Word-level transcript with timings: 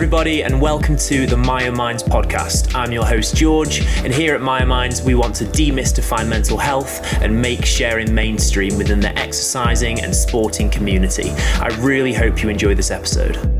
everybody, 0.00 0.42
and 0.42 0.58
welcome 0.58 0.96
to 0.96 1.26
the 1.26 1.36
Myo 1.36 1.70
Minds 1.70 2.02
podcast. 2.02 2.74
I'm 2.74 2.90
your 2.90 3.04
host, 3.04 3.36
George, 3.36 3.82
and 3.98 4.14
here 4.14 4.34
at 4.34 4.40
Myo 4.40 4.64
Minds, 4.64 5.02
we 5.02 5.14
want 5.14 5.34
to 5.36 5.44
demystify 5.44 6.26
mental 6.26 6.56
health 6.56 7.02
and 7.20 7.38
make 7.38 7.66
sharing 7.66 8.14
mainstream 8.14 8.78
within 8.78 9.00
the 9.00 9.14
exercising 9.18 10.00
and 10.00 10.16
sporting 10.16 10.70
community. 10.70 11.28
I 11.60 11.68
really 11.80 12.14
hope 12.14 12.42
you 12.42 12.48
enjoy 12.48 12.74
this 12.74 12.90
episode. 12.90 13.59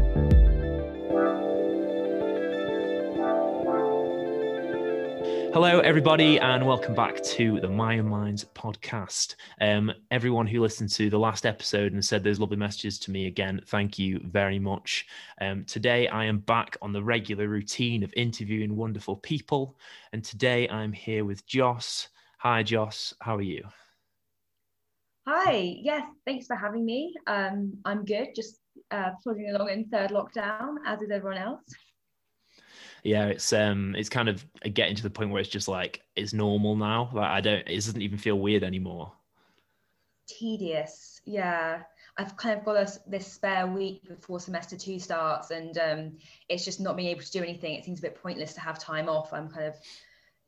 Hello, 5.52 5.80
everybody, 5.80 6.38
and 6.38 6.64
welcome 6.64 6.94
back 6.94 7.20
to 7.22 7.58
the 7.58 7.68
Myo 7.68 8.04
Minds 8.04 8.44
podcast. 8.54 9.34
Um, 9.60 9.92
everyone 10.12 10.46
who 10.46 10.60
listened 10.60 10.90
to 10.90 11.10
the 11.10 11.18
last 11.18 11.44
episode 11.44 11.92
and 11.92 12.04
said 12.04 12.22
those 12.22 12.38
lovely 12.38 12.56
messages 12.56 13.00
to 13.00 13.10
me 13.10 13.26
again, 13.26 13.60
thank 13.66 13.98
you 13.98 14.20
very 14.22 14.60
much. 14.60 15.08
Um, 15.40 15.64
today, 15.64 16.06
I 16.06 16.26
am 16.26 16.38
back 16.38 16.76
on 16.80 16.92
the 16.92 17.02
regular 17.02 17.48
routine 17.48 18.04
of 18.04 18.14
interviewing 18.16 18.76
wonderful 18.76 19.16
people, 19.16 19.76
and 20.12 20.22
today 20.22 20.68
I'm 20.68 20.92
here 20.92 21.24
with 21.24 21.44
Joss. 21.46 22.10
Hi, 22.38 22.62
Joss. 22.62 23.12
How 23.20 23.34
are 23.34 23.42
you? 23.42 23.64
Hi. 25.26 25.78
Yes, 25.82 26.06
thanks 26.26 26.46
for 26.46 26.54
having 26.54 26.84
me. 26.84 27.12
Um, 27.26 27.76
I'm 27.84 28.04
good. 28.04 28.28
Just 28.36 28.60
uh, 28.92 29.10
plodding 29.20 29.50
along 29.50 29.70
in 29.70 29.88
third 29.88 30.10
lockdown, 30.10 30.76
as 30.86 31.02
is 31.02 31.10
everyone 31.10 31.38
else 31.38 31.64
yeah, 33.02 33.26
it's 33.26 33.52
um, 33.52 33.94
it's 33.96 34.08
kind 34.08 34.28
of 34.28 34.44
getting 34.74 34.96
to 34.96 35.02
the 35.02 35.10
point 35.10 35.30
where 35.30 35.40
it's 35.40 35.48
just 35.48 35.68
like 35.68 36.02
it's 36.16 36.32
normal 36.32 36.76
now. 36.76 37.10
Like 37.12 37.30
I 37.30 37.40
don't, 37.40 37.66
it 37.66 37.74
doesn't 37.74 38.00
even 38.00 38.18
feel 38.18 38.38
weird 38.38 38.62
anymore. 38.62 39.12
Tedious, 40.26 41.20
yeah. 41.24 41.82
I've 42.16 42.36
kind 42.36 42.58
of 42.58 42.64
got 42.64 42.76
a, 42.76 43.00
this 43.06 43.32
spare 43.32 43.66
week 43.66 44.06
before 44.06 44.40
semester 44.40 44.76
two 44.76 44.98
starts, 44.98 45.50
and 45.50 45.76
um, 45.78 46.12
it's 46.48 46.64
just 46.64 46.80
not 46.80 46.96
being 46.96 47.08
able 47.08 47.22
to 47.22 47.30
do 47.30 47.42
anything. 47.42 47.74
It 47.74 47.84
seems 47.84 48.00
a 48.00 48.02
bit 48.02 48.20
pointless 48.20 48.52
to 48.54 48.60
have 48.60 48.78
time 48.78 49.08
off. 49.08 49.32
I'm 49.32 49.48
kind 49.48 49.66
of 49.66 49.76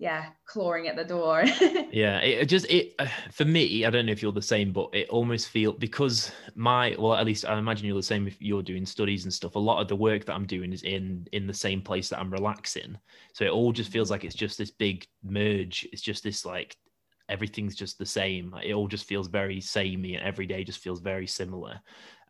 yeah 0.03 0.27
clawing 0.47 0.89
at 0.89 0.97
the 0.97 1.05
door. 1.05 1.45
Yeah 1.93 2.19
it 2.21 2.47
just 2.47 2.67
it 2.71 2.95
uh, 2.99 3.07
for 3.31 3.45
me 3.45 3.85
i 3.85 3.91
don't 3.91 4.07
know 4.07 4.13
if 4.13 4.23
you're 4.23 4.33
the 4.33 4.41
same 4.41 4.73
but 4.73 4.89
it 4.95 5.11
almost 5.11 5.51
feel 5.51 5.73
because 5.73 6.33
my 6.55 6.97
well 6.99 7.15
at 7.15 7.27
least 7.27 7.45
i 7.45 7.57
imagine 7.59 7.87
you're 7.87 7.97
the 7.97 8.03
same 8.03 8.27
if 8.27 8.41
you're 8.41 8.63
doing 8.63 8.87
studies 8.87 9.25
and 9.25 9.33
stuff 9.33 9.57
a 9.57 9.59
lot 9.59 9.81
of 9.83 9.89
the 9.89 9.95
work 9.95 10.25
that 10.25 10.33
i'm 10.33 10.47
doing 10.47 10.73
is 10.73 10.83
in 10.85 11.29
in 11.33 11.47
the 11.47 11.53
same 11.53 11.83
place 11.83 12.09
that 12.09 12.19
i'm 12.19 12.31
relaxing. 12.31 12.99
So 13.35 13.45
it 13.45 13.51
all 13.51 13.73
just 13.73 13.91
feels 13.91 14.11
like 14.11 14.25
it's 14.25 14.35
just 14.35 14.59
this 14.59 14.71
big 14.71 15.07
merge. 15.23 15.87
It's 15.93 16.03
just 16.03 16.23
this 16.25 16.45
like 16.45 16.77
everything's 17.29 17.77
just 17.77 17.99
the 17.99 18.07
same. 18.07 18.55
It 18.63 18.75
all 18.75 18.89
just 18.89 19.05
feels 19.05 19.29
very 19.29 19.61
samey 19.61 20.15
and 20.15 20.25
every 20.25 20.47
day 20.47 20.65
just 20.65 20.81
feels 20.81 21.01
very 21.01 21.27
similar 21.27 21.81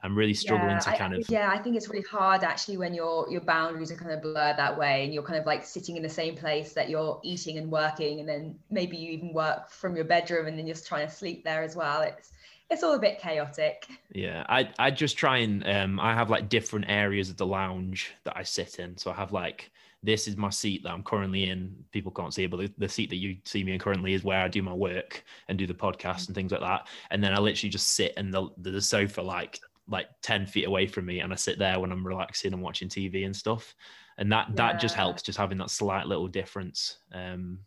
I'm 0.02 0.16
really 0.16 0.34
struggling 0.34 0.70
yeah, 0.70 0.78
to 0.80 0.96
kind 0.96 1.14
I, 1.14 1.18
of 1.18 1.28
yeah 1.28 1.50
I 1.50 1.58
think 1.58 1.76
it's 1.76 1.88
really 1.88 2.04
hard 2.10 2.42
actually 2.42 2.76
when 2.76 2.92
your 2.92 3.30
your 3.30 3.40
boundaries 3.40 3.92
are 3.92 3.96
kind 3.96 4.10
of 4.10 4.22
blurred 4.22 4.56
that 4.56 4.76
way 4.76 5.04
and 5.04 5.14
you're 5.14 5.22
kind 5.22 5.38
of 5.38 5.46
like 5.46 5.64
sitting 5.64 5.96
in 5.96 6.02
the 6.02 6.08
same 6.08 6.34
place 6.34 6.72
that 6.72 6.90
you're 6.90 7.20
eating 7.22 7.58
and 7.58 7.70
working 7.70 8.20
and 8.20 8.28
then 8.28 8.58
maybe 8.70 8.96
you 8.96 9.12
even 9.12 9.32
work 9.32 9.70
from 9.70 9.94
your 9.94 10.04
bedroom 10.04 10.46
and 10.46 10.58
then 10.58 10.66
you're 10.66 10.74
just 10.74 10.88
trying 10.88 11.06
to 11.06 11.12
sleep 11.12 11.44
there 11.44 11.62
as 11.62 11.76
well 11.76 12.02
it's 12.02 12.32
it's 12.68 12.82
all 12.82 12.94
a 12.94 12.98
bit 12.98 13.20
chaotic 13.20 13.86
yeah 14.12 14.44
I 14.48 14.70
I 14.78 14.90
just 14.90 15.16
try 15.16 15.38
and 15.38 15.66
um 15.68 16.00
I 16.00 16.14
have 16.14 16.30
like 16.30 16.48
different 16.48 16.86
areas 16.88 17.30
of 17.30 17.36
the 17.36 17.46
lounge 17.46 18.12
that 18.24 18.36
I 18.36 18.42
sit 18.42 18.80
in 18.80 18.96
so 18.96 19.10
I 19.10 19.14
have 19.14 19.32
like 19.32 19.70
this 20.04 20.26
is 20.26 20.36
my 20.36 20.50
seat 20.50 20.82
that 20.82 20.90
I'm 20.90 21.04
currently 21.04 21.48
in. 21.48 21.72
People 21.92 22.10
can't 22.10 22.34
see 22.34 22.42
it, 22.42 22.50
but 22.50 22.56
the, 22.58 22.72
the, 22.76 22.88
seat 22.88 23.08
that 23.10 23.18
you 23.18 23.36
see 23.44 23.62
me 23.62 23.72
in 23.72 23.78
currently 23.78 24.14
is 24.14 24.24
where 24.24 24.42
I 24.42 24.48
do 24.48 24.60
my 24.60 24.72
work 24.72 25.22
and 25.46 25.56
do 25.56 25.64
the 25.64 25.74
podcast 25.74 26.26
and 26.26 26.34
things 26.34 26.50
like 26.50 26.60
that. 26.60 26.88
And 27.12 27.22
then 27.22 27.32
I 27.32 27.38
literally 27.38 27.70
just 27.70 27.92
sit 27.92 28.12
in 28.16 28.32
the, 28.32 28.48
the 28.58 28.82
sofa 28.82 29.22
like 29.22 29.60
like 29.88 30.06
10 30.22 30.46
feet 30.46 30.66
away 30.66 30.86
from 30.86 31.06
me 31.06 31.20
and 31.20 31.32
I 31.32 31.36
sit 31.36 31.58
there 31.58 31.80
when 31.80 31.92
I'm 31.92 32.06
relaxing 32.06 32.52
and 32.52 32.62
watching 32.62 32.88
TV 32.88 33.26
and 33.26 33.34
stuff. 33.34 33.74
And 34.18 34.30
that 34.32 34.48
yeah. 34.50 34.54
that 34.56 34.80
just 34.80 34.94
helps 34.94 35.22
just 35.22 35.38
having 35.38 35.58
that 35.58 35.70
slight 35.70 36.06
little 36.06 36.28
difference 36.28 36.98
um 37.12 37.58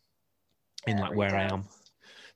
in 0.87 0.97
yeah, 0.97 1.03
like 1.03 1.15
where 1.15 1.29
does. 1.29 1.51
I 1.51 1.53
am. 1.53 1.65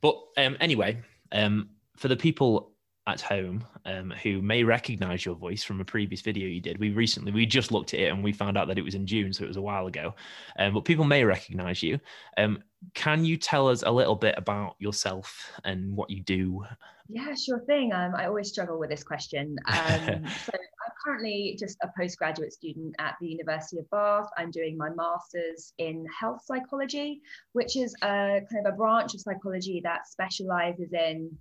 But 0.02 0.16
um 0.38 0.58
anyway, 0.60 1.02
um 1.32 1.70
for 1.96 2.08
the 2.08 2.18
people 2.18 2.72
at 3.08 3.22
home 3.22 3.66
um, 3.86 4.14
who 4.24 4.42
may 4.42 4.64
recognize 4.64 5.26
your 5.26 5.36
voice 5.36 5.64
from 5.64 5.82
a 5.82 5.86
previous 5.86 6.22
video 6.22 6.48
you 6.48 6.62
did. 6.62 6.78
We 6.78 6.92
recently, 6.92 7.32
we 7.32 7.46
just 7.46 7.72
looked 7.72 7.94
at 7.94 8.00
it 8.00 8.12
and 8.12 8.24
we 8.24 8.32
found 8.32 8.58
out 8.58 8.68
that 8.68 8.78
it 8.78 8.84
was 8.84 8.96
in 8.96 9.08
June, 9.08 9.34
so 9.34 9.44
it 9.44 9.48
was 9.48 9.58
a 9.58 9.62
while 9.62 9.88
ago. 9.88 10.14
Um, 10.58 10.74
but 10.74 10.86
people 10.86 11.06
may 11.06 11.24
recognize 11.24 11.82
you. 11.82 12.00
Um, 12.38 12.64
can 12.94 13.26
you 13.26 13.36
tell 13.38 13.68
us 13.68 13.84
a 13.84 13.92
little 13.92 14.16
bit 14.16 14.36
about 14.38 14.76
yourself 14.80 15.52
and 15.64 15.96
what 15.96 16.10
you 16.10 16.22
do? 16.22 16.64
Yeah, 17.10 17.34
sure 17.34 17.60
thing. 17.62 17.92
Um, 17.92 18.14
I 18.16 18.28
always 18.28 18.50
struggle 18.50 18.80
with 18.80 18.90
this 18.92 19.04
question. 19.04 19.58
Um, 19.66 20.28
so 20.46 20.52
I'm 20.54 20.94
currently 21.04 21.58
just 21.60 21.78
a 21.82 21.90
postgraduate 21.98 22.54
student 22.54 22.96
at 23.00 23.16
the 23.20 23.28
University 23.28 23.80
of 23.80 23.90
Bath. 23.90 24.30
I'm 24.38 24.52
doing 24.52 24.78
my 24.78 24.90
master's 24.90 25.74
in 25.80 26.06
health 26.18 26.42
psychology, 26.46 27.22
which 27.54 27.76
is 27.76 27.96
a 28.04 28.42
kind 28.52 28.66
of 28.66 28.74
a 28.74 28.78
branch 28.78 29.16
of 29.16 29.22
psychology 29.22 29.82
that 29.84 30.08
specializes 30.08 30.94
in 30.94 31.36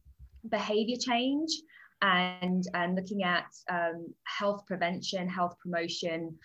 behavior 0.48 0.96
change 0.96 1.50
and, 2.02 2.64
and 2.74 2.94
looking 2.94 3.22
at 3.22 3.46
um, 3.70 4.12
health 4.24 4.64
prevention, 4.66 5.28
health 5.28 5.56
promotion, 5.62 6.36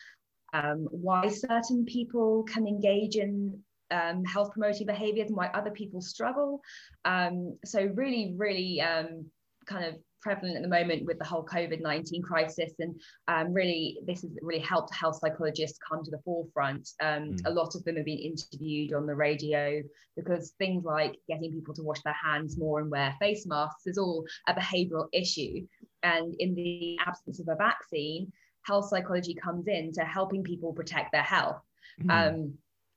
um, 0.54 0.88
why 0.92 1.28
certain 1.30 1.86
people 1.86 2.44
can 2.44 2.68
engage 2.68 3.16
in 3.16 3.60
um, 3.92 4.24
health 4.26 4.52
promoting 4.52 4.88
behaviors 4.88 5.28
and 5.28 5.38
why 5.38 5.48
other 5.48 5.72
people 5.72 6.02
struggle. 6.02 6.62
Um, 7.06 7.58
so 7.66 7.84
really, 7.94 8.34
really 8.38 8.82
um, 8.82 9.26
kind 9.66 9.86
of 9.86 9.96
prevalent 10.24 10.56
at 10.56 10.62
the 10.62 10.70
moment 10.70 11.06
with 11.06 11.20
the 11.20 11.26
whole 11.26 11.46
COVID-19 11.46 12.24
crisis. 12.24 12.72
And 12.80 13.00
um, 13.28 13.54
really, 13.54 14.00
this 14.08 14.22
has 14.22 14.32
really 14.42 14.62
helped 14.62 14.96
health 14.96 15.20
psychologists 15.22 15.78
come 15.88 16.04
to 16.04 16.12
the 16.12 16.22
forefront. 16.24 16.90
Um, 17.02 17.34
mm. 17.34 17.42
A 17.46 17.52
lot 17.52 17.76
of 17.76 17.84
them 17.84 17.98
have 17.98 18.06
been 18.06 18.18
interviewed 18.18 18.94
on 18.94 19.06
the 19.06 19.16
radio 19.16 19.84
because 20.16 20.54
things 20.58 20.86
like 20.86 21.18
getting 21.28 21.52
people 21.52 21.74
to 21.76 21.84
wash 21.84 22.02
their 22.04 22.16
hands 22.24 22.58
more 22.58 22.80
and 22.80 22.90
wear 22.90 23.14
face 23.20 23.46
masks 23.46 23.86
is 23.86 23.98
all 23.98 24.26
a 24.48 24.54
behavioral 24.54 25.08
issue. 25.12 25.68
And 26.02 26.34
in 26.40 26.56
the 26.56 26.98
absence 27.06 27.40
of 27.40 27.48
a 27.50 27.56
vaccine, 27.56 28.32
health 28.66 28.88
psychology 28.88 29.36
comes 29.36 29.68
in 29.68 29.92
to 29.94 30.02
helping 30.02 30.44
people 30.44 30.74
protect 30.74 31.12
their 31.12 31.24
health. 31.24 31.62
Mm. 32.02 32.12
Um, 32.12 32.54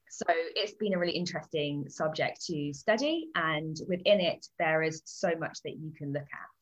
so 0.09 0.25
it's 0.29 0.75
been 0.75 0.95
a 0.95 0.99
really 0.99 1.17
interesting 1.17 1.89
subject 1.89 2.45
to 2.47 2.73
study, 2.73 3.29
and 3.35 3.77
within 3.89 4.21
it, 4.21 4.47
there 4.59 4.83
is 4.83 5.03
so 5.05 5.33
much 5.39 5.59
that 5.65 5.77
you 5.77 5.93
can 5.99 6.13
look 6.13 6.23
at. 6.23 6.56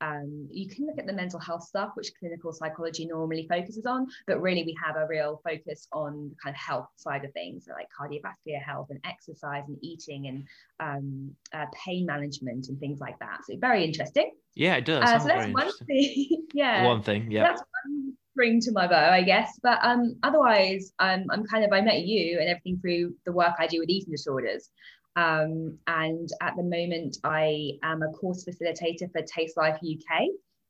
Um, 0.00 0.48
you 0.50 0.68
can 0.68 0.86
look 0.86 0.98
at 0.98 1.06
the 1.06 1.12
mental 1.12 1.40
health 1.40 1.62
stuff, 1.62 1.90
which 1.94 2.12
clinical 2.18 2.52
psychology 2.52 3.06
normally 3.06 3.46
focuses 3.48 3.86
on, 3.86 4.06
but 4.26 4.40
really 4.40 4.62
we 4.64 4.76
have 4.84 4.96
a 4.96 5.06
real 5.06 5.40
focus 5.44 5.88
on 5.92 6.30
the 6.30 6.36
kind 6.42 6.54
of 6.54 6.60
health 6.60 6.88
side 6.96 7.24
of 7.24 7.32
things, 7.32 7.66
so 7.66 7.72
like 7.72 7.88
cardiovascular 7.98 8.62
health 8.62 8.88
and 8.90 9.00
exercise 9.04 9.64
and 9.68 9.78
eating 9.82 10.26
and 10.28 10.44
um, 10.80 11.30
uh, 11.54 11.66
pain 11.72 12.06
management 12.06 12.68
and 12.68 12.78
things 12.78 13.00
like 13.00 13.18
that. 13.18 13.40
So 13.48 13.56
very 13.58 13.84
interesting. 13.84 14.32
Yeah, 14.54 14.76
it 14.76 14.84
does. 14.84 15.04
Uh, 15.04 15.18
so 15.18 15.28
that's 15.28 15.52
one 15.52 15.70
thing. 15.86 16.46
yeah. 16.54 16.84
One 16.84 17.02
thing. 17.02 17.30
Yeah. 17.30 17.42
That's 17.44 17.62
one 17.84 18.16
string 18.36 18.60
to 18.60 18.72
my 18.72 18.86
bow, 18.86 19.10
I 19.10 19.22
guess. 19.22 19.58
But 19.62 19.78
um, 19.82 20.16
otherwise, 20.22 20.92
um, 20.98 21.24
I'm 21.30 21.44
kind 21.46 21.64
of 21.64 21.72
I 21.72 21.80
met 21.80 22.02
you 22.02 22.38
and 22.38 22.48
everything 22.48 22.78
through 22.80 23.14
the 23.24 23.32
work 23.32 23.54
I 23.58 23.66
do 23.66 23.80
with 23.80 23.88
eating 23.88 24.12
disorders. 24.12 24.70
Um, 25.16 25.78
and 25.86 26.28
at 26.42 26.54
the 26.56 26.62
moment, 26.62 27.16
I 27.24 27.72
am 27.82 28.02
a 28.02 28.12
course 28.12 28.44
facilitator 28.44 29.10
for 29.10 29.22
Taste 29.22 29.56
Life 29.56 29.76
UK, 29.76 30.26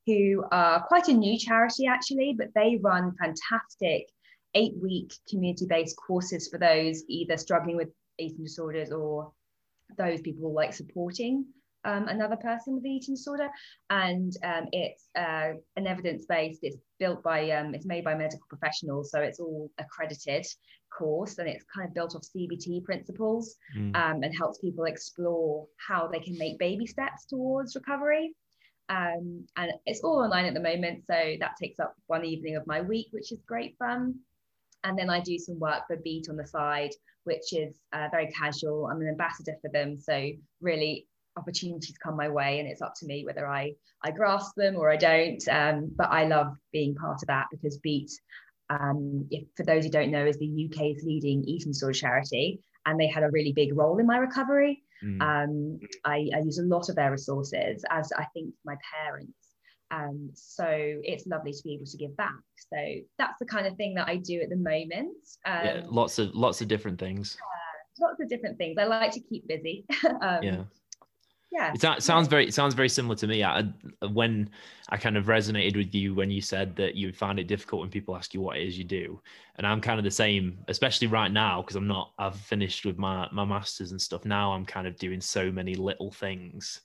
who 0.07 0.45
are 0.53 0.87
quite 0.87 1.09
a 1.09 1.13
new 1.13 1.39
charity 1.39 1.87
actually, 1.87 2.35
but 2.39 2.49
they 2.55 2.79
run 2.81 3.15
fantastic 3.21 4.07
eight 4.55 4.75
week 4.81 5.13
community 5.29 5.67
based 5.67 5.97
courses 5.97 6.49
for 6.49 6.59
those 6.59 7.03
either 7.09 7.37
struggling 7.37 7.77
with 7.77 7.89
eating 8.19 8.45
disorders 8.45 8.93
or 8.93 9.33
those 9.99 10.21
people 10.21 10.53
like 10.55 10.73
supporting 10.73 11.45
um, 11.87 12.09
another 12.09 12.37
person 12.37 12.75
with 12.75 12.85
eating 12.85 13.15
disorder, 13.15 13.49
and 13.91 14.33
um, 14.43 14.67
it's 14.73 15.09
uh, 15.17 15.53
an 15.77 15.87
evidence-based. 15.87 16.61
It's 16.63 16.77
built 16.99 17.23
by, 17.23 17.51
um, 17.53 17.75
it's 17.75 17.87
made 17.87 18.05
by 18.05 18.15
medical 18.15 18.47
professionals, 18.49 19.11
so 19.11 19.21
it's 19.21 19.39
all 19.39 19.71
accredited 19.79 20.47
course, 20.91 21.39
and 21.39 21.49
it's 21.49 21.65
kind 21.65 21.87
of 21.87 21.95
built 21.95 22.15
off 22.15 22.23
CBT 22.23 22.85
principles, 22.85 23.57
mm. 23.77 23.93
and 23.95 24.35
helps 24.37 24.59
people 24.59 24.85
explore 24.85 25.67
how 25.77 26.09
they 26.09 26.21
can 26.21 26.37
make 26.39 26.59
baby 26.59 26.87
steps 26.87 27.27
towards 27.27 27.75
recovery. 27.75 28.35
Um, 28.89 29.45
and 29.57 29.73
it's 29.85 30.03
all 30.03 30.23
online 30.23 30.45
at 30.45 30.55
the 30.55 30.61
moment, 30.61 31.05
so 31.07 31.35
that 31.41 31.57
takes 31.61 31.81
up 31.81 31.95
one 32.07 32.25
evening 32.25 32.57
of 32.57 32.67
my 32.67 32.81
week, 32.81 33.09
which 33.11 33.33
is 33.33 33.39
great 33.47 33.77
fun. 33.79 34.15
And 34.85 34.99
then 34.99 35.11
I 35.11 35.21
do 35.21 35.39
some 35.39 35.59
work 35.59 35.87
for 35.89 35.97
Beat 35.97 36.29
on 36.29 36.37
the 36.37 36.47
side, 36.47 36.93
which 37.25 37.53
is 37.53 37.77
uh, 37.93 38.09
very 38.11 38.29
casual. 38.29 38.87
I'm 38.87 39.01
an 39.01 39.09
ambassador 39.09 39.57
for 39.61 39.71
them, 39.71 39.99
so 39.99 40.31
really 40.61 41.09
opportunities 41.37 41.97
come 42.03 42.17
my 42.17 42.29
way 42.29 42.59
and 42.59 42.69
it's 42.69 42.83
up 42.83 42.95
to 42.97 43.07
me 43.07 43.25
whether 43.25 43.47
I, 43.47 43.73
I 44.03 44.11
grasp 44.11 44.55
them 44.57 44.77
or 44.77 44.91
I 44.91 44.97
don't. 44.97 45.47
Um, 45.49 45.91
but 45.95 46.11
I 46.11 46.25
love 46.25 46.57
being 46.73 46.95
part 46.95 47.23
of 47.23 47.29
that 47.29 47.47
because 47.51 47.79
Beat, 47.79 48.11
um, 48.71 49.27
if, 49.31 49.45
for 49.57 49.65
those 49.65 49.85
who 49.85 49.91
don't 49.91 50.11
know, 50.11 50.27
is 50.27 50.39
the 50.39 50.69
UK's 50.71 51.03
leading 51.05 51.45
eating 51.45 51.73
disorder 51.73 51.93
charity. 51.93 52.61
And 52.85 53.01
they 53.01 53.09
had 53.09 53.25
a 53.25 53.31
really 53.31 53.53
big 53.53 53.77
role 53.77 53.99
in 53.99 54.07
my 54.07 54.17
recovery. 54.17 54.83
Mm. 55.05 55.21
Um, 55.21 55.81
I, 56.05 56.29
I 56.35 56.39
use 56.39 56.59
a 56.59 56.63
lot 56.63 56.89
of 56.89 56.97
their 56.97 57.11
resources, 57.11 57.85
as 57.91 58.13
I 58.17 58.25
think 58.33 58.55
my 58.65 58.77
parents 58.95 59.33
Um, 59.91 60.31
so 60.35 60.67
it's 60.69 61.27
lovely 61.27 61.53
to 61.53 61.63
be 61.65 61.75
able 61.75 61.87
to 61.87 61.97
give 61.97 62.17
back. 62.17 62.33
So 62.57 62.77
that's 63.19 63.39
the 63.39 63.47
kind 63.47 63.67
of 63.67 63.77
thing 63.77 63.95
that 63.95 64.09
I 64.09 64.17
do 64.17 64.41
at 64.41 64.51
the 64.51 64.57
moment. 64.57 65.17
Um, 65.45 65.65
yeah, 65.65 65.83
lots 65.87 66.19
of 66.19 66.35
lots 66.35 66.61
of 66.61 66.69
different 66.69 66.99
things. 66.99 67.37
Uh, 67.41 68.07
lots 68.07 68.21
of 68.21 68.29
different 68.29 68.59
things. 68.59 68.77
I 68.79 68.85
like 68.85 69.13
to 69.13 69.21
keep 69.21 69.47
busy. 69.49 69.85
um, 70.23 70.43
yeah 70.43 70.63
yeah 71.53 71.73
it 71.75 72.03
sounds 72.03 72.29
very 72.29 72.47
it 72.47 72.55
sounds 72.55 72.75
very 72.75 72.89
similar 72.89 73.15
to 73.15 73.27
me 73.27 73.43
I, 73.43 73.65
when 74.11 74.51
i 74.89 74.97
kind 74.97 75.17
of 75.17 75.27
resonated 75.27 75.77
with 75.77 75.95
you 75.95 76.15
when 76.15 76.31
you 76.31 76.41
said 76.41 76.75
that 76.77 76.95
you 76.95 77.13
find 77.13 77.39
it 77.39 77.47
difficult 77.47 77.83
when 77.83 77.91
people 77.91 78.17
ask 78.17 78.35
you 78.35 78.41
what 78.41 78.57
it 78.57 78.67
is 78.67 78.79
you 78.79 78.85
do 78.85 79.21
and 79.57 79.67
i'm 79.67 79.81
kind 79.81 79.99
of 79.99 80.05
the 80.05 80.11
same 80.11 80.59
especially 80.69 81.07
right 81.07 81.31
now 81.31 81.63
because 81.63 81.77
i'm 81.77 81.87
not 81.87 82.13
i've 82.19 82.37
finished 82.37 82.85
with 82.85 82.99
my 82.99 83.29
my 83.33 83.45
masters 83.45 83.93
and 83.93 84.01
stuff 84.01 84.25
now 84.25 84.53
i'm 84.53 84.67
kind 84.67 84.87
of 84.87 84.97
doing 84.99 85.21
so 85.21 85.51
many 85.51 85.75
little 85.75 86.11
things 86.11 86.81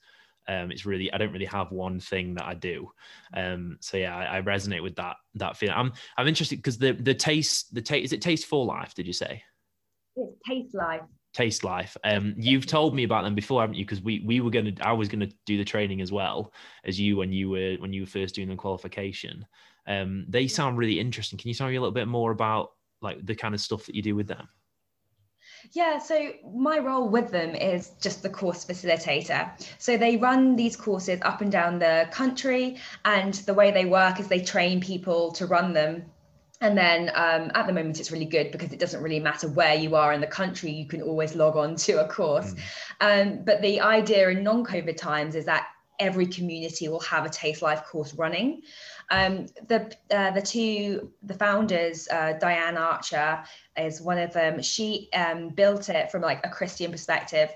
um, 0.47 0.71
it's 0.71 0.85
really 0.85 1.11
I 1.13 1.17
don't 1.17 1.31
really 1.31 1.45
have 1.45 1.71
one 1.71 1.99
thing 1.99 2.33
that 2.35 2.45
I 2.45 2.55
do. 2.55 2.91
Um, 3.33 3.77
so 3.79 3.97
yeah, 3.97 4.15
I, 4.15 4.37
I, 4.37 4.41
resonate 4.41 4.81
with 4.81 4.95
that 4.95 5.17
that 5.35 5.55
feeling. 5.55 5.75
I'm 5.77 5.93
I'm 6.17 6.27
interested 6.27 6.57
because 6.57 6.77
the 6.77 6.93
the 6.93 7.13
taste 7.13 7.73
the 7.73 7.81
taste 7.81 8.05
is 8.05 8.13
it 8.13 8.21
taste 8.21 8.47
for 8.47 8.65
life? 8.65 8.93
Did 8.95 9.07
you 9.07 9.13
say? 9.13 9.43
It's 10.15 10.33
taste 10.47 10.73
life. 10.73 11.01
Taste 11.33 11.63
Life. 11.63 11.95
Um, 12.03 12.33
you've 12.37 12.65
told 12.65 12.93
me 12.93 13.03
about 13.03 13.23
them 13.23 13.35
before, 13.35 13.61
haven't 13.61 13.75
you? 13.75 13.85
Because 13.85 14.01
we 14.01 14.23
we 14.25 14.41
were 14.41 14.51
gonna, 14.51 14.73
I 14.81 14.93
was 14.93 15.07
gonna 15.07 15.29
do 15.45 15.57
the 15.57 15.63
training 15.63 16.01
as 16.01 16.11
well 16.11 16.53
as 16.83 16.99
you 16.99 17.17
when 17.17 17.31
you 17.31 17.49
were 17.49 17.75
when 17.79 17.93
you 17.93 18.01
were 18.01 18.07
first 18.07 18.35
doing 18.35 18.49
the 18.49 18.55
qualification. 18.55 19.45
Um, 19.87 20.25
they 20.27 20.47
sound 20.47 20.77
really 20.77 20.99
interesting. 20.99 21.39
Can 21.39 21.49
you 21.49 21.55
tell 21.55 21.67
me 21.67 21.75
a 21.75 21.79
little 21.79 21.93
bit 21.93 22.07
more 22.07 22.31
about 22.31 22.71
like 23.01 23.25
the 23.25 23.35
kind 23.35 23.55
of 23.55 23.61
stuff 23.61 23.85
that 23.85 23.95
you 23.95 24.01
do 24.01 24.15
with 24.15 24.27
them? 24.27 24.47
Yeah, 25.71 25.99
so 25.99 26.31
my 26.53 26.79
role 26.79 27.07
with 27.07 27.31
them 27.31 27.55
is 27.55 27.91
just 28.01 28.23
the 28.23 28.29
course 28.29 28.65
facilitator. 28.65 29.49
So 29.77 29.97
they 29.97 30.17
run 30.17 30.55
these 30.55 30.75
courses 30.75 31.19
up 31.23 31.41
and 31.41 31.51
down 31.51 31.79
the 31.79 32.07
country, 32.11 32.77
and 33.05 33.33
the 33.33 33.53
way 33.53 33.71
they 33.71 33.85
work 33.85 34.19
is 34.19 34.27
they 34.27 34.41
train 34.41 34.81
people 34.81 35.31
to 35.33 35.45
run 35.45 35.73
them 35.73 36.05
and 36.61 36.77
then 36.77 37.09
um, 37.15 37.51
at 37.55 37.65
the 37.65 37.73
moment, 37.73 37.99
it's 37.99 38.11
really 38.11 38.25
good 38.25 38.51
because 38.51 38.71
it 38.71 38.79
doesn't 38.79 39.01
really 39.01 39.19
matter 39.19 39.47
where 39.49 39.73
you 39.73 39.95
are 39.95 40.13
in 40.13 40.21
the 40.21 40.27
country, 40.27 40.71
you 40.71 40.85
can 40.85 41.01
always 41.01 41.35
log 41.35 41.57
on 41.57 41.75
to 41.75 42.03
a 42.03 42.07
course. 42.07 42.53
Mm. 43.01 43.37
Um, 43.39 43.43
but 43.43 43.61
the 43.61 43.81
idea 43.81 44.29
in 44.29 44.43
non 44.43 44.63
COVID 44.63 44.95
times 44.95 45.35
is 45.35 45.45
that 45.45 45.67
every 45.99 46.25
community 46.25 46.87
will 46.87 46.99
have 47.01 47.25
a 47.25 47.29
Taste 47.29 47.61
Life 47.61 47.83
course 47.83 48.13
running. 48.13 48.61
Um, 49.09 49.47
the 49.67 49.91
uh, 50.11 50.31
the 50.31 50.41
two 50.41 51.11
the 51.23 51.33
founders, 51.33 52.07
uh, 52.09 52.33
Diane 52.39 52.77
Archer 52.77 53.43
is 53.75 53.99
one 53.99 54.19
of 54.19 54.31
them. 54.31 54.61
She 54.61 55.09
um, 55.13 55.49
built 55.49 55.89
it 55.89 56.11
from 56.11 56.21
like 56.21 56.45
a 56.45 56.49
Christian 56.49 56.91
perspective 56.91 57.49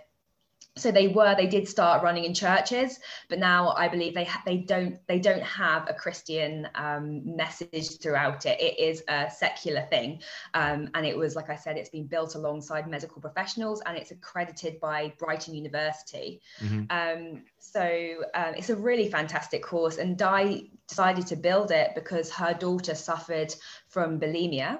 so 0.78 0.92
they 0.92 1.08
were 1.08 1.36
they 1.36 1.48
did 1.48 1.68
start 1.68 2.04
running 2.04 2.26
in 2.26 2.34
churches 2.34 3.00
but 3.30 3.40
now 3.40 3.74
i 3.78 3.88
believe 3.88 4.14
they 4.14 4.26
ha- 4.26 4.42
they 4.46 4.58
don't 4.58 5.00
they 5.08 5.20
don't 5.20 5.44
have 5.44 5.88
a 5.90 5.94
christian 5.94 6.68
um, 6.76 7.36
message 7.36 8.00
throughout 8.00 8.46
it. 8.46 8.60
It 8.60 8.80
is 8.80 9.04
a 9.08 9.30
secular 9.30 9.84
thing 9.90 10.22
um, 10.54 10.90
and 10.94 11.06
it 11.06 11.18
was 11.18 11.36
like 11.36 11.50
i 11.50 11.56
said 11.56 11.78
it's 11.78 11.90
been 11.90 12.08
built 12.08 12.36
alongside 12.36 12.90
medical 12.90 13.22
professionals 13.22 13.82
and 13.86 13.98
it's 13.98 14.12
accredited 14.12 14.80
by 14.80 15.14
brighton 15.18 15.56
university. 15.56 16.42
Mm-hmm. 16.62 16.84
um, 16.90 17.44
so 17.58 18.16
um, 18.34 18.54
it's 18.56 18.70
a 18.70 18.76
really 18.76 19.10
fantastic 19.10 19.64
course 19.64 19.98
and 19.98 20.18
di 20.18 20.70
decided 20.88 21.26
to 21.28 21.36
build 21.36 21.72
it 21.72 21.92
because 21.96 22.30
her 22.32 22.54
daughter 22.54 22.96
suffered 22.96 23.54
from 23.88 24.20
bulimia 24.20 24.80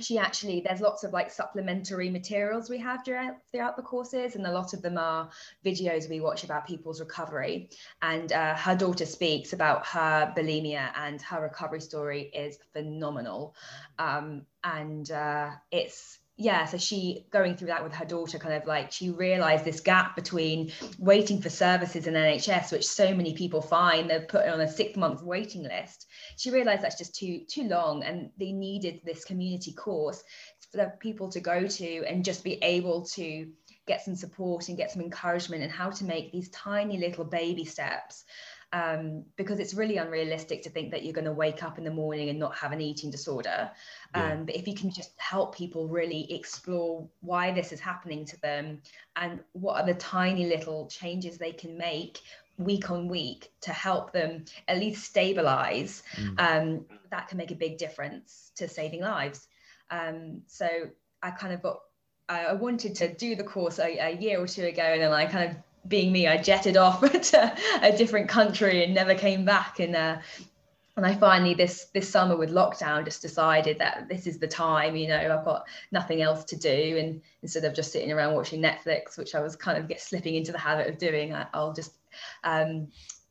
she 0.00 0.18
actually 0.18 0.60
there's 0.60 0.80
lots 0.80 1.04
of 1.04 1.12
like 1.12 1.30
supplementary 1.30 2.10
materials 2.10 2.68
we 2.68 2.78
have 2.78 3.04
throughout, 3.04 3.36
throughout 3.50 3.76
the 3.76 3.82
courses 3.82 4.36
and 4.36 4.46
a 4.46 4.52
lot 4.52 4.74
of 4.74 4.82
them 4.82 4.98
are 4.98 5.30
videos 5.64 6.08
we 6.08 6.20
watch 6.20 6.44
about 6.44 6.66
people's 6.66 7.00
recovery. 7.00 7.70
And 8.02 8.32
uh, 8.32 8.54
her 8.54 8.76
daughter 8.76 9.06
speaks 9.06 9.52
about 9.52 9.86
her 9.86 10.32
bulimia 10.36 10.90
and 10.96 11.20
her 11.22 11.42
recovery 11.42 11.80
story 11.80 12.22
is 12.34 12.58
phenomenal. 12.72 13.54
Um, 13.98 14.42
and 14.64 15.10
uh, 15.10 15.50
it's 15.70 16.18
yeah, 16.38 16.66
so 16.66 16.76
she 16.76 17.24
going 17.30 17.56
through 17.56 17.68
that 17.68 17.82
with 17.82 17.94
her 17.94 18.04
daughter, 18.04 18.38
kind 18.38 18.54
of 18.54 18.66
like 18.66 18.92
she 18.92 19.10
realized 19.10 19.64
this 19.64 19.80
gap 19.80 20.14
between 20.14 20.70
waiting 20.98 21.40
for 21.40 21.48
services 21.48 22.06
in 22.06 22.12
NHS, 22.12 22.72
which 22.72 22.86
so 22.86 23.14
many 23.14 23.32
people 23.32 23.62
find 23.62 24.10
they're 24.10 24.26
put 24.26 24.46
on 24.46 24.60
a 24.60 24.70
six 24.70 24.96
month 24.98 25.22
waiting 25.22 25.62
list. 25.62 26.06
She 26.36 26.50
realized 26.50 26.82
that's 26.82 26.98
just 26.98 27.14
too 27.14 27.40
too 27.48 27.64
long, 27.64 28.02
and 28.04 28.30
they 28.38 28.52
needed 28.52 29.00
this 29.02 29.24
community 29.24 29.72
course 29.72 30.22
for 30.72 30.92
people 31.00 31.30
to 31.30 31.40
go 31.40 31.66
to 31.66 32.04
and 32.06 32.22
just 32.22 32.44
be 32.44 32.62
able 32.62 33.06
to 33.14 33.48
get 33.86 34.04
some 34.04 34.16
support 34.16 34.68
and 34.68 34.76
get 34.76 34.90
some 34.90 35.00
encouragement 35.00 35.62
and 35.62 35.72
how 35.72 35.88
to 35.88 36.04
make 36.04 36.32
these 36.32 36.50
tiny 36.50 36.98
little 36.98 37.24
baby 37.24 37.64
steps 37.64 38.24
um, 38.76 39.24
because 39.36 39.58
it's 39.58 39.72
really 39.72 39.96
unrealistic 39.96 40.62
to 40.62 40.70
think 40.70 40.90
that 40.90 41.02
you're 41.02 41.14
going 41.14 41.24
to 41.24 41.32
wake 41.32 41.62
up 41.62 41.78
in 41.78 41.84
the 41.84 41.90
morning 41.90 42.28
and 42.28 42.38
not 42.38 42.54
have 42.56 42.72
an 42.72 42.80
eating 42.82 43.10
disorder. 43.10 43.70
Yeah. 44.14 44.32
Um, 44.32 44.44
but 44.44 44.54
if 44.54 44.68
you 44.68 44.74
can 44.74 44.90
just 44.90 45.12
help 45.16 45.56
people 45.56 45.88
really 45.88 46.30
explore 46.30 47.08
why 47.20 47.52
this 47.52 47.72
is 47.72 47.80
happening 47.80 48.26
to 48.26 48.40
them 48.42 48.82
and 49.16 49.40
what 49.52 49.80
are 49.80 49.86
the 49.86 49.94
tiny 49.94 50.46
little 50.46 50.88
changes 50.88 51.38
they 51.38 51.52
can 51.52 51.78
make 51.78 52.20
week 52.58 52.90
on 52.90 53.08
week 53.08 53.50
to 53.62 53.72
help 53.72 54.12
them 54.12 54.44
at 54.68 54.78
least 54.78 55.04
stabilize, 55.04 56.02
mm. 56.14 56.38
um, 56.38 56.84
that 57.10 57.28
can 57.28 57.38
make 57.38 57.52
a 57.52 57.56
big 57.56 57.78
difference 57.78 58.52
to 58.56 58.68
saving 58.68 59.00
lives. 59.00 59.46
Um, 59.90 60.42
so 60.48 60.68
I 61.22 61.30
kind 61.30 61.54
of 61.54 61.62
got 61.62 61.80
I 62.28 62.54
wanted 62.54 62.96
to 62.96 63.14
do 63.14 63.36
the 63.36 63.44
course 63.44 63.78
a, 63.78 63.98
a, 63.98 64.16
year 64.16 64.40
or 64.40 64.48
two 64.48 64.64
ago, 64.64 64.82
and 64.82 65.00
then 65.00 65.12
I 65.12 65.26
kind 65.26 65.48
of 65.48 65.56
being 65.88 66.12
me, 66.12 66.26
I 66.26 66.36
jetted 66.36 66.76
off 66.76 67.00
to 67.30 67.56
a 67.82 67.96
different 67.96 68.28
country 68.28 68.84
and 68.84 68.94
never 68.94 69.14
came 69.14 69.44
back. 69.44 69.80
And 69.80 69.94
uh, 69.94 70.18
and 70.96 71.04
I 71.04 71.14
finally 71.14 71.54
this 71.54 71.86
this 71.92 72.08
summer 72.08 72.36
with 72.36 72.50
lockdown 72.50 73.04
just 73.04 73.20
decided 73.20 73.78
that 73.78 74.08
this 74.08 74.26
is 74.26 74.38
the 74.38 74.48
time. 74.48 74.96
You 74.96 75.08
know, 75.08 75.16
I've 75.18 75.44
got 75.44 75.66
nothing 75.92 76.22
else 76.22 76.44
to 76.44 76.56
do, 76.56 76.96
and 76.98 77.20
instead 77.42 77.64
of 77.64 77.74
just 77.74 77.92
sitting 77.92 78.10
around 78.12 78.34
watching 78.34 78.62
Netflix, 78.62 79.18
which 79.18 79.34
I 79.34 79.40
was 79.40 79.56
kind 79.56 79.78
of 79.78 79.88
get 79.88 80.00
slipping 80.00 80.36
into 80.36 80.52
the 80.52 80.58
habit 80.58 80.88
of 80.88 80.98
doing, 80.98 81.34
I, 81.34 81.46
will 81.54 81.74
just 81.74 81.92
um, 82.44 82.88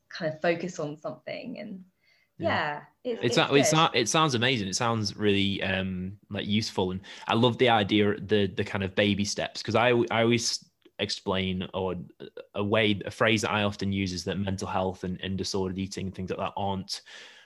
kind 0.08 0.32
of 0.32 0.40
focus 0.40 0.78
on 0.78 0.96
something 0.96 1.58
and. 1.58 1.84
Yeah, 2.38 2.82
yeah 3.02 3.14
it's, 3.14 3.38
it's, 3.38 3.50
it's, 3.50 3.72
it's 3.72 3.90
it 3.94 4.08
sounds 4.10 4.34
amazing. 4.34 4.68
It 4.68 4.76
sounds 4.76 5.16
really 5.16 5.62
um 5.62 6.18
like 6.28 6.46
useful, 6.46 6.90
and 6.90 7.00
I 7.26 7.32
love 7.32 7.56
the 7.56 7.70
idea 7.70 8.14
the 8.20 8.46
the 8.46 8.62
kind 8.62 8.84
of 8.84 8.94
baby 8.94 9.24
steps 9.24 9.62
because 9.62 9.74
I 9.74 9.92
I 10.10 10.20
always 10.20 10.62
explain 10.98 11.68
or 11.74 11.94
a 12.54 12.64
way 12.64 12.98
a 13.04 13.10
phrase 13.10 13.42
that 13.42 13.50
i 13.50 13.64
often 13.64 13.92
use 13.92 14.12
is 14.12 14.24
that 14.24 14.38
mental 14.38 14.66
health 14.66 15.04
and, 15.04 15.20
and 15.22 15.36
disordered 15.36 15.78
eating 15.78 16.06
and 16.06 16.14
things 16.14 16.30
like 16.30 16.38
that 16.38 16.52
aren't 16.56 17.02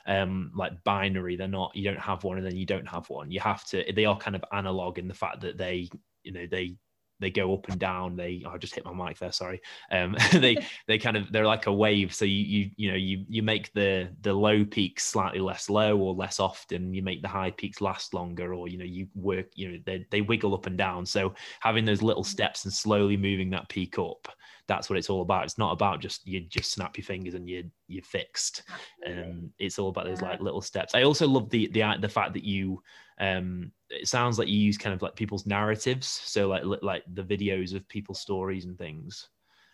um 0.06 0.50
like 0.54 0.82
binary. 0.84 1.36
They're 1.36 1.48
not 1.48 1.74
you 1.74 1.84
don't 1.84 2.00
have 2.00 2.24
one 2.24 2.38
and 2.38 2.46
then 2.46 2.56
you 2.56 2.66
don't 2.66 2.88
have 2.88 3.08
one. 3.10 3.30
You 3.30 3.40
have 3.40 3.64
to 3.66 3.84
they 3.94 4.04
are 4.04 4.16
kind 4.16 4.36
of 4.36 4.44
analog 4.52 4.98
in 4.98 5.08
the 5.08 5.14
fact 5.14 5.40
that 5.42 5.58
they 5.58 5.88
you 6.22 6.32
know 6.32 6.46
they 6.50 6.76
they 7.20 7.30
go 7.30 7.54
up 7.54 7.68
and 7.68 7.78
down 7.78 8.16
they 8.16 8.42
oh, 8.46 8.50
i 8.50 8.58
just 8.58 8.74
hit 8.74 8.84
my 8.84 8.92
mic 8.92 9.18
there 9.18 9.32
sorry. 9.32 9.60
Um 9.90 10.16
they 10.32 10.56
they 10.86 10.98
kind 10.98 11.16
of 11.16 11.30
they're 11.32 11.46
like 11.46 11.66
a 11.66 11.72
wave. 11.72 12.14
So 12.14 12.24
you 12.24 12.42
you 12.42 12.70
you 12.76 12.90
know 12.90 12.96
you 12.96 13.24
you 13.28 13.42
make 13.42 13.72
the 13.72 14.08
the 14.22 14.32
low 14.32 14.64
peaks 14.64 15.06
slightly 15.06 15.40
less 15.40 15.70
low 15.70 15.96
or 15.98 16.14
less 16.14 16.40
often. 16.40 16.94
You 16.94 17.02
make 17.02 17.22
the 17.22 17.28
high 17.28 17.50
peaks 17.50 17.80
last 17.80 18.14
longer 18.14 18.54
or 18.54 18.68
you 18.68 18.78
know 18.78 18.84
you 18.84 19.08
work 19.14 19.46
you 19.54 19.72
know 19.72 19.78
they, 19.86 20.06
they 20.10 20.20
wiggle 20.20 20.54
up 20.54 20.66
and 20.66 20.76
down. 20.76 21.06
So 21.06 21.34
having 21.60 21.84
those 21.84 22.02
little 22.02 22.24
steps 22.24 22.64
and 22.64 22.72
slowly 22.72 23.16
moving 23.16 23.50
that 23.50 23.68
peak 23.68 23.98
up 23.98 24.28
that's 24.70 24.88
what 24.88 24.96
it's 24.96 25.10
all 25.10 25.22
about. 25.22 25.44
It's 25.44 25.58
not 25.58 25.72
about 25.72 26.00
just 26.00 26.24
you 26.26 26.40
just 26.42 26.70
snap 26.70 26.96
your 26.96 27.04
fingers 27.04 27.34
and 27.34 27.48
you 27.48 27.68
you're 27.88 28.04
fixed. 28.04 28.62
And 29.04 29.24
um, 29.24 29.50
it's 29.58 29.80
all 29.80 29.88
about 29.88 30.04
those 30.04 30.22
like 30.22 30.40
little 30.40 30.60
steps. 30.60 30.94
I 30.94 31.02
also 31.02 31.26
love 31.26 31.50
the 31.50 31.66
the 31.72 31.96
the 32.00 32.08
fact 32.08 32.34
that 32.34 32.44
you 32.44 32.80
um 33.18 33.72
it 33.90 34.06
sounds 34.06 34.38
like 34.38 34.46
you 34.46 34.58
use 34.58 34.78
kind 34.78 34.94
of 34.94 35.02
like 35.02 35.16
people's 35.16 35.44
narratives. 35.44 36.06
So 36.06 36.46
like 36.46 36.62
like 36.82 37.02
the 37.12 37.24
videos 37.24 37.74
of 37.74 37.88
people's 37.88 38.20
stories 38.20 38.64
and 38.64 38.78
things 38.78 39.28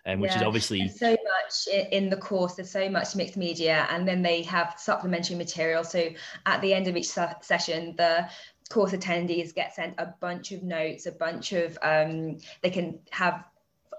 um, 0.06 0.20
which 0.20 0.30
yeah, 0.30 0.38
is 0.38 0.42
obviously 0.42 0.78
there's 0.78 0.98
so 0.98 1.10
much 1.10 1.86
in 1.90 2.08
the 2.08 2.16
course. 2.16 2.54
There's 2.54 2.70
so 2.70 2.88
much 2.88 3.16
mixed 3.16 3.36
media 3.36 3.86
and 3.90 4.06
then 4.06 4.22
they 4.22 4.42
have 4.44 4.76
supplementary 4.78 5.36
material. 5.36 5.84
So 5.84 6.08
at 6.46 6.62
the 6.62 6.72
end 6.72 6.86
of 6.86 6.96
each 6.96 7.08
session 7.08 7.94
the 7.98 8.28
course 8.70 8.92
attendees 8.92 9.54
get 9.54 9.74
sent 9.74 9.94
a 9.98 10.06
bunch 10.20 10.50
of 10.50 10.62
notes 10.64 11.06
a 11.06 11.12
bunch 11.12 11.52
of 11.52 11.78
um, 11.82 12.38
they 12.62 12.70
can 12.70 12.98
have 13.10 13.44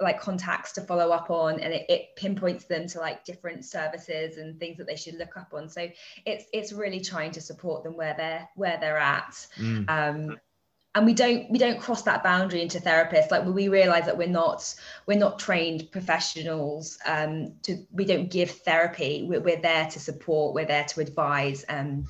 like 0.01 0.19
contacts 0.19 0.71
to 0.73 0.81
follow 0.81 1.11
up 1.11 1.29
on 1.29 1.59
and 1.59 1.73
it, 1.73 1.85
it, 1.89 2.15
pinpoints 2.15 2.65
them 2.65 2.87
to 2.87 2.99
like 2.99 3.25
different 3.25 3.65
services 3.65 4.37
and 4.37 4.59
things 4.59 4.77
that 4.77 4.87
they 4.87 4.95
should 4.95 5.15
look 5.15 5.37
up 5.37 5.53
on. 5.53 5.69
So 5.69 5.89
it's 6.25 6.45
it's 6.53 6.73
really 6.73 6.99
trying 6.99 7.31
to 7.31 7.41
support 7.41 7.83
them 7.83 7.95
where 7.95 8.15
they're 8.17 8.47
where 8.55 8.77
they're 8.79 8.97
at. 8.97 9.47
Mm. 9.57 9.89
um, 9.89 10.37
and 10.97 11.05
we 11.05 11.13
don't 11.13 11.49
we 11.51 11.59
don't 11.59 11.79
cross 11.79 12.01
that 12.03 12.23
boundary 12.23 12.61
into 12.61 12.79
therapists. 12.79 13.29
Like 13.29 13.45
we 13.45 13.67
realize 13.67 14.05
that 14.05 14.17
we're 14.17 14.27
not 14.27 14.73
we're 15.05 15.19
not 15.19 15.37
trained 15.37 15.91
professionals 15.91 16.97
um, 17.05 17.53
to 17.63 17.85
we 17.91 18.03
don't 18.03 18.31
give 18.31 18.49
therapy. 18.49 19.23
We're, 19.29 19.41
we're 19.41 19.61
there 19.61 19.85
to 19.85 19.99
support 19.99 20.55
we're 20.55 20.65
there 20.65 20.85
to 20.85 21.01
advise 21.01 21.65
um, 21.69 22.07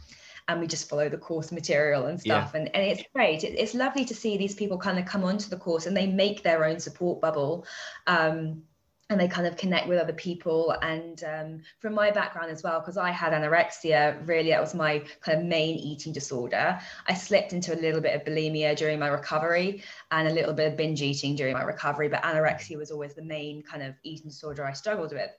and 0.47 0.59
we 0.59 0.67
just 0.67 0.89
follow 0.89 1.09
the 1.09 1.17
course 1.17 1.51
material 1.51 2.05
and 2.05 2.19
stuff 2.19 2.51
yeah. 2.53 2.59
and, 2.59 2.75
and 2.75 2.83
it's 2.83 3.03
great 3.13 3.43
it, 3.43 3.53
it's 3.57 3.73
lovely 3.73 4.05
to 4.05 4.15
see 4.15 4.37
these 4.37 4.55
people 4.55 4.77
kind 4.77 4.99
of 4.99 5.05
come 5.05 5.23
onto 5.23 5.49
the 5.49 5.57
course 5.57 5.85
and 5.85 5.95
they 5.95 6.07
make 6.07 6.43
their 6.43 6.65
own 6.65 6.79
support 6.79 7.19
bubble 7.21 7.65
um, 8.07 8.61
and 9.09 9.19
they 9.19 9.27
kind 9.27 9.47
of 9.47 9.55
connect 9.55 9.87
with 9.87 9.99
other 9.99 10.13
people. 10.13 10.75
And 10.81 11.23
um, 11.23 11.61
from 11.79 11.93
my 11.93 12.11
background 12.11 12.51
as 12.51 12.61
well, 12.61 12.79
because 12.79 12.97
I 12.97 13.11
had 13.11 13.31
anorexia, 13.31 14.27
really, 14.27 14.49
that 14.49 14.59
was 14.59 14.75
my 14.75 15.03
kind 15.21 15.39
of 15.39 15.45
main 15.45 15.77
eating 15.77 16.11
disorder. 16.11 16.79
I 17.07 17.13
slipped 17.13 17.53
into 17.53 17.73
a 17.73 17.79
little 17.79 18.01
bit 18.01 18.15
of 18.15 18.25
bulimia 18.25 18.75
during 18.75 18.99
my 18.99 19.07
recovery 19.07 19.83
and 20.11 20.27
a 20.27 20.33
little 20.33 20.53
bit 20.53 20.67
of 20.67 20.77
binge 20.77 21.01
eating 21.01 21.35
during 21.35 21.53
my 21.53 21.63
recovery, 21.63 22.09
but 22.09 22.23
anorexia 22.23 22.77
was 22.77 22.91
always 22.91 23.13
the 23.13 23.23
main 23.23 23.63
kind 23.63 23.81
of 23.81 23.95
eating 24.03 24.27
disorder 24.27 24.65
I 24.65 24.73
struggled 24.73 25.13
with. 25.13 25.31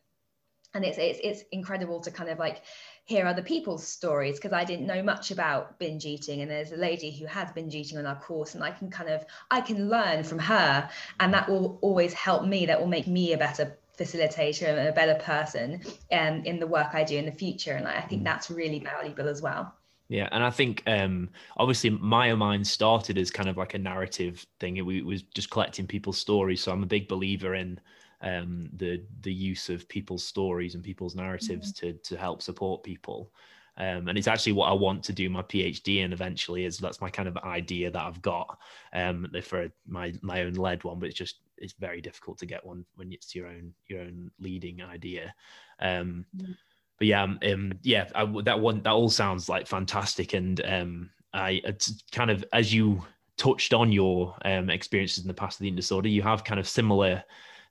And 0.73 0.85
it's, 0.85 0.99
it's, 0.99 1.19
it's 1.23 1.43
incredible 1.53 2.01
to 2.01 2.11
kind 2.11 2.31
of 2.31 2.39
like 2.39 2.63
hear 3.09 3.27
other 3.27 3.43
people's 3.43 3.87
stories 3.87 4.37
because 4.37 4.53
I 4.53 4.65
didn't 4.65 4.87
know 4.87 5.03
much 5.03 5.31
about 5.31 5.79
binge 5.79 6.05
eating. 6.05 6.43
And 6.43 6.51
there's 6.51 6.73
a 6.73 6.77
lady 6.77 7.11
who 7.11 7.25
has 7.25 7.51
binge 7.53 7.75
eating 7.75 7.97
on 7.97 8.05
our 8.05 8.21
course, 8.21 8.55
and 8.55 8.63
I 8.63 8.71
can 8.71 8.91
kind 8.91 9.09
of 9.09 9.25
I 9.51 9.63
can 9.63 9.89
learn 9.89 10.23
from 10.23 10.39
her, 10.39 10.89
and 11.19 11.33
that 11.33 11.49
will 11.49 11.79
always 11.81 12.13
help 12.13 12.45
me. 12.45 12.67
That 12.67 12.79
will 12.79 12.87
make 12.87 13.07
me 13.07 13.33
a 13.33 13.39
better 13.39 13.79
facilitator 13.99 14.69
and 14.69 14.89
a 14.89 14.93
better 14.93 15.15
person 15.15 15.81
um, 16.13 16.43
in 16.45 16.61
the 16.61 16.67
work 16.67 16.89
I 16.93 17.03
do 17.03 17.17
in 17.17 17.25
the 17.25 17.33
future. 17.33 17.73
And 17.73 17.89
I 17.89 18.03
think 18.03 18.23
mm. 18.23 18.25
that's 18.27 18.51
really 18.51 18.79
valuable 18.79 19.27
as 19.27 19.41
well. 19.41 19.75
Yeah, 20.11 20.29
and 20.31 20.45
I 20.45 20.51
think 20.51 20.83
um, 20.87 21.31
obviously 21.57 21.91
Myomind 21.91 22.67
started 22.67 23.17
as 23.19 23.31
kind 23.31 23.49
of 23.49 23.57
like 23.57 23.73
a 23.75 23.79
narrative 23.79 24.47
thing. 24.61 24.77
It, 24.77 24.85
it 24.85 25.05
was 25.05 25.23
just 25.23 25.51
collecting 25.51 25.87
people's 25.87 26.19
stories. 26.19 26.63
So 26.63 26.73
I'm 26.73 26.83
a 26.83 26.87
big 26.87 27.09
believer 27.09 27.55
in 27.55 27.81
um, 28.21 28.69
the 28.75 29.03
the 29.23 29.33
use 29.33 29.69
of 29.69 29.89
people's 29.89 30.25
stories 30.25 30.75
and 30.75 30.83
people's 30.83 31.15
narratives 31.15 31.73
mm-hmm. 31.73 31.89
to 31.89 31.93
to 31.95 32.17
help 32.17 32.43
support 32.43 32.83
people. 32.83 33.33
Um, 33.77 34.09
and 34.09 34.19
it's 34.19 34.27
actually 34.27 34.55
what 34.55 34.69
I 34.69 34.73
want 34.73 35.05
to 35.05 35.13
do 35.13 35.31
my 35.31 35.43
PhD 35.43 35.99
in 35.99 36.13
eventually. 36.13 36.65
Is 36.65 36.79
that's 36.79 37.01
my 37.01 37.11
kind 37.11 37.29
of 37.29 37.37
idea 37.39 37.91
that 37.91 38.03
I've 38.03 38.21
got 38.23 38.59
um, 38.93 39.29
for 39.43 39.69
my 39.87 40.13
my 40.21 40.43
own 40.43 40.55
led 40.55 40.83
one, 40.83 40.99
but 40.99 41.09
it's 41.09 41.19
just 41.19 41.37
it's 41.57 41.75
very 41.75 42.01
difficult 42.01 42.39
to 42.39 42.47
get 42.47 42.67
one 42.67 42.85
when 42.97 43.13
it's 43.13 43.35
your 43.35 43.47
own 43.47 43.73
your 43.87 44.01
own 44.01 44.31
leading 44.41 44.83
idea. 44.83 45.33
Um, 45.81 46.27
mm-hmm. 46.37 46.53
But 46.99 47.07
yeah, 47.07 47.23
um, 47.23 47.39
um 47.45 47.73
yeah, 47.83 48.09
I, 48.17 48.25
that 48.43 48.59
one 48.59 48.83
that 48.83 48.91
all 48.91 49.11
sounds 49.11 49.49
like 49.49 49.69
fantastic, 49.69 50.35
and 50.35 50.61
um, 50.65 51.11
I 51.33 51.61
it's 51.65 52.03
kind 52.11 52.33
of 52.33 52.45
as 52.53 52.75
you 52.75 53.05
touched 53.37 53.73
on 53.73 53.93
your 53.93 54.35
um, 54.45 54.69
experiences 54.69 55.23
in 55.23 55.29
the 55.29 55.35
past 55.35 55.57
of 55.57 55.61
the 55.61 55.67
eating 55.67 55.77
disorder, 55.77 56.09
you 56.09 56.23
have 56.23 56.43
kind 56.43 56.59
of 56.59 56.69
similar 56.69 57.23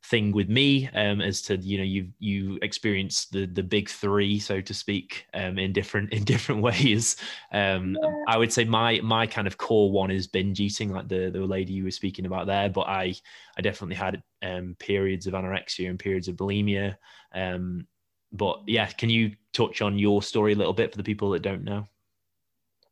thing 0.03 0.31
with 0.31 0.47
me 0.47 0.89
um, 0.93 1.21
as 1.21 1.41
to 1.41 1.57
you 1.57 1.77
know 1.77 1.83
you 1.83 2.07
you 2.19 2.57
experience 2.61 3.25
the 3.27 3.45
the 3.45 3.63
big 3.63 3.89
three 3.89 4.39
so 4.39 4.61
to 4.61 4.73
speak 4.73 5.25
um, 5.33 5.57
in 5.57 5.73
different 5.73 6.11
in 6.13 6.23
different 6.23 6.61
ways. 6.61 7.17
Um, 7.51 7.97
yeah. 8.01 8.09
i 8.27 8.37
would 8.37 8.51
say 8.51 8.63
my 8.63 8.99
my 9.01 9.27
kind 9.27 9.47
of 9.47 9.57
core 9.57 9.91
one 9.91 10.11
is 10.11 10.27
binge 10.27 10.59
eating 10.59 10.91
like 10.91 11.07
the 11.07 11.29
the 11.29 11.39
lady 11.39 11.73
you 11.73 11.83
were 11.83 11.91
speaking 11.91 12.25
about 12.25 12.47
there 12.47 12.69
but 12.69 12.87
i 12.87 13.13
i 13.57 13.61
definitely 13.61 13.95
had 13.95 14.21
um, 14.43 14.75
periods 14.79 15.27
of 15.27 15.33
anorexia 15.33 15.89
and 15.89 15.99
periods 15.99 16.27
of 16.27 16.35
bulimia. 16.35 16.95
Um, 17.33 17.87
but 18.31 18.61
yeah 18.67 18.87
can 18.87 19.09
you 19.09 19.31
touch 19.53 19.81
on 19.81 19.97
your 19.97 20.21
story 20.21 20.53
a 20.53 20.55
little 20.55 20.73
bit 20.73 20.91
for 20.91 20.97
the 20.97 21.03
people 21.03 21.31
that 21.31 21.41
don't 21.41 21.63
know 21.63 21.87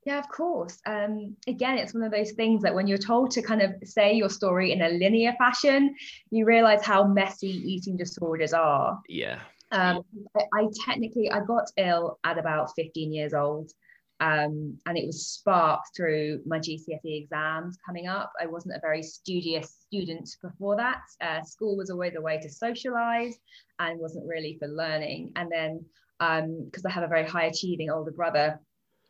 yeah, 0.06 0.20
of 0.20 0.30
course. 0.30 0.80
Um, 0.86 1.36
again, 1.48 1.80
it's 1.80 1.96
one 1.96 2.04
of 2.04 2.12
those 2.12 2.32
things 2.34 2.62
that 2.62 2.76
when 2.76 2.86
you're 2.86 3.00
told 3.00 3.32
to 3.32 3.42
kind 3.42 3.64
of 3.64 3.74
say 3.84 4.14
your 4.14 4.30
story 4.30 4.72
in 4.72 4.84
a 4.84 4.90
linear 4.90 5.34
fashion, 5.40 5.96
you 6.30 6.46
realize 6.46 6.86
how 6.86 7.08
messy 7.08 7.50
eating 7.50 7.98
disorders 7.98 8.54
are. 8.54 9.02
Yeah. 9.10 9.40
Um, 9.72 10.04
I, 10.38 10.44
I, 10.54 10.68
technically 10.86 11.32
I 11.32 11.40
got 11.40 11.72
ill 11.78 12.20
at 12.24 12.38
about 12.38 12.70
15 12.76 13.12
years 13.12 13.34
old, 13.34 13.72
um, 14.20 14.78
and 14.86 14.96
it 14.96 15.08
was 15.08 15.26
sparked 15.28 15.90
through 15.98 16.42
my 16.46 16.60
GCSE 16.60 17.24
exams 17.24 17.76
coming 17.84 18.08
up. 18.08 18.32
I 18.40 18.46
wasn't 18.46 18.76
a 18.76 18.82
very 18.82 19.02
studious 19.02 19.76
student 19.88 20.30
before 20.44 20.76
that. 20.76 21.02
Uh, 21.20 21.42
school 21.42 21.76
was 21.76 21.90
always 21.90 22.14
a 22.16 22.22
way 22.22 22.40
to 22.42 22.50
socialize, 22.50 23.40
and 23.80 24.00
wasn't 24.00 24.28
really 24.28 24.56
for 24.60 24.68
learning. 24.68 25.32
And 25.36 25.52
then 25.52 25.84
because 26.20 26.86
um, 26.86 26.90
I 26.90 26.92
have 26.92 27.04
a 27.04 27.08
very 27.08 27.28
high 27.28 27.46
achieving 27.46 27.90
older 27.90 28.12
brother 28.12 28.60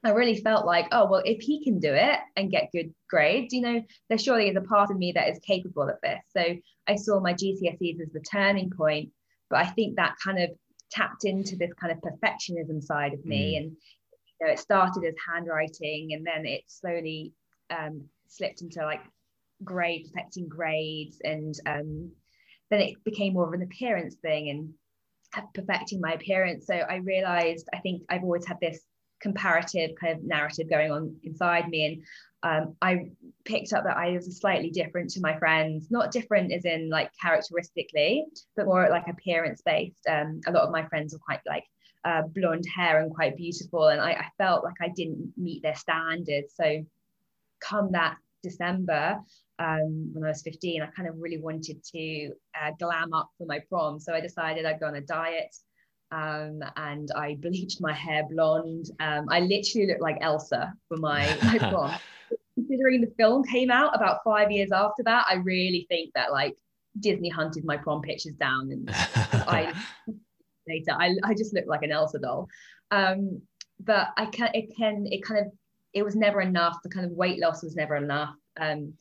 I 0.05 0.11
really 0.11 0.39
felt 0.41 0.67
like, 0.67 0.87
oh, 0.91 1.07
well, 1.09 1.23
if 1.25 1.41
he 1.41 1.63
can 1.63 1.79
do 1.79 1.91
it 1.91 2.19
and 2.35 2.51
get 2.51 2.71
good 2.71 2.93
grades, 3.09 3.53
you 3.53 3.61
know, 3.61 3.81
there 4.07 4.19
surely 4.19 4.49
is 4.49 4.55
a 4.55 4.61
part 4.61 4.91
of 4.91 4.97
me 4.97 5.11
that 5.13 5.29
is 5.29 5.39
capable 5.39 5.89
of 5.89 5.97
this. 6.03 6.19
So 6.29 6.43
I 6.87 6.95
saw 6.95 7.19
my 7.19 7.33
GCSEs 7.33 7.99
as 7.99 8.11
the 8.13 8.23
turning 8.31 8.69
point, 8.69 9.09
but 9.49 9.59
I 9.59 9.65
think 9.65 9.95
that 9.95 10.15
kind 10.23 10.43
of 10.43 10.51
tapped 10.91 11.25
into 11.25 11.55
this 11.55 11.73
kind 11.73 11.91
of 11.91 11.99
perfectionism 11.99 12.83
side 12.83 13.13
of 13.13 13.25
me. 13.25 13.55
Mm. 13.55 13.57
And, 13.57 13.71
you 14.39 14.47
know, 14.47 14.53
it 14.53 14.59
started 14.59 15.03
as 15.05 15.15
handwriting 15.27 16.13
and 16.13 16.23
then 16.25 16.45
it 16.45 16.61
slowly 16.67 17.33
um, 17.71 18.03
slipped 18.27 18.61
into 18.61 18.83
like 18.85 19.01
grade, 19.63 20.05
perfecting 20.13 20.47
grades. 20.47 21.17
And 21.23 21.55
um, 21.65 22.11
then 22.69 22.81
it 22.81 23.03
became 23.03 23.33
more 23.33 23.47
of 23.47 23.53
an 23.53 23.63
appearance 23.63 24.15
thing 24.21 24.49
and 24.51 25.43
perfecting 25.55 25.99
my 25.99 26.13
appearance. 26.13 26.67
So 26.67 26.75
I 26.75 26.97
realized, 26.97 27.67
I 27.73 27.79
think 27.79 28.03
I've 28.07 28.23
always 28.23 28.45
had 28.45 28.59
this 28.61 28.79
comparative 29.27 29.91
kind 29.99 30.13
of 30.15 30.23
narrative 30.23 30.69
going 30.69 30.91
on 30.91 31.03
inside 31.23 31.67
me 31.69 31.79
and 31.87 31.95
um, 32.45 32.75
I 32.79 33.09
picked 33.43 33.73
up 33.73 33.83
that 33.85 33.97
I 33.97 34.11
was 34.11 34.37
slightly 34.37 34.69
different 34.69 35.09
to 35.11 35.19
my 35.19 35.35
friends, 35.39 35.87
not 35.89 36.11
different 36.11 36.53
as 36.53 36.63
in 36.63 36.91
like 36.91 37.09
characteristically, 37.19 38.25
but 38.55 38.67
more 38.67 38.87
like 38.87 39.07
appearance 39.07 39.63
based. 39.65 40.05
Um, 40.07 40.41
a 40.45 40.51
lot 40.51 40.63
of 40.65 40.71
my 40.71 40.85
friends 40.85 41.13
were 41.13 41.25
quite 41.25 41.39
like 41.47 41.63
uh, 42.03 42.21
blonde 42.35 42.65
hair 42.67 43.01
and 43.01 43.11
quite 43.11 43.35
beautiful, 43.35 43.87
and 43.87 43.99
I, 43.99 44.11
I, 44.11 44.27
felt 44.37 44.63
like 44.63 44.75
I 44.79 44.89
didn't 44.89 45.33
meet 45.37 45.63
their 45.63 45.75
standards. 45.75 46.53
So, 46.55 46.85
come 47.61 47.91
that 47.93 48.17
December, 48.43 49.17
um, 49.57 50.11
when 50.13 50.23
I 50.23 50.27
was 50.27 50.43
15, 50.43 50.83
I 50.83 50.87
kind 50.87 51.09
of 51.09 51.15
really 51.17 51.39
wanted 51.39 51.83
to 51.95 52.31
uh, 52.61 52.71
glam 52.79 53.11
up 53.11 53.31
for 53.39 53.47
my 53.47 53.59
prom. 53.69 53.99
So 53.99 54.13
I 54.13 54.21
decided 54.21 54.65
I'd 54.65 54.79
go 54.79 54.85
on 54.85 54.95
a 54.95 55.01
diet 55.01 55.55
um, 56.11 56.61
and 56.77 57.09
I 57.15 57.37
bleached 57.39 57.81
my 57.81 57.93
hair 57.93 58.23
blonde. 58.29 58.91
Um, 58.99 59.25
I 59.29 59.41
literally 59.41 59.87
looked 59.87 60.01
like 60.01 60.17
Elsa 60.21 60.73
for 60.87 60.97
my, 60.97 61.25
my 61.43 61.57
prom. 61.57 61.93
Considering 62.55 63.01
the 63.01 63.13
film 63.17 63.43
came 63.43 63.69
out 63.69 63.95
about 63.95 64.23
five 64.23 64.51
years 64.51 64.71
after 64.71 65.03
that, 65.03 65.25
I 65.29 65.35
really 65.35 65.85
think 65.89 66.13
that 66.15 66.31
like 66.31 66.55
Disney 66.99 67.29
hunted 67.29 67.65
my 67.65 67.77
prom 67.77 68.01
pictures 68.01 68.35
down 68.35 68.71
and 68.71 68.89
I 68.93 69.73
later 70.67 70.91
I, 70.91 71.15
I 71.23 71.33
just 71.33 71.53
looked 71.53 71.67
like 71.67 71.83
an 71.83 71.91
Elsa 71.91 72.19
doll. 72.19 72.47
Um, 72.91 73.41
but 73.79 74.07
I 74.17 74.27
can 74.27 74.51
it 74.53 74.75
can 74.77 75.05
it 75.07 75.21
kind 75.23 75.45
of 75.45 75.51
it 75.93 76.03
was 76.03 76.15
never 76.15 76.41
enough. 76.41 76.77
The 76.83 76.89
kind 76.89 77.05
of 77.05 77.11
weight 77.11 77.39
loss 77.39 77.63
was 77.63 77.75
never 77.75 77.95
enough. 77.95 78.35
Um, 78.57 78.93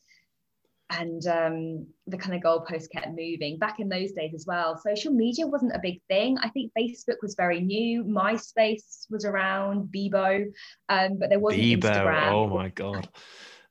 and 0.90 1.26
um, 1.26 1.86
the 2.06 2.16
kind 2.16 2.34
of 2.34 2.42
goalpost 2.42 2.90
kept 2.92 3.08
moving 3.08 3.58
back 3.58 3.80
in 3.80 3.88
those 3.88 4.12
days 4.12 4.32
as 4.34 4.44
well. 4.46 4.76
Social 4.76 5.12
media 5.12 5.46
wasn't 5.46 5.74
a 5.74 5.80
big 5.82 6.00
thing. 6.08 6.36
I 6.38 6.48
think 6.50 6.72
facebook 6.78 7.16
was 7.22 7.34
very 7.34 7.60
new. 7.60 8.04
Myspace 8.04 9.06
was 9.10 9.24
around 9.24 9.88
bebo 9.94 10.46
um, 10.88 11.18
but 11.18 11.30
there 11.30 11.38
wasn't 11.38 11.62
bebo. 11.62 11.80
Instagram. 11.80 12.32
oh 12.32 12.48
my 12.48 12.68
god. 12.68 13.08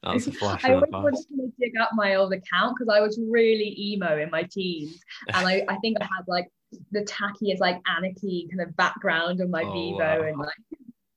That's 0.02 0.28
a 0.28 0.34
flash 0.34 0.62
i 0.66 0.74
always 0.74 0.90
wanted 0.92 1.26
to 1.40 1.54
dig 1.58 1.72
up 1.80 1.92
my 1.94 2.16
old 2.16 2.34
account 2.34 2.76
because 2.78 2.94
i 2.94 3.00
was 3.00 3.18
really 3.30 3.74
emo 3.80 4.18
in 4.18 4.30
my 4.30 4.44
teens. 4.44 5.00
And 5.34 5.48
I, 5.48 5.64
I 5.70 5.78
think 5.78 5.98
i 6.02 6.04
had 6.04 6.26
like 6.28 6.50
the 6.92 7.02
tackiest 7.02 7.60
like 7.60 7.80
anarchy 7.88 8.50
kind 8.52 8.68
of 8.68 8.76
background 8.76 9.40
on 9.40 9.50
my 9.50 9.64
oh, 9.64 9.68
bebo 9.68 10.00
wow. 10.00 10.22
and 10.22 10.38
like 10.38 10.50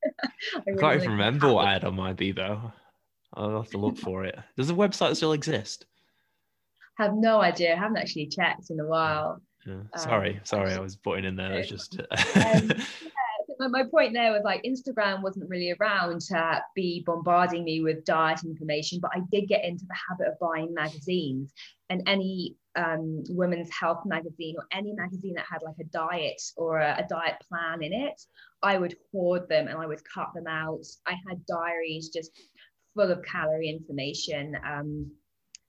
I, 0.22 0.62
really 0.66 0.78
can't 0.78 0.96
even 0.96 1.10
remember 1.12 1.52
what 1.52 1.66
I 1.66 1.72
had 1.72 1.84
on 1.84 1.96
my 1.96 2.12
Bebo. 2.12 2.72
I'll 3.34 3.56
have 3.56 3.70
to 3.70 3.78
look 3.78 3.98
for 3.98 4.24
it. 4.24 4.38
Does 4.56 4.68
the 4.68 4.74
website 4.74 5.16
still 5.16 5.32
exist? 5.32 5.86
Have 6.98 7.14
no 7.14 7.40
idea. 7.40 7.74
I 7.74 7.78
haven't 7.78 7.98
actually 7.98 8.26
checked 8.28 8.70
in 8.70 8.80
a 8.80 8.86
while. 8.86 9.42
Yeah. 9.66 9.82
Sorry, 9.96 10.34
um, 10.34 10.40
sorry, 10.44 10.72
I 10.72 10.80
was 10.80 10.96
putting 10.96 11.24
in 11.24 11.36
there. 11.36 11.50
That's 11.50 11.68
just. 11.68 12.00
um, 12.00 12.70
yeah, 13.60 13.68
my 13.68 13.84
point 13.90 14.12
there 14.12 14.32
was 14.32 14.42
like 14.44 14.62
Instagram 14.62 15.22
wasn't 15.22 15.48
really 15.50 15.74
around 15.78 16.20
to 16.20 16.62
be 16.74 17.02
bombarding 17.04 17.64
me 17.64 17.82
with 17.82 18.04
diet 18.04 18.44
information, 18.44 19.00
but 19.00 19.10
I 19.14 19.20
did 19.30 19.48
get 19.48 19.64
into 19.64 19.84
the 19.86 19.96
habit 20.08 20.28
of 20.32 20.38
buying 20.38 20.72
magazines 20.72 21.52
and 21.90 22.02
any 22.06 22.56
um, 22.76 23.24
women's 23.30 23.70
health 23.72 24.02
magazine 24.04 24.54
or 24.58 24.64
any 24.72 24.92
magazine 24.92 25.34
that 25.34 25.46
had 25.50 25.62
like 25.62 25.76
a 25.80 25.84
diet 25.84 26.40
or 26.56 26.78
a, 26.80 26.96
a, 26.98 27.06
diet 27.08 27.36
plan 27.48 27.82
in 27.82 27.92
it, 27.92 28.20
I 28.62 28.76
would 28.76 28.94
hoard 29.10 29.48
them 29.48 29.68
and 29.68 29.78
I 29.78 29.86
would 29.86 30.02
cut 30.04 30.28
them 30.34 30.46
out. 30.46 30.84
I 31.06 31.14
had 31.28 31.46
diaries 31.46 32.10
just 32.10 32.32
full 32.96 33.12
of 33.12 33.22
calorie 33.22 33.68
information. 33.68 34.56
Um, 34.66 35.12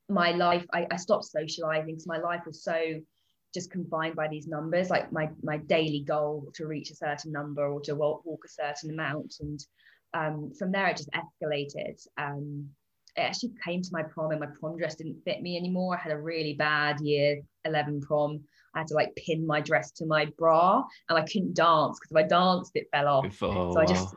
my 0.10 0.31
life, 0.31 0.65
I, 0.74 0.88
I 0.89 0.96
stopped 0.96 1.25
socializing 1.25 1.88
because 1.88 2.07
my 2.07 2.17
life 2.17 2.41
was 2.46 2.63
so 2.63 2.79
just 3.53 3.72
confined 3.72 4.15
by 4.15 4.27
these 4.27 4.48
numbers, 4.48 4.89
like 4.89 5.12
my 5.12 5.29
my 5.43 5.57
daily 5.57 6.03
goal 6.07 6.50
to 6.55 6.65
reach 6.65 6.91
a 6.91 6.96
certain 6.96 7.31
number 7.31 7.67
or 7.67 7.81
to 7.81 7.96
walk, 7.96 8.25
walk 8.25 8.43
a 8.46 8.50
certain 8.50 8.91
amount. 8.91 9.36
And 9.39 9.60
um, 10.13 10.51
from 10.57 10.72
there, 10.72 10.88
it 10.88 10.98
just 10.98 11.10
escalated. 11.12 12.00
Um, 12.17 12.69
it 13.15 13.22
actually 13.22 13.53
came 13.65 13.81
to 13.81 13.89
my 13.91 14.03
prom, 14.03 14.31
and 14.31 14.39
my 14.39 14.48
prom 14.60 14.77
dress 14.77 14.96
didn't 14.96 15.24
fit 15.25 15.41
me 15.41 15.57
anymore. 15.57 15.96
I 15.96 16.01
had 16.01 16.12
a 16.12 16.19
really 16.19 16.53
bad 16.53 17.00
year 17.01 17.41
11 17.65 18.01
prom. 18.01 18.41
I 18.75 18.79
had 18.79 18.88
to 18.88 18.93
like 18.93 19.15
pin 19.15 19.46
my 19.46 19.60
dress 19.60 19.91
to 19.93 20.05
my 20.05 20.25
bra, 20.38 20.84
and 21.10 21.17
I 21.17 21.24
couldn't 21.24 21.55
dance 21.55 22.00
because 22.00 22.12
if 22.12 22.17
I 22.17 22.27
danced, 22.27 22.72
it 22.75 22.88
fell 22.91 23.07
off. 23.07 23.38
Oh, 23.41 23.74
so 23.74 23.79
I 23.79 23.86
just 23.86 24.15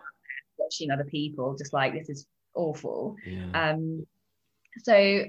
watching 0.59 0.91
other 0.91 1.05
people, 1.05 1.57
just 1.57 1.73
like 1.73 1.95
this 1.95 2.11
is 2.11 2.27
awful. 2.61 3.17
Yeah. 3.27 3.51
Um, 3.71 4.07
so 4.83 5.25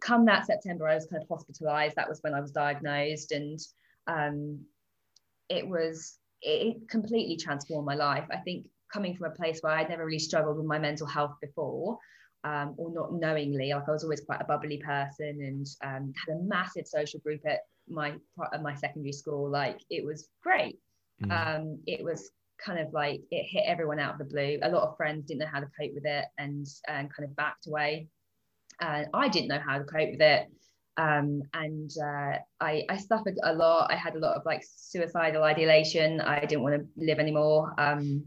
come 0.00 0.24
that 0.26 0.46
September, 0.46 0.88
I 0.88 0.94
was 0.94 1.06
kind 1.06 1.22
of 1.22 1.28
hospitalized. 1.28 1.96
That 1.96 2.08
was 2.08 2.20
when 2.22 2.34
I 2.34 2.40
was 2.40 2.52
diagnosed, 2.52 3.32
and 3.32 3.58
um, 4.06 4.60
it 5.48 5.66
was 5.66 6.18
it 6.42 6.88
completely 6.88 7.36
transformed 7.36 7.86
my 7.86 7.94
life. 7.94 8.26
I 8.30 8.38
think 8.38 8.66
coming 8.92 9.14
from 9.14 9.30
a 9.30 9.34
place 9.34 9.60
where 9.60 9.72
I'd 9.72 9.88
never 9.88 10.04
really 10.04 10.18
struggled 10.18 10.56
with 10.56 10.66
my 10.66 10.78
mental 10.78 11.06
health 11.06 11.34
before, 11.40 11.98
um, 12.44 12.74
or 12.76 12.92
not 12.92 13.12
knowingly, 13.12 13.72
like 13.72 13.88
I 13.88 13.92
was 13.92 14.04
always 14.04 14.22
quite 14.22 14.40
a 14.40 14.44
bubbly 14.44 14.78
person 14.78 15.40
and 15.40 15.66
um, 15.84 16.12
had 16.16 16.36
a 16.36 16.42
massive 16.42 16.86
social 16.86 17.20
group 17.20 17.42
at 17.46 17.60
my 17.88 18.14
at 18.52 18.62
my 18.62 18.74
secondary 18.74 19.12
school. 19.12 19.50
Like 19.50 19.80
it 19.90 20.04
was 20.04 20.28
great. 20.42 20.78
Mm. 21.22 21.30
Um, 21.56 21.78
it 21.86 22.02
was 22.02 22.30
kind 22.64 22.78
of 22.78 22.92
like 22.92 23.22
it 23.30 23.44
hit 23.44 23.64
everyone 23.66 23.98
out 23.98 24.12
of 24.12 24.18
the 24.18 24.24
blue. 24.24 24.58
A 24.62 24.70
lot 24.70 24.88
of 24.88 24.96
friends 24.96 25.26
didn't 25.26 25.40
know 25.40 25.46
how 25.52 25.60
to 25.60 25.70
cope 25.78 25.94
with 25.94 26.06
it 26.06 26.26
and 26.38 26.66
and 26.88 27.12
kind 27.12 27.28
of 27.28 27.36
backed 27.36 27.66
away. 27.66 28.08
And 28.80 29.08
I 29.12 29.28
didn't 29.28 29.48
know 29.48 29.60
how 29.64 29.78
to 29.78 29.84
cope 29.84 30.10
with 30.10 30.20
it. 30.20 30.48
Um, 30.96 31.42
and 31.54 31.90
uh, 32.02 32.38
I, 32.60 32.84
I 32.88 32.96
suffered 32.96 33.38
a 33.42 33.54
lot. 33.54 33.90
I 33.90 33.96
had 33.96 34.16
a 34.16 34.18
lot 34.18 34.36
of 34.36 34.44
like 34.44 34.62
suicidal 34.64 35.42
ideation. 35.42 36.20
I 36.20 36.40
didn't 36.40 36.62
want 36.62 36.74
to 36.76 36.86
live 36.96 37.18
anymore. 37.18 37.74
Um, 37.78 38.24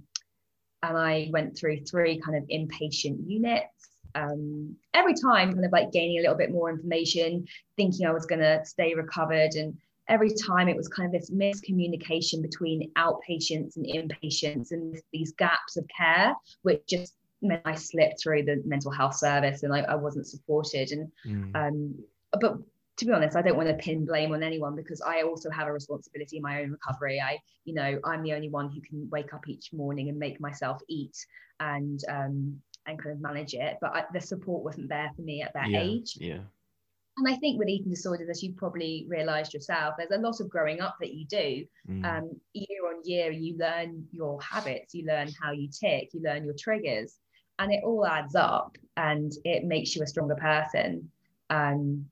and 0.82 0.98
I 0.98 1.30
went 1.32 1.58
through 1.58 1.82
three 1.82 2.20
kind 2.20 2.38
of 2.38 2.44
inpatient 2.50 3.28
units. 3.28 3.68
Um, 4.16 4.76
every 4.94 5.14
time, 5.14 5.54
kind 5.54 5.66
of 5.66 5.72
like 5.72 5.92
gaining 5.92 6.20
a 6.20 6.22
little 6.22 6.38
bit 6.38 6.52
more 6.52 6.70
information, 6.70 7.46
thinking 7.78 8.06
I 8.06 8.12
was 8.12 8.26
going 8.26 8.42
to 8.42 8.62
stay 8.66 8.94
recovered. 8.94 9.54
And 9.54 9.78
every 10.14 10.32
time 10.32 10.70
it 10.70 10.78
was 10.78 10.88
kind 10.88 11.08
of 11.08 11.20
this 11.20 11.32
miscommunication 11.32 12.42
between 12.42 12.92
outpatients 12.98 13.78
and 13.78 13.86
inpatients 13.86 14.72
and 14.72 14.96
these 15.12 15.32
gaps 15.34 15.76
of 15.76 15.86
care, 15.98 16.36
which 16.62 16.82
just 16.88 17.16
meant 17.42 17.64
I 17.66 17.74
slipped 17.74 18.22
through 18.22 18.44
the 18.44 18.62
mental 18.64 18.92
health 18.92 19.16
service 19.16 19.64
and 19.64 19.74
I, 19.74 19.80
I 19.80 19.96
wasn't 19.96 20.28
supported. 20.28 20.92
And 20.92 21.12
mm. 21.26 21.56
um, 21.56 21.96
but 22.40 22.58
to 22.98 23.06
be 23.06 23.12
honest, 23.12 23.36
I 23.36 23.42
don't 23.42 23.58
want 23.58 23.70
to 23.70 23.76
pin 23.76 24.06
blame 24.06 24.34
on 24.34 24.44
anyone 24.44 24.76
because 24.76 25.02
I 25.02 25.24
also 25.24 25.50
have 25.50 25.68
a 25.68 25.74
responsibility 25.74 26.38
in 26.38 26.44
my 26.44 26.62
own 26.62 26.70
recovery. 26.70 27.20
I, 27.20 27.40
you 27.66 27.74
know, 27.74 28.00
I'm 28.06 28.22
the 28.22 28.34
only 28.34 28.50
one 28.50 28.72
who 28.72 28.82
can 28.82 29.10
wake 29.10 29.34
up 29.34 29.48
each 29.48 29.74
morning 29.74 30.10
and 30.10 30.20
make 30.20 30.40
myself 30.40 30.80
eat 30.88 31.18
and 31.60 32.00
um, 32.08 32.62
and 32.86 33.02
kind 33.02 33.16
of 33.16 33.22
manage 33.22 33.56
it. 33.56 33.78
But 33.82 33.96
I, 33.96 34.04
the 34.14 34.22
support 34.22 34.64
wasn't 34.64 34.90
there 34.90 35.12
for 35.16 35.24
me 35.24 35.42
at 35.42 35.54
that 35.54 35.72
yeah, 35.72 35.80
age. 35.80 36.18
Yeah. 36.20 36.40
And 37.18 37.28
I 37.28 37.36
think 37.36 37.60
with 37.60 37.70
eating 37.70 37.92
disorders, 37.92 38.28
as 38.30 38.42
you 38.42 38.54
probably 38.54 39.06
realised 39.08 39.54
yourself, 39.54 39.96
there's 39.98 40.12
a 40.12 40.18
lot 40.18 40.40
of 40.40 40.50
growing 40.50 40.82
up 40.82 40.98
that 41.00 41.14
you 41.14 41.26
do. 41.26 41.66
Mm. 41.88 42.06
Um, 42.06 42.32
year 42.54 42.88
on 42.88 43.02
year, 43.04 43.32
you 43.32 43.56
learn 43.58 44.08
your 44.12 44.42
habits, 44.42 44.96
you 44.96 45.06
learn 45.06 45.30
how 45.40 45.52
you 45.52 45.70
tick, 45.70 46.10
you 46.14 46.22
learn 46.24 46.44
your 46.44 46.56
triggers, 46.58 47.20
and 47.60 47.72
it 47.72 47.84
all 47.84 48.06
adds 48.06 48.36
up, 48.36 48.78
and 48.98 49.32
it 49.46 49.64
makes 49.64 49.96
you 49.96 50.02
a 50.02 50.08
stronger 50.08 50.36
person. 50.36 51.12
Um, 51.52 52.06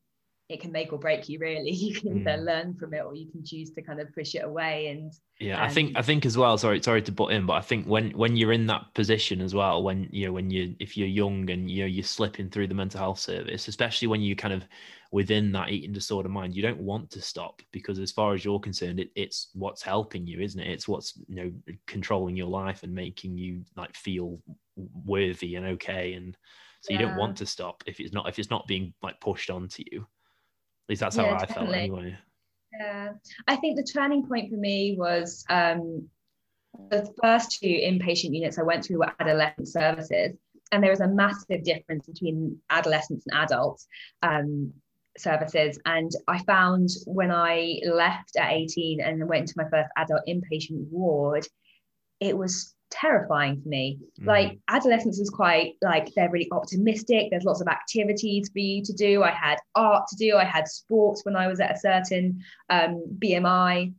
it 0.52 0.60
can 0.60 0.72
make 0.72 0.92
or 0.92 1.00
break 1.00 1.30
you 1.30 1.40
really 1.40 1.72
you 1.72 1.94
can 1.94 2.18
either 2.18 2.42
mm. 2.42 2.46
learn 2.46 2.74
from 2.76 2.94
it 2.94 3.00
or 3.00 3.16
you 3.16 3.30
can 3.32 3.44
choose 3.44 3.72
to 3.72 3.82
kind 3.82 4.00
of 4.00 4.14
push 4.14 4.36
it 4.36 4.44
away 4.44 4.88
and 4.88 5.14
yeah 5.40 5.58
um, 5.58 5.64
i 5.64 5.70
think 5.70 5.92
i 5.96 6.02
think 6.02 6.26
as 6.26 6.38
well 6.38 6.58
sorry 6.58 6.82
sorry 6.82 7.02
to 7.02 7.12
butt 7.12 7.32
in 7.32 7.46
but 7.46 7.54
i 7.54 7.62
think 7.62 7.86
when 7.86 8.12
when 8.12 8.36
you're 8.36 8.52
in 8.52 8.68
that 8.68 8.86
position 8.94 9.42
as 9.42 9.56
well 9.56 9.82
when 9.82 10.08
you 10.12 10.26
know 10.26 10.34
when 10.34 10.50
you 10.50 10.76
if 10.80 10.98
you're 10.98 11.08
young 11.08 11.50
and 11.50 11.70
you 11.70 11.84
know 11.84 11.88
you're 11.88 12.04
slipping 12.04 12.50
through 12.50 12.68
the 12.68 12.74
mental 12.74 13.00
health 13.00 13.20
service 13.20 13.68
especially 13.68 14.08
when 14.08 14.22
you 14.22 14.36
kind 14.36 14.54
of 14.54 14.64
within 15.12 15.52
that 15.52 15.70
eating 15.70 15.92
disorder 15.92 16.30
mind 16.30 16.56
you 16.56 16.62
don't 16.62 16.80
want 16.80 17.10
to 17.10 17.22
stop 17.22 17.62
because 17.72 18.00
as 18.00 18.12
far 18.12 18.34
as 18.34 18.46
you're 18.46 18.60
concerned 18.60 19.00
it, 19.00 19.10
it's 19.16 19.50
what's 19.54 19.82
helping 19.82 20.26
you 20.26 20.40
isn't 20.40 20.62
it 20.62 20.72
it's 20.72 20.88
what's 20.88 21.14
you 21.28 21.36
know 21.36 21.52
controlling 21.88 22.36
your 22.36 22.48
life 22.48 22.84
and 22.84 22.94
making 22.94 23.38
you 23.38 23.62
like 23.76 23.94
feel 23.96 24.40
worthy 25.06 25.56
and 25.56 25.66
okay 25.66 26.14
and 26.14 26.38
so 26.82 26.94
yeah. 26.94 27.00
you 27.00 27.06
don't 27.06 27.18
want 27.18 27.38
to 27.38 27.46
stop 27.46 27.84
if 27.86 28.00
it's 28.00 28.14
not 28.14 28.28
if 28.28 28.40
it's 28.40 28.50
not 28.50 28.68
being 28.68 28.94
like 29.02 29.20
pushed 29.20 29.50
onto 29.50 29.84
you 29.92 30.06
least 30.90 31.02
that's 31.02 31.16
how 31.16 31.26
yeah, 31.26 31.36
I 31.36 31.38
definitely. 31.40 31.66
felt 31.66 31.76
anyway. 31.76 32.18
Yeah, 32.80 33.10
I 33.48 33.56
think 33.58 33.78
the 33.78 33.84
turning 33.84 34.26
point 34.26 34.50
for 34.50 34.58
me 34.58 34.96
was 34.98 35.44
um, 35.50 36.08
the 36.90 37.14
first 37.22 37.60
two 37.60 37.68
inpatient 37.68 38.34
units 38.34 38.58
I 38.58 38.64
went 38.64 38.86
through 38.86 39.00
were 39.00 39.12
adolescent 39.20 39.68
services, 39.68 40.36
and 40.72 40.84
there 40.84 40.92
was 40.92 41.02
a 41.02 41.08
massive 41.08 41.64
difference 41.64 42.08
between 42.08 42.58
adolescents 42.70 43.26
and 43.28 43.44
adults 43.44 43.88
um, 44.24 44.74
services. 45.18 45.80
And 45.86 46.12
I 46.28 46.40
found 46.44 46.90
when 47.06 47.32
I 47.32 47.80
left 47.86 48.38
at 48.38 48.52
18 48.52 49.02
and 49.02 49.28
went 49.28 49.42
into 49.42 49.54
my 49.58 49.70
first 49.70 49.90
adult 49.98 50.22
inpatient 50.28 50.88
ward, 50.90 51.46
it 52.20 52.38
was 52.38 52.74
terrifying 52.92 53.62
for 53.62 53.70
me. 53.70 53.98
Mm. 54.20 54.28
Like 54.28 54.60
adolescence 54.68 55.18
was 55.18 55.30
quite 55.30 55.74
like 55.82 56.14
they're 56.16 56.30
really 56.30 56.50
optimistic. 56.52 57.28
There's 57.32 57.44
lots 57.44 57.62
of 57.62 57.68
activities 57.68 58.50
for 58.50 58.60
you 58.60 58.84
to 58.84 58.94
do. 58.94 59.24
I 59.24 59.32
had 59.32 59.58
art 59.76 60.08
to 60.10 60.16
do. 60.16 60.38
I 60.38 60.44
had 60.44 60.68
sports 60.68 61.26
when 61.26 61.36
I 61.36 61.48
was 61.48 61.60
at 61.60 61.76
a 61.76 61.80
certain 61.80 62.42
um, 62.70 63.04
BMI. 63.20 63.94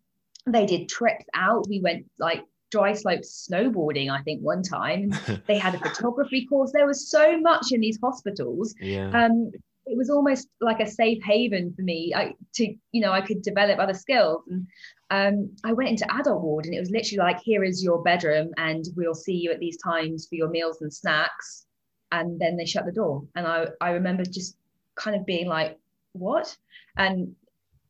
They 0.47 0.67
did 0.67 0.89
trips 0.89 1.25
out. 1.35 1.69
We 1.69 1.81
went 1.81 2.07
like 2.19 2.45
dry 2.71 2.93
slope 2.95 3.23
snowboarding, 3.23 4.11
I 4.11 4.23
think, 4.23 4.43
one 4.43 4.63
time. 4.63 5.13
they 5.47 5.59
had 5.59 5.75
a 5.75 5.79
photography 5.79 6.47
course. 6.47 6.73
There 6.73 6.87
was 6.87 7.11
so 7.11 7.41
much 7.41 7.73
in 7.73 7.81
these 7.81 7.99
hospitals. 8.03 8.75
Yeah. 8.81 9.11
Um, 9.11 9.53
it 9.87 9.97
was 9.97 10.11
almost 10.11 10.49
like 10.61 10.81
a 10.81 10.87
safe 10.89 11.23
haven 11.25 11.75
for 11.75 11.83
me 11.83 12.13
I, 12.15 12.35
to 12.55 12.75
you 12.93 13.01
know 13.01 13.13
i 13.13 13.21
could 13.21 13.43
develop 13.43 13.79
other 13.79 13.95
skills 13.95 14.43
and 14.49 14.67
um, 15.13 15.51
i 15.65 15.73
went 15.73 15.91
into 15.91 16.15
adult 16.15 16.43
ward 16.43 16.65
and 16.67 16.75
it 16.75 16.81
was 16.81 16.91
literally 16.91 17.19
like 17.19 17.41
here 17.41 17.63
is 17.63 17.85
your 17.85 18.03
bedroom 18.03 18.51
and 18.57 18.87
we'll 18.97 19.15
see 19.15 19.35
you 19.35 19.53
at 19.53 19.61
these 19.61 19.77
times 19.77 20.27
for 20.27 20.35
your 20.35 20.49
meals 20.49 20.83
and 20.83 20.93
snacks 20.93 21.67
and 22.11 22.41
then 22.41 22.57
they 22.57 22.67
shut 22.67 22.85
the 22.85 22.93
door 22.93 23.23
and 23.37 23.47
i 23.47 23.67
i 23.81 23.91
remember 23.91 24.25
just 24.25 24.57
kind 24.97 25.17
of 25.17 25.25
being 25.25 25.47
like 25.47 25.79
what 26.13 26.57
and 26.97 27.35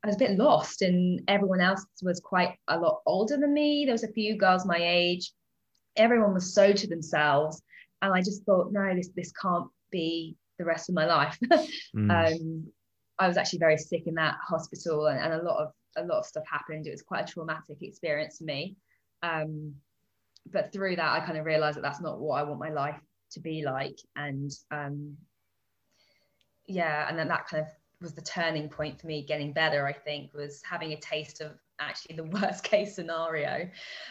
I 0.02 0.08
was 0.08 0.16
a 0.16 0.18
bit 0.18 0.36
lost, 0.36 0.82
and 0.82 1.22
everyone 1.28 1.60
else 1.60 1.86
was 2.02 2.18
quite 2.18 2.56
a 2.66 2.78
lot 2.78 3.02
older 3.06 3.36
than 3.36 3.54
me. 3.54 3.84
There 3.84 3.94
was 3.94 4.02
a 4.02 4.12
few 4.12 4.36
girls 4.36 4.66
my 4.66 4.78
age. 4.80 5.32
Everyone 5.96 6.34
was 6.34 6.52
so 6.52 6.72
to 6.72 6.86
themselves, 6.88 7.62
and 8.00 8.12
I 8.12 8.20
just 8.20 8.44
thought, 8.44 8.72
no, 8.72 8.94
this 8.94 9.10
this 9.14 9.32
can't 9.32 9.68
be 9.92 10.36
the 10.58 10.64
rest 10.64 10.88
of 10.88 10.96
my 10.96 11.06
life. 11.06 11.38
mm. 11.96 12.10
um, 12.10 12.66
I 13.18 13.28
was 13.28 13.36
actually 13.36 13.60
very 13.60 13.78
sick 13.78 14.06
in 14.06 14.14
that 14.14 14.36
hospital, 14.44 15.06
and, 15.06 15.20
and, 15.20 15.34
a 15.34 15.44
lot 15.44 15.62
of 15.62 15.72
a 15.96 16.04
lot 16.04 16.18
of 16.18 16.26
stuff 16.26 16.44
happened. 16.50 16.86
It 16.86 16.90
was 16.90 17.02
quite 17.02 17.28
a 17.28 17.32
traumatic 17.32 17.82
experience 17.82 18.38
for 18.38 18.44
me. 18.44 18.76
Um, 19.22 19.74
but 20.50 20.72
through 20.72 20.96
that, 20.96 21.12
I 21.12 21.24
kind 21.24 21.38
of 21.38 21.44
realized 21.44 21.76
that 21.76 21.82
that's 21.82 22.00
not 22.00 22.20
what 22.20 22.40
I 22.40 22.42
want 22.42 22.60
my 22.60 22.70
life 22.70 23.00
to 23.32 23.40
be 23.40 23.62
like, 23.62 23.98
and 24.16 24.50
um, 24.70 25.16
yeah, 26.66 27.08
and 27.08 27.18
then 27.18 27.28
that 27.28 27.46
kind 27.46 27.62
of 27.62 27.68
was 28.00 28.12
the 28.14 28.22
turning 28.22 28.68
point 28.68 29.00
for 29.00 29.06
me 29.06 29.24
getting 29.24 29.52
better. 29.52 29.86
I 29.86 29.92
think 29.92 30.34
was 30.34 30.62
having 30.68 30.92
a 30.92 31.00
taste 31.00 31.40
of 31.40 31.52
actually 31.78 32.16
the 32.16 32.24
worst 32.40 32.64
case 32.64 32.94
scenario. 32.94 33.70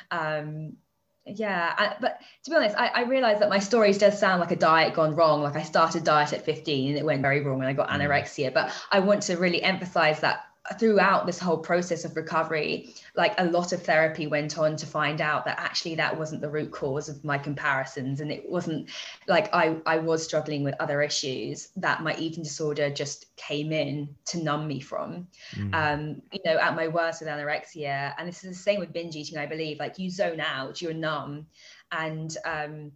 Um, 0.10 0.78
yeah 1.26 1.74
I, 1.78 1.96
but 2.02 2.20
to 2.44 2.50
be 2.50 2.56
honest 2.56 2.76
I, 2.78 2.88
I 2.88 3.02
realized 3.04 3.42
that 3.42 3.50
my 3.50 3.60
stories 3.60 4.00
does 4.00 4.20
sound 4.20 4.40
like 4.40 4.52
a 4.52 4.56
diet 4.56 4.96
gone 4.96 5.16
wrong 5.16 5.44
like 5.44 5.56
i 5.56 5.62
started 5.62 6.04
diet 6.04 6.34
at 6.34 6.44
15 6.44 6.90
and 6.90 6.98
it 6.98 7.06
went 7.06 7.22
very 7.22 7.42
wrong 7.42 7.60
and 7.60 7.68
i 7.68 7.74
got 7.74 7.90
mm. 7.90 7.98
anorexia 7.98 8.52
but 8.52 8.74
i 8.92 9.00
want 9.00 9.22
to 9.24 9.38
really 9.38 9.62
emphasize 9.62 10.20
that 10.22 10.46
throughout 10.78 11.26
this 11.26 11.40
whole 11.40 11.58
process 11.58 12.06
of 12.06 12.16
recovery, 12.16 12.94
like 13.16 13.34
a 13.40 13.46
lot 13.46 13.74
of 13.74 13.82
therapy 13.82 14.28
went 14.28 14.58
on 14.58 14.76
to 14.76 14.86
find 14.86 15.20
out 15.20 15.44
that 15.46 15.60
actually 15.60 15.96
that 15.96 16.18
wasn't 16.18 16.42
the 16.42 16.50
root 16.50 16.72
cause 16.72 17.10
of 17.10 17.24
my 17.24 17.38
comparisons. 17.38 18.22
And 18.22 18.32
it 18.32 18.48
wasn't 18.48 18.90
like 19.28 19.54
I, 19.54 19.78
I 19.86 19.98
was 19.98 20.24
struggling 20.24 20.64
with 20.64 20.76
other 20.80 21.02
issues 21.02 21.70
that 21.78 22.04
my 22.04 22.16
eating 22.18 22.44
disorder 22.44 22.90
just 22.92 23.36
came 23.38 23.72
in 23.72 24.16
to 24.26 24.44
numb 24.44 24.68
me 24.68 24.80
from. 24.80 25.28
Mm. 25.56 25.74
Um, 25.74 26.22
you 26.32 26.40
know, 26.46 26.58
at 26.58 26.76
my 26.76 26.88
worst 26.88 27.22
with 27.22 27.30
anorexia, 27.30 28.14
and 28.18 28.28
this 28.28 28.44
is 28.44 28.56
the 28.56 28.64
same 28.64 28.80
with 28.80 28.94
binge 28.94 29.16
eating, 29.16 29.40
I 29.40 29.48
believe, 29.48 29.80
like 29.80 29.98
you 29.98 30.10
zone 30.10 30.40
out, 30.40 30.82
you're 30.82 30.94
numb. 30.94 31.48
And 31.92 32.36
um, 32.46 32.92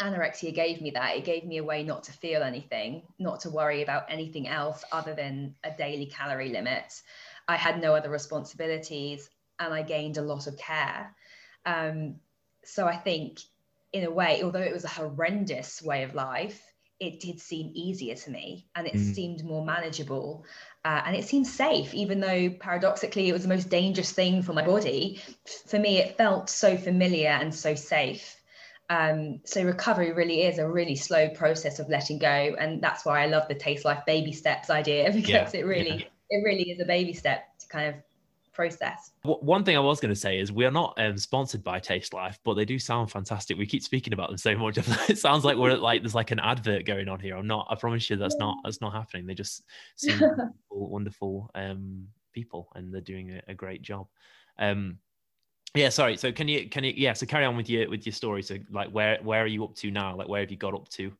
anorexia 0.00 0.54
gave 0.54 0.80
me 0.80 0.90
that. 0.90 1.16
It 1.16 1.24
gave 1.24 1.44
me 1.44 1.58
a 1.58 1.64
way 1.64 1.82
not 1.82 2.04
to 2.04 2.12
feel 2.12 2.42
anything, 2.42 3.02
not 3.18 3.40
to 3.40 3.50
worry 3.50 3.82
about 3.82 4.04
anything 4.08 4.48
else 4.48 4.84
other 4.92 5.14
than 5.14 5.54
a 5.64 5.70
daily 5.70 6.06
calorie 6.06 6.50
limit. 6.50 7.02
I 7.48 7.56
had 7.56 7.80
no 7.80 7.94
other 7.94 8.10
responsibilities 8.10 9.28
and 9.58 9.74
I 9.74 9.82
gained 9.82 10.16
a 10.16 10.22
lot 10.22 10.46
of 10.46 10.56
care. 10.58 11.14
Um, 11.66 12.16
so 12.64 12.86
I 12.86 12.96
think, 12.96 13.40
in 13.92 14.04
a 14.04 14.10
way, 14.10 14.42
although 14.42 14.60
it 14.60 14.72
was 14.72 14.84
a 14.84 14.88
horrendous 14.88 15.82
way 15.82 16.02
of 16.02 16.14
life, 16.14 16.62
it 17.00 17.20
did 17.20 17.40
seem 17.40 17.70
easier 17.74 18.14
to 18.14 18.30
me 18.30 18.66
and 18.74 18.86
it 18.86 18.94
mm. 18.94 19.14
seemed 19.14 19.44
more 19.44 19.64
manageable 19.64 20.44
uh, 20.84 21.02
and 21.04 21.16
it 21.16 21.24
seemed 21.24 21.46
safe, 21.46 21.92
even 21.94 22.20
though 22.20 22.50
paradoxically 22.50 23.28
it 23.28 23.32
was 23.32 23.42
the 23.42 23.48
most 23.48 23.68
dangerous 23.68 24.12
thing 24.12 24.42
for 24.42 24.52
my 24.52 24.64
body. 24.64 25.20
For 25.66 25.78
me, 25.78 25.98
it 25.98 26.16
felt 26.16 26.48
so 26.48 26.76
familiar 26.76 27.30
and 27.30 27.54
so 27.54 27.74
safe. 27.74 28.37
Um, 28.90 29.40
so 29.44 29.62
recovery 29.64 30.12
really 30.12 30.42
is 30.42 30.58
a 30.58 30.68
really 30.68 30.96
slow 30.96 31.28
process 31.30 31.78
of 31.78 31.88
letting 31.88 32.18
go, 32.18 32.56
and 32.58 32.82
that's 32.82 33.04
why 33.04 33.22
I 33.22 33.26
love 33.26 33.46
the 33.48 33.54
taste 33.54 33.84
life 33.84 34.04
baby 34.06 34.32
steps 34.32 34.70
idea 34.70 35.10
because 35.14 35.52
yeah, 35.54 35.60
it 35.60 35.66
really 35.66 35.90
yeah. 35.90 36.06
it 36.30 36.42
really 36.44 36.70
is 36.70 36.80
a 36.80 36.86
baby 36.86 37.12
step 37.12 37.58
to 37.58 37.68
kind 37.68 37.88
of 37.88 37.94
process. 38.58 39.12
One 39.22 39.62
thing 39.62 39.76
I 39.76 39.80
was 39.80 40.00
going 40.00 40.12
to 40.12 40.18
say 40.18 40.40
is 40.40 40.50
we 40.50 40.64
are 40.64 40.70
not 40.72 40.94
um, 40.98 41.16
sponsored 41.16 41.62
by 41.62 41.78
Taste 41.78 42.12
Life, 42.12 42.40
but 42.44 42.54
they 42.54 42.64
do 42.64 42.76
sound 42.76 43.08
fantastic. 43.08 43.56
We 43.56 43.66
keep 43.66 43.84
speaking 43.84 44.12
about 44.12 44.30
them 44.30 44.36
so 44.36 44.56
much. 44.56 44.78
it 45.08 45.16
sounds 45.16 45.44
like 45.44 45.56
we're 45.56 45.76
like 45.76 46.02
there's 46.02 46.16
like 46.16 46.32
an 46.32 46.40
advert 46.40 46.84
going 46.84 47.08
on 47.08 47.20
here. 47.20 47.36
I'm 47.36 47.46
not. 47.46 47.68
I 47.70 47.76
promise 47.76 48.10
you 48.10 48.16
that's 48.16 48.36
not 48.36 48.56
that's 48.64 48.80
not 48.80 48.92
happening. 48.92 49.26
They 49.26 49.34
just 49.34 49.62
seem 49.96 50.18
wonderful, 50.18 50.90
wonderful 50.90 51.50
um, 51.54 52.08
people, 52.32 52.68
and 52.74 52.92
they're 52.92 53.00
doing 53.00 53.30
a, 53.30 53.52
a 53.52 53.54
great 53.54 53.80
job. 53.80 54.08
Um, 54.58 54.98
yeah, 55.74 55.88
sorry. 55.90 56.16
So 56.16 56.32
can 56.32 56.48
you 56.48 56.68
can 56.68 56.84
you 56.84 56.92
yeah? 56.96 57.12
So 57.12 57.26
carry 57.26 57.44
on 57.44 57.56
with 57.56 57.68
your 57.68 57.88
with 57.88 58.06
your 58.06 58.12
story. 58.12 58.42
So 58.42 58.56
like, 58.70 58.90
where 58.90 59.18
where 59.22 59.42
are 59.42 59.46
you 59.46 59.64
up 59.64 59.74
to 59.76 59.90
now? 59.90 60.16
Like, 60.16 60.28
where 60.28 60.40
have 60.40 60.50
you 60.50 60.56
got 60.56 60.74
up 60.74 60.88
to? 60.90 61.12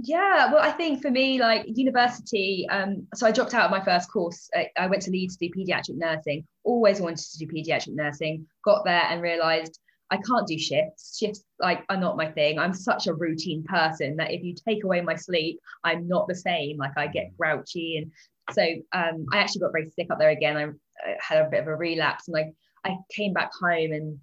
Yeah, 0.00 0.52
well, 0.52 0.62
I 0.62 0.70
think 0.70 1.02
for 1.02 1.10
me, 1.10 1.40
like 1.40 1.64
university, 1.66 2.68
um, 2.70 3.08
so 3.14 3.26
I 3.26 3.32
dropped 3.32 3.52
out 3.52 3.64
of 3.64 3.72
my 3.72 3.84
first 3.84 4.12
course. 4.12 4.48
I, 4.54 4.68
I 4.76 4.86
went 4.86 5.02
to 5.02 5.10
Leeds 5.10 5.36
to 5.36 5.48
do 5.48 5.52
pediatric 5.52 5.96
nursing. 5.96 6.46
Always 6.62 7.00
wanted 7.00 7.26
to 7.32 7.38
do 7.38 7.48
pediatric 7.48 7.94
nursing. 7.94 8.46
Got 8.64 8.84
there 8.84 9.02
and 9.02 9.20
realised 9.20 9.80
I 10.10 10.18
can't 10.18 10.46
do 10.46 10.56
shifts. 10.56 11.18
Shifts 11.18 11.44
like 11.58 11.84
are 11.88 11.96
not 11.96 12.16
my 12.16 12.30
thing. 12.30 12.60
I'm 12.60 12.72
such 12.72 13.08
a 13.08 13.14
routine 13.14 13.64
person 13.64 14.16
that 14.16 14.30
if 14.30 14.42
you 14.42 14.54
take 14.54 14.84
away 14.84 15.00
my 15.00 15.16
sleep, 15.16 15.58
I'm 15.82 16.06
not 16.06 16.28
the 16.28 16.34
same. 16.34 16.78
Like 16.78 16.96
I 16.96 17.08
get 17.08 17.36
grouchy, 17.36 17.98
and 17.98 18.12
so 18.54 18.62
um, 18.92 19.26
I 19.32 19.38
actually 19.38 19.62
got 19.62 19.72
very 19.72 19.90
sick 19.90 20.06
up 20.10 20.18
there 20.20 20.30
again. 20.30 20.56
I, 20.56 20.64
I 21.08 21.16
had 21.20 21.44
a 21.44 21.50
bit 21.50 21.60
of 21.60 21.66
a 21.66 21.74
relapse, 21.74 22.28
and 22.28 22.34
like 22.34 22.54
I 22.88 22.96
came 23.10 23.32
back 23.32 23.50
home 23.60 23.92
and 23.92 24.18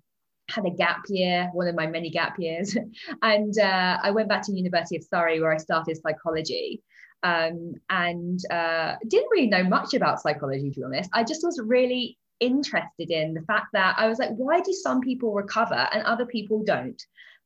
had 0.49 0.65
a 0.65 0.71
gap 0.71 1.03
year, 1.09 1.49
one 1.53 1.67
of 1.67 1.75
my 1.75 1.87
many 1.87 2.09
gap 2.09 2.37
years. 2.39 2.75
and 3.21 3.57
uh, 3.59 3.97
I 4.01 4.11
went 4.11 4.29
back 4.29 4.43
to 4.43 4.55
University 4.55 4.97
of 4.97 5.03
Surrey 5.03 5.39
where 5.39 5.53
I 5.53 5.57
started 5.57 5.97
psychology. 6.01 6.81
Um, 7.23 7.73
and 7.89 8.39
uh, 8.51 8.95
didn't 9.07 9.31
really 9.31 9.47
know 9.47 9.63
much 9.63 9.95
about 9.95 10.21
psychology, 10.21 10.69
to 10.69 10.79
be 10.79 10.83
honest. 10.83 11.09
I 11.11 11.23
just 11.23 11.43
was 11.43 11.59
really 11.63 12.19
interested 12.39 13.09
in 13.09 13.33
the 13.33 13.41
fact 13.41 13.67
that 13.73 13.95
I 13.97 14.07
was 14.07 14.19
like, 14.19 14.29
why 14.35 14.61
do 14.61 14.73
some 14.73 15.01
people 15.01 15.33
recover 15.33 15.87
and 15.91 16.03
other 16.03 16.25
people 16.27 16.63
don't? 16.63 17.01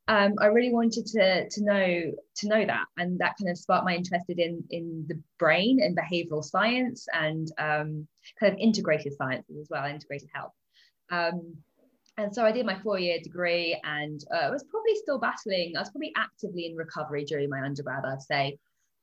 Um, 0.10 0.34
I 0.41 0.47
really 0.47 0.73
wanted 0.73 1.05
to, 1.05 1.47
to 1.47 1.63
know 1.63 2.12
to 2.38 2.47
know 2.47 2.65
that, 2.65 2.86
and 2.97 3.19
that 3.19 3.36
kind 3.39 3.51
of 3.51 3.58
sparked 3.60 3.86
my 3.86 3.95
interest 3.95 4.25
in 4.27 4.63
in 4.71 5.05
the 5.08 5.21
brain 5.38 5.79
and 5.82 5.95
behavioral 5.95 6.43
science 6.43 7.05
and 7.13 7.47
um, 7.60 8.08
kind 8.39 8.51
of 8.51 8.58
integrated 8.60 9.13
sciences 9.13 9.55
as 9.62 9.67
well, 9.69 9.86
integrated 9.86 10.29
health. 10.34 10.51
Um, 11.12 11.56
and 12.17 12.34
so 12.36 12.43
I 12.43 12.52
did 12.52 12.65
my 12.65 12.78
four 12.80 13.00
year 13.00 13.17
degree 13.24 13.80
and 13.84 14.24
uh, 14.34 14.48
I 14.48 14.50
was 14.50 14.63
probably 14.65 14.95
still 14.95 15.19
battling. 15.19 15.76
I 15.76 15.80
was 15.80 15.89
probably 15.89 16.12
actively 16.17 16.65
in 16.65 16.76
recovery 16.76 17.24
during 17.24 17.50
my 17.50 17.62
undergrad, 17.62 18.04
I'd 18.06 18.22
say. 18.22 18.60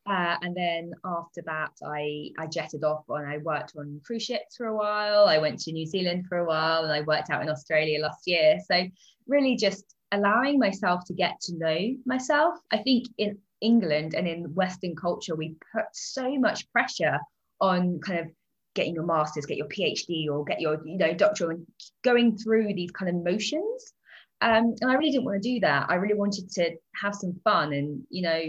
Uh, 0.08 0.36
and 0.42 0.56
then 0.56 0.92
after 1.04 1.42
that, 1.46 1.72
I, 1.84 2.30
I 2.38 2.46
jetted 2.46 2.84
off 2.84 3.04
and 3.08 3.26
I 3.26 3.38
worked 3.38 3.72
on 3.76 4.00
cruise 4.04 4.22
ships 4.22 4.56
for 4.56 4.66
a 4.66 4.76
while. 4.76 5.24
I 5.24 5.38
went 5.38 5.58
to 5.60 5.72
New 5.72 5.86
Zealand 5.86 6.26
for 6.28 6.38
a 6.38 6.44
while 6.44 6.84
and 6.84 6.92
I 6.92 7.00
worked 7.00 7.30
out 7.30 7.42
in 7.42 7.48
Australia 7.48 8.00
last 8.00 8.22
year. 8.26 8.58
So, 8.70 8.84
really 9.26 9.56
just 9.56 9.96
allowing 10.12 10.60
myself 10.60 11.04
to 11.06 11.12
get 11.12 11.40
to 11.42 11.56
know 11.56 11.96
myself. 12.04 12.54
I 12.70 12.78
think 12.78 13.06
in 13.18 13.38
England 13.60 14.14
and 14.14 14.28
in 14.28 14.54
Western 14.54 14.94
culture, 14.94 15.34
we 15.34 15.56
put 15.74 15.86
so 15.92 16.38
much 16.38 16.70
pressure 16.70 17.18
on 17.60 17.98
kind 18.00 18.20
of 18.20 18.26
getting 18.76 18.94
your 18.94 19.06
master's, 19.06 19.46
get 19.46 19.56
your 19.56 19.66
PhD, 19.66 20.28
or 20.30 20.44
get 20.44 20.60
your 20.60 20.80
you 20.86 20.98
know 20.98 21.12
doctoral, 21.12 21.50
and 21.50 21.66
going 22.04 22.38
through 22.38 22.74
these 22.74 22.92
kind 22.92 23.08
of 23.08 23.24
motions. 23.24 23.92
Um, 24.40 24.74
and 24.80 24.90
I 24.90 24.94
really 24.94 25.10
didn't 25.10 25.24
want 25.24 25.42
to 25.42 25.54
do 25.54 25.60
that. 25.60 25.86
I 25.88 25.94
really 25.94 26.14
wanted 26.14 26.50
to 26.52 26.76
have 26.94 27.14
some 27.14 27.40
fun 27.42 27.72
and 27.72 28.04
you 28.10 28.22
know 28.22 28.42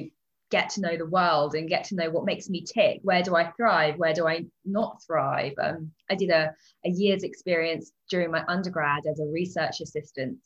get 0.50 0.70
to 0.70 0.82
know 0.82 0.96
the 0.96 1.06
world 1.06 1.56
and 1.56 1.68
get 1.68 1.86
to 1.86 1.96
know 1.96 2.10
what 2.10 2.26
makes 2.26 2.50
me 2.50 2.62
tick. 2.62 3.00
Where 3.04 3.24
do 3.24 3.36
I 3.36 3.52
thrive? 3.52 3.98
Where 3.98 4.14
do 4.14 4.28
I 4.28 4.46
not 4.66 5.02
thrive? 5.06 5.54
Um, 5.62 5.92
I 6.10 6.16
did 6.16 6.30
a, 6.30 6.54
a 6.86 6.90
year's 6.90 7.24
experience 7.24 7.92
during 8.10 8.32
my 8.32 8.44
undergrad 8.48 9.06
as 9.10 9.20
a 9.20 9.26
research 9.26 9.82
assistant. 9.82 10.38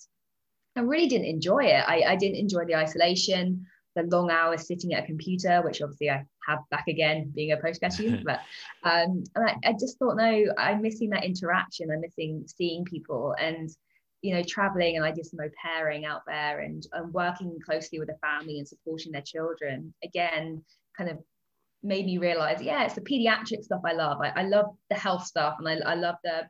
I 0.76 0.80
really 0.82 1.08
didn't 1.08 1.28
enjoy 1.28 1.66
it. 1.66 1.84
I, 1.88 2.04
I 2.08 2.16
didn't 2.16 2.38
enjoy 2.38 2.66
the 2.66 2.78
isolation 2.78 3.68
the 3.96 4.04
long 4.04 4.32
hours 4.32 4.68
sitting 4.68 4.94
at 4.94 5.04
a 5.04 5.06
computer, 5.06 5.62
which 5.62 5.82
obviously 5.82 6.10
I 6.10 6.26
have 6.48 6.60
back 6.70 6.88
again 6.88 7.32
being 7.36 7.52
a 7.52 7.58
postgrad 7.58 7.92
student. 7.94 8.26
but 8.26 8.40
um, 8.84 9.24
and 9.36 9.50
I, 9.50 9.56
I, 9.70 9.74
just 9.74 9.98
thought, 10.00 10.16
no, 10.16 10.46
I'm 10.58 10.82
missing 10.82 11.10
that 11.10 11.26
interaction. 11.26 11.92
I'm 11.92 12.02
missing 12.02 12.46
seeing 12.48 12.86
people 12.86 13.36
and 13.40 13.70
you 14.22 14.36
know 14.36 14.44
traveling. 14.44 14.96
And 14.98 15.06
I 15.06 15.12
did 15.12 15.26
some 15.26 15.40
au 15.40 15.50
pairing 15.62 16.06
out 16.06 16.22
there 16.26 16.60
and, 16.60 16.86
and 16.94 17.14
working 17.14 17.58
closely 17.66 18.00
with 18.00 18.10
a 18.10 18.18
family 18.18 18.60
and 18.60 18.68
supporting 18.68 19.12
their 19.12 19.22
children. 19.22 19.94
Again, 20.04 20.64
kind 20.98 21.10
of 21.10 21.18
made 21.84 22.06
me 22.06 22.18
realize, 22.18 22.62
yeah, 22.62 22.84
it's 22.84 22.96
the 22.96 23.02
pediatric 23.02 23.64
stuff 23.64 23.82
I 23.86 23.94
love. 23.94 24.22
I, 24.22 24.30
I 24.36 24.44
love 24.44 24.76
the 24.90 24.96
health 24.96 25.26
stuff 25.26 25.56
and 25.60 25.68
I, 25.68 25.92
I 25.92 25.96
love 25.96 26.16
the 26.24 26.48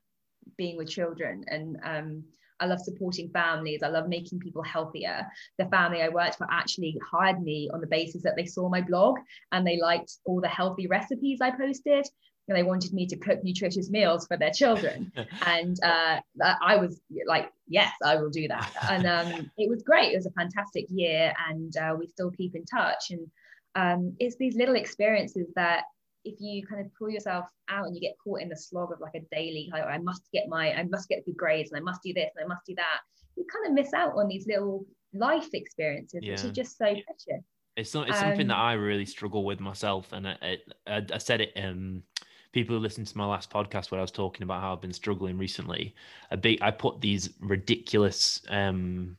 being 0.58 0.77
with 0.77 0.89
children 0.89 1.45
and 1.47 1.77
um, 1.84 2.23
I 2.62 2.67
love 2.67 2.80
supporting 2.80 3.30
families. 3.30 3.82
I 3.84 3.89
love 3.89 4.08
making 4.08 4.39
people 4.39 4.62
healthier. 4.62 5.28
The 5.58 5.65
family 5.65 6.02
I 6.02 6.10
worked 6.10 6.38
for 6.38 6.47
actually 6.50 6.97
hired 7.12 7.41
me 7.41 7.69
on 7.74 7.82
the 7.82 7.88
basis 7.88 8.24
that 8.24 8.36
they 8.38 8.45
saw 8.45 8.69
my 8.69 8.82
blog 8.82 9.17
and 9.52 9.65
they 9.65 9.80
liked 9.80 10.13
all 10.26 10.39
the 10.39 10.47
healthy 10.47 10.88
recipes 10.88 11.39
I 11.41 11.52
posted. 11.52 12.06
And 12.47 12.58
they 12.58 12.63
wanted 12.63 12.93
me 12.93 13.06
to 13.08 13.15
cook 13.17 13.43
nutritious 13.43 13.89
meals 13.89 14.28
for 14.28 14.36
their 14.36 14.52
children. 14.52 15.12
and 15.45 15.78
uh, 15.84 16.19
I 16.62 16.76
was 16.76 17.00
like, 17.26 17.50
yes, 17.67 17.91
I 18.04 18.15
will 18.17 18.30
do 18.30 18.47
that. 18.47 18.71
And 18.89 19.06
um, 19.06 19.52
it 19.58 19.69
was 19.69 19.84
great. 19.84 20.13
It 20.13 20.17
was 20.17 20.26
a 20.26 20.32
fantastic 20.32 20.86
year. 20.89 21.34
And 21.50 21.76
uh, 21.78 21.95
we 21.97 22.08
still 22.08 22.32
keep 22.32 22.56
in 22.56 22.65
touch. 22.65 23.12
And 23.12 23.28
um, 23.76 24.15
it's 24.19 24.36
these 24.38 24.56
little 24.56 24.76
experiences 24.76 25.47
that 25.56 25.84
if 26.23 26.36
you 26.39 26.65
kind 26.65 26.81
of 26.81 26.91
pull 26.97 27.10
yourself 27.10 27.45
out 27.69 27.86
and 27.86 27.95
you 27.95 28.01
get 28.01 28.15
caught 28.23 28.41
in 28.41 28.49
the 28.49 28.55
slog 28.55 28.91
of 28.91 28.99
like 28.99 29.15
a 29.15 29.36
daily 29.36 29.69
like, 29.71 29.84
I 29.84 29.97
must 29.97 30.23
get 30.31 30.47
my 30.47 30.73
I 30.73 30.84
must 30.84 31.10
get 31.10 31.25
good 31.25 31.38
grades 31.38 31.71
and 31.71 31.79
I 31.79 31.84
must 31.84 32.01
do 32.03 32.13
this 32.13 32.29
and 32.36 32.45
I 32.45 32.47
must 32.47 32.65
do 32.65 32.75
that 32.75 32.99
you 33.36 33.45
kind 33.51 33.67
of 33.67 33.73
miss 33.73 33.93
out 33.93 34.13
on 34.15 34.27
these 34.27 34.47
little 34.47 34.86
life 35.13 35.49
experiences 35.53 36.19
yeah. 36.21 36.31
which 36.31 36.43
are 36.43 36.51
just 36.51 36.77
so 36.77 36.86
precious 36.86 37.43
it's 37.77 37.93
not 37.93 38.07
it's 38.07 38.17
um, 38.17 38.29
something 38.29 38.47
that 38.47 38.55
um, 38.55 38.62
I 38.62 38.73
really 38.73 39.05
struggle 39.05 39.43
with 39.45 39.60
myself 39.60 40.12
and 40.12 40.27
I, 40.27 40.57
I, 40.88 41.05
I 41.13 41.17
said 41.17 41.41
it 41.41 41.51
um 41.55 42.03
people 42.51 42.75
who 42.75 42.81
listened 42.81 43.07
to 43.07 43.17
my 43.17 43.25
last 43.25 43.49
podcast 43.49 43.91
where 43.91 43.99
I 43.99 44.03
was 44.03 44.12
talking 44.12 44.43
about 44.43 44.62
how 44.62 44.73
I've 44.73 44.81
been 44.81 44.93
struggling 44.93 45.38
recently 45.38 45.95
a 46.29 46.38
big 46.38 46.62
I 46.62 46.71
put 46.71 47.01
these 47.01 47.29
ridiculous 47.39 48.41
um 48.49 49.17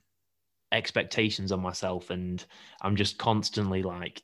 expectations 0.71 1.53
on 1.53 1.61
myself 1.61 2.11
and 2.11 2.45
I'm 2.81 2.97
just 2.97 3.19
constantly 3.19 3.83
like 3.83 4.23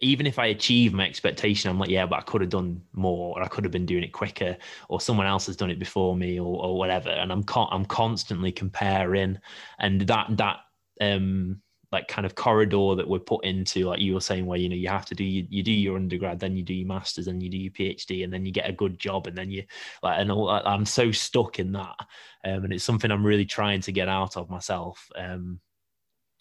even 0.00 0.26
if 0.26 0.38
I 0.38 0.46
achieve 0.46 0.92
my 0.92 1.06
expectation, 1.06 1.70
I'm 1.70 1.78
like, 1.78 1.90
yeah, 1.90 2.06
but 2.06 2.18
I 2.18 2.22
could 2.22 2.40
have 2.40 2.50
done 2.50 2.82
more, 2.92 3.38
or 3.38 3.42
I 3.42 3.48
could 3.48 3.64
have 3.64 3.72
been 3.72 3.86
doing 3.86 4.02
it 4.04 4.12
quicker, 4.12 4.56
or 4.88 5.00
someone 5.00 5.26
else 5.26 5.46
has 5.46 5.56
done 5.56 5.70
it 5.70 5.78
before 5.78 6.16
me, 6.16 6.38
or, 6.40 6.64
or 6.64 6.78
whatever. 6.78 7.10
And 7.10 7.30
I'm 7.30 7.44
con- 7.44 7.68
I'm 7.70 7.84
constantly 7.84 8.52
comparing, 8.52 9.38
and 9.78 10.00
that 10.02 10.36
that 10.36 10.58
um 11.00 11.62
like 11.90 12.06
kind 12.06 12.26
of 12.26 12.34
corridor 12.34 12.94
that 12.96 13.08
we're 13.08 13.18
put 13.18 13.44
into, 13.44 13.86
like 13.86 14.00
you 14.00 14.12
were 14.14 14.20
saying, 14.20 14.44
where 14.44 14.58
you 14.58 14.68
know 14.68 14.76
you 14.76 14.88
have 14.88 15.06
to 15.06 15.14
do 15.14 15.24
you, 15.24 15.46
you 15.48 15.62
do 15.62 15.72
your 15.72 15.96
undergrad, 15.96 16.38
then 16.38 16.56
you 16.56 16.62
do 16.62 16.74
your 16.74 16.86
masters, 16.88 17.26
then 17.26 17.40
you 17.40 17.48
do 17.48 17.56
your 17.56 17.72
PhD, 17.72 18.24
and 18.24 18.32
then 18.32 18.44
you 18.44 18.52
get 18.52 18.68
a 18.68 18.72
good 18.72 18.98
job, 18.98 19.26
and 19.26 19.36
then 19.38 19.50
you 19.50 19.64
like, 20.02 20.18
and 20.20 20.30
all, 20.30 20.50
I'm 20.50 20.84
so 20.84 21.12
stuck 21.12 21.58
in 21.58 21.72
that, 21.72 21.96
um, 22.44 22.64
and 22.64 22.72
it's 22.72 22.84
something 22.84 23.10
I'm 23.10 23.24
really 23.24 23.46
trying 23.46 23.80
to 23.82 23.92
get 23.92 24.08
out 24.08 24.36
of 24.36 24.50
myself. 24.50 25.08
Um, 25.16 25.60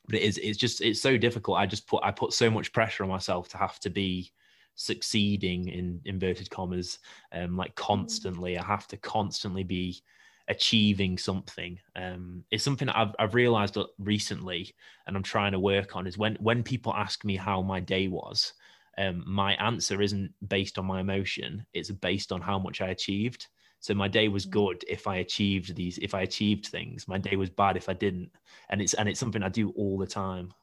but 0.07 0.15
it 0.15 0.23
is 0.23 0.37
it's 0.37 0.57
just 0.57 0.81
it's 0.81 1.01
so 1.01 1.17
difficult. 1.17 1.57
I 1.57 1.65
just 1.65 1.87
put 1.87 2.03
i 2.03 2.11
put 2.11 2.33
so 2.33 2.49
much 2.49 2.71
pressure 2.73 3.03
on 3.03 3.09
myself 3.09 3.49
to 3.49 3.57
have 3.57 3.79
to 3.81 3.89
be 3.89 4.31
succeeding 4.75 5.67
in 5.69 5.99
inverted 6.05 6.49
commas 6.49 6.99
um 7.33 7.57
like 7.57 7.75
constantly. 7.75 8.57
I 8.57 8.63
have 8.63 8.87
to 8.87 8.97
constantly 8.97 9.63
be 9.63 10.01
achieving 10.47 11.17
something. 11.17 11.79
Um 11.95 12.43
it's 12.51 12.63
something 12.63 12.89
i've, 12.89 13.13
I've 13.19 13.35
realized 13.35 13.77
recently 13.99 14.73
and 15.05 15.17
i'm 15.17 15.23
trying 15.23 15.51
to 15.51 15.59
work 15.59 15.95
on 15.95 16.07
is 16.07 16.17
when 16.17 16.35
when 16.39 16.63
people 16.63 16.93
ask 16.93 17.25
me 17.25 17.35
how 17.35 17.61
my 17.61 17.79
day 17.79 18.07
was 18.07 18.53
um 18.97 19.23
my 19.27 19.55
answer 19.55 20.01
isn't 20.01 20.31
based 20.47 20.77
on 20.77 20.85
my 20.85 21.01
emotion. 21.01 21.65
It's 21.73 21.91
based 21.91 22.31
on 22.31 22.41
how 22.41 22.59
much 22.59 22.81
i 22.81 22.89
achieved 22.89 23.47
so 23.79 23.93
my 23.93 24.07
day 24.07 24.27
was 24.27 24.45
mm. 24.45 24.51
good 24.51 24.83
if 24.87 25.07
I 25.07 25.17
achieved 25.17 25.75
these, 25.75 25.97
if 25.99 26.13
I 26.13 26.21
achieved 26.21 26.67
things. 26.67 27.07
My 27.07 27.17
day 27.17 27.35
was 27.35 27.49
bad 27.49 27.77
if 27.77 27.89
I 27.89 27.93
didn't. 27.93 28.31
And 28.69 28.81
it's 28.81 28.93
and 28.93 29.07
it's 29.07 29.19
something 29.19 29.43
I 29.43 29.49
do 29.49 29.71
all 29.71 29.97
the 29.97 30.07
time. 30.07 30.53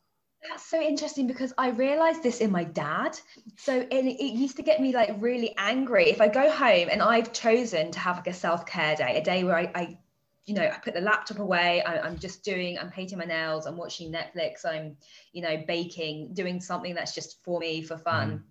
That's 0.48 0.66
so 0.66 0.80
interesting 0.80 1.26
because 1.26 1.54
I 1.56 1.70
realized 1.70 2.22
this 2.22 2.40
in 2.40 2.50
my 2.50 2.64
dad. 2.64 3.18
So 3.56 3.80
it, 3.80 4.04
it 4.04 4.34
used 4.34 4.56
to 4.56 4.62
get 4.62 4.80
me 4.80 4.92
like 4.92 5.10
really 5.18 5.54
angry 5.56 6.10
if 6.10 6.20
I 6.20 6.28
go 6.28 6.50
home 6.50 6.88
and 6.90 7.00
I've 7.00 7.32
chosen 7.32 7.90
to 7.92 7.98
have 7.98 8.16
like 8.16 8.26
a 8.26 8.32
self 8.34 8.66
care 8.66 8.94
day, 8.94 9.16
a 9.16 9.24
day 9.24 9.44
where 9.44 9.56
I, 9.56 9.72
I 9.74 9.98
you 10.44 10.54
know, 10.54 10.62
I 10.62 10.78
put 10.78 10.92
the 10.92 11.00
laptop 11.00 11.38
away. 11.38 11.82
I, 11.82 12.06
am 12.06 12.18
just 12.18 12.44
doing, 12.44 12.78
I'm 12.78 12.90
painting 12.90 13.16
my 13.16 13.24
nails, 13.24 13.64
I'm 13.64 13.78
watching 13.78 14.12
Netflix, 14.12 14.66
I'm, 14.66 14.96
you 15.32 15.40
know, 15.40 15.62
baking, 15.66 16.34
doing 16.34 16.60
something 16.60 16.94
that's 16.94 17.14
just 17.14 17.42
for 17.42 17.58
me 17.58 17.80
for 17.82 17.96
fun. 17.96 18.30
Mm. 18.30 18.42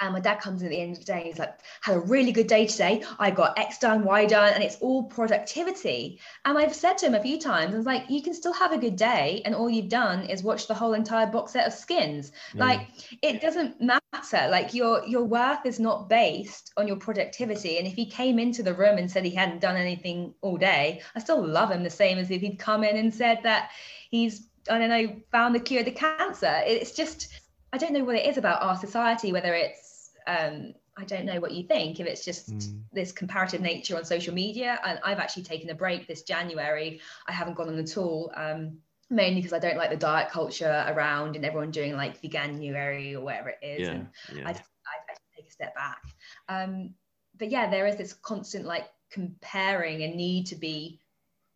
And 0.00 0.14
my 0.14 0.20
dad 0.20 0.40
comes 0.40 0.62
in 0.62 0.68
at 0.68 0.70
the 0.70 0.80
end 0.80 0.92
of 0.92 0.98
the 1.00 1.04
day, 1.04 1.24
he's 1.24 1.38
like, 1.38 1.58
had 1.82 1.96
a 1.96 2.00
really 2.00 2.32
good 2.32 2.46
day 2.46 2.66
today. 2.66 3.04
I 3.18 3.30
got 3.30 3.58
X 3.58 3.78
done, 3.78 4.02
Y 4.04 4.26
done, 4.26 4.54
and 4.54 4.64
it's 4.64 4.76
all 4.76 5.04
productivity. 5.04 6.20
And 6.44 6.56
I've 6.56 6.74
said 6.74 6.96
to 6.98 7.06
him 7.06 7.14
a 7.14 7.22
few 7.22 7.38
times, 7.38 7.74
I 7.74 7.76
was 7.76 7.86
like, 7.86 8.08
you 8.08 8.22
can 8.22 8.32
still 8.32 8.54
have 8.54 8.72
a 8.72 8.78
good 8.78 8.96
day, 8.96 9.42
and 9.44 9.54
all 9.54 9.68
you've 9.68 9.90
done 9.90 10.24
is 10.24 10.42
watch 10.42 10.66
the 10.68 10.74
whole 10.74 10.94
entire 10.94 11.26
box 11.26 11.52
set 11.52 11.66
of 11.66 11.72
skins. 11.72 12.32
Mm. 12.54 12.60
Like 12.60 12.88
it 13.22 13.40
doesn't 13.40 13.80
matter. 13.80 14.48
Like 14.50 14.72
your 14.74 15.04
your 15.06 15.24
worth 15.24 15.66
is 15.66 15.78
not 15.78 16.08
based 16.08 16.72
on 16.76 16.88
your 16.88 16.96
productivity. 16.96 17.78
And 17.78 17.86
if 17.86 17.94
he 17.94 18.06
came 18.06 18.38
into 18.38 18.62
the 18.62 18.74
room 18.74 18.98
and 18.98 19.10
said 19.10 19.24
he 19.24 19.34
hadn't 19.34 19.60
done 19.60 19.76
anything 19.76 20.34
all 20.40 20.56
day, 20.56 21.02
I 21.14 21.20
still 21.20 21.46
love 21.46 21.70
him 21.70 21.82
the 21.82 21.90
same 21.90 22.18
as 22.18 22.30
if 22.30 22.40
he'd 22.40 22.58
come 22.58 22.84
in 22.84 22.96
and 22.96 23.14
said 23.14 23.40
that 23.42 23.70
he's 24.10 24.46
I 24.70 24.78
don't 24.78 24.90
know, 24.90 25.16
found 25.32 25.54
the 25.54 25.60
cure 25.60 25.84
to 25.84 25.90
cancer. 25.90 26.62
It's 26.64 26.92
just 26.92 27.28
I 27.72 27.78
don't 27.78 27.92
know 27.92 28.04
what 28.04 28.16
it 28.16 28.26
is 28.26 28.36
about 28.36 28.62
our 28.62 28.76
society, 28.76 29.32
whether 29.32 29.54
it's 29.54 29.89
um, 30.30 30.74
I 30.96 31.04
don't 31.04 31.24
know 31.24 31.40
what 31.40 31.52
you 31.52 31.64
think. 31.64 31.98
If 31.98 32.06
it's 32.06 32.24
just 32.24 32.50
mm. 32.50 32.82
this 32.92 33.12
comparative 33.12 33.60
nature 33.60 33.96
on 33.96 34.04
social 34.04 34.34
media, 34.34 34.78
and 34.84 35.00
I've 35.04 35.18
actually 35.18 35.44
taken 35.44 35.70
a 35.70 35.74
break 35.74 36.06
this 36.06 36.22
January. 36.22 37.00
I 37.26 37.32
haven't 37.32 37.54
gone 37.54 37.68
on 37.68 37.78
at 37.78 37.96
all. 37.96 38.32
Um, 38.36 38.78
mainly 39.12 39.40
because 39.40 39.52
I 39.52 39.58
don't 39.58 39.76
like 39.76 39.90
the 39.90 39.96
diet 39.96 40.30
culture 40.30 40.84
around 40.86 41.34
and 41.34 41.44
everyone 41.44 41.72
doing 41.72 41.96
like 41.96 42.22
veganuary 42.22 43.14
or 43.14 43.20
whatever 43.22 43.48
it 43.48 43.58
is. 43.60 43.80
Yeah, 43.80 43.94
and 43.94 44.08
yeah. 44.36 44.42
I, 44.46 44.50
I, 44.50 44.52
I, 44.52 45.14
take 45.36 45.48
a 45.48 45.50
step 45.50 45.74
back. 45.74 46.00
Um, 46.48 46.94
but 47.36 47.50
yeah, 47.50 47.68
there 47.68 47.88
is 47.88 47.96
this 47.96 48.12
constant 48.12 48.66
like 48.66 48.88
comparing 49.10 50.04
and 50.04 50.14
need 50.14 50.46
to 50.46 50.54
be 50.54 51.00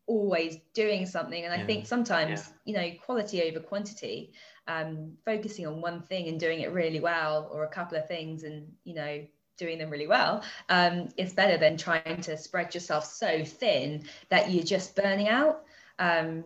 always 0.07 0.59
doing 0.75 1.07
something. 1.07 1.45
And 1.45 1.53
I 1.53 1.65
think 1.65 1.87
sometimes, 1.87 2.53
you 2.65 2.75
know, 2.75 2.91
quality 3.05 3.43
over 3.45 3.61
quantity, 3.61 4.33
um, 4.69 5.13
focusing 5.25 5.67
on 5.67 5.81
one 5.81 6.03
thing 6.03 6.29
and 6.29 6.41
doing 6.41 6.61
it 6.61 6.73
really 6.73 7.01
well, 7.01 7.49
or 7.53 7.65
a 7.65 7.69
couple 7.69 7.99
of 7.99 8.09
things 8.09 8.45
and, 8.45 8.67
you 8.85 8.95
know, 8.95 9.25
doing 9.57 9.79
them 9.79 9.91
really 9.91 10.07
well 10.07 10.43
um, 10.69 11.09
is 11.17 11.33
better 11.33 11.57
than 11.57 11.77
trying 11.77 12.21
to 12.21 12.37
spread 12.37 12.75
yourself 12.75 13.05
so 13.05 13.45
thin 13.45 14.05
that 14.29 14.51
you're 14.51 14.65
just 14.65 14.97
burning 14.97 15.29
out. 15.29 15.63
Um, 15.99 16.45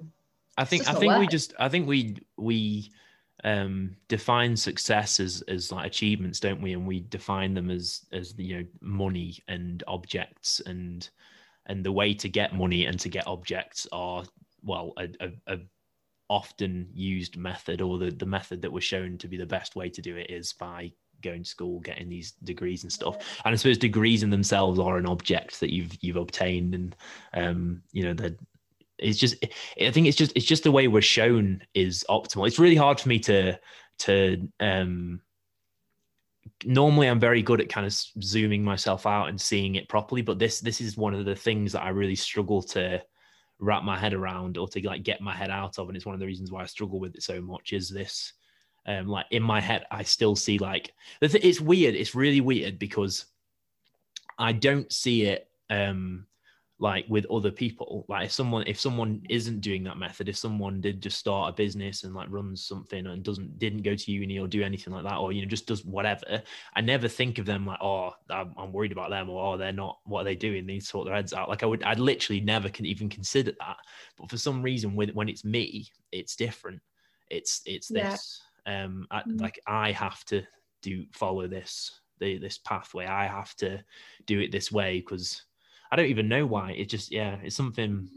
I 0.56 0.64
think 0.64 0.88
I 0.88 0.92
think 0.94 1.16
we 1.18 1.26
just 1.28 1.54
I 1.58 1.68
think 1.68 1.86
we 1.86 2.16
we 2.36 2.90
um, 3.44 3.96
define 4.08 4.56
success 4.56 5.20
as 5.20 5.42
as 5.42 5.70
like 5.70 5.86
achievements, 5.86 6.40
don't 6.40 6.60
we? 6.60 6.72
And 6.72 6.86
we 6.86 7.00
define 7.00 7.54
them 7.54 7.70
as 7.70 8.04
as 8.12 8.34
you 8.36 8.58
know 8.58 8.66
money 8.80 9.38
and 9.46 9.82
objects 9.86 10.60
and 10.66 11.08
and 11.66 11.84
the 11.84 11.92
way 11.92 12.12
to 12.14 12.28
get 12.28 12.54
money 12.54 12.86
and 12.86 12.98
to 13.00 13.08
get 13.08 13.26
objects 13.26 13.86
are 13.92 14.24
well 14.64 14.92
a, 14.98 15.08
a, 15.20 15.54
a 15.54 15.58
often 16.28 16.88
used 16.92 17.36
method 17.36 17.80
or 17.80 17.98
the, 17.98 18.10
the 18.10 18.26
method 18.26 18.62
that 18.62 18.72
was 18.72 18.84
shown 18.84 19.18
to 19.18 19.28
be 19.28 19.36
the 19.36 19.46
best 19.46 19.76
way 19.76 19.88
to 19.88 20.02
do 20.02 20.16
it 20.16 20.30
is 20.30 20.52
by 20.52 20.92
going 21.22 21.42
to 21.42 21.48
school 21.48 21.80
getting 21.80 22.08
these 22.08 22.32
degrees 22.44 22.82
and 22.82 22.92
stuff. 22.92 23.16
And 23.44 23.52
i 23.52 23.56
suppose 23.56 23.78
degrees 23.78 24.22
in 24.22 24.30
themselves 24.30 24.78
are 24.78 24.98
an 24.98 25.06
object 25.06 25.60
that 25.60 25.72
you've 25.72 25.96
you've 26.00 26.16
obtained 26.16 26.74
and 26.74 26.96
um 27.34 27.82
you 27.92 28.04
know 28.04 28.14
that 28.14 28.38
it's 28.98 29.18
just 29.18 29.44
i 29.80 29.90
think 29.90 30.06
it's 30.06 30.16
just 30.16 30.32
it's 30.36 30.46
just 30.46 30.64
the 30.64 30.72
way 30.72 30.88
we're 30.88 31.02
shown 31.02 31.62
is 31.74 32.04
optimal. 32.08 32.46
It's 32.46 32.58
really 32.58 32.76
hard 32.76 33.00
for 33.00 33.08
me 33.08 33.18
to 33.20 33.58
to 34.00 34.48
um 34.60 35.20
normally 36.64 37.06
i'm 37.08 37.20
very 37.20 37.42
good 37.42 37.60
at 37.60 37.68
kind 37.68 37.86
of 37.86 37.92
zooming 38.22 38.64
myself 38.64 39.06
out 39.06 39.28
and 39.28 39.40
seeing 39.40 39.74
it 39.74 39.88
properly 39.88 40.22
but 40.22 40.38
this 40.38 40.60
this 40.60 40.80
is 40.80 40.96
one 40.96 41.14
of 41.14 41.24
the 41.24 41.36
things 41.36 41.72
that 41.72 41.82
i 41.82 41.88
really 41.88 42.16
struggle 42.16 42.62
to 42.62 43.00
wrap 43.60 43.82
my 43.82 43.98
head 43.98 44.14
around 44.14 44.56
or 44.56 44.68
to 44.68 44.86
like 44.86 45.02
get 45.02 45.20
my 45.20 45.34
head 45.34 45.50
out 45.50 45.78
of 45.78 45.88
and 45.88 45.96
it's 45.96 46.06
one 46.06 46.14
of 46.14 46.20
the 46.20 46.26
reasons 46.26 46.52
why 46.52 46.62
i 46.62 46.66
struggle 46.66 47.00
with 47.00 47.14
it 47.14 47.22
so 47.22 47.40
much 47.40 47.72
is 47.72 47.88
this 47.88 48.34
um 48.86 49.08
like 49.08 49.26
in 49.30 49.42
my 49.42 49.60
head 49.60 49.84
i 49.90 50.02
still 50.02 50.36
see 50.36 50.58
like 50.58 50.92
it's 51.20 51.60
weird 51.60 51.94
it's 51.96 52.14
really 52.14 52.40
weird 52.40 52.78
because 52.78 53.26
i 54.38 54.52
don't 54.52 54.92
see 54.92 55.22
it 55.22 55.48
um 55.70 56.24
like 56.80 57.04
with 57.08 57.26
other 57.30 57.50
people 57.50 58.04
like 58.08 58.26
if 58.26 58.32
someone 58.32 58.62
if 58.66 58.78
someone 58.78 59.20
isn't 59.28 59.60
doing 59.60 59.82
that 59.82 59.98
method 59.98 60.28
if 60.28 60.36
someone 60.36 60.80
did 60.80 61.02
just 61.02 61.18
start 61.18 61.50
a 61.50 61.56
business 61.56 62.04
and 62.04 62.14
like 62.14 62.28
runs 62.30 62.64
something 62.64 63.06
and 63.06 63.24
doesn't 63.24 63.58
didn't 63.58 63.82
go 63.82 63.96
to 63.96 64.12
uni 64.12 64.38
or 64.38 64.46
do 64.46 64.62
anything 64.62 64.92
like 64.92 65.02
that 65.02 65.16
or 65.16 65.32
you 65.32 65.42
know 65.42 65.48
just 65.48 65.66
does 65.66 65.84
whatever 65.84 66.40
i 66.76 66.80
never 66.80 67.08
think 67.08 67.38
of 67.38 67.46
them 67.46 67.66
like 67.66 67.80
oh 67.82 68.12
i'm, 68.30 68.54
I'm 68.56 68.72
worried 68.72 68.92
about 68.92 69.10
them 69.10 69.28
or 69.28 69.54
oh 69.54 69.56
they're 69.56 69.72
not 69.72 69.98
what 70.04 70.20
are 70.20 70.24
they 70.24 70.36
doing 70.36 70.66
they 70.66 70.74
need 70.74 70.80
to 70.80 70.86
sort 70.86 71.06
their 71.06 71.16
heads 71.16 71.32
out 71.32 71.48
like 71.48 71.64
i 71.64 71.66
would 71.66 71.82
i'd 71.82 71.98
literally 71.98 72.40
never 72.40 72.68
can 72.68 72.86
even 72.86 73.08
consider 73.08 73.52
that 73.58 73.76
but 74.16 74.30
for 74.30 74.38
some 74.38 74.62
reason 74.62 74.94
with 74.94 75.10
when 75.10 75.28
it's 75.28 75.44
me 75.44 75.88
it's 76.12 76.36
different 76.36 76.80
it's 77.28 77.60
it's 77.66 77.90
yeah. 77.90 78.10
this 78.10 78.40
um 78.66 79.06
I, 79.10 79.20
mm-hmm. 79.20 79.38
like 79.38 79.58
i 79.66 79.90
have 79.90 80.24
to 80.26 80.42
do 80.82 81.04
follow 81.12 81.48
this 81.48 82.00
the, 82.20 82.38
this 82.38 82.58
pathway 82.58 83.06
i 83.06 83.26
have 83.26 83.54
to 83.56 83.82
do 84.26 84.38
it 84.38 84.52
this 84.52 84.70
way 84.70 85.00
because 85.00 85.42
I 85.90 85.96
don't 85.96 86.06
even 86.06 86.28
know 86.28 86.46
why. 86.46 86.72
It 86.72 86.88
just 86.88 87.10
yeah, 87.10 87.36
it's 87.42 87.56
something. 87.56 88.08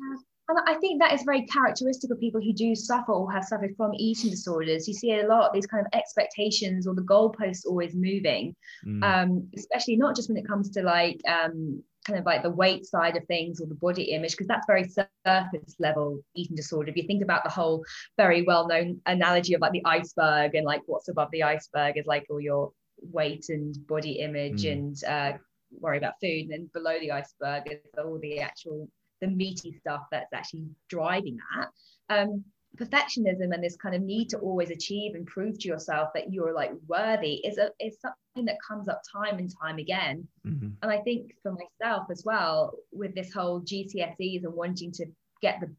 And 0.51 0.59
I 0.67 0.73
think 0.79 0.99
that 0.99 1.13
is 1.13 1.23
very 1.23 1.45
characteristic 1.45 2.11
of 2.11 2.19
people 2.19 2.41
who 2.41 2.51
do 2.51 2.75
suffer 2.75 3.13
or 3.13 3.31
have 3.31 3.45
suffered 3.45 3.73
from 3.77 3.93
eating 3.95 4.31
disorders. 4.31 4.85
You 4.85 4.93
see 4.93 5.13
a 5.13 5.25
lot 5.25 5.47
of 5.47 5.53
these 5.53 5.65
kind 5.65 5.85
of 5.85 5.97
expectations 5.97 6.85
or 6.85 6.93
the 6.93 7.03
goalposts 7.03 7.65
always 7.65 7.95
moving, 7.95 8.53
mm. 8.85 9.01
um, 9.01 9.47
especially 9.55 9.95
not 9.95 10.13
just 10.13 10.27
when 10.27 10.37
it 10.37 10.45
comes 10.45 10.69
to 10.71 10.83
like 10.83 11.21
um, 11.25 11.81
kind 12.05 12.19
of 12.19 12.25
like 12.25 12.43
the 12.43 12.49
weight 12.49 12.85
side 12.85 13.15
of 13.15 13.25
things 13.27 13.61
or 13.61 13.67
the 13.67 13.75
body 13.75 14.11
image, 14.11 14.31
because 14.31 14.47
that's 14.47 14.67
very 14.67 14.89
surface 14.89 15.75
level 15.79 16.19
eating 16.35 16.57
disorder. 16.57 16.89
If 16.89 16.97
you 16.97 17.07
think 17.07 17.23
about 17.23 17.45
the 17.45 17.49
whole 17.49 17.85
very 18.17 18.41
well 18.41 18.67
known 18.67 18.99
analogy 19.05 19.53
of 19.53 19.61
like 19.61 19.71
the 19.71 19.85
iceberg 19.85 20.55
and 20.55 20.65
like 20.65 20.81
what's 20.85 21.07
above 21.07 21.29
the 21.31 21.43
iceberg 21.43 21.97
is 21.97 22.07
like 22.07 22.25
all 22.29 22.41
your 22.41 22.73
weight 23.01 23.45
and 23.47 23.75
body 23.87 24.19
image 24.19 24.63
mm. 24.63 24.71
and 24.73 25.03
uh, 25.05 25.37
worry 25.79 25.97
about 25.97 26.19
food. 26.21 26.43
And 26.43 26.51
then 26.51 26.69
below 26.73 26.99
the 26.99 27.11
iceberg 27.11 27.63
is 27.71 27.79
all 27.97 28.19
the 28.19 28.39
actual 28.39 28.87
the 29.21 29.27
meaty 29.27 29.71
stuff 29.79 30.01
that's 30.11 30.33
actually 30.33 30.65
driving 30.89 31.37
that. 31.55 31.69
Um, 32.09 32.43
perfectionism 32.77 33.53
and 33.53 33.63
this 33.63 33.75
kind 33.75 33.95
of 33.95 34.01
need 34.01 34.29
to 34.29 34.37
always 34.37 34.69
achieve 34.69 35.13
and 35.15 35.27
prove 35.27 35.59
to 35.59 35.67
yourself 35.67 36.09
that 36.13 36.31
you're 36.31 36.53
like 36.53 36.71
worthy 36.87 37.35
is 37.45 37.57
a 37.57 37.69
is 37.79 37.97
something 37.99 38.45
that 38.45 38.57
comes 38.65 38.87
up 38.87 39.01
time 39.11 39.37
and 39.39 39.51
time 39.61 39.77
again. 39.77 40.27
Mm-hmm. 40.47 40.69
And 40.81 40.91
I 40.91 40.99
think 40.99 41.33
for 41.43 41.53
myself 41.53 42.07
as 42.09 42.23
well, 42.25 42.73
with 42.91 43.13
this 43.13 43.33
whole 43.33 43.61
GCSEs 43.61 44.43
and 44.43 44.53
wanting 44.53 44.91
to 44.93 45.05
get 45.41 45.59
the 45.59 45.69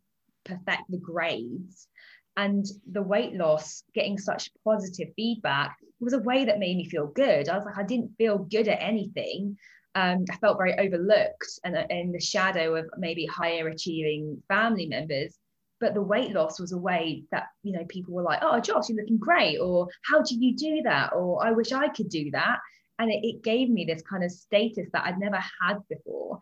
perfect 0.44 0.90
the 0.90 0.98
grades 0.98 1.88
and 2.36 2.66
the 2.90 3.02
weight 3.02 3.34
loss 3.34 3.84
getting 3.94 4.18
such 4.18 4.50
positive 4.64 5.08
feedback 5.16 5.76
was 6.00 6.14
a 6.14 6.18
way 6.18 6.44
that 6.44 6.58
made 6.58 6.76
me 6.76 6.88
feel 6.88 7.06
good. 7.06 7.48
I 7.48 7.56
was 7.56 7.64
like, 7.64 7.78
I 7.78 7.84
didn't 7.84 8.16
feel 8.18 8.38
good 8.38 8.68
at 8.68 8.82
anything 8.82 9.56
um, 9.94 10.24
I 10.30 10.36
felt 10.36 10.58
very 10.58 10.78
overlooked 10.78 11.60
and 11.64 11.76
in 11.90 12.12
the 12.12 12.20
shadow 12.20 12.76
of 12.76 12.86
maybe 12.96 13.26
higher 13.26 13.68
achieving 13.68 14.42
family 14.48 14.86
members. 14.86 15.36
But 15.80 15.94
the 15.94 16.02
weight 16.02 16.30
loss 16.30 16.60
was 16.60 16.72
a 16.72 16.78
way 16.78 17.24
that 17.32 17.48
you 17.62 17.72
know 17.72 17.84
people 17.88 18.14
were 18.14 18.22
like, 18.22 18.38
"Oh, 18.42 18.60
Joss, 18.60 18.88
you're 18.88 19.00
looking 19.00 19.18
great," 19.18 19.58
or 19.58 19.88
"How 20.04 20.22
do 20.22 20.36
you 20.36 20.56
do 20.56 20.82
that?" 20.84 21.12
or 21.12 21.44
"I 21.44 21.50
wish 21.50 21.72
I 21.72 21.88
could 21.88 22.08
do 22.08 22.30
that." 22.30 22.58
And 22.98 23.10
it, 23.10 23.24
it 23.24 23.42
gave 23.42 23.68
me 23.68 23.84
this 23.84 24.02
kind 24.02 24.22
of 24.22 24.30
status 24.30 24.88
that 24.92 25.04
I'd 25.04 25.18
never 25.18 25.42
had 25.60 25.78
before. 25.88 26.38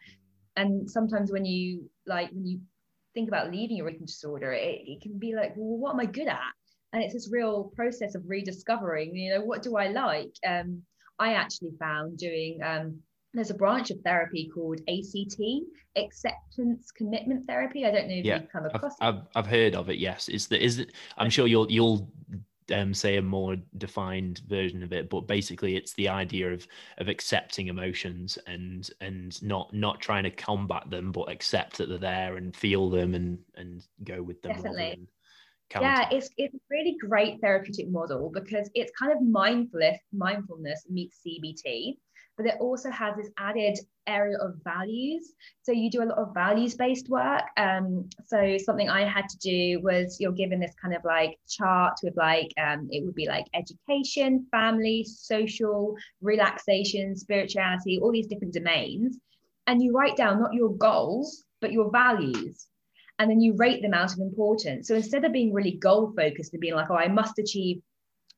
And 0.57 0.91
sometimes 0.91 1.33
when 1.33 1.47
you 1.47 1.91
like 2.07 2.31
when 2.33 2.47
you 2.47 2.61
think 3.15 3.29
about 3.29 3.51
leaving 3.51 3.77
your 3.77 3.89
eating 3.89 4.07
disorder, 4.07 4.53
it, 4.53 4.83
it 4.87 5.01
can 5.01 5.19
be 5.19 5.35
like, 5.35 5.55
well, 5.57 5.79
what 5.79 5.95
am 5.95 6.01
I 6.01 6.07
good 6.07 6.29
at? 6.29 6.53
And 6.93 7.03
it's 7.03 7.15
this 7.15 7.31
real 7.31 7.73
process 7.75 8.15
of 8.15 8.29
rediscovering, 8.29 9.17
you 9.17 9.35
know, 9.35 9.41
what 9.43 9.63
do 9.63 9.77
I 9.77 9.89
like? 9.89 10.33
Um, 10.47 10.83
I 11.19 11.35
actually 11.35 11.73
found 11.79 12.19
doing 12.19 12.61
um, 12.65 13.01
there's 13.33 13.51
a 13.51 13.55
branch 13.55 13.91
of 13.91 14.01
therapy 14.01 14.51
called 14.53 14.81
ACT, 14.89 15.41
acceptance 15.97 16.91
commitment 16.91 17.47
therapy. 17.47 17.87
I 17.87 17.91
don't 17.91 18.09
know 18.09 18.15
if 18.15 18.25
yeah, 18.25 18.41
you've 18.41 18.51
come 18.51 18.67
across 18.67 18.95
I've, 19.01 19.15
it. 19.15 19.19
I've, 19.19 19.45
I've 19.45 19.47
heard 19.47 19.75
of 19.75 19.89
it. 19.91 19.99
Yes, 19.99 20.29
is 20.29 20.49
the 20.49 20.63
is 20.63 20.79
it? 20.79 20.93
I'm 21.17 21.31
sure 21.31 21.47
you'll 21.47 21.71
you'll 21.71 22.11
um, 22.73 22.95
say 22.95 23.17
a 23.17 23.23
more 23.23 23.57
defined 23.79 24.43
version 24.49 24.83
of 24.83 24.93
it, 24.93 25.09
but 25.11 25.27
basically 25.27 25.77
it's 25.77 25.95
the 25.95 26.09
idea 26.09 26.53
of 26.53 26.67
of 26.99 27.09
accepting 27.09 27.69
emotions 27.69 28.39
and 28.47 28.91
and 29.01 29.41
not 29.43 29.73
not 29.73 30.01
trying 30.01 30.25
to 30.25 30.31
combat 30.31 30.89
them, 30.91 31.13
but 31.13 31.31
accept 31.31 31.79
that 31.79 31.89
they're 31.89 31.99
there 31.99 32.37
and 32.37 32.55
feel 32.55 32.91
them 32.91 33.15
and 33.15 33.39
and 33.57 33.87
go 34.05 34.23
with 34.23 34.43
them. 34.43 34.53
Definitely. 34.55 35.09
Yeah, 35.81 36.09
it's 36.11 36.31
it's 36.37 36.55
a 36.55 36.59
really 36.69 36.97
great 37.01 37.41
therapeutic 37.41 37.89
model 37.91 38.29
because 38.35 38.69
it's 38.75 38.91
kind 38.99 39.13
of 39.13 39.23
mindfulness 39.23 39.99
mindfulness 40.13 40.85
meets 40.91 41.21
CBT 41.25 41.97
but 42.41 42.55
it 42.55 42.59
also 42.59 42.91
has 42.91 43.17
this 43.17 43.29
added 43.37 43.79
area 44.07 44.39
of 44.39 44.55
values. 44.65 45.35
So 45.63 45.73
you 45.73 45.91
do 45.91 46.03
a 46.03 46.07
lot 46.07 46.17
of 46.17 46.33
values 46.33 46.75
based 46.75 47.11
work. 47.11 47.43
Um, 47.59 48.09
so 48.27 48.57
something 48.57 48.89
I 48.89 49.05
had 49.05 49.29
to 49.29 49.39
do 49.39 49.81
was 49.83 50.17
you're 50.19 50.33
given 50.33 50.59
this 50.59 50.73
kind 50.81 50.95
of 50.95 51.05
like 51.05 51.39
chart 51.47 51.99
with 52.03 52.17
like, 52.17 52.51
um, 52.59 52.89
it 52.91 53.05
would 53.05 53.15
be 53.15 53.29
like 53.29 53.45
education, 53.53 54.47
family, 54.51 55.05
social, 55.05 55.95
relaxation, 56.23 57.15
spirituality, 57.15 57.99
all 57.99 58.11
these 58.11 58.27
different 58.27 58.55
domains. 58.55 59.19
And 59.67 59.83
you 59.83 59.93
write 59.93 60.17
down 60.17 60.41
not 60.41 60.55
your 60.55 60.71
goals, 60.71 61.45
but 61.61 61.73
your 61.73 61.91
values 61.91 62.69
and 63.19 63.31
then 63.31 63.39
you 63.39 63.55
rate 63.57 63.83
them 63.83 63.93
out 63.93 64.15
of 64.15 64.19
importance. 64.19 64.89
So 64.89 64.95
instead 64.95 65.27
of 65.27 65.33
being 65.33 65.53
really 65.53 65.73
goal 65.73 66.11
focused 66.17 66.55
and 66.55 66.61
being 66.61 66.75
like, 66.75 66.91
oh, 66.91 66.97
I 66.97 67.09
must 67.09 67.39
achieve 67.39 67.83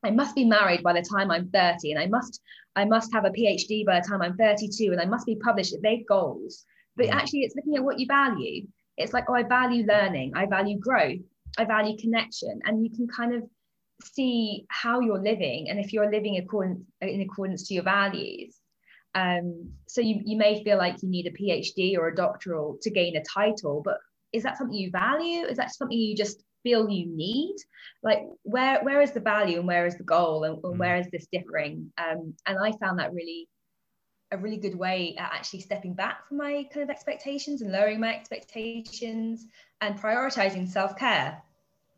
I 0.03 0.11
must 0.11 0.35
be 0.35 0.45
married 0.45 0.83
by 0.83 0.93
the 0.93 1.01
time 1.01 1.31
I'm 1.31 1.49
30 1.49 1.91
and 1.91 1.99
I 1.99 2.07
must 2.07 2.41
I 2.75 2.85
must 2.85 3.13
have 3.13 3.25
a 3.25 3.29
PhD 3.29 3.85
by 3.85 3.99
the 3.99 4.07
time 4.07 4.21
I'm 4.21 4.35
32 4.35 4.91
and 4.91 4.99
I 4.99 5.05
must 5.05 5.25
be 5.25 5.35
published. 5.35 5.75
They're 5.81 5.97
goals. 6.07 6.65
But 6.95 7.07
mm. 7.07 7.13
actually 7.13 7.41
it's 7.41 7.55
looking 7.55 7.75
at 7.75 7.83
what 7.83 7.99
you 7.99 8.07
value. 8.07 8.67
It's 8.97 9.13
like, 9.13 9.25
oh, 9.29 9.35
I 9.35 9.43
value 9.43 9.85
learning, 9.85 10.33
I 10.35 10.45
value 10.45 10.77
growth, 10.79 11.21
I 11.57 11.65
value 11.65 11.97
connection. 11.97 12.59
And 12.65 12.83
you 12.83 12.89
can 12.89 13.07
kind 13.07 13.33
of 13.33 13.43
see 14.03 14.65
how 14.69 14.99
you're 14.99 15.21
living 15.21 15.69
and 15.69 15.79
if 15.79 15.93
you're 15.93 16.11
living 16.11 16.37
according, 16.37 16.85
in 17.01 17.21
accordance 17.21 17.67
to 17.67 17.73
your 17.73 17.83
values. 17.83 18.55
Um, 19.15 19.71
so 19.87 20.01
you, 20.01 20.21
you 20.25 20.37
may 20.37 20.63
feel 20.63 20.77
like 20.77 21.01
you 21.03 21.09
need 21.09 21.27
a 21.27 21.31
PhD 21.31 21.97
or 21.97 22.07
a 22.07 22.15
doctoral 22.15 22.77
to 22.81 22.89
gain 22.89 23.15
a 23.15 23.23
title, 23.23 23.81
but 23.85 23.97
is 24.31 24.43
that 24.43 24.57
something 24.57 24.75
you 24.75 24.89
value? 24.89 25.45
Is 25.45 25.57
that 25.57 25.73
something 25.73 25.97
you 25.97 26.15
just 26.15 26.43
feel 26.63 26.89
you 26.89 27.05
need 27.05 27.55
like 28.01 28.19
where 28.43 28.83
where 28.83 29.01
is 29.01 29.11
the 29.11 29.19
value 29.19 29.59
and 29.59 29.67
where 29.67 29.85
is 29.85 29.97
the 29.97 30.03
goal 30.03 30.45
and, 30.45 30.55
and 30.63 30.75
mm. 30.75 30.77
where 30.77 30.97
is 30.97 31.07
this 31.11 31.27
differing? 31.31 31.91
Um, 31.97 32.33
and 32.45 32.57
i 32.59 32.71
found 32.73 32.99
that 32.99 33.13
really 33.13 33.47
a 34.31 34.37
really 34.37 34.57
good 34.57 34.75
way 34.75 35.15
at 35.17 35.31
actually 35.31 35.59
stepping 35.59 35.93
back 35.93 36.27
from 36.27 36.37
my 36.37 36.67
kind 36.73 36.83
of 36.83 36.89
expectations 36.89 37.61
and 37.61 37.71
lowering 37.71 37.99
my 37.99 38.15
expectations 38.15 39.45
and 39.81 39.99
prioritizing 39.99 40.67
self-care. 40.67 41.41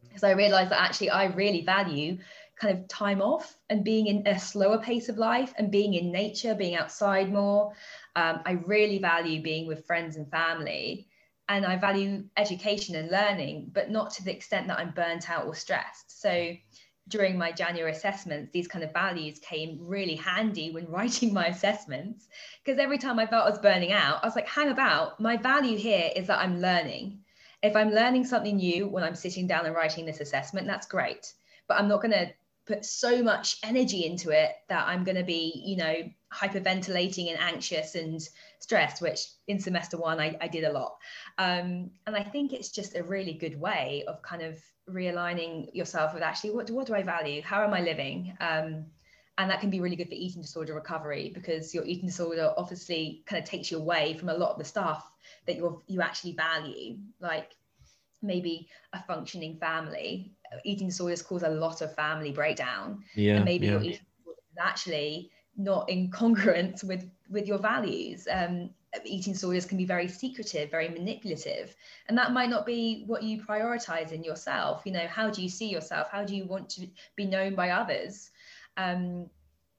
Because 0.04 0.24
i 0.24 0.32
realized 0.32 0.72
that 0.72 0.82
actually 0.82 1.10
i 1.10 1.26
really 1.26 1.62
value 1.62 2.18
kind 2.60 2.78
of 2.78 2.88
time 2.88 3.22
off 3.22 3.58
and 3.70 3.84
being 3.84 4.08
in 4.08 4.26
a 4.28 4.40
slower 4.40 4.78
pace 4.78 5.10
of 5.10 5.18
life 5.18 5.54
and 5.58 5.72
being 5.72 5.94
in 5.94 6.10
nature 6.10 6.56
being 6.56 6.76
outside 6.76 7.32
more. 7.32 7.74
Um, 8.16 8.42
i 8.46 8.52
really 8.52 9.00
value 9.00 9.42
being 9.42 9.68
with 9.68 9.86
friends 9.86 10.16
and 10.16 10.30
family 10.30 11.08
and 11.50 11.66
i 11.66 11.76
value 11.76 12.24
education 12.38 12.96
and 12.96 13.12
learning 13.12 13.70
but 13.74 13.90
not 13.90 14.12
to 14.12 14.24
the 14.24 14.32
extent 14.32 14.68
that 14.68 14.80
i'm 14.80 14.92
burnt 14.92 15.30
out 15.30 15.46
or 15.46 15.56
stressed 15.56 16.22
so 16.22 16.56
during 17.08 17.38
my 17.38 17.52
January 17.52 17.92
assessments, 17.92 18.52
these 18.52 18.68
kind 18.68 18.84
of 18.84 18.92
values 18.92 19.38
came 19.40 19.78
really 19.80 20.16
handy 20.16 20.72
when 20.72 20.88
writing 20.90 21.34
my 21.34 21.48
assessments. 21.48 22.28
Because 22.64 22.80
every 22.80 22.98
time 22.98 23.20
I 23.20 23.28
felt 23.28 23.46
I 23.46 23.50
was 23.50 23.60
burning 23.60 23.92
out, 23.92 24.24
I 24.24 24.28
was 24.28 24.36
like, 24.36 24.48
hang 24.48 24.70
about, 24.70 25.20
my 25.20 25.38
value 25.38 25.78
here 25.78 26.10
is 26.16 26.28
that 26.28 26.40
I'm 26.40 26.62
learning. 26.62 27.20
If 27.62 27.76
I'm 27.76 27.92
learning 27.92 28.26
something 28.26 28.58
new 28.58 28.88
when 28.88 29.04
I'm 29.04 29.16
sitting 29.16 29.48
down 29.48 29.66
and 29.66 29.76
writing 29.76 30.06
this 30.06 30.20
assessment, 30.20 30.68
that's 30.68 30.88
great. 30.88 31.34
But 31.68 31.80
I'm 31.80 31.88
not 31.88 32.02
going 32.02 32.12
to 32.12 32.32
put 32.66 32.84
so 32.84 33.22
much 33.22 33.58
energy 33.64 34.06
into 34.06 34.32
it 34.32 34.52
that 34.70 34.88
I'm 34.88 35.04
going 35.04 35.18
to 35.18 35.24
be, 35.24 35.62
you 35.64 35.78
know, 35.78 35.96
hyperventilating 36.34 37.30
and 37.30 37.40
anxious 37.40 37.96
and 37.96 38.20
stressed, 38.66 39.00
which 39.00 39.20
in 39.48 39.60
semester 39.60 39.96
one 39.98 40.20
I, 40.20 40.36
I 40.42 40.48
did 40.48 40.64
a 40.64 40.72
lot. 40.72 40.94
Um, 41.38 41.92
and 42.08 42.16
I 42.16 42.24
think 42.24 42.52
it's 42.52 42.72
just 42.72 42.96
a 42.96 43.04
really 43.04 43.34
good 43.34 43.60
way 43.60 44.04
of 44.08 44.24
kind 44.24 44.42
of 44.42 44.58
realigning 44.90 45.70
yourself 45.74 46.16
with 46.16 46.24
actually 46.24 46.52
what, 46.52 46.72
what 46.72 46.88
do 46.88 46.96
I 46.96 47.04
value? 47.04 47.44
How 47.44 47.64
am 47.64 47.76
I 47.76 47.82
living? 47.82 48.36
Um, 48.42 48.86
and 49.38 49.52
that 49.52 49.60
can 49.62 49.70
be 49.70 49.82
really 49.82 49.96
good 49.96 50.08
for 50.08 50.16
eating 50.16 50.42
disorder 50.42 50.74
recovery 50.74 51.32
because 51.34 51.76
your 51.76 51.86
eating 51.86 52.08
disorder 52.08 52.54
obviously 52.58 53.24
kind 53.28 53.42
of 53.42 53.48
takes 53.48 53.70
you 53.70 53.78
away 53.78 54.16
from 54.18 54.30
a 54.30 54.34
lot 54.34 54.52
of 54.54 54.58
the 54.58 54.66
stuff 54.66 55.12
that 55.46 55.58
you 55.58 55.84
you 55.88 56.02
actually 56.02 56.34
value, 56.34 56.98
like 57.20 57.52
maybe 58.24 58.68
a 58.94 59.04
functioning 59.04 59.58
family. 59.58 60.32
Eating 60.64 60.88
disorders 60.88 61.22
cause 61.22 61.44
a 61.44 61.50
lot 61.50 61.82
of 61.82 61.94
family 61.96 62.32
breakdown, 62.32 63.04
yeah, 63.14 63.36
and 63.36 63.46
maybe 63.46 63.66
yeah. 63.66 63.74
your 63.74 63.82
eating 63.82 64.06
disorder 64.18 64.40
is 64.54 64.58
actually 64.58 65.32
not 65.58 65.90
in 65.90 66.10
congruence 66.12 66.84
with 66.84 67.10
with 67.30 67.48
your 67.48 67.58
values. 67.58 68.28
Um, 68.30 68.70
eating 69.04 69.34
disorders 69.34 69.66
can 69.66 69.78
be 69.78 69.86
very 69.86 70.08
secretive, 70.08 70.72
very 70.72 70.88
manipulative. 70.88 71.76
And 72.08 72.18
that 72.18 72.32
might 72.32 72.50
not 72.50 72.66
be 72.66 73.04
what 73.08 73.24
you 73.24 73.42
prioritize 73.42 74.12
in 74.12 74.24
yourself. 74.24 74.84
You 74.86 74.94
know, 74.94 75.08
how 75.08 75.30
do 75.30 75.42
you 75.42 75.50
see 75.50 75.68
yourself? 75.68 76.08
How 76.10 76.24
do 76.24 76.36
you 76.36 76.46
want 76.46 76.70
to 76.72 76.88
be 77.16 77.26
known 77.26 77.56
by 77.56 77.72
others? 77.72 78.30
Um, 78.78 79.30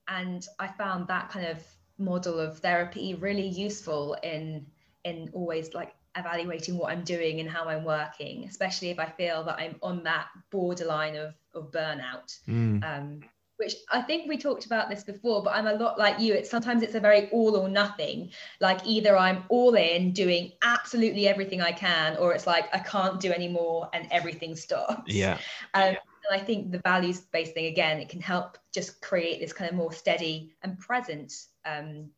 and 0.08 0.46
I 0.58 0.68
found 0.68 1.08
that 1.08 1.30
kind 1.30 1.46
of 1.46 1.58
model 1.98 2.38
of 2.38 2.58
therapy 2.58 3.14
really 3.14 3.48
useful 3.48 4.14
in 4.22 4.66
in 5.04 5.30
always 5.32 5.72
like 5.72 5.94
evaluating 6.16 6.76
what 6.78 6.92
I'm 6.92 7.04
doing 7.04 7.40
and 7.40 7.48
how 7.48 7.68
I'm 7.68 7.84
working, 7.84 8.44
especially 8.44 8.90
if 8.90 8.98
I 8.98 9.06
feel 9.06 9.44
that 9.44 9.58
I'm 9.58 9.76
on 9.82 10.02
that 10.04 10.28
borderline 10.50 11.14
of, 11.14 11.34
of 11.54 11.70
burnout. 11.70 12.36
Mm. 12.48 12.82
Um, 12.82 13.20
which 13.56 13.74
I 13.90 14.02
think 14.02 14.28
we 14.28 14.36
talked 14.36 14.66
about 14.66 14.90
this 14.90 15.02
before, 15.02 15.42
but 15.42 15.54
I'm 15.54 15.66
a 15.66 15.74
lot 15.74 15.98
like 15.98 16.20
you. 16.20 16.34
It's 16.34 16.50
sometimes 16.50 16.82
it's 16.82 16.94
a 16.94 17.00
very 17.00 17.28
all 17.30 17.56
or 17.56 17.68
nothing. 17.68 18.30
Like 18.60 18.80
either 18.84 19.16
I'm 19.16 19.44
all 19.48 19.74
in 19.74 20.12
doing 20.12 20.52
absolutely 20.62 21.26
everything 21.26 21.60
I 21.60 21.72
can, 21.72 22.16
or 22.18 22.34
it's 22.34 22.46
like 22.46 22.68
I 22.74 22.78
can't 22.78 23.20
do 23.20 23.32
anymore 23.32 23.88
and 23.92 24.06
everything 24.10 24.56
stops. 24.56 25.12
Yeah. 25.12 25.38
Um, 25.74 25.92
yeah. 25.92 25.98
And 26.28 26.40
I 26.40 26.44
think 26.44 26.72
the 26.72 26.80
values 26.80 27.20
based 27.20 27.54
thing 27.54 27.66
again, 27.66 27.98
it 27.98 28.08
can 28.08 28.20
help 28.20 28.58
just 28.72 29.00
create 29.00 29.40
this 29.40 29.52
kind 29.52 29.70
of 29.70 29.76
more 29.76 29.92
steady 29.92 30.54
and 30.62 30.78
present, 30.78 31.32
um, 31.64 32.10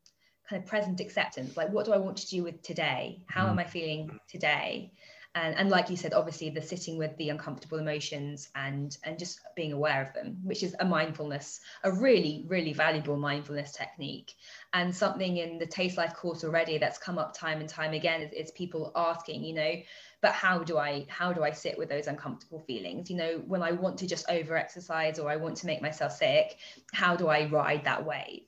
kind 0.48 0.62
of 0.62 0.66
present 0.66 1.00
acceptance. 1.00 1.56
Like, 1.56 1.70
what 1.70 1.84
do 1.84 1.92
I 1.92 1.98
want 1.98 2.16
to 2.18 2.28
do 2.28 2.42
with 2.42 2.62
today? 2.62 3.22
How 3.26 3.46
mm. 3.46 3.50
am 3.50 3.58
I 3.58 3.64
feeling 3.64 4.18
today? 4.26 4.92
And, 5.34 5.54
and 5.56 5.70
like 5.70 5.90
you 5.90 5.96
said 5.96 6.14
obviously 6.14 6.50
the 6.50 6.62
sitting 6.62 6.96
with 6.96 7.16
the 7.16 7.28
uncomfortable 7.28 7.78
emotions 7.78 8.48
and 8.54 8.96
and 9.04 9.18
just 9.18 9.40
being 9.54 9.72
aware 9.72 10.02
of 10.02 10.12
them 10.14 10.38
which 10.42 10.62
is 10.62 10.74
a 10.80 10.84
mindfulness 10.84 11.60
a 11.84 11.92
really 11.92 12.44
really 12.48 12.72
valuable 12.72 13.16
mindfulness 13.16 13.72
technique. 13.72 14.34
And 14.72 14.94
something 14.94 15.36
in 15.36 15.58
the 15.58 15.66
taste 15.66 15.96
life 15.96 16.14
course 16.14 16.44
already 16.44 16.78
that's 16.78 16.98
come 16.98 17.18
up 17.18 17.36
time 17.36 17.60
and 17.60 17.68
time 17.68 17.92
again 17.92 18.22
is, 18.22 18.32
is 18.32 18.50
people 18.52 18.92
asking 18.96 19.44
you 19.44 19.54
know 19.54 19.74
but 20.20 20.32
how 20.32 20.58
do 20.58 20.78
i 20.78 21.06
how 21.08 21.32
do 21.32 21.42
i 21.42 21.50
sit 21.50 21.78
with 21.78 21.88
those 21.88 22.06
uncomfortable 22.06 22.60
feelings? 22.60 23.10
You 23.10 23.16
know 23.16 23.42
when 23.46 23.62
i 23.62 23.72
want 23.72 23.98
to 23.98 24.06
just 24.06 24.28
over 24.30 24.56
exercise 24.56 25.18
or 25.18 25.30
i 25.30 25.36
want 25.36 25.56
to 25.58 25.66
make 25.66 25.82
myself 25.82 26.12
sick 26.12 26.56
how 26.92 27.16
do 27.16 27.28
i 27.28 27.46
ride 27.46 27.84
that 27.84 28.04
wave? 28.04 28.42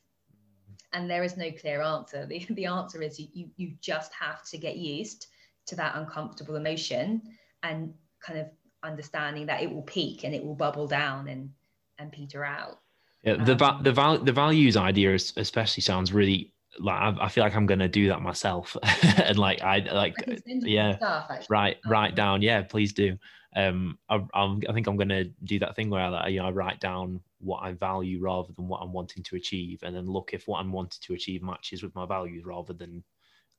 And 0.92 1.08
there 1.08 1.22
is 1.22 1.36
no 1.36 1.52
clear 1.52 1.82
answer. 1.82 2.26
The, 2.28 2.46
the 2.50 2.66
answer 2.66 3.00
is 3.00 3.20
you, 3.20 3.50
you 3.56 3.74
just 3.80 4.12
have 4.14 4.42
to 4.46 4.58
get 4.58 4.76
used 4.76 5.26
to 5.66 5.76
that 5.76 5.96
uncomfortable 5.96 6.56
emotion 6.56 7.22
and 7.62 7.92
kind 8.24 8.38
of 8.38 8.46
understanding 8.82 9.46
that 9.46 9.62
it 9.62 9.70
will 9.70 9.82
peak 9.82 10.24
and 10.24 10.34
it 10.34 10.44
will 10.44 10.54
bubble 10.54 10.86
down 10.86 11.28
and 11.28 11.50
and 11.98 12.12
peter 12.12 12.44
out. 12.44 12.80
Yeah 13.24 13.34
the 13.34 13.64
um, 13.64 13.82
the, 13.82 13.92
val- 13.92 14.18
the 14.18 14.32
values 14.32 14.76
idea 14.76 15.14
especially 15.14 15.82
sounds 15.82 16.12
really 16.12 16.52
like 16.78 17.00
I, 17.00 17.24
I 17.24 17.28
feel 17.28 17.44
like 17.44 17.56
I'm 17.56 17.66
gonna 17.66 17.88
do 17.88 18.08
that 18.08 18.22
myself, 18.22 18.76
and 19.16 19.38
like 19.38 19.62
I 19.62 19.78
like 19.92 20.14
yeah, 20.46 20.96
stuff, 20.96 21.30
write 21.48 21.78
um, 21.84 21.90
write 21.90 22.14
down. 22.14 22.42
Yeah, 22.42 22.62
please 22.62 22.92
do. 22.92 23.18
Um, 23.56 23.98
I, 24.08 24.24
I'm, 24.32 24.62
I 24.68 24.72
think 24.72 24.86
I'm 24.86 24.96
gonna 24.96 25.24
do 25.44 25.58
that 25.58 25.74
thing 25.74 25.90
where 25.90 26.02
I, 26.02 26.28
you 26.28 26.40
know 26.40 26.46
I 26.46 26.50
write 26.50 26.80
down 26.80 27.20
what 27.40 27.62
I 27.62 27.72
value 27.72 28.20
rather 28.20 28.52
than 28.52 28.68
what 28.68 28.80
I'm 28.80 28.92
wanting 28.92 29.22
to 29.24 29.36
achieve, 29.36 29.82
and 29.82 29.94
then 29.94 30.06
look 30.06 30.30
if 30.32 30.46
what 30.46 30.60
I'm 30.60 30.72
wanting 30.72 31.00
to 31.02 31.14
achieve 31.14 31.42
matches 31.42 31.82
with 31.82 31.94
my 31.94 32.06
values 32.06 32.44
rather 32.44 32.72
than 32.72 33.02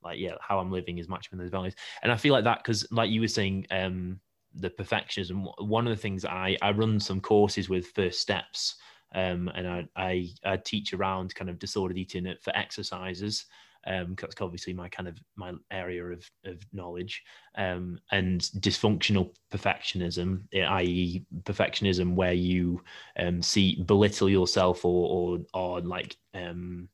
like 0.04 0.18
yeah 0.18 0.34
how 0.40 0.58
i'm 0.58 0.70
living 0.70 0.98
is 0.98 1.08
matching 1.08 1.38
those 1.38 1.50
values. 1.50 1.74
And 2.02 2.10
i 2.12 2.16
feel 2.16 2.32
like 2.32 2.44
that 2.44 2.58
because 2.62 2.86
like 2.90 3.10
you 3.10 3.20
were 3.20 3.28
saying 3.28 3.66
um 3.70 4.20
the 4.54 4.70
perfectionism 4.70 5.50
one 5.66 5.86
of 5.86 5.90
the 5.96 6.00
things 6.00 6.24
i 6.24 6.56
i 6.62 6.70
run 6.72 7.00
some 7.00 7.20
courses 7.20 7.68
with 7.68 7.86
first 7.88 8.20
steps 8.20 8.76
um 9.14 9.50
and 9.54 9.66
i 9.66 9.84
i, 9.96 10.28
I 10.44 10.56
teach 10.56 10.92
around 10.92 11.34
kind 11.34 11.50
of 11.50 11.58
disordered 11.58 11.98
eating 11.98 12.32
for 12.42 12.56
exercises 12.56 13.46
um 13.86 14.14
that's 14.20 14.40
obviously 14.40 14.72
my 14.72 14.88
kind 14.88 15.08
of 15.08 15.18
my 15.36 15.52
area 15.70 16.04
of, 16.04 16.24
of 16.44 16.60
knowledge 16.72 17.22
um 17.56 17.98
and 18.12 18.42
dysfunctional 18.58 19.34
perfectionism 19.52 20.42
i.e 20.54 21.24
perfectionism 21.42 22.14
where 22.14 22.32
you 22.32 22.80
um 23.18 23.42
see 23.42 23.82
belittle 23.82 24.28
yourself 24.28 24.84
or 24.84 25.38
or, 25.38 25.38
or 25.54 25.80
like 25.80 26.16
um 26.34 26.88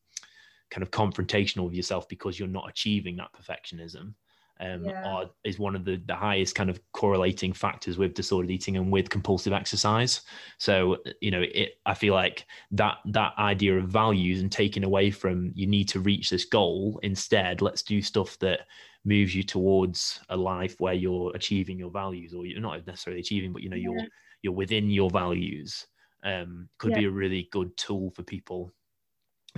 kind 0.71 0.83
of 0.83 0.91
confrontational 0.91 1.65
with 1.65 1.75
yourself 1.75 2.09
because 2.09 2.39
you're 2.39 2.49
not 2.49 2.69
achieving 2.69 3.17
that 3.17 3.31
perfectionism 3.33 4.15
um, 4.61 4.85
yeah. 4.85 5.05
are, 5.07 5.31
is 5.45 5.59
one 5.59 5.77
of 5.77 5.85
the, 5.85 6.03
the 6.07 6.15
highest 6.15 6.55
kind 6.55 6.69
of 6.69 6.81
correlating 6.93 7.53
factors 7.53 7.97
with 7.97 8.15
disordered 8.15 8.51
eating 8.51 8.77
and 8.77 8.91
with 8.91 9.09
compulsive 9.09 9.53
exercise. 9.53 10.23
So, 10.59 10.99
you 11.21 11.31
know, 11.31 11.43
it, 11.43 11.75
I 11.87 11.95
feel 11.95 12.15
like 12.15 12.47
that, 12.73 12.99
that 13.07 13.35
idea 13.39 13.79
of 13.79 13.89
values 13.89 14.41
and 14.41 14.51
taking 14.51 14.85
away 14.85 15.11
from 15.11 15.53
you 15.55 15.67
need 15.67 15.89
to 15.91 16.01
reach 16.01 16.31
this 16.31 16.45
goal 16.45 16.99
instead, 17.03 17.63
let's 17.63 17.83
do 17.83 18.03
stuff 18.03 18.39
that 18.41 18.61
moves 19.05 19.35
you 19.35 19.43
towards 19.43 20.21
a 20.29 20.37
life 20.37 20.81
where 20.81 20.95
you're 20.95 21.33
achieving 21.35 21.79
your 21.79 21.91
values 21.91 22.35
or 22.35 22.45
you're 22.45 22.61
not 22.61 22.85
necessarily 22.87 23.21
achieving, 23.21 23.53
but 23.53 23.63
you 23.63 23.71
know, 23.71 23.77
yeah. 23.77 23.91
you're, 23.91 24.09
you're 24.43 24.53
within 24.53 24.91
your 24.91 25.11
values 25.11 25.87
um, 26.25 26.69
could 26.79 26.91
yeah. 26.93 26.99
be 26.99 27.05
a 27.05 27.11
really 27.11 27.49
good 27.53 27.77
tool 27.77 28.11
for 28.11 28.23
people 28.25 28.73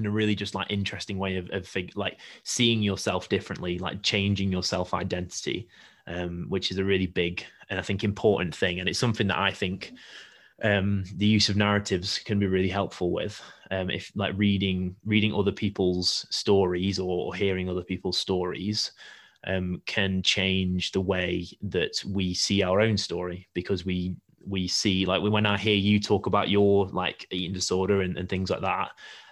in 0.00 0.06
a 0.06 0.10
really 0.10 0.34
just 0.34 0.54
like 0.54 0.66
interesting 0.70 1.18
way 1.18 1.36
of, 1.36 1.48
of 1.50 1.66
fig- 1.66 1.96
like 1.96 2.18
seeing 2.42 2.82
yourself 2.82 3.28
differently 3.28 3.78
like 3.78 4.02
changing 4.02 4.50
your 4.50 4.62
self 4.62 4.94
identity 4.94 5.68
um, 6.06 6.46
which 6.48 6.70
is 6.70 6.78
a 6.78 6.84
really 6.84 7.06
big 7.06 7.44
and 7.68 7.78
i 7.78 7.82
think 7.82 8.02
important 8.02 8.54
thing 8.54 8.80
and 8.80 8.88
it's 8.88 8.98
something 8.98 9.28
that 9.28 9.38
i 9.38 9.50
think 9.50 9.92
um, 10.62 11.04
the 11.16 11.26
use 11.26 11.48
of 11.48 11.56
narratives 11.56 12.18
can 12.18 12.38
be 12.38 12.46
really 12.46 12.68
helpful 12.68 13.12
with 13.12 13.40
um, 13.70 13.88
if 13.88 14.12
like 14.14 14.34
reading 14.36 14.94
reading 15.06 15.34
other 15.34 15.52
people's 15.52 16.26
stories 16.30 16.98
or, 16.98 17.26
or 17.26 17.34
hearing 17.34 17.68
other 17.68 17.82
people's 17.82 18.18
stories 18.18 18.92
um, 19.46 19.80
can 19.86 20.22
change 20.22 20.92
the 20.92 21.00
way 21.00 21.46
that 21.62 22.02
we 22.06 22.34
see 22.34 22.62
our 22.62 22.80
own 22.80 22.96
story 22.96 23.48
because 23.54 23.86
we 23.86 24.16
we 24.46 24.66
see 24.66 25.06
like 25.06 25.22
when 25.22 25.46
I 25.46 25.56
hear 25.56 25.74
you 25.74 26.00
talk 26.00 26.26
about 26.26 26.48
your 26.48 26.86
like 26.88 27.26
eating 27.30 27.52
disorder 27.52 28.02
and, 28.02 28.16
and 28.16 28.28
things 28.28 28.50
like 28.50 28.62
that, 28.62 28.90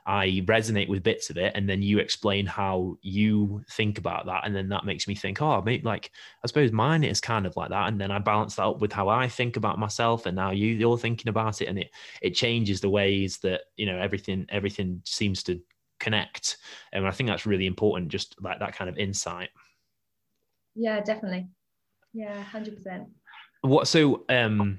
I 0.09 0.43
resonate 0.47 0.89
with 0.89 1.03
bits 1.03 1.29
of 1.29 1.37
it, 1.37 1.53
and 1.55 1.69
then 1.69 1.83
you 1.83 1.99
explain 1.99 2.47
how 2.47 2.97
you 3.03 3.63
think 3.71 3.99
about 3.99 4.25
that, 4.25 4.47
and 4.47 4.57
then 4.57 4.71
that 4.71 4.87
makes 4.87 5.07
me 5.07 5.15
think, 5.15 5.43
oh, 5.43 5.61
maybe 5.61 5.83
like 5.85 6.11
I 6.43 6.47
suppose 6.47 6.73
mine 6.73 7.05
is 7.05 7.21
kind 7.21 7.47
of 7.47 7.55
like 7.57 7.69
that, 7.69 7.89
and 7.89 8.01
then 8.01 8.11
I 8.11 8.19
balance 8.19 8.55
that 8.55 8.65
up 8.65 8.81
with 8.81 8.91
how 8.91 9.09
I 9.09 9.29
think 9.29 9.57
about 9.57 9.79
myself, 9.79 10.25
and 10.25 10.35
now 10.35 10.51
you 10.51 10.69
you're 10.69 10.97
thinking 10.97 11.29
about 11.29 11.61
it, 11.61 11.67
and 11.67 11.79
it 11.79 11.91
it 12.23 12.31
changes 12.31 12.81
the 12.81 12.89
ways 12.89 13.39
that 13.43 13.61
you 13.77 13.85
know 13.85 13.99
everything 13.99 14.47
everything 14.49 15.03
seems 15.05 15.43
to 15.43 15.61
connect, 16.01 16.57
and 16.93 17.07
I 17.07 17.11
think 17.11 17.29
that's 17.29 17.45
really 17.45 17.67
important, 17.67 18.11
just 18.11 18.35
like 18.41 18.61
that 18.61 18.75
kind 18.75 18.89
of 18.89 18.97
insight. 18.97 19.51
Yeah, 20.75 21.01
definitely. 21.01 21.49
Yeah, 22.15 22.43
hundred 22.43 22.77
percent. 22.77 23.09
What 23.61 23.89
so 23.89 24.25
um 24.31 24.79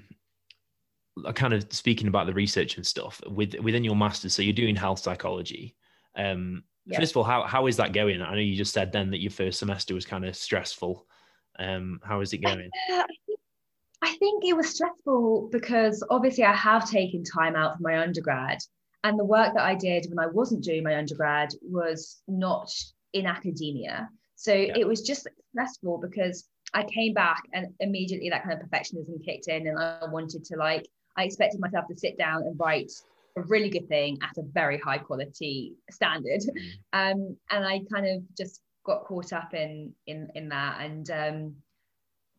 kind 1.33 1.53
of 1.53 1.65
speaking 1.71 2.07
about 2.07 2.25
the 2.27 2.33
research 2.33 2.77
and 2.77 2.85
stuff 2.85 3.21
with 3.27 3.55
within 3.61 3.83
your 3.83 3.95
masters 3.95 4.33
so 4.33 4.41
you're 4.41 4.53
doing 4.53 4.75
health 4.75 4.99
psychology 4.99 5.75
um 6.15 6.63
Yeah. 6.85 6.99
First 6.99 7.11
of 7.13 7.17
all, 7.17 7.23
how 7.23 7.43
how 7.43 7.67
is 7.67 7.77
that 7.77 7.93
going? 7.93 8.21
I 8.21 8.33
know 8.33 8.41
you 8.41 8.55
just 8.55 8.73
said 8.73 8.91
then 8.91 9.11
that 9.11 9.21
your 9.21 9.31
first 9.31 9.59
semester 9.59 9.93
was 9.93 10.05
kind 10.05 10.25
of 10.25 10.35
stressful. 10.35 11.05
Um, 11.59 11.99
how 12.03 12.21
is 12.21 12.33
it 12.33 12.39
going? 12.39 12.71
Uh, 12.91 13.03
I 14.01 14.15
think 14.15 14.43
it 14.45 14.55
was 14.55 14.69
stressful 14.69 15.49
because 15.51 16.03
obviously 16.09 16.45
I 16.45 16.53
have 16.53 16.89
taken 16.89 17.23
time 17.23 17.55
out 17.55 17.77
for 17.77 17.83
my 17.83 17.99
undergrad, 17.99 18.59
and 19.03 19.19
the 19.19 19.25
work 19.25 19.53
that 19.53 19.63
I 19.63 19.75
did 19.75 20.07
when 20.09 20.17
I 20.17 20.27
wasn't 20.27 20.63
doing 20.63 20.83
my 20.83 20.95
undergrad 20.95 21.49
was 21.61 22.23
not 22.27 22.71
in 23.13 23.25
academia. 23.27 24.09
So 24.35 24.53
Yeah. 24.53 24.77
it 24.77 24.87
was 24.87 25.01
just 25.01 25.27
stressful 25.51 25.99
because 25.99 26.47
I 26.73 26.85
came 26.85 27.13
back 27.13 27.43
and 27.53 27.67
immediately 27.81 28.29
that 28.29 28.43
kind 28.43 28.59
of 28.59 28.67
perfectionism 28.67 29.23
kicked 29.23 29.47
in, 29.47 29.67
and 29.67 29.77
I 29.77 30.05
wanted 30.09 30.43
to 30.45 30.55
like, 30.55 30.87
I 31.17 31.23
expected 31.23 31.59
myself 31.59 31.85
to 31.87 31.97
sit 31.97 32.17
down 32.17 32.43
and 32.43 32.59
write 32.59 32.91
a 33.35 33.41
really 33.41 33.69
good 33.69 33.87
thing 33.87 34.17
at 34.21 34.37
a 34.37 34.43
very 34.43 34.77
high 34.77 34.97
quality 34.97 35.75
standard. 35.89 36.41
Um, 36.93 37.37
and 37.51 37.65
I 37.65 37.81
kind 37.91 38.07
of 38.07 38.23
just 38.37 38.61
got 38.85 39.05
caught 39.05 39.33
up 39.33 39.53
in 39.53 39.93
in 40.07 40.29
in 40.35 40.49
that. 40.49 40.81
And 40.81 41.09
um, 41.09 41.55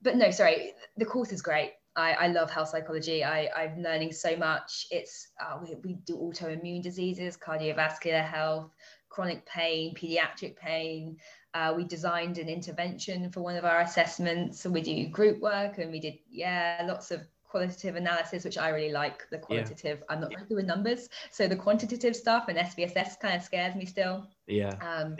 but 0.02 0.16
no, 0.16 0.30
sorry, 0.30 0.72
the 0.96 1.04
course 1.04 1.32
is 1.32 1.42
great. 1.42 1.72
I, 1.96 2.12
I 2.12 2.26
love 2.28 2.50
health 2.50 2.68
psychology. 2.68 3.24
I, 3.24 3.48
I'm 3.56 3.82
learning 3.82 4.12
so 4.12 4.36
much. 4.36 4.86
It's 4.90 5.28
uh, 5.40 5.58
we, 5.60 5.74
we 5.82 5.94
do 6.04 6.16
autoimmune 6.16 6.82
diseases, 6.82 7.36
cardiovascular 7.36 8.24
health, 8.26 8.70
chronic 9.08 9.44
pain, 9.44 9.94
pediatric 9.94 10.56
pain. 10.56 11.16
Uh, 11.52 11.74
we 11.76 11.84
designed 11.84 12.38
an 12.38 12.48
intervention 12.48 13.30
for 13.30 13.40
one 13.40 13.56
of 13.56 13.64
our 13.64 13.80
assessments. 13.80 14.60
So 14.60 14.70
we 14.70 14.82
do 14.82 15.08
group 15.08 15.40
work 15.40 15.78
and 15.78 15.90
we 15.90 15.98
did, 15.98 16.18
yeah, 16.30 16.84
lots 16.86 17.10
of 17.10 17.22
qualitative 17.50 17.96
analysis, 17.96 18.44
which 18.44 18.58
I 18.58 18.68
really 18.70 18.92
like. 18.92 19.28
The 19.30 19.38
qualitative, 19.38 20.02
I'm 20.08 20.20
not 20.20 20.30
very 20.30 20.46
good 20.46 20.56
with 20.56 20.66
numbers. 20.66 21.08
So 21.30 21.48
the 21.48 21.56
quantitative 21.56 22.14
stuff 22.14 22.46
and 22.48 22.56
SPSS 22.56 23.18
kind 23.20 23.36
of 23.36 23.42
scares 23.42 23.74
me 23.74 23.84
still. 23.84 24.26
Yeah. 24.46 24.74
Um, 24.80 25.16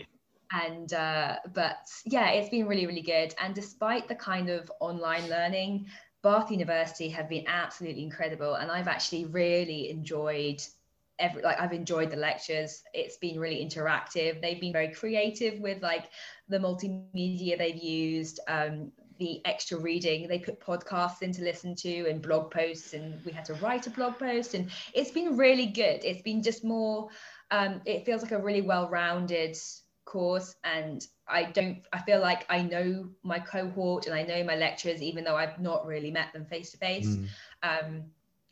and 0.53 0.93
uh, 0.93 1.37
but 1.55 1.89
yeah, 2.07 2.31
it's 2.31 2.49
been 2.49 2.67
really, 2.67 2.87
really 2.87 3.03
good. 3.03 3.35
And 3.41 3.55
despite 3.55 4.09
the 4.09 4.15
kind 4.15 4.49
of 4.49 4.71
online 4.81 5.29
learning, 5.29 5.87
Bath 6.23 6.51
University 6.51 7.09
have 7.09 7.29
been 7.29 7.45
absolutely 7.47 8.03
incredible. 8.03 8.55
And 8.55 8.71
I've 8.71 8.89
actually 8.89 9.27
really 9.27 9.91
enjoyed 9.91 10.63
every 11.19 11.43
like 11.43 11.61
I've 11.61 11.73
enjoyed 11.73 12.11
the 12.11 12.17
lectures. 12.17 12.83
It's 12.95 13.17
been 13.17 13.39
really 13.39 13.65
interactive. 13.65 14.41
They've 14.41 14.61
been 14.61 14.73
very 14.73 14.93
creative 14.93 15.61
with 15.61 15.83
like 15.83 16.07
the 16.49 16.59
multimedia 16.59 17.57
they've 17.57 17.77
used. 17.77 18.41
Um, 18.49 18.93
the 19.21 19.41
extra 19.47 19.79
reading 19.79 20.27
they 20.29 20.41
put 20.41 20.61
podcasts 20.61 21.23
in 21.23 21.33
to 21.33 21.45
listen 21.45 21.77
to 21.77 22.09
and 22.11 22.23
blog 22.23 22.51
posts 22.51 22.95
and 22.95 23.25
we 23.25 23.33
had 23.33 23.45
to 23.45 23.55
write 23.55 23.87
a 23.87 23.91
blog 23.91 24.19
post 24.19 24.55
and 24.55 24.71
it's 24.95 25.13
been 25.13 25.37
really 25.37 25.67
good 25.67 26.05
it's 26.05 26.23
been 26.23 26.43
just 26.43 26.65
more 26.65 27.09
um, 27.53 27.81
it 27.87 28.05
feels 28.07 28.23
like 28.23 28.33
a 28.33 28.39
really 28.43 28.63
well-rounded 28.63 29.57
course 30.07 30.57
and 30.65 31.07
i 31.29 31.45
don't 31.45 31.79
i 31.93 31.99
feel 32.01 32.21
like 32.21 32.45
i 32.51 32.63
know 32.63 33.09
my 33.23 33.39
cohort 33.39 34.07
and 34.07 34.15
i 34.15 34.23
know 34.23 34.43
my 34.43 34.57
lecturers 34.57 35.03
even 35.03 35.23
though 35.25 35.37
i've 35.37 35.61
not 35.61 35.87
really 35.87 36.11
met 36.11 36.33
them 36.33 36.45
face 36.47 36.73
to 36.73 36.79
face 36.79 37.17
Mm. 37.17 37.29
um, 37.63 38.05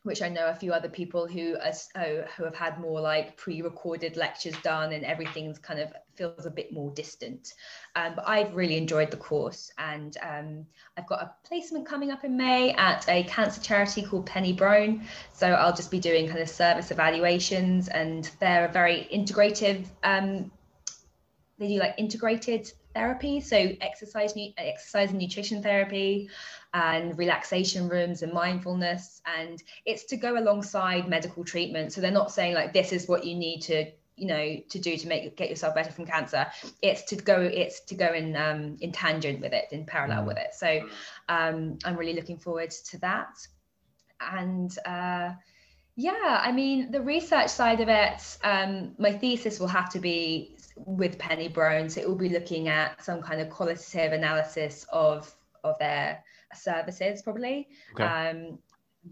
which 0.09 0.23
I 0.23 0.29
know 0.31 0.49
a 0.49 0.55
few 0.55 0.73
other 0.73 0.89
people 0.89 1.29
who 1.29 1.57
are, 1.63 1.73
oh, 1.97 2.25
who 2.37 2.45
have 2.45 2.55
had 2.55 2.81
more 2.81 2.99
like 2.99 3.37
pre-recorded 3.37 4.17
lectures 4.17 4.57
done, 4.63 4.93
and 4.95 5.05
everything's 5.05 5.59
kind 5.59 5.79
of 5.79 5.93
feels 6.17 6.47
a 6.47 6.51
bit 6.51 6.73
more 6.73 6.91
distant. 6.95 7.53
Um, 7.95 8.15
but 8.17 8.27
I've 8.27 8.57
really 8.57 8.79
enjoyed 8.79 9.11
the 9.11 9.19
course, 9.19 9.71
and 9.77 10.17
um, 10.23 10.67
I've 10.97 11.07
got 11.07 11.21
a 11.23 11.35
placement 11.47 11.87
coming 11.87 12.11
up 12.11 12.25
in 12.25 12.37
May 12.37 12.73
at 12.73 13.07
a 13.09 13.23
cancer 13.25 13.61
charity 13.61 14.03
called 14.03 14.25
Penny 14.25 14.55
Brohn. 14.55 15.03
So 15.35 15.47
I'll 15.47 15.77
just 15.77 15.91
be 15.91 16.01
doing 16.01 16.27
kind 16.27 16.41
of 16.41 16.49
service 16.49 16.91
evaluations, 16.91 17.89
and 17.89 18.31
they're 18.41 18.65
a 18.65 18.73
very 18.73 19.07
integrative. 19.13 19.85
Um, 20.03 20.51
they 21.59 21.69
do 21.69 21.81
like 21.81 21.97
integrated 21.99 22.73
therapy, 22.95 23.41
so 23.41 23.57
exercise, 23.81 24.33
exercise 24.57 25.11
and 25.11 25.19
nutrition 25.19 25.63
therapy, 25.63 26.31
and 26.75 27.17
relaxation 27.19 27.89
rooms 27.89 28.23
and 28.23 28.33
mindfulness, 28.33 29.23
and 29.39 29.63
it's 29.87 30.05
to 30.05 30.17
go 30.17 30.39
alongside 30.39 31.09
medical 31.09 31.45
treatment. 31.45 31.93
So 31.93 32.01
they're 32.01 32.11
not 32.11 32.31
saying 32.31 32.55
like 32.55 32.73
this 32.73 32.93
is 32.93 33.09
what 33.09 33.25
you 33.25 33.35
need 33.35 33.61
to 33.63 33.91
you 34.19 34.27
know 34.27 34.57
to 34.69 34.79
do 34.79 34.97
to 34.97 35.07
make 35.07 35.37
get 35.37 35.49
yourself 35.49 35.75
better 35.75 35.93
from 35.93 36.05
cancer 36.05 36.47
it's 36.83 37.03
to 37.05 37.17
go 37.17 37.41
it's 37.41 37.81
to 37.81 37.95
go 37.95 38.13
in 38.13 38.37
um 38.37 38.77
in 38.81 38.91
tangent 38.93 39.41
with 39.41 39.53
it 39.53 39.67
in 39.71 39.85
parallel 39.85 40.25
Mm. 40.25 40.27
with 40.27 40.37
it 40.39 40.55
so 40.55 40.89
um 41.29 41.79
i'm 41.85 41.97
really 41.97 42.15
looking 42.15 42.37
forward 42.37 42.71
to 42.71 42.99
that 42.99 43.47
and 44.21 44.77
uh 44.85 45.33
yeah 45.95 46.41
i 46.43 46.51
mean 46.51 46.91
the 46.91 47.01
research 47.01 47.49
side 47.49 47.81
of 47.81 47.89
it 47.89 48.39
um 48.43 48.95
my 48.99 49.13
thesis 49.13 49.61
will 49.61 49.69
have 49.69 49.89
to 49.91 50.01
be 50.01 50.57
with 50.77 51.19
penny 51.19 51.49
brohn 51.49 51.89
so 51.89 52.01
it 52.01 52.09
will 52.09 52.17
be 52.17 52.29
looking 52.29 52.69
at 52.69 53.03
some 53.05 53.23
kind 53.23 53.41
of 53.41 53.49
qualitative 53.51 54.13
analysis 54.13 54.85
of 54.93 55.33
of 55.65 55.79
their 55.79 56.23
services 56.55 57.23
probably 57.23 57.69
Okay. 57.95 58.05
um 58.05 58.59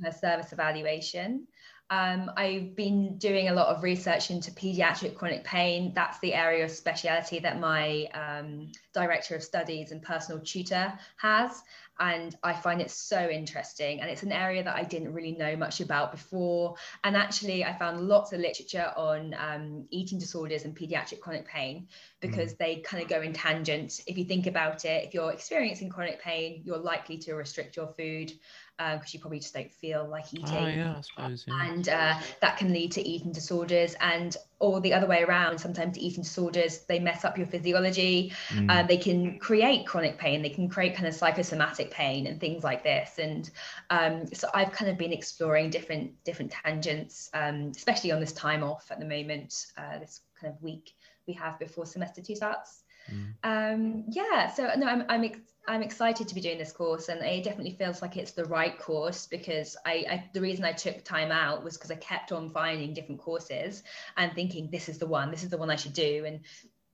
her 0.03 0.12
service 0.12 0.53
evaluation 0.53 1.47
um, 1.89 2.32
I've 2.37 2.74
been 2.74 3.16
doing 3.16 3.49
a 3.49 3.55
lot 3.55 3.68
of 3.68 3.84
research 3.84 4.32
into 4.32 4.51
pediatric 4.51 5.14
chronic 5.14 5.45
pain. 5.45 5.93
That's 5.95 6.18
the 6.18 6.34
area 6.34 6.64
of 6.64 6.70
speciality 6.72 7.39
that 7.39 7.61
my 7.61 8.07
um, 8.12 8.72
director 8.97 9.37
of 9.37 9.43
studies 9.43 9.93
and 9.93 10.03
personal 10.03 10.41
tutor 10.41 10.93
has. 11.19 11.63
And 11.99 12.37
I 12.43 12.53
find 12.53 12.83
it 12.83 12.91
so 12.91 13.27
interesting. 13.31 14.01
And 14.01 14.11
it's 14.11 14.23
an 14.23 14.33
area 14.33 14.63
that 14.63 14.77
I 14.77 14.85
didn't 14.85 15.15
really 15.15 15.33
know 15.33 15.57
much 15.57 15.81
about 15.81 16.13
before. 16.13 16.75
And 17.05 17.17
actually, 17.17 17.65
I 17.65 17.73
found 17.79 18.07
lots 18.07 18.33
of 18.35 18.41
literature 18.41 18.93
on 18.97 19.35
um, 19.39 19.87
eating 19.91 20.19
disorders 20.19 20.65
and 20.67 20.77
pediatric 20.77 21.21
chronic 21.21 21.47
pain 21.49 21.89
because 22.21 22.55
they 22.55 22.77
kind 22.77 23.03
of 23.03 23.09
go 23.09 23.23
in 23.23 23.33
tangent. 23.33 24.01
If 24.07 24.19
you 24.19 24.25
think 24.25 24.47
about 24.47 24.85
it, 24.85 25.07
if 25.07 25.15
you're 25.15 25.33
experiencing 25.33 25.89
chronic 25.89 26.21
pain, 26.21 26.63
you're 26.67 26.77
likely 26.77 27.17
to 27.19 27.35
restrict 27.35 27.77
your 27.77 27.89
food 27.89 28.33
because 28.79 29.15
you 29.15 29.21
probably 29.21 29.39
just 29.41 29.55
don't 29.55 29.73
feel 29.73 30.07
like 30.07 30.35
eating 30.35 30.45
Oh 30.55 30.67
yeah, 30.67 30.95
I 30.99 31.01
suppose. 31.01 31.45
Yeah. 31.49 31.67
and 31.67 31.89
uh, 31.89 32.15
that 32.43 32.59
can 32.59 32.75
lead 32.75 32.93
to 32.93 33.01
eating 33.09 33.33
disorders 33.33 33.95
and 34.01 34.37
or 34.59 34.83
the 34.83 34.93
other 34.93 35.07
way 35.07 35.23
around 35.23 35.59
sometimes 35.59 35.99
eating 35.99 36.23
disorders 36.23 36.81
they 36.87 36.99
mess 36.99 37.25
up 37.25 37.39
your 37.39 37.47
physiology 37.47 38.33
Mm. 38.49 38.71
Uh, 38.87 38.89
they 38.89 38.97
can 38.97 39.39
create 39.39 39.87
chronic 39.87 40.18
pain 40.18 40.43
they 40.43 40.49
can 40.49 40.68
create 40.68 40.95
kind 40.95 41.07
of 41.07 41.14
psychosomatic 41.14 41.91
pain 41.91 42.26
and 42.26 42.41
things 42.41 42.62
like 42.64 42.82
this. 42.82 43.18
And 43.18 43.51
um, 43.91 44.26
so 44.32 44.49
i've 44.55 44.72
kind 44.72 44.91
of 44.91 44.97
been 44.97 45.12
exploring 45.12 45.70
different 45.70 46.12
different 46.24 46.53
tangents 46.53 47.30
um, 47.34 47.72
especially 47.74 48.12
on 48.12 48.20
this 48.20 48.32
time 48.32 48.62
off 48.62 48.91
at 48.91 48.99
the 48.99 49.07
moment 49.07 49.66
uh, 49.76 49.99
this 49.99 50.20
kind 50.41 50.53
of 50.53 50.62
week 50.62 50.95
we 51.26 51.34
have 51.34 51.59
before 51.59 51.87
semester 51.87 52.22
two 52.22 52.37
starts. 52.37 52.84
Mm. 53.11 53.34
um, 53.45 54.05
yeah 54.09 54.51
so 54.53 54.68
no 54.76 54.87
i'm 54.87 55.05
i'm 55.09 55.24
ex- 55.24 55.39
I'm 55.68 55.82
excited 55.82 56.28
to 56.28 56.34
be 56.34 56.41
doing 56.41 56.59
this 56.59 56.72
course, 56.72 57.09
and 57.09 57.20
it 57.22 57.43
definitely 57.43 57.72
feels 57.72 58.01
like 58.01 58.16
it's 58.16 58.30
the 58.32 58.45
right 58.45 58.78
course 58.78 59.26
because 59.26 59.76
I, 59.84 60.05
I 60.09 60.30
the 60.32 60.41
reason 60.41 60.64
I 60.64 60.72
took 60.72 61.03
time 61.03 61.32
out 61.32 61.64
was 61.64 61.76
because 61.76 61.91
I 61.91 61.97
kept 61.97 62.30
on 62.30 62.51
finding 62.51 62.95
different 62.95 63.20
courses 63.20 63.82
and 64.16 64.32
thinking 64.32 64.70
this 64.70 64.89
is 64.89 64.99
the 64.99 65.07
one, 65.07 65.30
this 65.30 65.43
is 65.43 65.51
the 65.51 65.59
one 65.59 65.70
I 65.70 65.76
should 65.76 65.93
do, 65.93 66.24
and 66.24 66.41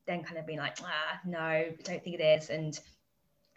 then 0.07 0.23
kind 0.25 0.39
of 0.39 0.47
being 0.47 0.59
like, 0.59 0.77
ah, 0.83 1.21
no, 1.25 1.65
don't 1.85 2.03
think 2.03 2.21
it 2.21 2.23
is, 2.23 2.51
and 2.51 2.79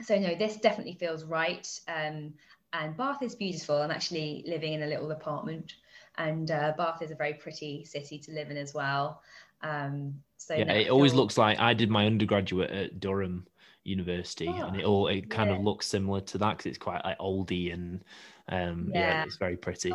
so 0.04 0.18
no, 0.18 0.36
this 0.36 0.58
definitely 0.58 0.93
feels 0.93 1.24
right. 1.24 1.68
Um, 1.88 2.34
and 2.74 2.98
Bath 2.98 3.22
is 3.22 3.36
beautiful. 3.36 3.82
I'm 3.82 3.91
actually 3.91 4.43
living 4.46 4.74
in 4.74 4.84
a 4.84 4.88
little 4.88 5.12
apartment, 5.12 5.74
and 6.18 6.52
uh, 6.52 6.74
Bath 6.78 7.02
is 7.02 7.12
a 7.12 7.16
very 7.16 7.34
pretty 7.34 7.86
city 7.86 8.20
to 8.20 8.32
live 8.32 8.52
in 8.52 8.58
as 8.58 8.74
well. 8.74 9.22
Um, 9.62 10.16
so 10.38 10.56
yeah, 10.56 10.66
no, 10.66 10.76
it 10.76 10.89
always 10.89 11.14
looks 11.14 11.38
like 11.38 11.60
I 11.60 11.74
did 11.74 11.89
my 11.89 12.06
undergraduate 12.06 12.72
at 12.72 13.00
Durham 13.00 13.48
University, 13.84 14.48
and 14.48 14.76
Oh, 14.76 14.80
it 14.80 14.86
all 14.86 15.08
it 15.08 15.30
kind 15.30 15.52
of 15.52 15.62
looks 15.62 15.88
similar 15.88 16.22
to 16.22 16.38
that 16.39 16.58
because 16.58 16.70
it's 16.70 16.78
quite 16.78 17.04
like 17.06 17.18
oldie 17.20 17.74
and 17.74 18.04
um, 18.50 18.91
yeah. 18.93 19.00
Yeah. 19.00 19.24
it's 19.24 19.38
very 19.38 19.58
pretty. 19.58 19.93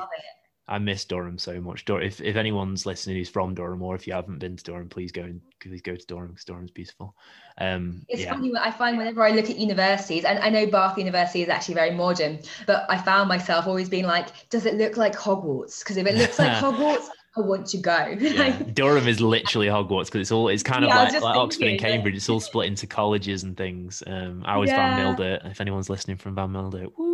I 0.71 0.79
miss 0.79 1.05
Durham 1.05 1.37
so 1.37 1.61
much. 1.61 1.85
If 1.89 2.21
if 2.21 2.37
anyone's 2.37 2.87
listening 2.87 3.16
who's 3.16 3.29
from 3.29 3.55
Durham, 3.55 3.83
or 3.83 3.97
if 3.97 4.07
you 4.07 4.12
haven't 4.12 4.39
been 4.39 4.57
to 4.57 4.62
Durham, 4.62 4.89
please 4.89 5.11
go 5.11 5.23
and 5.23 5.41
please 5.61 5.83
go 5.83 5.97
to 5.97 6.07
Durham 6.07 6.29
because 6.29 6.45
Durham's 6.45 6.71
beautiful. 6.71 7.16
Um, 7.59 8.07
It's 8.09 8.23
yeah, 8.23 8.33
funny. 8.33 8.53
I 8.57 8.71
find 8.71 8.97
whenever 8.97 9.25
I 9.25 9.31
look 9.31 9.51
at 9.51 9.59
universities, 9.59 10.25
and 10.25 10.39
I 10.39 10.49
know 10.49 10.66
Bath 10.66 10.97
University 10.97 11.43
is 11.43 11.49
actually 11.49 11.75
very 11.75 11.91
modern, 11.91 12.39
but 12.66 12.87
I 12.89 12.99
found 12.99 13.29
myself 13.29 13.66
always 13.66 13.89
being 13.89 14.07
like, 14.07 14.49
"Does 14.49 14.64
it 14.64 14.75
look 14.77 14.97
like 14.97 15.16
Hogwarts?" 15.16 15.81
Because 15.81 15.97
if 15.97 16.07
it 16.07 16.14
looks 16.14 16.39
like 16.39 16.53
Hogwarts, 16.62 17.09
I 17.37 17.41
want 17.41 17.66
to 17.66 17.79
go. 17.79 18.16
yeah. 18.21 18.57
Durham 18.73 19.09
is 19.09 19.21
literally 19.21 19.66
Hogwarts 19.66 20.07
because 20.07 20.21
it's 20.21 20.33
all 20.33 20.49
it's 20.49 20.62
kind 20.62 20.85
of 20.85 20.89
Yeah, 20.89 21.03
like, 21.03 21.21
like 21.21 21.37
Oxford 21.37 21.66
and 21.66 21.81
Cambridge. 21.81 22.14
It's 22.14 22.29
all 22.29 22.41
split 22.41 22.68
into 22.68 22.87
colleges 22.87 23.43
and 23.43 23.57
things. 23.57 24.05
Um, 24.07 24.45
I 24.47 24.57
was 24.57 24.71
Van. 24.71 25.16
Mildert. 25.16 25.51
If 25.51 25.61
anyone's 25.61 25.91
listening 25.91 26.16
from 26.16 26.37
Van 26.37 26.51
Mildert, 26.51 26.93
woo. 26.97 27.10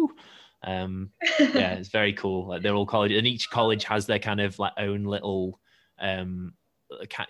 Um, 0.62 1.12
yeah, 1.52 1.74
it's 1.74 1.88
very 1.90 2.12
cool. 2.12 2.48
Like 2.48 2.62
they're 2.62 2.74
all 2.74 2.86
college, 2.86 3.12
and 3.12 3.26
each 3.26 3.50
college 3.50 3.84
has 3.84 4.06
their 4.06 4.18
kind 4.18 4.40
of 4.40 4.58
like 4.58 4.72
own 4.78 5.04
little, 5.04 5.60
um, 5.98 6.54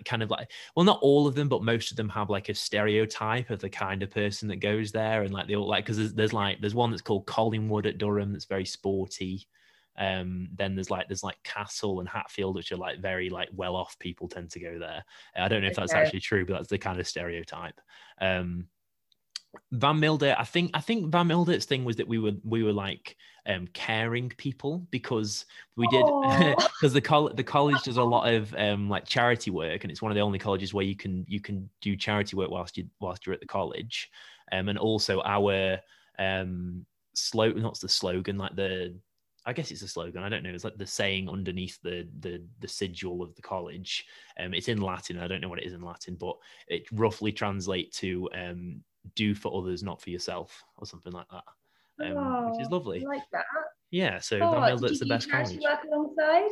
kind 0.05 0.23
of 0.23 0.31
like 0.31 0.51
well, 0.75 0.85
not 0.85 1.01
all 1.03 1.27
of 1.27 1.35
them, 1.35 1.49
but 1.49 1.63
most 1.65 1.91
of 1.91 1.97
them 1.97 2.09
have 2.11 2.29
like 2.31 2.49
a 2.49 2.55
stereotype 2.55 3.51
of 3.51 3.61
the 3.61 3.71
kind 3.71 4.03
of 4.03 4.11
person 4.11 4.49
that 4.49 4.57
goes 4.57 4.93
there, 4.93 5.23
and 5.23 5.33
like 5.33 5.49
they 5.49 5.57
all 5.57 5.67
like 5.69 5.85
because 5.85 5.97
there's, 5.97 6.15
there's 6.15 6.33
like 6.33 6.61
there's 6.61 6.75
one 6.75 6.91
that's 6.91 7.03
called 7.03 7.27
Collingwood 7.27 7.87
at 7.87 7.99
Durham 7.99 8.33
that's 8.33 8.45
very 8.45 8.67
sporty. 8.67 9.47
Um, 9.99 10.49
then 10.53 10.75
there's 10.75 10.91
like 10.91 11.09
there's 11.09 11.23
like 11.23 11.43
Castle 11.43 12.01
and 12.01 12.09
Hatfield, 12.09 12.55
which 12.57 12.71
are 12.71 12.77
like 12.77 13.01
very 13.01 13.31
like 13.31 13.49
well 13.53 13.77
off 13.77 13.99
people 13.99 14.29
tend 14.29 14.51
to 14.51 14.61
go 14.61 14.79
there. 14.79 15.05
I 15.35 15.49
don't 15.49 15.63
know 15.63 15.69
if 15.69 15.75
that's 15.77 15.95
Okay. 15.95 15.97
actually 15.97 16.21
true, 16.21 16.45
but 16.45 16.55
that's 16.55 16.69
the 16.69 16.79
kind 16.79 17.01
of 17.01 17.07
stereotype. 17.09 17.81
Um, 18.21 18.69
Van 19.73 19.97
Mildert, 19.97 20.37
I 20.39 20.45
think 20.45 20.71
I 20.75 20.81
think 20.81 21.11
Van 21.11 21.29
Mildert's 21.29 21.65
thing 21.65 21.85
was 21.85 21.97
that 21.97 22.09
we 22.09 22.19
were 22.19 22.33
we 22.45 22.63
were 22.63 22.73
like 22.73 23.17
um, 23.47 23.69
caring 23.73 24.31
people 24.31 24.87
because 24.91 25.45
we 25.77 25.87
did 25.89 26.05
because 26.59 26.93
the 26.93 27.01
college 27.01 27.37
the 27.37 27.45
college 27.45 27.83
does 27.83 27.97
a 27.97 28.03
lot 28.03 28.33
of 28.33 28.55
um, 28.57 28.89
like 28.89 29.07
charity 29.07 29.51
work 29.51 29.85
and 29.85 29.91
it's 29.91 30.03
one 30.03 30.11
of 30.11 30.17
the 30.17 30.21
only 30.21 30.39
colleges 30.39 30.75
where 30.75 30.85
you 30.85 30.97
can 30.97 31.25
you 31.29 31.41
can 31.41 31.69
do 31.81 31.97
charity 31.97 32.37
work 32.37 32.51
whilst 32.51 32.77
you 32.77 32.87
whilst 33.01 33.27
you're 33.27 33.35
at 33.35 33.41
the 33.41 33.47
college, 33.47 34.11
um, 34.53 34.69
and 34.69 34.79
also 34.79 35.23
our 35.23 35.79
um 36.19 36.85
slogan 37.15 37.63
not 37.63 37.79
the 37.81 37.89
slogan 37.89 38.37
like 38.37 38.55
the 38.57 38.95
I 39.47 39.53
guess 39.53 39.71
it's 39.71 39.83
a 39.83 39.89
slogan. 39.89 40.25
I 40.25 40.29
don't 40.29 40.43
know. 40.43 40.51
It's 40.51 40.65
like 40.65 40.77
the 40.77 40.87
saying 40.87 41.29
underneath 41.29 41.79
the 41.81 42.09
the 42.19 42.43
the 42.59 42.67
sigil 42.67 43.23
of 43.23 43.33
the 43.37 43.43
college. 43.43 44.05
Um, 44.41 44.53
it's 44.53 44.67
in 44.67 44.81
Latin. 44.81 45.21
I 45.21 45.29
don't 45.29 45.41
know 45.41 45.49
what 45.49 45.61
it 45.61 45.67
is 45.67 45.73
in 45.73 45.83
Latin, 45.83 46.17
but 46.17 46.37
it 46.67 46.83
roughly 46.91 47.31
translates 47.31 48.01
to 48.01 48.29
um, 48.35 48.83
"do 49.15 49.35
for 49.35 49.57
others, 49.57 49.83
not 49.83 50.01
for 50.01 50.11
yourself" 50.11 50.65
or 50.77 50.87
something 50.87 51.13
like 51.13 51.27
that, 51.31 51.45
um, 52.07 52.51
which 52.51 52.61
is 52.61 52.69
Oh, 52.71 52.75
lovely. 52.77 53.05
I 53.05 53.09
like 53.09 53.31
that. 53.33 53.45
Yeah. 53.91 54.19
So 54.19 54.39
Oh, 54.39 54.51
Van 54.61 54.79
you 54.79 54.99
the 54.99 55.07
best 55.07 55.31
college. 55.31 55.61
work 55.63 55.81
alongside? 55.91 56.51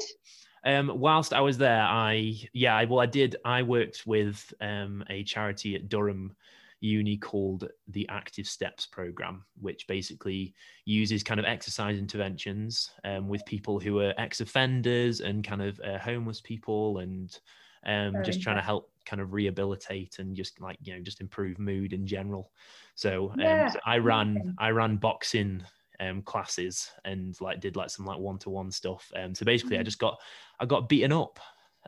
Um, 0.64 0.92
whilst 0.98 1.34
I 1.34 1.40
was 1.40 1.58
there, 1.58 1.82
I 1.82 2.34
yeah, 2.52 2.76
I, 2.76 2.84
well, 2.86 3.00
I 3.00 3.06
did. 3.06 3.36
I 3.44 3.62
worked 3.62 4.06
with 4.06 4.52
um, 4.60 5.04
a 5.10 5.22
charity 5.24 5.74
at 5.74 5.88
Durham 5.88 6.34
Uni 6.80 7.16
called 7.16 7.68
the 7.88 8.08
Active 8.08 8.46
Steps 8.46 8.86
Program, 8.86 9.44
which 9.60 9.86
basically 9.86 10.54
uses 10.84 11.22
kind 11.22 11.40
of 11.40 11.46
exercise 11.46 11.98
interventions 11.98 12.90
um, 13.04 13.28
with 13.28 13.44
people 13.46 13.78
who 13.80 14.00
are 14.00 14.14
ex-offenders 14.18 15.20
and 15.20 15.44
kind 15.44 15.62
of 15.62 15.80
uh, 15.80 15.98
homeless 15.98 16.40
people, 16.40 16.98
and 16.98 17.38
um, 17.86 18.14
just 18.24 18.40
trying 18.40 18.56
to 18.56 18.62
help 18.62 18.90
kind 19.06 19.20
of 19.22 19.32
rehabilitate 19.32 20.18
and 20.18 20.36
just 20.36 20.60
like 20.60 20.78
you 20.82 20.94
know 20.94 21.02
just 21.02 21.20
improve 21.20 21.58
mood 21.58 21.92
in 21.92 22.06
general. 22.06 22.52
So, 22.94 23.30
um, 23.38 23.38
Yeah, 23.40 23.68
so 23.68 23.78
I 23.84 23.98
ran. 23.98 24.54
I 24.58 24.70
ran 24.70 24.96
boxing 24.96 25.64
um 26.00 26.22
classes 26.22 26.90
and 27.04 27.40
like 27.40 27.60
did 27.60 27.76
like 27.76 27.88
some 27.90 28.04
like 28.04 28.18
one-to-one 28.18 28.70
stuff. 28.72 29.10
Um 29.14 29.34
so 29.34 29.44
basically 29.44 29.78
i 29.78 29.82
Mhm. 29.82 29.84
just 29.84 30.00
got 30.00 30.20
i 30.58 30.66
got 30.66 30.88
beaten 30.88 31.12
up. 31.12 31.38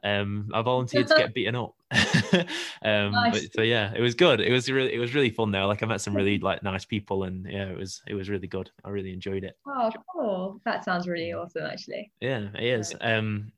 Um 0.04 0.50
i 0.54 0.62
volunteered 0.62 1.08
to 1.08 1.14
get 1.14 1.34
beaten 1.34 1.56
up. 1.56 1.74
Um 2.82 3.28
but, 3.30 3.52
so 3.52 3.62
yeah 3.62 3.92
it 3.94 4.00
was 4.00 4.14
good. 4.14 4.40
It 4.40 4.52
was 4.52 4.70
really 4.70 4.92
it 4.94 4.98
was 4.98 5.14
really 5.14 5.30
fun 5.30 5.50
though. 5.50 5.66
Like 5.66 5.82
i 5.82 5.86
met 5.86 6.00
some 6.00 6.14
really 6.14 6.38
like 6.38 6.62
nice 6.62 6.84
people 6.84 7.24
and 7.24 7.46
yeah 7.50 7.68
it 7.68 7.76
was 7.76 8.02
it 8.06 8.14
was 8.14 8.28
really 8.30 8.46
good. 8.48 8.70
I 8.84 8.90
really 8.90 9.12
enjoyed 9.12 9.42
it. 9.44 9.58
Oh, 9.66 9.90
cool. 10.12 10.60
That 10.64 10.84
sounds 10.84 11.08
really 11.08 11.32
awesome, 11.32 11.64
actually. 11.66 12.12
yeah 12.20 12.48
it 12.54 12.62
is. 12.64 12.94
Um 13.00 13.52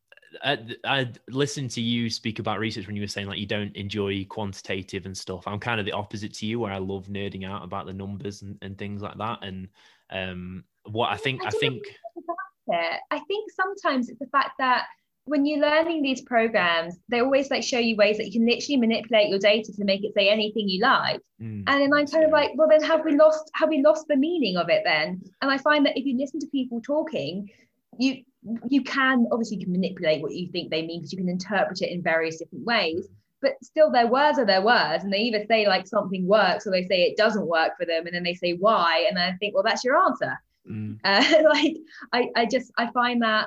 I, 0.45 0.59
I 0.85 1.13
listened 1.29 1.71
to 1.73 1.81
you 1.81 2.11
speak 2.11 2.39
about 2.39 2.59
research 2.59 2.87
when 2.87 2.97
you 2.97 3.03
were 3.03 3.09
saying 3.09 3.29
like 3.29 3.39
you 3.39 3.47
don't 3.47 3.75
enjoy 3.77 4.25
quantitative 4.29 5.07
and 5.07 5.17
stuff. 5.17 5.47
I'm 5.47 5.59
kind 5.59 5.81
of 5.81 5.87
the 5.87 5.93
opposite 5.93 6.35
to 6.35 6.47
you, 6.47 6.61
where 6.61 6.73
I 6.73 6.79
love 6.79 7.07
nerding 7.07 7.47
out 7.47 7.65
about 7.65 7.87
the 7.87 7.93
numbers 7.93 8.43
and, 8.43 8.59
and 8.63 8.77
things 8.77 9.03
like 9.03 9.19
that. 9.19 9.39
And 9.43 9.69
um, 10.11 10.65
what 10.85 11.11
I 11.11 11.17
think, 11.17 11.43
I 11.43 11.51
don't 11.51 11.61
think, 11.61 11.83
about 12.17 12.81
it. 12.81 13.01
I 13.11 13.19
think 13.21 13.51
sometimes 13.53 14.09
it's 14.09 14.19
the 14.19 14.27
fact 14.27 14.53
that 14.59 14.85
when 15.25 15.45
you're 15.45 15.61
learning 15.61 16.03
these 16.03 16.23
programs, 16.23 16.97
they 17.09 17.21
always 17.21 17.51
like 17.51 17.63
show 17.63 17.79
you 17.79 17.97
ways 17.97 18.17
that 18.17 18.27
you 18.27 18.33
can 18.33 18.47
literally 18.47 18.79
manipulate 18.79 19.29
your 19.29 19.39
data 19.39 19.73
to 19.73 19.85
make 19.85 20.03
it 20.03 20.15
say 20.15 20.29
anything 20.29 20.69
you 20.69 20.81
like. 20.81 21.21
mm, 21.41 21.65
And 21.67 21.67
then 21.67 21.93
I'm 21.93 22.07
kind 22.07 22.25
of 22.25 22.31
like, 22.31 22.53
well, 22.55 22.69
then 22.69 22.83
have 22.83 23.05
we 23.05 23.15
lost 23.15 23.51
have 23.55 23.69
we 23.69 23.83
lost 23.83 24.07
the 24.09 24.17
meaning 24.17 24.57
of 24.57 24.69
it 24.71 24.83
then? 24.85 25.21
And 25.43 25.51
I 25.51 25.59
find 25.59 25.85
that 25.87 25.99
if 25.99 26.07
you 26.07 26.17
listen 26.17 26.41
to 26.41 26.47
people 26.47 26.81
talking, 26.81 27.51
you 27.99 28.23
you 28.69 28.83
can 28.83 29.27
obviously 29.33 29.57
you 29.59 29.65
can 29.65 29.73
manipulate 29.73 30.23
what 30.23 30.33
you 30.33 30.49
think 30.53 30.71
they 30.71 30.87
mean 30.87 31.01
because 31.01 31.13
you 31.13 31.19
can 31.19 31.29
interpret 31.29 31.83
it 31.83 31.91
in 31.91 32.03
various 32.03 32.39
different 32.39 32.65
ways. 32.65 33.09
But 33.41 33.53
still, 33.63 33.91
their 33.93 34.09
words 34.09 34.39
are 34.39 34.45
their 34.47 34.63
words, 34.63 35.05
and 35.05 35.13
they 35.13 35.19
either 35.19 35.45
say 35.49 35.67
like 35.69 35.87
something 35.87 36.27
works 36.27 36.67
or 36.67 36.71
they 36.73 36.87
say 36.87 37.03
it 37.03 37.17
doesn't 37.17 37.47
work 37.47 37.73
for 37.79 37.87
them, 37.87 38.07
and 38.07 38.15
then 38.15 38.25
they 38.25 38.35
say 38.35 38.53
why, 38.55 39.07
and 39.09 39.19
I 39.19 39.33
think, 39.39 39.55
well, 39.55 39.63
that's 39.63 39.85
your 39.85 39.97
answer. 39.97 40.33
mm, 40.69 40.99
Uh, 41.05 41.43
like 41.45 41.77
I, 42.13 42.29
I 42.35 42.47
just 42.47 42.73
I 42.77 42.91
find 42.93 43.23
that 43.23 43.47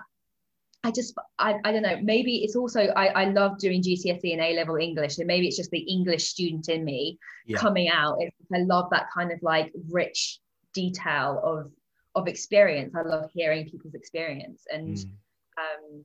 I 0.84 0.92
just 0.92 1.14
I, 1.38 1.56
I 1.64 1.72
don't 1.72 1.84
know 1.84 2.00
maybe 2.02 2.38
it's 2.44 2.56
also 2.56 2.82
I, 2.96 3.08
I 3.08 3.26
love 3.26 3.60
doing 3.60 3.84
GCSE 3.84 4.32
and 4.34 4.42
A 4.42 4.56
level 4.56 4.78
English 4.78 5.16
so 5.18 5.24
maybe 5.26 5.48
it's 5.48 5.58
just 5.58 5.70
the 5.72 5.80
English 5.96 6.24
student 6.30 6.70
in 6.70 6.84
me 6.84 7.20
Yeah. 7.46 7.58
coming 7.58 7.90
out 7.90 8.18
it's, 8.20 8.36
I 8.54 8.60
love 8.60 8.90
that 8.92 9.08
kind 9.14 9.32
of 9.32 9.40
like 9.44 9.72
rich 9.92 10.40
detail 10.74 11.40
of 11.44 11.72
of 12.16 12.28
experience 12.28 12.94
I 12.96 13.02
love 13.04 13.30
hearing 13.34 13.70
people's 13.70 13.94
experience 13.94 14.64
and 14.72 14.98
mm. 14.98 15.10
um, 15.58 16.04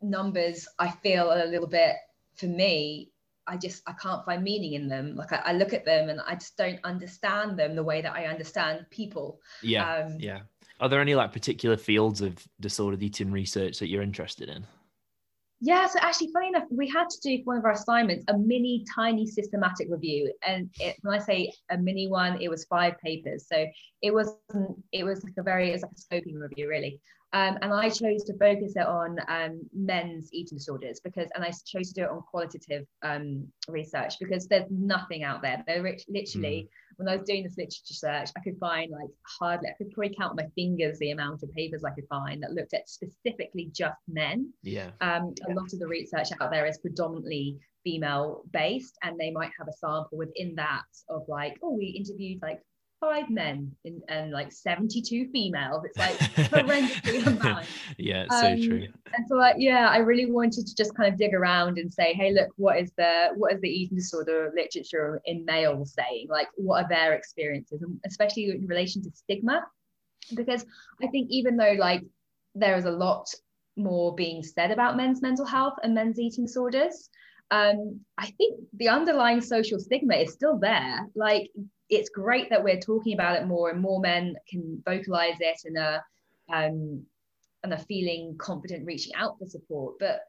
numbers 0.00 0.66
I 0.78 0.90
feel 0.90 1.32
a 1.32 1.46
little 1.46 1.66
bit 1.66 1.96
for 2.36 2.46
me 2.46 3.10
I 3.46 3.56
just 3.56 3.82
I 3.86 3.92
can't 3.92 4.24
find 4.24 4.42
meaning 4.42 4.74
in 4.74 4.88
them 4.88 5.16
like 5.16 5.32
I, 5.32 5.42
I 5.46 5.52
look 5.52 5.72
at 5.72 5.84
them 5.84 6.08
and 6.08 6.20
I 6.20 6.34
just 6.34 6.56
don't 6.56 6.80
understand 6.84 7.58
them 7.58 7.74
the 7.74 7.84
way 7.84 8.00
that 8.02 8.12
I 8.12 8.26
understand 8.26 8.86
people 8.90 9.40
yeah, 9.62 9.96
um, 9.96 10.16
yeah. 10.18 10.40
Are 10.80 10.88
there 10.88 11.00
any 11.00 11.14
like 11.14 11.32
particular 11.32 11.76
fields 11.76 12.20
of 12.20 12.36
disordered 12.60 13.02
eating 13.02 13.32
research 13.32 13.80
that 13.80 13.88
you're 13.88 14.02
interested 14.02 14.48
in? 14.48 14.64
Yeah, 15.60 15.88
so 15.88 15.98
actually, 16.00 16.30
funny 16.32 16.48
enough, 16.48 16.64
we 16.70 16.88
had 16.88 17.08
to 17.10 17.18
do 17.20 17.42
for 17.42 17.54
one 17.54 17.58
of 17.58 17.64
our 17.64 17.72
assignments 17.72 18.24
a 18.28 18.38
mini, 18.38 18.84
tiny 18.94 19.26
systematic 19.26 19.88
review, 19.90 20.32
and 20.46 20.70
it, 20.78 20.96
when 21.02 21.18
I 21.18 21.18
say 21.18 21.52
a 21.70 21.76
mini 21.76 22.06
one, 22.06 22.40
it 22.40 22.48
was 22.48 22.64
five 22.66 22.94
papers. 23.04 23.46
So 23.48 23.66
it 24.00 24.14
wasn't. 24.14 24.82
It 24.92 25.02
was 25.02 25.24
like 25.24 25.34
a 25.36 25.42
very. 25.42 25.72
It's 25.72 25.82
like 25.82 25.90
a 25.90 26.14
scoping 26.14 26.40
review, 26.40 26.68
really. 26.68 27.00
Um, 27.34 27.58
and 27.60 27.72
I 27.74 27.90
chose 27.90 28.24
to 28.24 28.38
focus 28.38 28.72
it 28.76 28.86
on 28.86 29.18
um, 29.28 29.60
men's 29.74 30.30
eating 30.32 30.56
disorders 30.56 30.98
because, 31.00 31.28
and 31.34 31.44
I 31.44 31.50
chose 31.66 31.88
to 31.88 31.94
do 31.94 32.02
it 32.04 32.10
on 32.10 32.22
qualitative 32.22 32.86
um, 33.02 33.46
research 33.68 34.14
because 34.18 34.46
there's 34.46 34.70
nothing 34.70 35.24
out 35.24 35.42
there. 35.42 35.62
There 35.66 35.82
literally, 36.08 36.68
when 36.96 37.08
I 37.08 37.16
was 37.16 37.26
doing 37.26 37.44
this 37.44 37.58
literature 37.58 37.94
search, 37.94 38.30
I 38.36 38.40
could 38.40 38.58
find 38.58 38.90
like 38.90 39.10
hardly. 39.38 39.68
I 39.68 39.74
could 39.76 39.92
probably 39.92 40.16
count 40.18 40.36
my 40.36 40.46
fingers 40.54 40.98
the 40.98 41.10
amount 41.10 41.42
of 41.42 41.54
papers 41.54 41.84
I 41.84 41.90
could 41.90 42.08
find 42.08 42.42
that 42.42 42.52
looked 42.52 42.72
at 42.72 42.88
specifically 42.88 43.70
just 43.74 43.98
men 44.08 44.50
Yeah, 44.62 44.90
um, 45.02 45.34
a 45.48 45.52
lot 45.52 45.72
of 45.72 45.78
the 45.78 45.86
research 45.86 46.28
out 46.40 46.50
there 46.50 46.66
is 46.66 46.78
predominantly 46.78 47.58
female 47.84 48.42
based 48.52 48.98
and 49.02 49.18
they 49.18 49.30
might 49.30 49.50
have 49.56 49.68
a 49.68 49.72
sample 49.72 50.18
within 50.18 50.54
that 50.56 50.82
of 51.08 51.22
like 51.28 51.56
oh 51.62 51.72
we 51.72 51.86
interviewed 51.86 52.38
like 52.42 52.60
five 53.00 53.30
men 53.30 53.70
in, 53.84 54.00
and 54.08 54.32
like 54.32 54.50
72 54.52 55.28
females. 55.32 55.84
It's 55.84 55.98
like 55.98 56.16
horrendously 56.50 57.26
unbalanced. 57.26 57.70
Yeah, 57.96 58.24
it's 58.24 58.40
so 58.40 58.48
Um, 58.52 58.62
true. 58.62 58.86
and 59.14 59.26
so 59.28 59.34
like 59.36 59.56
yeah 59.58 59.88
i 59.88 59.98
really 59.98 60.30
wanted 60.30 60.66
to 60.66 60.74
just 60.74 60.94
kind 60.96 61.12
of 61.12 61.18
dig 61.18 61.32
around 61.34 61.78
and 61.78 61.92
say 61.92 62.12
hey 62.14 62.32
look 62.32 62.48
what 62.56 62.78
is 62.78 62.92
the 62.96 63.28
what 63.36 63.52
is 63.54 63.60
the 63.60 63.68
eating 63.68 63.96
disorder 63.96 64.52
literature 64.54 65.20
in 65.26 65.44
males 65.44 65.94
saying? 65.94 66.26
Like 66.28 66.48
what 66.56 66.84
are 66.84 66.88
their 66.88 67.14
experiences? 67.14 67.82
And 67.82 67.98
especially 68.06 68.50
in 68.50 68.66
relation 68.66 69.02
to 69.02 69.10
stigma. 69.14 69.64
Because 70.34 70.64
i 71.02 71.06
think 71.06 71.28
even 71.30 71.56
though 71.56 71.74
like 71.78 72.02
there 72.54 72.76
is 72.76 72.84
a 72.84 72.90
lot 72.90 73.26
more 73.76 74.14
being 74.14 74.42
said 74.42 74.70
about 74.72 74.96
men's 74.96 75.22
mental 75.22 75.46
health 75.46 75.74
and 75.82 75.94
men's 75.94 76.18
eating 76.18 76.44
disorders 76.44 77.08
um, 77.50 78.00
i 78.18 78.26
think 78.36 78.60
the 78.74 78.88
underlying 78.88 79.40
social 79.40 79.78
stigma 79.78 80.16
is 80.16 80.32
still 80.34 80.58
there. 80.58 81.06
Like 81.14 81.48
it's 81.90 82.10
great 82.10 82.50
that 82.50 82.62
we're 82.62 82.80
talking 82.80 83.14
about 83.14 83.36
it 83.36 83.46
more 83.46 83.70
and 83.70 83.80
more 83.80 84.00
men 84.00 84.36
can 84.48 84.82
vocalize 84.84 85.36
it 85.40 85.58
and 85.64 85.78
are 85.78 86.02
um, 86.52 87.02
and 87.62 87.72
are 87.72 87.78
feeling 87.78 88.36
confident 88.38 88.86
reaching 88.86 89.14
out 89.14 89.38
for 89.38 89.46
support 89.46 89.94
but 89.98 90.20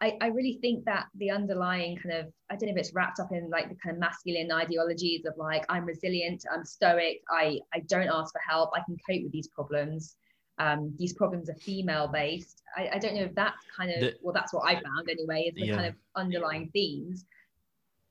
I, 0.00 0.16
I 0.20 0.26
really 0.26 0.58
think 0.60 0.84
that 0.84 1.06
the 1.14 1.30
underlying 1.30 1.96
kind 1.96 2.14
of 2.14 2.26
I 2.50 2.56
don't 2.56 2.68
know 2.68 2.74
if 2.74 2.78
it's 2.78 2.92
wrapped 2.94 3.18
up 3.18 3.32
in 3.32 3.48
like 3.48 3.70
the 3.70 3.76
kind 3.76 3.94
of 3.94 4.00
masculine 4.00 4.52
ideologies 4.52 5.24
of 5.24 5.34
like 5.38 5.64
I'm 5.70 5.86
resilient, 5.86 6.44
I'm 6.52 6.64
stoic, 6.66 7.22
I 7.30 7.60
I 7.72 7.80
don't 7.80 8.08
ask 8.08 8.32
for 8.32 8.40
help, 8.46 8.70
I 8.74 8.80
can 8.84 8.98
cope 9.08 9.22
with 9.22 9.32
these 9.32 9.48
problems. 9.48 10.16
Um, 10.58 10.94
these 10.98 11.12
problems 11.12 11.48
are 11.50 11.54
female 11.54 12.08
based. 12.08 12.62
I, 12.76 12.90
I 12.94 12.98
don't 12.98 13.14
know 13.14 13.22
if 13.22 13.34
that's 13.34 13.62
kind 13.74 13.90
of 13.90 14.00
The- 14.00 14.16
well, 14.22 14.32
that's 14.34 14.52
what 14.52 14.64
I 14.66 14.74
found 14.74 15.08
anyway, 15.10 15.44
is 15.48 15.54
the 15.54 15.68
kind 15.76 15.86
of 15.86 15.94
underlying 16.14 16.70
themes. 16.72 17.24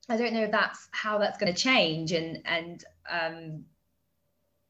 I 0.09 0.17
don't 0.17 0.33
know 0.33 0.43
if 0.43 0.51
that's 0.51 0.87
how 0.91 1.17
that's 1.17 1.37
going 1.37 1.53
to 1.53 1.59
change 1.59 2.11
and 2.11 2.39
and 2.45 2.83
um 3.09 3.65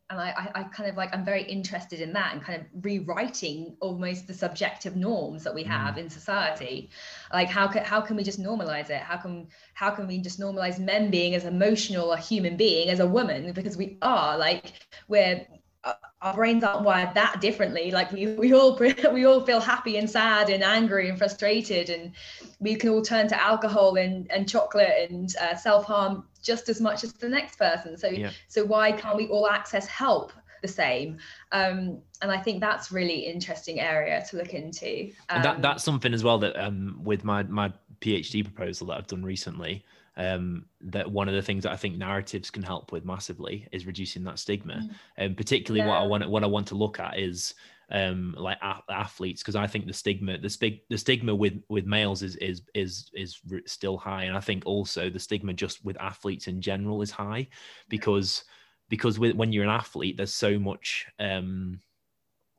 and 0.10 0.20
I, 0.20 0.34
I 0.38 0.60
I 0.60 0.64
kind 0.66 0.90
of 0.90 0.96
like 0.96 1.14
I'm 1.14 1.26
very 1.26 1.44
interested 1.44 2.00
in 2.00 2.14
that 2.14 2.34
and 2.34 2.44
kind 2.44 2.62
of 2.62 2.68
rewriting 2.86 3.76
almost 3.80 4.28
the 4.28 4.34
subjective 4.34 4.96
norms 4.96 5.44
that 5.44 5.56
we 5.56 5.64
have 5.64 5.98
in 5.98 6.10
society. 6.10 6.92
Like 7.34 7.50
how 7.50 7.68
can 7.68 7.84
how 7.84 8.02
can 8.02 8.16
we 8.16 8.24
just 8.24 8.40
normalize 8.40 8.90
it? 8.90 9.02
How 9.02 9.18
can 9.18 9.48
how 9.74 9.90
can 9.92 10.08
we 10.08 10.20
just 10.20 10.40
normalize 10.40 10.80
men 10.80 11.10
being 11.10 11.34
as 11.34 11.46
emotional 11.46 12.12
a 12.14 12.18
human 12.18 12.56
being 12.56 12.90
as 12.90 13.00
a 13.00 13.08
woman 13.08 13.52
because 13.54 13.78
we 13.78 13.98
are 14.02 14.38
like 14.38 14.88
we're 15.08 15.46
uh, 15.84 15.94
our 16.22 16.34
brains 16.34 16.64
aren't 16.64 16.84
wired 16.84 17.14
that 17.14 17.40
differently 17.42 17.92
like 17.92 18.12
we, 18.12 18.28
we 18.28 18.54
all 18.54 18.78
we 19.14 19.26
all 19.26 19.46
feel 19.46 19.60
happy 19.60 19.98
and 19.98 20.10
sad 20.10 20.50
and 20.50 20.64
angry 20.64 21.10
and 21.10 21.18
frustrated 21.18 21.90
and 21.90 22.12
we 22.60 22.76
can 22.76 22.90
all 22.90 23.02
turn 23.02 23.28
to 23.28 23.40
alcohol 23.42 23.96
and, 23.96 24.30
and 24.32 24.50
chocolate 24.50 25.10
and 25.10 25.36
uh, 25.42 25.56
self-harm 25.56 26.26
just 26.46 26.70
as 26.70 26.80
much 26.80 27.04
as 27.04 27.14
the 27.14 27.30
next 27.30 27.58
person 27.58 27.98
so 27.98 28.08
Yeah. 28.08 28.32
so 28.48 28.64
why 28.64 28.92
can't 28.92 29.18
we 29.18 29.28
all 29.28 29.48
access 29.50 29.86
help 29.88 30.32
the 30.62 30.68
same 30.68 31.18
um, 31.52 32.00
and 32.22 32.32
i 32.32 32.38
think 32.38 32.62
that's 32.62 32.92
really 32.92 33.20
interesting 33.20 33.80
area 33.80 34.26
to 34.30 34.38
look 34.38 34.54
into 34.54 35.12
um, 35.30 35.42
that 35.44 35.62
that's 35.62 35.84
something 35.84 36.14
as 36.14 36.24
well 36.24 36.38
that 36.40 36.56
um, 36.56 37.00
with 37.04 37.24
my 37.24 37.44
my 37.44 37.72
phd 38.02 38.44
proposal 38.44 38.88
that 38.88 38.98
i've 38.98 39.08
done 39.08 39.24
recently 39.24 39.84
um, 40.18 40.66
that 40.82 41.12
one 41.12 41.28
of 41.28 41.36
the 41.36 41.42
things 41.42 41.64
that 41.64 41.74
I 41.74 41.76
think 41.76 41.98
narratives 41.98 42.50
can 42.50 42.64
help 42.64 42.92
with 42.92 43.04
massively 43.04 43.68
is 43.72 43.86
reducing 43.86 44.24
that 44.24 44.40
stigma. 44.40 44.76
Mm. 44.76 44.90
And 45.18 45.38
particularly 45.38 45.86
yeah. 45.86 45.90
what 45.90 46.02
I 46.02 46.08
want 46.08 46.30
what 46.30 46.44
I 46.44 46.48
want 46.48 46.68
to 46.68 46.76
look 46.76 47.00
at 47.00 47.20
is 47.20 47.54
um 47.92 48.36
like 48.38 48.58
a- 48.62 48.82
athletes 48.92 49.42
because 49.42 49.56
I 49.56 49.68
think 49.68 49.86
the 49.86 49.94
stigma 49.94 50.38
the 50.38 50.50
stig- 50.50 50.82
the 50.90 50.98
stigma 50.98 51.36
with 51.36 51.54
with 51.70 51.86
males 51.86 52.24
is 52.24 52.36
is 52.38 52.62
is 52.74 53.10
is 53.14 53.40
still 53.68 53.98
high 53.98 54.24
and 54.24 54.36
I 54.36 54.40
think 54.40 54.64
also 54.66 55.10
the 55.10 55.20
stigma 55.20 55.54
just 55.54 55.86
with 55.86 56.02
athletes 56.02 56.48
in 56.48 56.62
general 56.62 57.02
is 57.02 57.12
high 57.12 57.48
because 57.90 58.44
because 58.90 59.20
with, 59.20 59.36
when 59.36 59.52
you're 59.52 59.64
an 59.64 59.70
athlete, 59.70 60.18
there's 60.18 60.34
so 60.34 60.60
much. 60.60 61.06
Um, 61.20 61.80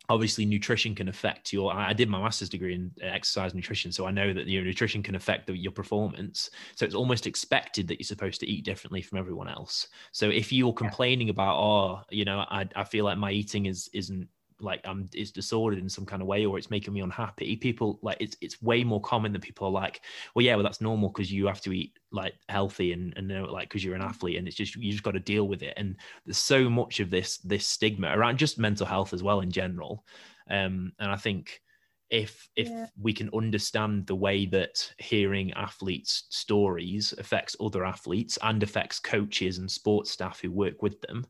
obviously, 0.09 0.45
nutrition 0.45 0.95
can 0.95 1.09
affect 1.09 1.53
your. 1.53 1.73
I 1.73 1.93
did 1.93 2.09
my 2.09 2.21
master's 2.21 2.49
degree 2.49 2.75
in 2.75 2.91
exercise 3.01 3.55
nutrition, 3.55 3.93
so 3.93 4.07
I 4.07 4.11
know 4.11 4.33
that 4.33 4.49
your 4.49 4.65
nutrition 4.65 5.03
can 5.03 5.15
affect 5.15 5.47
the, 5.47 5.57
your 5.57 5.73
performance. 5.73 6.51
So 6.75 6.85
it's 6.85 6.95
almost 6.95 7.27
expected 7.27 7.89
that 7.89 7.99
you're 7.99 8.07
supposed 8.07 8.41
to 8.41 8.49
eat 8.49 8.65
differently 8.65 9.03
from 9.03 9.19
everyone 9.19 9.49
else. 9.49 9.89
So 10.13 10.29
if 10.29 10.53
you're 10.53 10.73
complaining 10.73 11.31
about, 11.31 11.59
oh, 11.59 12.01
you 12.11 12.25
know, 12.25 12.41
I, 12.51 12.67
I 12.75 12.85
feel 12.85 13.05
like 13.05 13.19
my 13.19 13.31
eating 13.31 13.67
is 13.67 13.89
isn't 13.93 14.29
like 14.61 14.81
I'm 14.85 15.09
is 15.13 15.33
disordered 15.33 15.79
in 15.79 15.89
some 15.89 16.07
kind 16.07 16.23
of 16.23 16.29
way 16.29 16.47
or 16.47 16.59
it's 16.59 16.71
making 16.71 16.95
me 16.95 17.01
unhappy 17.01 17.57
people 17.57 17.99
like 18.03 18.17
it's 18.21 18.37
it's 18.41 18.63
way 18.63 18.85
more 18.85 19.01
common 19.01 19.33
that 19.33 19.43
people 19.43 19.67
are 19.67 19.73
like 19.73 20.01
well 20.35 20.45
yeah 20.45 20.55
well 20.55 20.65
that's 20.65 20.81
normal 20.81 21.11
because 21.11 21.31
you 21.31 21.47
have 21.47 21.61
to 21.63 21.73
eat 21.73 21.99
like 22.11 22.35
healthy 22.49 22.93
and 22.93 23.13
and 23.17 23.29
know, 23.29 23.45
like 23.45 23.69
because 23.69 23.85
you're 23.85 23.95
an 23.95 24.03
athlete 24.03 24.37
and 24.37 24.49
it's 24.49 24.57
just 24.57 24.77
you 24.77 24.91
just 24.91 25.03
got 25.03 25.13
to 25.13 25.21
deal 25.21 25.47
with 25.47 25.63
it 25.63 25.75
and 25.77 25.97
there's 26.25 26.39
so 26.39 26.71
much 26.71 27.01
of 27.01 27.11
this 27.11 27.39
this 27.39 27.67
stigma 27.67 28.09
around 28.17 28.39
just 28.39 28.59
mental 28.59 28.87
health 28.87 29.13
as 29.13 29.23
well 29.23 29.41
in 29.41 29.51
general 29.51 30.05
um 30.51 30.93
and 30.99 31.11
I 31.11 31.17
think 31.17 31.61
if 32.09 32.49
if 32.57 32.69
yeah. 32.69 32.87
we 33.01 33.13
can 33.13 33.29
understand 33.35 34.07
the 34.07 34.15
way 34.15 34.47
that 34.47 34.93
hearing 34.99 35.53
athletes 35.55 36.25
stories 36.31 37.13
affects 37.19 37.57
other 37.61 37.85
athletes 37.85 38.39
and 38.43 38.63
affects 38.63 39.01
coaches 39.01 39.59
and 39.59 39.71
sports 39.71 40.13
staff 40.13 40.41
who 40.41 40.51
work 40.51 40.83
with 40.83 41.01
them 41.01 41.27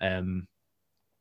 um 0.00 0.46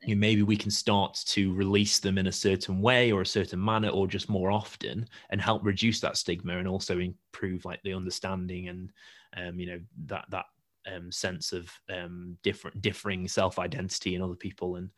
you 0.03 0.15
know, 0.15 0.19
maybe 0.19 0.41
we 0.41 0.57
can 0.57 0.71
start 0.71 1.21
to 1.27 1.53
release 1.53 1.99
them 1.99 2.17
in 2.17 2.27
a 2.27 2.31
certain 2.31 2.81
way 2.81 3.11
or 3.11 3.21
a 3.21 3.25
certain 3.25 3.63
manner 3.63 3.89
or 3.89 4.07
just 4.07 4.29
more 4.29 4.51
often 4.51 5.07
and 5.29 5.41
help 5.41 5.63
reduce 5.63 5.99
that 5.99 6.17
stigma 6.17 6.57
and 6.57 6.67
also 6.67 6.99
improve 6.99 7.65
like 7.65 7.81
the 7.83 7.93
understanding 7.93 8.69
and 8.69 8.91
um, 9.37 9.59
you 9.59 9.67
know 9.67 9.79
that 10.05 10.25
that 10.29 10.45
um, 10.91 11.11
sense 11.11 11.53
of 11.53 11.69
um, 11.91 12.35
different 12.41 12.81
differing 12.81 13.27
self-identity 13.27 14.15
in 14.15 14.21
other 14.21 14.35
people 14.35 14.77
and 14.77 14.89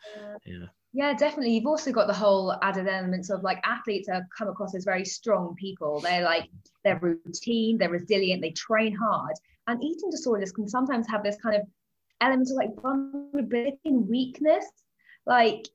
yeah. 0.45 0.65
Yeah 0.93 1.13
definitely. 1.13 1.55
You've 1.55 1.67
also 1.67 1.91
got 1.91 2.07
the 2.07 2.13
whole 2.13 2.55
added 2.61 2.87
elements 2.87 3.29
of 3.29 3.43
like 3.43 3.59
athletes 3.65 4.07
are 4.07 4.25
come 4.37 4.47
across 4.47 4.75
as 4.75 4.85
very 4.85 5.03
strong 5.03 5.55
people. 5.55 5.99
They're 5.99 6.23
like 6.23 6.49
they're 6.85 6.99
routine 6.99 7.77
they're 7.77 7.89
resilient 7.89 8.41
they 8.41 8.51
train 8.51 8.95
hard. 8.95 9.35
And 9.67 9.83
eating 9.83 10.09
disorders 10.09 10.51
can 10.51 10.69
sometimes 10.69 11.07
have 11.09 11.23
this 11.23 11.37
kind 11.41 11.55
of 11.57 11.63
element 12.21 12.49
of 12.49 12.55
like 12.55 12.69
vulnerability 12.81 13.79
and 13.85 14.07
weakness 14.07 14.65
like 15.25 15.67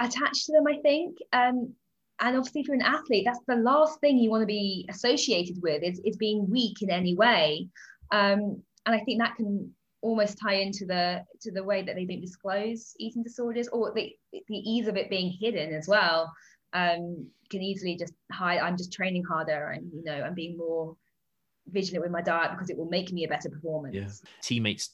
attached 0.00 0.46
to 0.46 0.52
them, 0.52 0.66
I 0.66 0.78
think. 0.82 1.18
Um, 1.32 1.74
and 2.20 2.36
obviously, 2.36 2.62
if 2.62 2.66
you're 2.66 2.76
an 2.76 2.82
athlete, 2.82 3.24
that's 3.26 3.44
the 3.46 3.56
last 3.56 4.00
thing 4.00 4.18
you 4.18 4.30
want 4.30 4.42
to 4.42 4.46
be 4.46 4.86
associated 4.90 5.62
with 5.62 5.82
is, 5.82 6.00
is 6.04 6.16
being 6.16 6.50
weak 6.50 6.82
in 6.82 6.90
any 6.90 7.14
way. 7.14 7.68
Um, 8.10 8.62
and 8.86 8.94
I 8.94 9.00
think 9.00 9.20
that 9.20 9.36
can 9.36 9.72
almost 10.00 10.38
tie 10.38 10.54
into 10.54 10.84
the 10.86 11.24
to 11.40 11.50
the 11.50 11.62
way 11.62 11.82
that 11.82 11.94
they 11.94 12.04
don't 12.04 12.20
disclose 12.20 12.94
eating 12.98 13.22
disorders 13.22 13.68
or 13.68 13.92
the, 13.94 14.14
the 14.32 14.56
ease 14.56 14.86
of 14.86 14.96
it 14.96 15.10
being 15.10 15.36
hidden 15.40 15.74
as 15.74 15.88
well 15.88 16.32
um, 16.72 17.26
can 17.50 17.62
easily 17.62 17.96
just 17.96 18.12
hide 18.30 18.58
i'm 18.58 18.76
just 18.76 18.92
training 18.92 19.24
harder 19.24 19.70
and 19.70 19.90
you 19.92 20.04
know 20.04 20.22
i'm 20.22 20.34
being 20.34 20.56
more 20.56 20.96
vigilant 21.68 22.02
with 22.02 22.12
my 22.12 22.22
diet 22.22 22.52
because 22.52 22.70
it 22.70 22.76
will 22.76 22.88
make 22.88 23.12
me 23.12 23.24
a 23.24 23.28
better 23.28 23.48
performance 23.48 23.94
yeah 23.94 24.08
teammates 24.40 24.90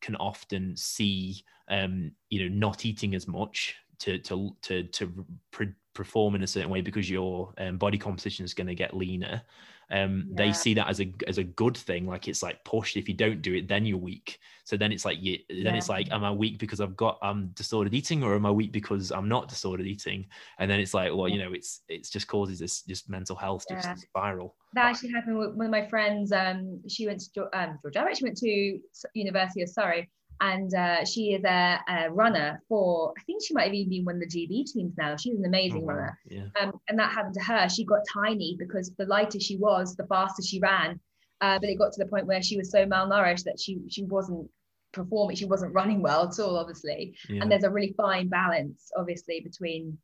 can 0.00 0.16
often 0.16 0.76
see 0.76 1.42
um, 1.68 2.12
you 2.30 2.42
know 2.48 2.54
not 2.54 2.84
eating 2.84 3.14
as 3.14 3.26
much 3.28 3.76
to 3.98 4.18
to 4.18 4.56
to 4.62 4.84
to 4.84 5.26
pre- 5.50 5.72
perform 5.94 6.34
in 6.34 6.42
a 6.42 6.46
certain 6.46 6.70
way 6.70 6.80
because 6.80 7.10
your 7.10 7.52
um, 7.58 7.76
body 7.76 7.98
composition 7.98 8.44
is 8.44 8.54
going 8.54 8.66
to 8.66 8.74
get 8.74 8.96
leaner 8.96 9.42
um, 9.90 10.26
yeah. 10.28 10.36
they 10.36 10.52
see 10.52 10.74
that 10.74 10.88
as 10.88 11.00
a 11.00 11.12
as 11.26 11.38
a 11.38 11.44
good 11.44 11.76
thing 11.76 12.06
like 12.06 12.28
it's 12.28 12.42
like 12.42 12.62
pushed 12.64 12.96
if 12.96 13.08
you 13.08 13.14
don't 13.14 13.40
do 13.40 13.54
it 13.54 13.68
then 13.68 13.86
you're 13.86 13.98
weak 13.98 14.38
so 14.64 14.76
then 14.76 14.92
it's 14.92 15.04
like 15.04 15.18
you 15.20 15.38
then 15.48 15.64
yeah. 15.64 15.76
it's 15.76 15.88
like 15.88 16.10
am 16.10 16.24
i 16.24 16.30
weak 16.30 16.58
because 16.58 16.80
i've 16.80 16.96
got 16.96 17.18
i'm 17.22 17.30
um, 17.30 17.50
disordered 17.54 17.94
eating 17.94 18.22
or 18.22 18.34
am 18.34 18.44
i 18.44 18.50
weak 18.50 18.70
because 18.70 19.10
i'm 19.10 19.28
not 19.28 19.48
disordered 19.48 19.86
eating 19.86 20.26
and 20.58 20.70
then 20.70 20.78
it's 20.78 20.92
like 20.92 21.14
well 21.14 21.28
you 21.28 21.38
know 21.38 21.52
it's 21.52 21.80
it's 21.88 22.10
just 22.10 22.26
causes 22.26 22.58
this 22.58 22.82
just 22.82 23.08
mental 23.08 23.34
health 23.34 23.64
just 23.68 23.86
yeah. 23.86 23.94
spiral 23.94 24.54
that 24.74 24.86
actually 24.86 25.10
happened 25.10 25.38
with 25.38 25.54
one 25.54 25.66
of 25.66 25.72
my 25.72 25.86
friends 25.88 26.32
um 26.32 26.80
she 26.86 27.06
went 27.06 27.22
to 27.32 27.48
um 27.58 27.78
georgia 27.82 28.14
she 28.14 28.24
went 28.24 28.36
to 28.36 28.78
university 29.14 29.62
of 29.62 29.68
surrey 29.68 30.08
and 30.40 30.72
uh, 30.74 31.04
she 31.04 31.32
is 31.32 31.44
a, 31.44 31.80
a, 31.88 32.10
runner 32.10 32.62
for 32.68 33.12
I 33.18 33.22
think 33.22 33.42
she 33.44 33.54
might 33.54 33.64
have 33.64 33.74
even 33.74 33.90
been 33.90 34.04
one 34.04 34.16
of 34.16 34.20
the 34.20 34.26
GB 34.26 34.72
teams 34.72 34.94
now. 34.96 35.16
She's 35.16 35.38
an 35.38 35.44
amazing 35.44 35.82
oh, 35.84 35.86
runner, 35.86 36.18
yeah. 36.26 36.46
um, 36.60 36.72
and 36.88 36.98
that 36.98 37.12
happened 37.12 37.34
to 37.34 37.42
her. 37.42 37.68
She 37.68 37.84
got 37.84 38.00
tiny 38.12 38.56
because 38.58 38.92
the 38.98 39.06
lighter 39.06 39.40
she 39.40 39.56
was, 39.56 39.96
the 39.96 40.06
faster 40.06 40.42
she 40.42 40.60
ran. 40.60 41.00
Uh, 41.40 41.58
but 41.58 41.68
it 41.68 41.78
got 41.78 41.92
to 41.92 42.02
the 42.02 42.10
point 42.10 42.26
where 42.26 42.42
she 42.42 42.56
was 42.56 42.70
so 42.70 42.84
malnourished 42.84 43.44
that 43.44 43.60
she 43.60 43.80
she 43.88 44.04
wasn't 44.04 44.48
performing, 44.92 45.36
she 45.36 45.44
wasn't 45.44 45.74
running 45.74 46.02
well 46.02 46.28
at 46.28 46.38
all, 46.38 46.56
obviously. 46.56 47.14
Yeah. 47.28 47.42
And 47.42 47.50
there's 47.50 47.64
a 47.64 47.70
really 47.70 47.94
fine 47.96 48.28
balance, 48.28 48.90
obviously, 48.96 49.40
between 49.40 49.98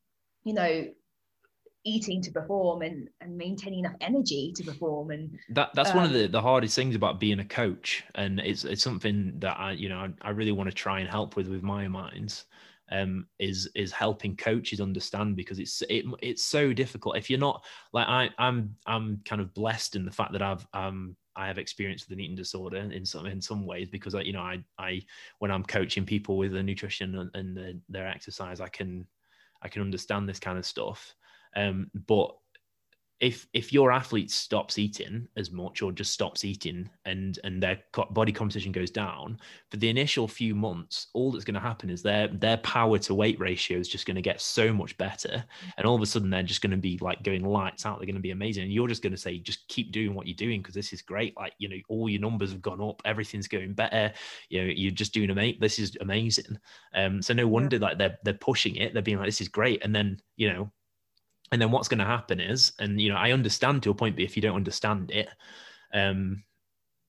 you 0.44 0.54
know 0.54 0.86
eating 1.84 2.22
to 2.22 2.30
perform 2.30 2.82
and, 2.82 3.08
and 3.20 3.36
maintaining 3.36 3.80
enough 3.80 3.94
energy 4.00 4.52
to 4.56 4.64
perform 4.64 5.10
and 5.10 5.38
that 5.50 5.70
that's 5.74 5.90
um, 5.90 5.96
one 5.96 6.04
of 6.04 6.10
um, 6.10 6.16
the, 6.16 6.26
the 6.26 6.40
hardest 6.40 6.74
things 6.74 6.94
about 6.94 7.20
being 7.20 7.40
a 7.40 7.44
coach. 7.44 8.04
And 8.14 8.40
it's 8.40 8.64
it's 8.64 8.82
something 8.82 9.34
that 9.38 9.58
i 9.58 9.72
you 9.72 9.88
know 9.88 9.98
i, 9.98 10.08
I 10.22 10.30
really 10.30 10.52
want 10.52 10.70
to 10.70 10.74
try 10.74 11.00
and 11.00 11.08
help 11.08 11.36
with 11.36 11.48
with 11.48 11.62
my 11.62 11.88
minds 11.88 12.46
um 12.92 13.26
is 13.38 13.68
is 13.74 13.92
helping 13.92 14.36
coaches 14.36 14.80
understand 14.80 15.36
because 15.36 15.58
it's 15.58 15.82
it, 15.88 16.04
it's 16.20 16.44
so 16.44 16.72
difficult. 16.72 17.16
If 17.16 17.30
you're 17.30 17.38
not 17.38 17.64
like 17.92 18.06
i 18.08 18.30
i'm 18.38 18.76
i'm 18.86 19.22
kind 19.24 19.40
of 19.40 19.54
blessed 19.54 19.96
in 19.96 20.04
the 20.04 20.10
fact 20.10 20.32
that 20.32 20.42
i've 20.42 20.66
um 20.74 21.16
I 21.36 21.48
have 21.48 21.58
experience 21.58 22.04
with 22.06 22.16
an 22.16 22.20
eating 22.20 22.36
disorder 22.36 22.76
in 22.76 23.04
some 23.04 23.26
in 23.26 23.40
some 23.40 23.66
ways 23.66 23.88
because 23.88 24.14
I, 24.14 24.20
you 24.20 24.32
know 24.32 24.42
I 24.42 24.62
I 24.78 25.02
when 25.40 25.50
I'm 25.50 25.64
coaching 25.64 26.06
people 26.06 26.36
with 26.36 26.52
the 26.52 26.62
nutrition 26.62 27.18
and, 27.18 27.30
and 27.34 27.56
the, 27.56 27.80
their 27.88 28.06
exercise 28.06 28.60
I 28.60 28.68
can 28.68 29.06
I 29.62 29.68
can 29.68 29.82
understand 29.82 30.28
this 30.28 30.38
kind 30.38 30.58
of 30.58 30.66
stuff 30.66 31.14
um, 31.56 31.90
but 32.06 32.34
if 33.20 33.46
if 33.54 33.72
your 33.72 33.92
athlete 33.92 34.30
stops 34.30 34.76
eating 34.76 35.26
as 35.36 35.50
much 35.50 35.82
or 35.82 35.92
just 35.92 36.12
stops 36.12 36.44
eating 36.44 36.88
and 37.04 37.38
and 37.44 37.62
their 37.62 37.78
body 38.10 38.32
composition 38.32 38.72
goes 38.72 38.90
down 38.90 39.38
for 39.70 39.76
the 39.76 39.88
initial 39.88 40.26
few 40.28 40.54
months 40.54 41.06
all 41.14 41.30
that's 41.30 41.44
going 41.44 41.54
to 41.54 41.60
happen 41.60 41.88
is 41.88 42.02
their 42.02 42.28
their 42.28 42.56
power 42.58 42.98
to 42.98 43.14
weight 43.14 43.38
ratio 43.38 43.78
is 43.78 43.88
just 43.88 44.04
going 44.04 44.16
to 44.16 44.20
get 44.20 44.40
so 44.40 44.72
much 44.72 44.96
better. 44.98 45.44
And 45.78 45.86
all 45.86 45.94
of 45.94 46.02
a 46.02 46.06
sudden 46.06 46.28
they're 46.28 46.42
just 46.42 46.60
going 46.60 46.72
to 46.72 46.76
be 46.76 46.98
like 47.00 47.22
going 47.22 47.44
lights 47.44 47.86
out. 47.86 47.98
They're 47.98 48.06
going 48.06 48.16
to 48.16 48.20
be 48.20 48.32
amazing. 48.32 48.64
And 48.64 48.72
you're 48.72 48.88
just 48.88 49.02
going 49.02 49.14
to 49.14 49.18
say 49.18 49.38
just 49.38 49.66
keep 49.68 49.92
doing 49.92 50.14
what 50.14 50.26
you're 50.26 50.34
doing 50.34 50.60
because 50.60 50.74
this 50.74 50.92
is 50.92 51.00
great. 51.00 51.36
Like 51.36 51.54
you 51.58 51.68
know 51.68 51.76
all 51.88 52.10
your 52.10 52.20
numbers 52.20 52.50
have 52.50 52.62
gone 52.62 52.82
up. 52.82 53.00
Everything's 53.04 53.48
going 53.48 53.74
better. 53.74 54.12
You 54.50 54.60
know 54.60 54.72
you're 54.74 54.90
just 54.90 55.14
doing 55.14 55.30
amazing 55.30 55.60
this 55.60 55.78
is 55.78 55.96
amazing. 56.00 56.58
Um 56.94 57.22
so 57.22 57.32
no 57.32 57.46
wonder 57.46 57.78
like 57.78 57.96
they're 57.96 58.18
they're 58.24 58.34
pushing 58.34 58.76
it. 58.76 58.92
They're 58.92 59.02
being 59.02 59.18
like 59.18 59.28
this 59.28 59.40
is 59.40 59.48
great. 59.48 59.84
And 59.84 59.94
then 59.94 60.18
you 60.36 60.52
know 60.52 60.72
and 61.52 61.60
then 61.60 61.70
what's 61.70 61.88
going 61.88 61.98
to 61.98 62.04
happen 62.04 62.40
is 62.40 62.72
and 62.78 63.00
you 63.00 63.08
know 63.08 63.16
i 63.16 63.32
understand 63.32 63.82
to 63.82 63.90
a 63.90 63.94
point 63.94 64.16
but 64.16 64.24
if 64.24 64.36
you 64.36 64.42
don't 64.42 64.56
understand 64.56 65.10
it 65.10 65.28
um 65.92 66.42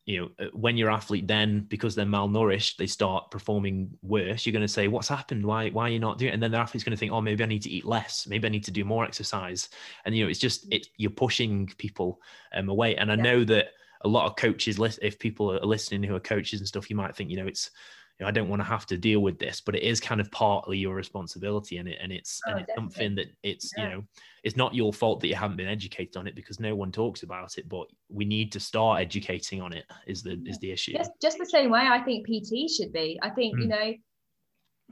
you 0.05 0.19
know 0.19 0.29
uh, 0.39 0.49
when 0.53 0.77
your 0.77 0.91
athlete 0.91 1.27
then 1.27 1.65
because 1.67 1.95
they're 1.95 2.05
malnourished 2.05 2.77
they 2.77 2.85
start 2.85 3.31
performing 3.31 3.89
worse 4.03 4.45
you're 4.45 4.53
going 4.53 4.61
to 4.61 4.67
say 4.67 4.87
what's 4.87 5.07
happened? 5.07 5.45
Why 5.45 5.69
why 5.69 5.87
are 5.87 5.91
you 5.91 5.99
not 5.99 6.17
doing 6.17 6.31
it? 6.31 6.33
And 6.35 6.43
then 6.43 6.51
the 6.51 6.57
athlete's 6.57 6.83
going 6.83 6.95
to 6.95 6.97
think 6.97 7.11
oh 7.11 7.21
maybe 7.21 7.43
i 7.43 7.47
need 7.47 7.63
to 7.63 7.69
eat 7.69 7.85
less. 7.85 8.27
Maybe 8.27 8.47
i 8.47 8.51
need 8.51 8.63
to 8.65 8.71
do 8.71 8.85
more 8.85 9.03
exercise. 9.03 9.69
And 10.05 10.15
you 10.15 10.23
know 10.23 10.29
it's 10.29 10.39
just 10.39 10.71
it 10.71 10.87
you're 10.97 11.11
pushing 11.11 11.67
people 11.77 12.21
um, 12.53 12.69
away. 12.69 12.95
And 12.95 13.11
i 13.11 13.15
yeah. 13.15 13.23
know 13.23 13.43
that 13.45 13.69
a 14.01 14.07
lot 14.07 14.27
of 14.27 14.35
coaches 14.35 14.79
if 15.01 15.17
people 15.17 15.51
are 15.51 15.65
listening 15.65 16.03
who 16.03 16.15
are 16.15 16.19
coaches 16.19 16.59
and 16.59 16.67
stuff 16.67 16.89
you 16.89 16.95
might 16.95 17.15
think 17.15 17.31
you 17.31 17.37
know 17.37 17.47
it's 17.47 17.71
you 18.19 18.23
know, 18.23 18.29
I 18.29 18.31
don't 18.31 18.47
want 18.47 18.61
to 18.61 18.65
have 18.65 18.85
to 18.87 18.97
deal 18.97 19.19
with 19.19 19.39
this, 19.39 19.61
but 19.61 19.75
it 19.75 19.83
is 19.83 19.99
kind 19.99 20.21
of 20.21 20.31
partly 20.31 20.77
your 20.77 20.95
responsibility, 20.95 21.77
and 21.77 21.87
it 21.89 21.97
and 22.01 22.13
it's 22.13 22.39
oh, 22.47 22.51
and 22.51 22.61
it's 22.61 22.73
something 22.73 23.15
that 23.15 23.27
it's 23.43 23.73
yeah. 23.77 23.83
you 23.83 23.89
know, 23.89 24.03
it's 24.43 24.55
not 24.55 24.73
your 24.73 24.93
fault 24.93 25.19
that 25.19 25.27
you 25.27 25.35
haven't 25.35 25.57
been 25.57 25.67
educated 25.67 26.15
on 26.15 26.25
it 26.25 26.35
because 26.35 26.59
no 26.59 26.75
one 26.75 26.91
talks 26.91 27.23
about 27.23 27.57
it, 27.57 27.67
but 27.67 27.87
we 28.09 28.23
need 28.23 28.53
to 28.53 28.59
start 28.59 29.01
educating 29.01 29.61
on 29.61 29.73
it. 29.73 29.85
Is 30.07 30.23
the 30.23 30.41
is 30.45 30.57
the 30.59 30.71
issue? 30.71 30.93
Just 30.93 31.11
just 31.21 31.37
the 31.37 31.45
same 31.45 31.69
way 31.71 31.81
I 31.81 31.99
think 31.99 32.25
PT 32.25 32.71
should 32.71 32.93
be. 32.93 33.19
I 33.21 33.29
think 33.31 33.55
mm. 33.55 33.59
you 33.59 33.63
hmm. 33.65 33.69
know, 33.69 33.93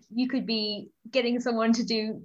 you 0.09 0.27
could 0.27 0.45
be 0.45 0.89
getting 1.09 1.39
someone 1.39 1.71
to 1.73 1.83
do 1.83 2.21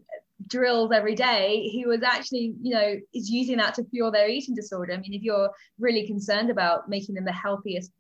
drills 0.46 0.92
every 0.92 1.14
day 1.16 1.68
who 1.74 1.88
was 1.88 2.02
actually 2.02 2.54
you 2.62 2.72
know 2.72 2.94
is 3.12 3.28
using 3.28 3.56
that 3.56 3.74
to 3.74 3.84
fuel 3.86 4.10
their 4.12 4.28
eating 4.28 4.54
disorder 4.54 4.92
i 4.92 4.96
mean 4.96 5.12
if 5.12 5.20
you're 5.20 5.50
really 5.80 6.06
concerned 6.06 6.48
about 6.48 6.88
making 6.88 7.12
them 7.16 7.24
the 7.24 7.32
healthiest 7.32 7.90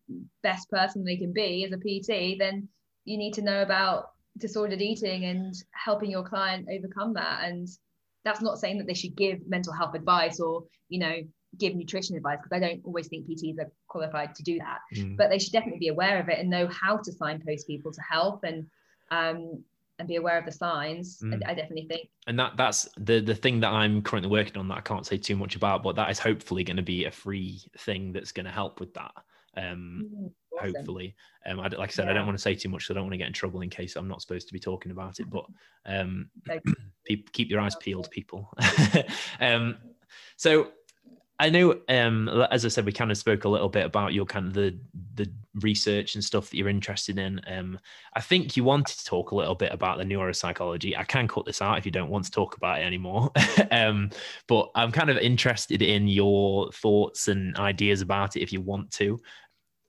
best 0.44 0.70
person 0.70 1.04
they 1.04 1.16
can 1.16 1.32
be 1.32 1.64
as 1.64 1.72
a 1.72 1.78
pt 1.78 2.38
then 2.38 2.68
you 3.08 3.16
need 3.16 3.34
to 3.34 3.42
know 3.42 3.62
about 3.62 4.10
disordered 4.36 4.82
eating 4.82 5.24
and 5.24 5.54
helping 5.72 6.10
your 6.10 6.22
client 6.22 6.68
overcome 6.72 7.14
that. 7.14 7.44
And 7.44 7.68
that's 8.24 8.42
not 8.42 8.58
saying 8.58 8.78
that 8.78 8.86
they 8.86 8.94
should 8.94 9.16
give 9.16 9.38
mental 9.48 9.72
health 9.72 9.94
advice 9.94 10.40
or, 10.40 10.64
you 10.88 10.98
know, 10.98 11.16
give 11.56 11.74
nutrition 11.74 12.16
advice 12.16 12.38
because 12.42 12.54
I 12.54 12.60
don't 12.60 12.82
always 12.84 13.08
think 13.08 13.26
PTs 13.26 13.58
are 13.58 13.72
qualified 13.88 14.34
to 14.34 14.42
do 14.42 14.58
that. 14.58 14.78
Mm. 14.94 15.16
But 15.16 15.30
they 15.30 15.38
should 15.38 15.52
definitely 15.52 15.80
be 15.80 15.88
aware 15.88 16.20
of 16.20 16.28
it 16.28 16.38
and 16.38 16.50
know 16.50 16.68
how 16.68 16.98
to 16.98 17.12
signpost 17.12 17.66
people 17.66 17.92
to 17.92 18.00
help 18.02 18.44
and 18.44 18.66
um, 19.10 19.64
and 19.98 20.06
be 20.06 20.16
aware 20.16 20.38
of 20.38 20.44
the 20.44 20.52
signs. 20.52 21.18
Mm. 21.24 21.42
I, 21.46 21.50
I, 21.50 21.54
definitely 21.54 21.86
think. 21.88 22.08
And 22.26 22.38
that 22.38 22.56
that's 22.56 22.88
the 22.98 23.20
the 23.20 23.34
thing 23.34 23.60
that 23.60 23.72
I'm 23.72 24.02
currently 24.02 24.30
working 24.30 24.58
on 24.58 24.68
that 24.68 24.78
I 24.78 24.80
can't 24.82 25.06
say 25.06 25.16
too 25.16 25.36
much 25.36 25.56
about, 25.56 25.82
but 25.82 25.96
that 25.96 26.10
is 26.10 26.18
hopefully 26.18 26.62
going 26.62 26.76
to 26.76 26.82
be 26.82 27.06
a 27.06 27.10
free 27.10 27.62
thing 27.78 28.12
that's 28.12 28.32
going 28.32 28.46
to 28.46 28.52
help 28.52 28.78
with 28.78 28.92
that. 28.94 29.12
Um, 29.56 30.10
mm, 30.14 30.30
awesome. 30.58 30.74
hopefully, 30.74 31.14
um, 31.46 31.60
I, 31.60 31.68
like 31.68 31.90
I 31.90 31.92
said, 31.92 32.06
yeah. 32.06 32.12
I 32.12 32.14
don't 32.14 32.26
want 32.26 32.36
to 32.36 32.42
say 32.42 32.54
too 32.54 32.68
much, 32.68 32.86
so 32.86 32.94
I 32.94 32.96
don't 32.96 33.04
want 33.04 33.14
to 33.14 33.18
get 33.18 33.26
in 33.26 33.32
trouble 33.32 33.60
in 33.60 33.70
case 33.70 33.96
I'm 33.96 34.08
not 34.08 34.20
supposed 34.20 34.48
to 34.48 34.52
be 34.52 34.60
talking 34.60 34.92
about 34.92 35.20
it. 35.20 35.30
But 35.30 35.46
um, 35.86 36.30
keep 37.06 37.32
keep 37.32 37.50
your 37.50 37.60
eyes 37.60 37.76
peeled, 37.76 38.10
people. 38.10 38.50
um, 39.40 39.76
so 40.36 40.72
I 41.40 41.50
know, 41.50 41.80
um, 41.88 42.28
as 42.50 42.64
I 42.64 42.68
said, 42.68 42.84
we 42.84 42.90
kind 42.90 43.12
of 43.12 43.16
spoke 43.16 43.44
a 43.44 43.48
little 43.48 43.68
bit 43.68 43.84
about 43.84 44.12
your 44.12 44.26
kind 44.26 44.48
of 44.48 44.54
the 44.54 44.76
the 45.14 45.30
research 45.60 46.16
and 46.16 46.24
stuff 46.24 46.50
that 46.50 46.56
you're 46.56 46.68
interested 46.68 47.16
in. 47.16 47.40
Um, 47.46 47.78
I 48.14 48.20
think 48.20 48.56
you 48.56 48.64
wanted 48.64 48.98
to 48.98 49.04
talk 49.04 49.30
a 49.30 49.36
little 49.36 49.54
bit 49.54 49.72
about 49.72 49.98
the 49.98 50.04
neuropsychology. 50.04 50.98
I 50.98 51.04
can 51.04 51.28
cut 51.28 51.46
this 51.46 51.62
out 51.62 51.78
if 51.78 51.86
you 51.86 51.92
don't 51.92 52.10
want 52.10 52.24
to 52.24 52.30
talk 52.32 52.56
about 52.56 52.80
it 52.80 52.84
anymore. 52.84 53.30
um, 53.70 54.10
but 54.48 54.70
I'm 54.74 54.90
kind 54.90 55.10
of 55.10 55.16
interested 55.18 55.80
in 55.80 56.08
your 56.08 56.72
thoughts 56.72 57.28
and 57.28 57.56
ideas 57.56 58.00
about 58.00 58.36
it 58.36 58.42
if 58.42 58.52
you 58.52 58.60
want 58.60 58.90
to. 58.92 59.20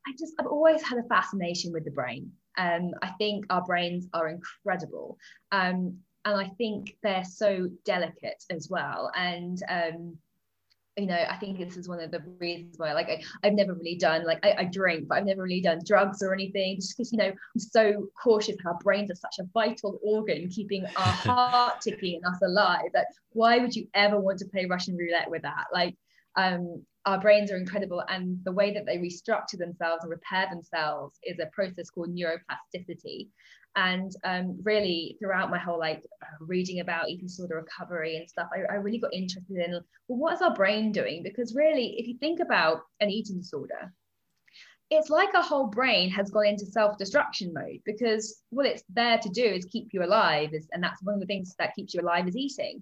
I 0.10 0.14
just 0.18 0.34
I've 0.40 0.48
always 0.48 0.82
had 0.82 0.98
a 0.98 1.04
fascination 1.04 1.72
with 1.72 1.86
the 1.86 1.92
brain. 1.92 2.32
Um, 2.58 2.92
I 3.02 3.10
think 3.20 3.46
our 3.50 3.64
brains 3.64 4.08
are 4.14 4.28
incredible. 4.28 5.18
Um, 5.52 5.98
and 6.26 6.40
I 6.40 6.50
think 6.58 6.98
they're 7.04 7.24
so 7.24 7.70
delicate 7.86 8.44
as 8.50 8.70
well. 8.70 9.12
And 9.16 9.62
um, 9.70 10.18
you 10.98 11.06
know, 11.06 11.26
I 11.30 11.38
think 11.38 11.58
this 11.60 11.78
is 11.78 11.88
one 11.88 12.02
of 12.02 12.12
the 12.12 12.22
reasons 12.40 12.78
why, 12.78 12.92
like, 12.94 13.08
I, 13.08 13.48
have 13.48 13.54
never 13.54 13.74
really 13.74 13.96
done, 13.96 14.26
like, 14.26 14.46
I, 14.46 14.56
I, 14.60 14.64
drink, 14.66 15.08
but 15.08 15.18
I've 15.18 15.26
never 15.26 15.44
really 15.44 15.62
done 15.62 15.80
drugs 15.86 16.22
or 16.22 16.34
anything, 16.34 16.76
just 16.76 16.98
because, 16.98 17.14
you 17.14 17.18
know, 17.18 17.30
I'm 17.30 17.60
so 17.60 18.10
cautious. 18.22 18.58
Our 18.66 18.78
brains 18.84 19.10
are 19.10 19.16
such 19.16 19.40
a 19.40 19.48
vital 19.54 19.98
organ, 20.04 20.50
keeping 20.50 20.86
our 20.86 20.92
heart 20.98 21.80
ticking 21.82 22.20
and 22.22 22.36
us 22.36 22.42
alive. 22.42 22.90
That 22.94 23.08
why 23.32 23.60
would 23.60 23.76
you 23.76 23.88
ever 23.94 24.20
want 24.20 24.40
to 24.40 24.46
play 24.46 24.66
Russian 24.66 24.98
roulette 24.98 25.30
with 25.30 25.44
that? 25.44 25.68
Like, 25.74 25.96
um, 26.40 26.84
our 27.06 27.20
brains 27.20 27.52
are 27.52 27.58
incredible, 27.58 28.04
and 28.08 28.40
the 28.44 28.52
way 28.52 28.74
that 28.74 28.86
they 28.86 28.98
restructure 28.98 29.58
themselves 29.58 30.04
and 30.04 30.12
repair 30.12 30.48
themselves 30.50 31.20
is 31.24 31.40
a 31.40 31.48
process 31.48 31.90
called 31.90 32.16
neuroplasticity. 32.16 33.28
And 33.76 34.12
um, 34.24 34.60
really 34.64 35.16
throughout 35.20 35.52
my 35.52 35.60
whole 35.60 35.80
like 35.80 36.04
reading 36.40 36.80
about 36.80 37.08
eating 37.08 37.28
disorder 37.28 37.56
recovery 37.56 38.18
and 38.18 38.28
stuff 38.28 38.48
I, 38.54 38.74
I, 38.74 38.76
really 38.78 38.98
got 38.98 39.14
interested 39.14 39.58
in 39.58 39.72
well 40.08 40.18
what 40.18 40.34
is 40.34 40.42
our 40.42 40.56
brain 40.56 40.92
doing? 40.92 41.22
Because 41.22 41.56
really 41.56 41.96
if 42.00 42.08
you 42.08 42.18
think 42.18 42.40
about 42.40 42.82
an 43.00 43.12
eating 43.12 43.38
disorder 43.38 43.94
it's 44.90 45.12
like 45.12 45.36
our 45.36 45.44
whole 45.44 45.68
brain 45.68 46.10
has 46.10 46.32
gone 46.32 46.48
into 46.48 46.66
self-destruction 46.66 47.54
mode 47.54 47.80
because 47.86 48.42
what 48.50 48.66
it's 48.66 48.84
there 48.90 49.20
to 49.20 49.30
do 49.30 49.44
is 49.44 49.66
keep 49.66 49.90
you 49.94 50.04
alive 50.04 50.50
is, 50.54 50.68
and 50.72 50.84
that's 50.84 51.04
one 51.04 51.14
of 51.14 51.22
the 51.22 51.28
things 51.28 51.56
that 51.60 51.76
keeps 51.76 51.94
you 51.94 52.02
alive 52.02 52.28
is 52.28 52.36
eating 52.36 52.82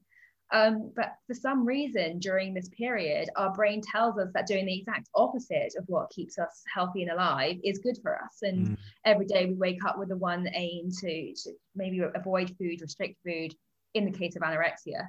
um, 0.51 0.91
but 0.95 1.15
for 1.27 1.33
some 1.33 1.65
reason, 1.65 2.19
during 2.19 2.53
this 2.53 2.69
period, 2.69 3.29
our 3.35 3.53
brain 3.53 3.81
tells 3.81 4.17
us 4.17 4.29
that 4.33 4.47
doing 4.47 4.65
the 4.65 4.79
exact 4.79 5.09
opposite 5.13 5.73
of 5.77 5.83
what 5.87 6.09
keeps 6.09 6.39
us 6.39 6.63
healthy 6.73 7.03
and 7.03 7.11
alive 7.11 7.57
is 7.63 7.79
good 7.79 7.97
for 8.01 8.15
us. 8.15 8.41
And 8.43 8.69
mm. 8.69 8.77
every 9.03 9.25
day 9.25 9.45
we 9.45 9.55
wake 9.55 9.83
up 9.85 9.99
with 9.99 10.07
the 10.07 10.15
one 10.15 10.47
aim 10.53 10.89
to, 11.01 11.33
to 11.33 11.51
maybe 11.75 12.01
avoid 12.15 12.55
food, 12.57 12.81
restrict 12.81 13.17
food, 13.25 13.53
in 13.93 14.05
the 14.05 14.17
case 14.17 14.35
of 14.37 14.41
anorexia. 14.41 15.07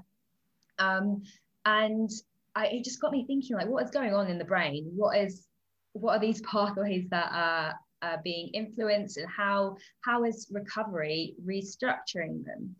Um, 0.81 1.23
and 1.65 2.11
I, 2.57 2.67
it 2.67 2.85
just 2.85 3.01
got 3.01 3.13
me 3.13 3.25
thinking, 3.25 3.57
like, 3.57 3.69
what 3.69 3.85
is 3.85 3.91
going 3.91 4.15
on 4.15 4.29
in 4.29 4.39
the 4.39 4.45
brain? 4.45 4.91
What 4.97 5.17
is, 5.19 5.47
what 5.93 6.17
are 6.17 6.21
these 6.21 6.41
pathways 6.51 7.07
that 7.11 7.31
are, 7.33 7.75
are 8.03 8.21
being 8.25 8.49
influenced, 8.55 9.19
and 9.19 9.29
how 9.29 9.77
how 10.05 10.25
is 10.25 10.49
recovery 10.51 11.35
restructuring 11.45 12.45
them? 12.45 12.75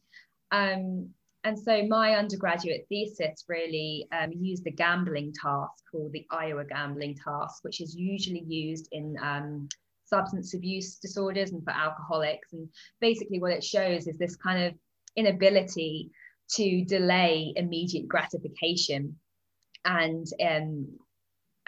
Um, 0.51 1.11
and 1.45 1.59
so 1.59 1.87
my 1.87 2.17
undergraduate 2.17 2.87
thesis 2.89 3.45
really 3.49 4.07
um, 4.13 4.33
used 4.33 4.65
the 4.65 4.73
gambling 4.73 5.33
task 5.33 5.85
called 5.91 6.13
the 6.13 6.27
Iowa 6.31 6.65
gambling 6.65 7.17
task, 7.17 7.63
which 7.63 7.81
is 7.81 7.95
usually 7.95 8.45
used 8.47 8.89
in 8.93 9.17
um, 9.23 9.69
substance 10.05 10.55
abuse 10.55 10.97
disorders 10.97 11.53
and 11.53 11.63
for 11.63 11.71
alcoholics. 11.71 12.53
And 12.53 12.69
basically, 13.01 13.39
what 13.39 13.53
it 13.53 13.63
shows 13.63 14.09
is 14.09 14.19
this 14.19 14.37
kind 14.37 14.65
of 14.65 14.75
inability 15.17 16.11
to 16.55 16.85
delay 16.85 17.53
immediate 17.57 18.09
gratification 18.09 19.17
and 19.85 20.27
um, 20.45 20.89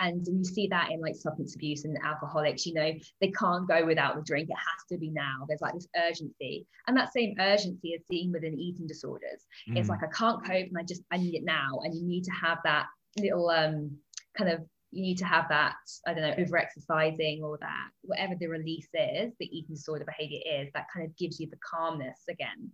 and 0.01 0.27
we 0.31 0.45
see 0.45 0.67
that 0.69 0.91
in 0.91 1.01
like 1.01 1.15
substance 1.15 1.55
abuse 1.55 1.85
and 1.85 1.97
alcoholics 2.05 2.67
you 2.67 2.75
know 2.75 2.91
they 3.21 3.31
can't 3.31 3.69
go 3.69 3.85
without 3.85 4.17
the 4.17 4.23
drink 4.23 4.49
it 4.49 4.57
has 4.57 4.87
to 4.89 4.99
be 4.99 5.11
now. 5.11 5.45
There's 5.47 5.61
like 5.61 5.75
this 5.75 5.89
urgency. 5.97 6.67
And 6.87 6.97
that 6.97 7.13
same 7.13 7.35
urgency 7.39 7.91
is 7.91 8.03
seen 8.11 8.33
within 8.33 8.59
eating 8.59 8.87
disorders. 8.87 9.45
Mm. 9.69 9.79
it's 9.79 9.89
like 9.89 10.03
i 10.03 10.09
can't 10.09 10.45
cope 10.45 10.67
and 10.67 10.79
i 10.79 10.83
just 10.83 11.03
i 11.13 11.17
need 11.17 11.35
it 11.35 11.45
now. 11.45 11.81
And 11.85 11.95
you 11.95 12.05
need 12.07 12.25
to 12.25 12.33
have 12.33 12.59
that 12.65 12.87
little 13.19 13.49
um 13.51 13.91
kind 14.37 14.51
of 14.51 14.61
you 14.93 15.03
need 15.03 15.19
to 15.19 15.25
have 15.25 15.49
that 15.49 15.75
i 16.07 16.15
don't 16.15 16.23
know 16.23 16.45
over 16.45 16.57
exercising 16.57 17.43
or 17.45 17.59
that 17.59 17.89
whatever 18.03 18.35
the 18.39 18.47
release 18.47 18.89
is 18.95 19.33
the 19.39 19.47
eating 19.47 19.75
disorder 19.75 20.05
behavior 20.05 20.41
is 20.45 20.69
that 20.75 20.87
kind 20.93 21.07
of 21.07 21.17
gives 21.17 21.39
you 21.39 21.49
the 21.49 21.59
calmness 21.69 22.21
again. 22.29 22.71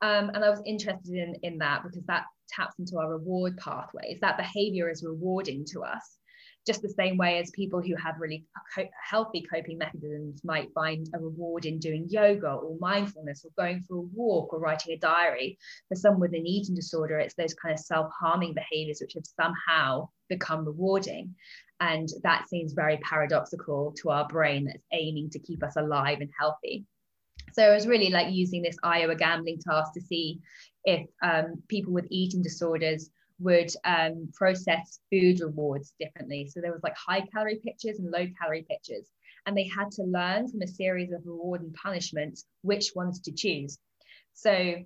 Um, 0.00 0.30
and 0.34 0.44
I 0.44 0.50
was 0.50 0.60
interested 0.66 1.14
in, 1.14 1.36
in 1.44 1.58
that 1.58 1.84
because 1.84 2.04
that 2.06 2.24
taps 2.48 2.80
into 2.80 2.98
our 2.98 3.08
reward 3.08 3.56
pathways. 3.56 4.18
That 4.20 4.36
behavior 4.36 4.90
is 4.90 5.04
rewarding 5.04 5.64
to 5.66 5.84
us 5.84 6.18
just 6.66 6.82
the 6.82 6.88
same 6.88 7.16
way 7.16 7.38
as 7.38 7.50
people 7.50 7.80
who 7.80 7.94
have 7.96 8.20
really 8.20 8.44
co- 8.74 8.88
healthy 9.08 9.44
coping 9.52 9.78
mechanisms 9.78 10.42
might 10.44 10.72
find 10.72 11.08
a 11.14 11.18
reward 11.18 11.64
in 11.66 11.78
doing 11.78 12.06
yoga 12.08 12.52
or 12.52 12.76
mindfulness 12.78 13.44
or 13.44 13.50
going 13.56 13.82
for 13.82 13.96
a 13.96 14.08
walk 14.14 14.52
or 14.52 14.60
writing 14.60 14.94
a 14.94 14.98
diary. 14.98 15.58
For 15.88 15.96
someone 15.96 16.20
with 16.20 16.34
an 16.34 16.46
eating 16.46 16.74
disorder, 16.74 17.18
it's 17.18 17.34
those 17.34 17.54
kind 17.54 17.72
of 17.72 17.80
self 17.80 18.10
harming 18.18 18.54
behaviors 18.54 19.00
which 19.00 19.14
have 19.14 19.26
somehow 19.26 20.08
become 20.28 20.64
rewarding. 20.64 21.34
And 21.80 22.08
that 22.22 22.48
seems 22.48 22.74
very 22.74 22.98
paradoxical 22.98 23.92
to 24.02 24.10
our 24.10 24.28
brain 24.28 24.66
that's 24.66 24.84
aiming 24.92 25.30
to 25.30 25.40
keep 25.40 25.64
us 25.64 25.76
alive 25.76 26.18
and 26.20 26.30
healthy. 26.38 26.86
So 27.54 27.64
I 27.64 27.74
was 27.74 27.86
really 27.86 28.10
like 28.10 28.32
using 28.32 28.62
this 28.62 28.76
Iowa 28.82 29.16
gambling 29.16 29.58
task 29.58 29.92
to 29.94 30.00
see 30.00 30.40
if 30.84 31.06
um, 31.22 31.62
people 31.68 31.92
with 31.92 32.06
eating 32.10 32.42
disorders 32.42 33.10
would 33.42 33.70
um, 33.84 34.28
process 34.34 35.00
food 35.10 35.40
rewards 35.40 35.94
differently. 35.98 36.48
So 36.48 36.60
there 36.60 36.72
was 36.72 36.82
like 36.82 36.96
high 36.96 37.22
calorie 37.32 37.60
pictures 37.62 37.98
and 37.98 38.10
low 38.10 38.26
calorie 38.40 38.66
pictures. 38.68 39.08
And 39.46 39.56
they 39.56 39.66
had 39.66 39.90
to 39.92 40.04
learn 40.04 40.48
from 40.48 40.62
a 40.62 40.68
series 40.68 41.12
of 41.12 41.26
reward 41.26 41.62
and 41.62 41.74
punishments 41.74 42.44
which 42.62 42.92
ones 42.94 43.20
to 43.22 43.32
choose. 43.32 43.78
So 44.34 44.76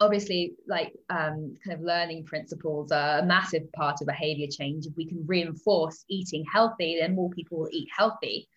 obviously 0.00 0.54
like 0.66 0.94
um, 1.10 1.56
kind 1.64 1.78
of 1.78 1.80
learning 1.80 2.24
principles 2.24 2.90
are 2.90 3.18
a 3.18 3.26
massive 3.26 3.70
part 3.72 4.00
of 4.00 4.06
behavior 4.06 4.46
change. 4.50 4.86
If 4.86 4.96
we 4.96 5.06
can 5.06 5.26
reinforce 5.26 6.04
eating 6.08 6.44
healthy, 6.50 6.98
then 7.00 7.14
more 7.14 7.30
people 7.30 7.58
will 7.58 7.68
eat 7.70 7.88
healthy. 7.96 8.48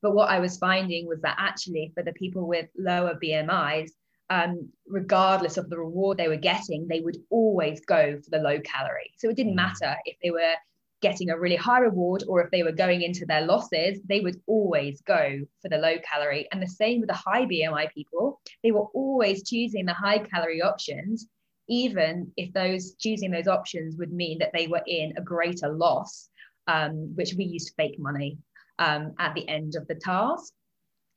But 0.00 0.14
what 0.14 0.30
I 0.30 0.40
was 0.40 0.58
finding 0.58 1.06
was 1.06 1.20
that 1.22 1.36
actually 1.38 1.92
for 1.94 2.02
the 2.02 2.12
people 2.12 2.46
with 2.46 2.68
lower 2.76 3.18
BMIs, 3.22 3.90
um, 4.32 4.70
regardless 4.86 5.58
of 5.58 5.68
the 5.68 5.78
reward 5.78 6.16
they 6.16 6.28
were 6.28 6.36
getting, 6.36 6.88
they 6.88 7.00
would 7.00 7.18
always 7.28 7.80
go 7.84 8.18
for 8.22 8.30
the 8.30 8.38
low 8.38 8.58
calorie. 8.60 9.12
So 9.18 9.28
it 9.28 9.36
didn't 9.36 9.52
mm. 9.52 9.56
matter 9.56 9.94
if 10.06 10.16
they 10.22 10.30
were 10.30 10.54
getting 11.02 11.30
a 11.30 11.38
really 11.38 11.56
high 11.56 11.80
reward 11.80 12.24
or 12.28 12.42
if 12.42 12.50
they 12.50 12.62
were 12.62 12.72
going 12.72 13.02
into 13.02 13.26
their 13.26 13.42
losses, 13.42 14.00
they 14.08 14.20
would 14.20 14.40
always 14.46 15.02
go 15.02 15.40
for 15.60 15.68
the 15.68 15.76
low 15.76 15.96
calorie. 16.10 16.48
And 16.50 16.62
the 16.62 16.66
same 16.66 17.00
with 17.00 17.10
the 17.10 17.22
high 17.26 17.44
BMI 17.44 17.92
people, 17.92 18.40
they 18.62 18.72
were 18.72 18.86
always 18.94 19.46
choosing 19.46 19.84
the 19.84 19.92
high 19.92 20.20
calorie 20.20 20.62
options, 20.62 21.26
even 21.68 22.32
if 22.38 22.52
those 22.54 22.94
choosing 22.94 23.32
those 23.32 23.48
options 23.48 23.96
would 23.98 24.12
mean 24.12 24.38
that 24.38 24.52
they 24.54 24.66
were 24.66 24.82
in 24.86 25.12
a 25.18 25.22
greater 25.22 25.68
loss, 25.68 26.30
um, 26.68 27.12
which 27.16 27.34
we 27.36 27.44
used 27.44 27.74
fake 27.76 27.98
money 27.98 28.38
um, 28.78 29.12
at 29.18 29.34
the 29.34 29.46
end 29.46 29.74
of 29.74 29.86
the 29.88 29.96
task 29.96 30.54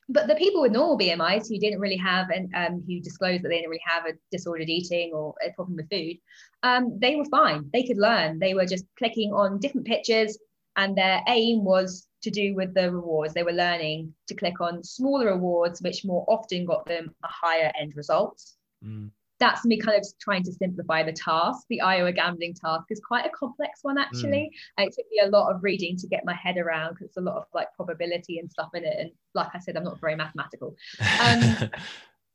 but 0.08 0.28
the 0.28 0.36
people 0.36 0.60
with 0.60 0.72
normal 0.72 0.98
BMIs 0.98 1.48
who 1.48 1.58
didn't 1.58 1.80
really 1.80 1.96
have 1.96 2.30
and 2.30 2.54
um, 2.54 2.84
who 2.86 3.00
disclosed 3.00 3.42
that 3.42 3.48
they 3.48 3.56
didn't 3.56 3.70
really 3.70 3.82
have 3.86 4.06
a 4.06 4.12
disordered 4.30 4.68
eating 4.68 5.12
or 5.12 5.34
a 5.44 5.52
problem 5.52 5.76
with 5.76 5.90
food, 5.90 6.16
um, 6.62 6.98
they 6.98 7.16
were 7.16 7.24
fine. 7.24 7.68
They 7.72 7.82
could 7.82 7.98
learn. 7.98 8.38
They 8.38 8.54
were 8.54 8.66
just 8.66 8.84
clicking 8.98 9.32
on 9.32 9.58
different 9.58 9.86
pictures, 9.86 10.38
and 10.76 10.96
their 10.96 11.22
aim 11.28 11.64
was 11.64 12.06
to 12.22 12.30
do 12.30 12.54
with 12.54 12.74
the 12.74 12.90
rewards. 12.90 13.34
They 13.34 13.42
were 13.42 13.52
learning 13.52 14.14
to 14.28 14.34
click 14.34 14.60
on 14.60 14.84
smaller 14.84 15.32
rewards, 15.32 15.82
which 15.82 16.04
more 16.04 16.24
often 16.28 16.64
got 16.64 16.86
them 16.86 17.14
a 17.24 17.28
higher 17.28 17.72
end 17.78 17.96
result. 17.96 18.40
Mm 18.84 19.10
that's 19.38 19.64
me 19.64 19.78
kind 19.78 19.98
of 19.98 20.06
trying 20.20 20.42
to 20.44 20.52
simplify 20.52 21.02
the 21.02 21.12
task. 21.12 21.66
The 21.68 21.80
Iowa 21.80 22.12
gambling 22.12 22.54
task 22.54 22.86
is 22.90 23.00
quite 23.06 23.26
a 23.26 23.30
complex 23.30 23.80
one, 23.82 23.98
actually. 23.98 24.50
Mm. 24.78 24.86
It 24.86 24.94
took 24.94 25.06
me 25.10 25.20
a 25.22 25.28
lot 25.28 25.54
of 25.54 25.62
reading 25.62 25.96
to 25.98 26.06
get 26.06 26.24
my 26.24 26.34
head 26.34 26.56
around 26.56 26.94
because 26.94 27.08
it's 27.08 27.16
a 27.16 27.22
lot 27.22 27.36
of 27.36 27.44
like 27.54 27.68
probability 27.74 28.38
and 28.38 28.50
stuff 28.50 28.70
in 28.74 28.84
it. 28.84 28.96
And 28.98 29.10
like 29.34 29.48
I 29.54 29.58
said, 29.58 29.76
I'm 29.76 29.84
not 29.84 30.00
very 30.00 30.16
mathematical. 30.16 30.76
Um, 31.20 31.70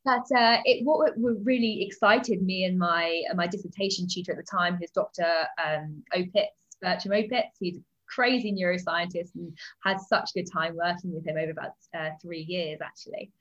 But 0.04 0.26
uh, 0.36 0.58
it 0.66 0.84
what 0.84 1.12
really 1.16 1.84
excited 1.84 2.42
me 2.42 2.66
and 2.66 2.78
my 2.78 3.22
my 3.36 3.46
dissertation 3.48 4.08
tutor 4.10 4.32
at 4.32 4.38
the 4.38 4.44
time, 4.44 4.78
who's 4.78 4.90
Dr. 4.92 5.28
Um, 5.64 6.04
Opitz, 6.16 6.48
Bertram 6.82 7.14
Opitz. 7.14 7.52
He's 7.60 7.78
a 7.78 7.82
crazy 8.08 8.52
neuroscientist 8.52 9.36
and 9.36 9.56
had 9.84 10.00
such 10.02 10.34
good 10.34 10.48
time 10.52 10.76
working 10.76 11.14
with 11.14 11.26
him 11.26 11.38
over 11.38 11.52
about 11.52 11.74
uh, 11.96 12.10
three 12.22 12.42
years 12.42 12.80
actually. 12.84 13.32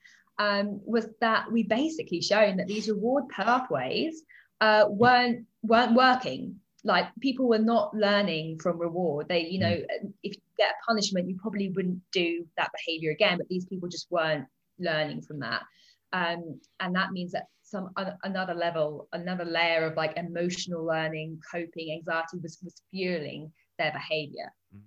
Um, 0.41 0.81
was 0.85 1.07
that 1.19 1.51
we 1.51 1.63
basically 1.63 2.21
shown 2.21 2.57
that 2.57 2.67
these 2.67 2.89
reward 2.89 3.25
pathways 3.29 4.23
uh, 4.59 4.85
weren't 4.89 5.45
weren't 5.61 5.93
working. 5.93 6.55
Like 6.83 7.07
people 7.19 7.47
were 7.47 7.59
not 7.59 7.93
learning 7.93 8.59
from 8.59 8.79
reward. 8.79 9.27
They, 9.29 9.41
you 9.45 9.59
know, 9.59 9.75
mm. 9.75 10.13
if 10.23 10.35
you 10.35 10.41
get 10.57 10.71
a 10.71 10.85
punishment, 10.87 11.29
you 11.29 11.37
probably 11.39 11.69
wouldn't 11.69 12.01
do 12.11 12.47
that 12.57 12.71
behavior 12.77 13.11
again. 13.11 13.37
But 13.37 13.49
these 13.49 13.65
people 13.65 13.87
just 13.87 14.07
weren't 14.09 14.47
learning 14.79 15.21
from 15.21 15.39
that 15.39 15.61
um, 16.13 16.59
and 16.79 16.95
that 16.95 17.11
means 17.11 17.31
that 17.31 17.47
some 17.63 17.89
another 18.23 18.53
level 18.53 19.07
another 19.13 19.45
layer 19.45 19.85
of 19.85 19.95
like 19.95 20.17
emotional 20.17 20.85
learning 20.85 21.39
coping 21.49 21.93
anxiety 21.93 22.37
was, 22.41 22.57
was 22.63 22.81
fueling 22.91 23.51
their 23.77 23.91
behavior 23.93 24.51
mm. 24.75 24.81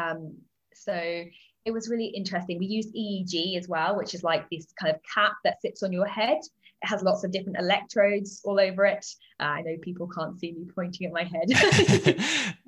um, 0.00 0.34
so 0.72 1.24
it 1.64 1.72
was 1.72 1.88
really 1.88 2.06
interesting 2.06 2.58
we 2.58 2.66
used 2.66 2.94
eeg 2.94 3.56
as 3.56 3.68
well 3.68 3.96
which 3.96 4.14
is 4.14 4.22
like 4.22 4.48
this 4.50 4.66
kind 4.80 4.94
of 4.94 5.00
cap 5.02 5.32
that 5.44 5.60
sits 5.60 5.82
on 5.82 5.92
your 5.92 6.06
head 6.06 6.38
it 6.38 6.86
has 6.86 7.02
lots 7.02 7.24
of 7.24 7.30
different 7.30 7.58
electrodes 7.58 8.40
all 8.44 8.58
over 8.58 8.84
it 8.84 9.06
uh, 9.40 9.44
i 9.44 9.62
know 9.62 9.76
people 9.82 10.08
can't 10.08 10.38
see 10.38 10.52
me 10.52 10.66
pointing 10.74 11.06
at 11.06 11.12
my 11.12 11.24
head 11.24 12.16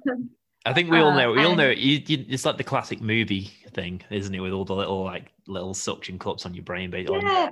I 0.65 0.73
think 0.73 0.91
we 0.91 0.99
all 0.99 1.11
uh, 1.11 1.17
know. 1.17 1.33
We 1.33 1.45
all 1.45 1.57
know. 1.57 1.71
You, 1.71 2.01
you, 2.07 2.25
it's 2.29 2.45
like 2.45 2.57
the 2.57 2.63
classic 2.63 3.01
movie 3.01 3.51
thing, 3.75 4.01
isn't 4.11 4.33
it? 4.33 4.39
With 4.39 4.53
all 4.53 4.65
the 4.65 4.77
little 4.77 5.03
like 5.03 5.33
little 5.49 5.75
suction 5.75 6.21
cups 6.21 6.47
on 6.47 6.55
your 6.55 6.63
brain. 6.63 6.89
But 6.89 7.11
yeah, 7.11 7.51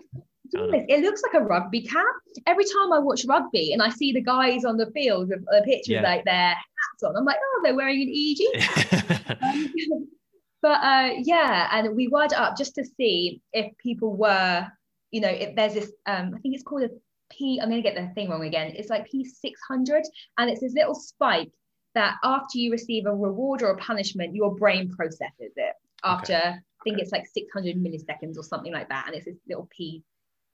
it 0.52 1.00
looks 1.00 1.22
like 1.22 1.34
a 1.34 1.44
rugby 1.44 1.82
cap. 1.82 2.04
Every 2.46 2.64
time 2.64 2.92
I 2.92 2.98
watch 2.98 3.24
rugby 3.26 3.72
and 3.72 3.82
I 3.82 3.90
see 3.90 4.12
the 4.12 4.20
guys 4.20 4.64
on 4.64 4.76
the 4.76 4.90
field 4.92 5.28
with 5.28 5.44
a 5.52 5.62
picture 5.62 5.94
yeah. 5.94 6.02
like 6.02 6.24
their 6.24 6.54
hats 6.54 7.02
on, 7.04 7.16
I'm 7.16 7.24
like, 7.24 7.38
oh, 7.42 7.60
they're 7.64 7.74
wearing 7.74 8.02
an 8.02 8.08
EEG. 8.08 10.06
um, 10.62 10.70
but 10.70 10.84
uh, 10.84 11.10
yeah, 11.18 11.68
and 11.72 11.96
we 11.96 12.08
wired 12.08 12.32
up 12.32 12.56
just 12.56 12.74
to 12.76 12.84
see 12.84 13.40
if 13.52 13.76
people 13.78 14.16
were, 14.16 14.66
you 15.10 15.20
know, 15.20 15.28
if 15.28 15.56
there's 15.56 15.74
this, 15.74 15.92
um, 16.06 16.32
I 16.34 16.38
think 16.40 16.54
it's 16.54 16.64
called 16.64 16.82
a 16.82 16.90
P, 17.30 17.60
I'm 17.60 17.70
going 17.70 17.82
to 17.82 17.88
get 17.88 17.96
the 17.96 18.12
thing 18.14 18.30
wrong 18.30 18.44
again. 18.44 18.72
It's 18.74 18.90
like 18.90 19.08
P600, 19.10 20.02
and 20.38 20.50
it's 20.50 20.60
this 20.60 20.74
little 20.74 20.94
spike 20.94 21.50
that 21.94 22.16
after 22.22 22.58
you 22.58 22.70
receive 22.70 23.06
a 23.06 23.14
reward 23.14 23.62
or 23.62 23.70
a 23.70 23.76
punishment, 23.76 24.34
your 24.34 24.54
brain 24.54 24.90
processes 24.90 25.52
it 25.56 25.74
after, 26.04 26.36
okay. 26.36 26.48
I 26.48 26.84
think 26.84 26.98
it's 26.98 27.12
like 27.12 27.26
600 27.26 27.76
milliseconds 27.76 28.38
or 28.38 28.42
something 28.42 28.72
like 28.72 28.88
that. 28.88 29.04
And 29.06 29.16
it's 29.16 29.26
this 29.26 29.36
little 29.48 29.68
P 29.76 30.02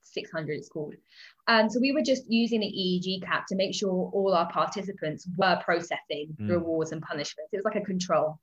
600 0.03 0.53
it's 0.53 0.69
called. 0.69 0.95
And 1.49 1.71
so 1.71 1.81
we 1.81 1.93
were 1.93 2.03
just 2.03 2.25
using 2.29 2.61
the 2.61 2.67
EEG 2.67 3.23
cap 3.23 3.47
to 3.49 3.57
make 3.57 3.75
sure 3.75 4.11
all 4.13 4.35
our 4.35 4.51
participants 4.51 5.29
were 5.37 5.61
processing 5.65 6.37
mm. 6.41 6.51
rewards 6.51 6.93
and 6.93 7.03
punishments. 7.03 7.53
It 7.53 7.57
was 7.57 7.65
like 7.65 7.77
a 7.77 7.85
control. 7.85 8.39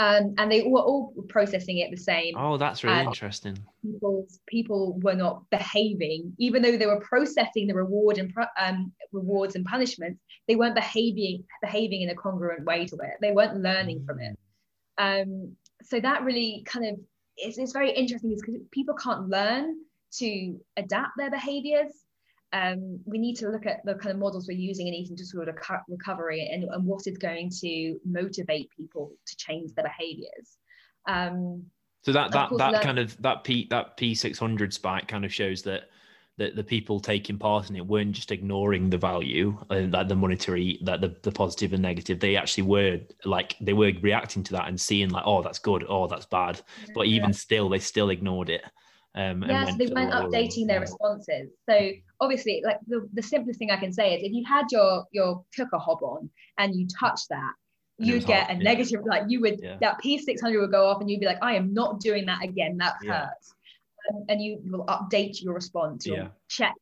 Um, 0.00 0.34
and 0.38 0.50
they 0.50 0.62
were 0.62 0.80
all 0.80 1.12
processing 1.28 1.78
it 1.78 1.90
the 1.90 1.96
same. 1.96 2.34
Oh, 2.36 2.56
that's 2.56 2.84
really 2.84 3.00
interesting. 3.00 3.58
People, 3.82 4.26
people 4.46 4.98
were 5.00 5.14
not 5.14 5.42
behaving, 5.50 6.34
even 6.38 6.62
though 6.62 6.76
they 6.76 6.86
were 6.86 7.00
processing 7.00 7.66
the 7.66 7.74
reward 7.74 8.18
and 8.18 8.32
um, 8.60 8.92
rewards 9.12 9.56
and 9.56 9.64
punishments. 9.64 10.20
They 10.46 10.54
weren't 10.54 10.76
behaving 10.76 11.44
behaving 11.60 12.02
in 12.02 12.10
a 12.10 12.14
congruent 12.14 12.64
way 12.64 12.86
to 12.86 12.94
it. 12.96 13.14
They 13.20 13.32
weren't 13.32 13.60
learning 13.60 14.04
from 14.06 14.20
it. 14.20 14.38
Mm. 15.00 15.22
Um, 15.22 15.56
so 15.82 15.98
that 15.98 16.22
really 16.22 16.62
kind 16.64 16.86
of 16.86 17.00
is, 17.42 17.58
is 17.58 17.72
very 17.72 17.90
interesting 17.90 18.36
because 18.36 18.62
people 18.70 18.94
can't 18.94 19.28
learn 19.28 19.76
to 20.18 20.60
adapt 20.76 21.12
their 21.16 21.30
behaviors. 21.30 21.92
Um, 22.52 23.00
we 23.04 23.18
need 23.18 23.36
to 23.36 23.50
look 23.50 23.66
at 23.66 23.84
the 23.84 23.94
kind 23.94 24.10
of 24.10 24.18
models 24.18 24.48
we're 24.48 24.56
using 24.56 24.88
in 24.88 24.94
eating 24.94 25.16
disorder 25.16 25.54
recovery 25.88 26.48
and, 26.50 26.64
and 26.64 26.84
what 26.84 27.06
is 27.06 27.18
going 27.18 27.50
to 27.60 27.98
motivate 28.06 28.70
people 28.76 29.12
to 29.26 29.36
change 29.36 29.72
their 29.74 29.84
behaviors. 29.84 30.56
Um, 31.06 31.64
so 32.02 32.12
that 32.12 32.32
that 32.32 32.50
that 32.56 32.82
kind 32.82 32.98
of 32.98 33.20
that 33.22 33.44
P 33.44 33.66
that 33.70 33.96
P 33.96 34.14
six 34.14 34.38
hundred 34.38 34.72
spike 34.72 35.08
kind 35.08 35.24
of 35.24 35.34
shows 35.34 35.62
that 35.62 35.90
that 36.38 36.54
the 36.54 36.64
people 36.64 37.00
taking 37.00 37.36
part 37.36 37.68
in 37.68 37.76
it 37.76 37.84
weren't 37.84 38.12
just 38.12 38.30
ignoring 38.30 38.88
the 38.88 38.96
value 38.96 39.58
and 39.70 39.92
uh, 39.94 39.98
like 39.98 40.08
the 40.08 40.14
monetary 40.14 40.78
that 40.84 41.00
the, 41.00 41.14
the 41.22 41.32
positive 41.32 41.72
and 41.72 41.82
negative. 41.82 42.20
They 42.20 42.36
actually 42.36 42.62
were 42.62 43.00
like 43.24 43.56
they 43.60 43.72
were 43.72 43.92
reacting 44.00 44.44
to 44.44 44.52
that 44.52 44.68
and 44.68 44.80
seeing 44.80 45.10
like 45.10 45.24
oh 45.26 45.42
that's 45.42 45.58
good. 45.58 45.84
Oh 45.88 46.06
that's 46.06 46.26
bad. 46.26 46.62
But 46.94 47.06
even 47.06 47.32
still 47.32 47.68
they 47.68 47.80
still 47.80 48.10
ignored 48.10 48.48
it 48.48 48.62
um, 49.18 49.42
yeah, 49.42 49.64
so 49.64 49.76
they 49.76 49.86
weren't 49.86 50.12
updating 50.12 50.68
their 50.68 50.80
responses. 50.80 51.50
So 51.68 51.90
obviously, 52.20 52.62
like 52.64 52.78
the, 52.86 53.08
the 53.12 53.22
simplest 53.22 53.58
thing 53.58 53.72
I 53.72 53.76
can 53.76 53.92
say 53.92 54.14
is 54.14 54.22
if 54.22 54.32
you 54.32 54.44
had 54.46 54.66
your 54.70 55.06
your 55.10 55.44
cooker 55.56 55.76
hob 55.76 56.02
on 56.04 56.30
and 56.56 56.74
you 56.76 56.86
touch 56.86 57.22
that, 57.28 57.52
you'd 57.98 58.26
get 58.26 58.46
hot. 58.46 58.50
a 58.52 58.54
yeah. 58.54 58.62
negative, 58.62 59.00
like 59.04 59.24
you 59.26 59.40
would 59.40 59.58
yeah. 59.60 59.76
that 59.80 59.98
P600 60.04 60.60
would 60.60 60.70
go 60.70 60.86
off 60.86 61.00
and 61.00 61.10
you'd 61.10 61.18
be 61.18 61.26
like, 61.26 61.42
I 61.42 61.56
am 61.56 61.74
not 61.74 61.98
doing 61.98 62.26
that 62.26 62.44
again. 62.44 62.76
That 62.76 62.94
hurts. 63.04 63.54
Um, 64.08 64.24
and 64.28 64.40
you 64.40 64.60
will 64.70 64.86
update 64.86 65.42
your 65.42 65.52
response. 65.52 66.06
You'll 66.06 66.30
check 66.48 66.74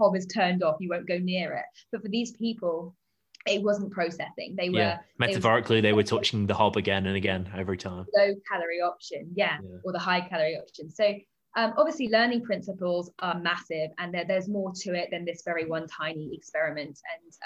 hob 0.00 0.16
is 0.16 0.26
turned 0.26 0.64
off. 0.64 0.76
You 0.80 0.88
won't 0.88 1.06
go 1.06 1.18
near 1.18 1.54
it. 1.54 1.64
But 1.92 2.02
for 2.02 2.08
these 2.08 2.32
people, 2.32 2.96
it 3.46 3.62
wasn't 3.62 3.92
processing. 3.92 4.56
They 4.58 4.70
were 4.70 4.78
yeah. 4.78 4.98
metaphorically 5.18 5.80
they 5.80 5.92
were 5.92 6.02
touching 6.14 6.48
the 6.48 6.54
hob 6.54 6.76
again 6.76 7.06
and 7.06 7.16
again 7.16 7.48
every 7.56 7.76
time. 7.76 8.06
Low 8.16 8.34
calorie 8.50 8.80
option, 8.80 9.30
yeah, 9.36 9.58
yeah. 9.62 9.78
or 9.84 9.92
the 9.92 10.00
high 10.00 10.20
calorie 10.20 10.58
option. 10.58 10.90
So 10.90 11.14
um, 11.56 11.72
obviously, 11.78 12.08
learning 12.08 12.42
principles 12.42 13.10
are 13.20 13.38
massive, 13.40 13.90
and 13.98 14.12
there, 14.12 14.26
there's 14.26 14.46
more 14.48 14.72
to 14.76 14.94
it 14.94 15.08
than 15.10 15.24
this 15.24 15.42
very 15.42 15.64
one 15.64 15.86
tiny 15.88 16.34
experiment. 16.34 17.00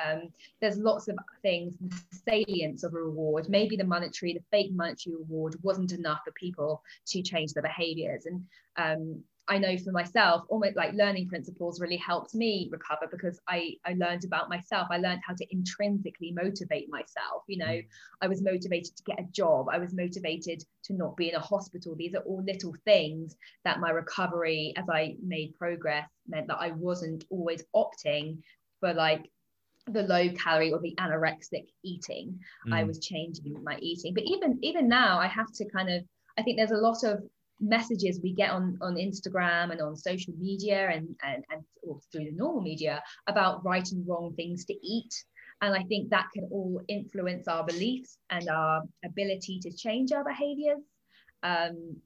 And 0.04 0.22
um, 0.24 0.28
there's 0.60 0.78
lots 0.78 1.06
of 1.06 1.16
things. 1.42 1.76
The 1.80 2.18
salience 2.28 2.82
of 2.82 2.92
a 2.94 2.96
reward, 2.96 3.48
maybe 3.48 3.76
the 3.76 3.84
monetary, 3.84 4.34
the 4.34 4.42
fake 4.50 4.72
monetary 4.72 5.14
reward, 5.14 5.54
wasn't 5.62 5.92
enough 5.92 6.20
for 6.24 6.32
people 6.32 6.82
to 7.06 7.22
change 7.22 7.52
their 7.52 7.62
behaviors. 7.62 8.26
And 8.26 8.44
um, 8.76 9.22
I 9.50 9.58
know 9.58 9.76
for 9.76 9.90
myself, 9.90 10.44
almost 10.48 10.76
like 10.76 10.94
learning 10.94 11.28
principles 11.28 11.80
really 11.80 11.96
helped 11.96 12.34
me 12.34 12.68
recover 12.70 13.08
because 13.10 13.40
I, 13.48 13.74
I 13.84 13.94
learned 13.94 14.24
about 14.24 14.48
myself. 14.48 14.88
I 14.90 14.98
learned 14.98 15.20
how 15.26 15.34
to 15.34 15.46
intrinsically 15.50 16.32
motivate 16.32 16.88
myself. 16.88 17.42
You 17.48 17.58
know. 17.58 17.80
I 18.22 18.28
was 18.28 18.42
motivated 18.42 18.96
to 18.96 19.02
get 19.04 19.20
a 19.20 19.24
job. 19.32 19.68
I 19.70 19.78
was 19.78 19.94
motivated 19.94 20.62
to 20.84 20.92
not 20.92 21.16
be 21.16 21.30
in 21.30 21.34
a 21.34 21.40
hospital. 21.40 21.94
These 21.94 22.14
are 22.14 22.22
all 22.22 22.42
little 22.44 22.74
things 22.84 23.34
that 23.64 23.80
my 23.80 23.90
recovery, 23.90 24.74
as 24.76 24.84
I 24.88 25.16
made 25.22 25.54
progress, 25.58 26.08
meant 26.28 26.48
that 26.48 26.58
I 26.60 26.72
wasn't 26.72 27.24
always 27.30 27.64
opting 27.74 28.38
for 28.80 28.92
like 28.92 29.30
the 29.86 30.02
low 30.02 30.28
calorie 30.30 30.72
or 30.72 30.80
the 30.80 30.94
anorexic 30.98 31.66
eating. 31.82 32.38
Mm. 32.68 32.74
I 32.74 32.84
was 32.84 33.00
changing 33.00 33.62
my 33.64 33.78
eating. 33.80 34.14
But 34.14 34.24
even 34.24 34.58
even 34.62 34.88
now, 34.88 35.18
I 35.18 35.26
have 35.26 35.52
to 35.54 35.64
kind 35.70 35.90
of 35.90 36.04
I 36.38 36.42
think 36.42 36.56
there's 36.56 36.70
a 36.70 36.76
lot 36.76 37.02
of 37.04 37.22
messages 37.60 38.20
we 38.22 38.32
get 38.32 38.50
on 38.50 38.78
on 38.80 38.94
Instagram 38.94 39.70
and 39.70 39.80
on 39.80 39.96
social 39.96 40.34
media 40.38 40.88
and 40.90 41.14
and, 41.22 41.44
and 41.50 41.62
through 42.12 42.24
the 42.24 42.32
normal 42.32 42.62
media 42.62 43.02
about 43.26 43.64
right 43.64 43.90
and 43.92 44.06
wrong 44.06 44.32
things 44.36 44.64
to 44.66 44.74
eat. 44.82 45.12
And 45.62 45.74
I 45.74 45.82
think 45.84 46.08
that 46.10 46.28
can 46.32 46.48
all 46.50 46.80
influence 46.88 47.46
our 47.46 47.64
beliefs 47.64 48.16
and 48.30 48.48
our 48.48 48.82
ability 49.04 49.60
to 49.60 49.70
change 49.70 50.10
our 50.10 50.24
behaviors. 50.24 50.80
Um, 51.42 51.96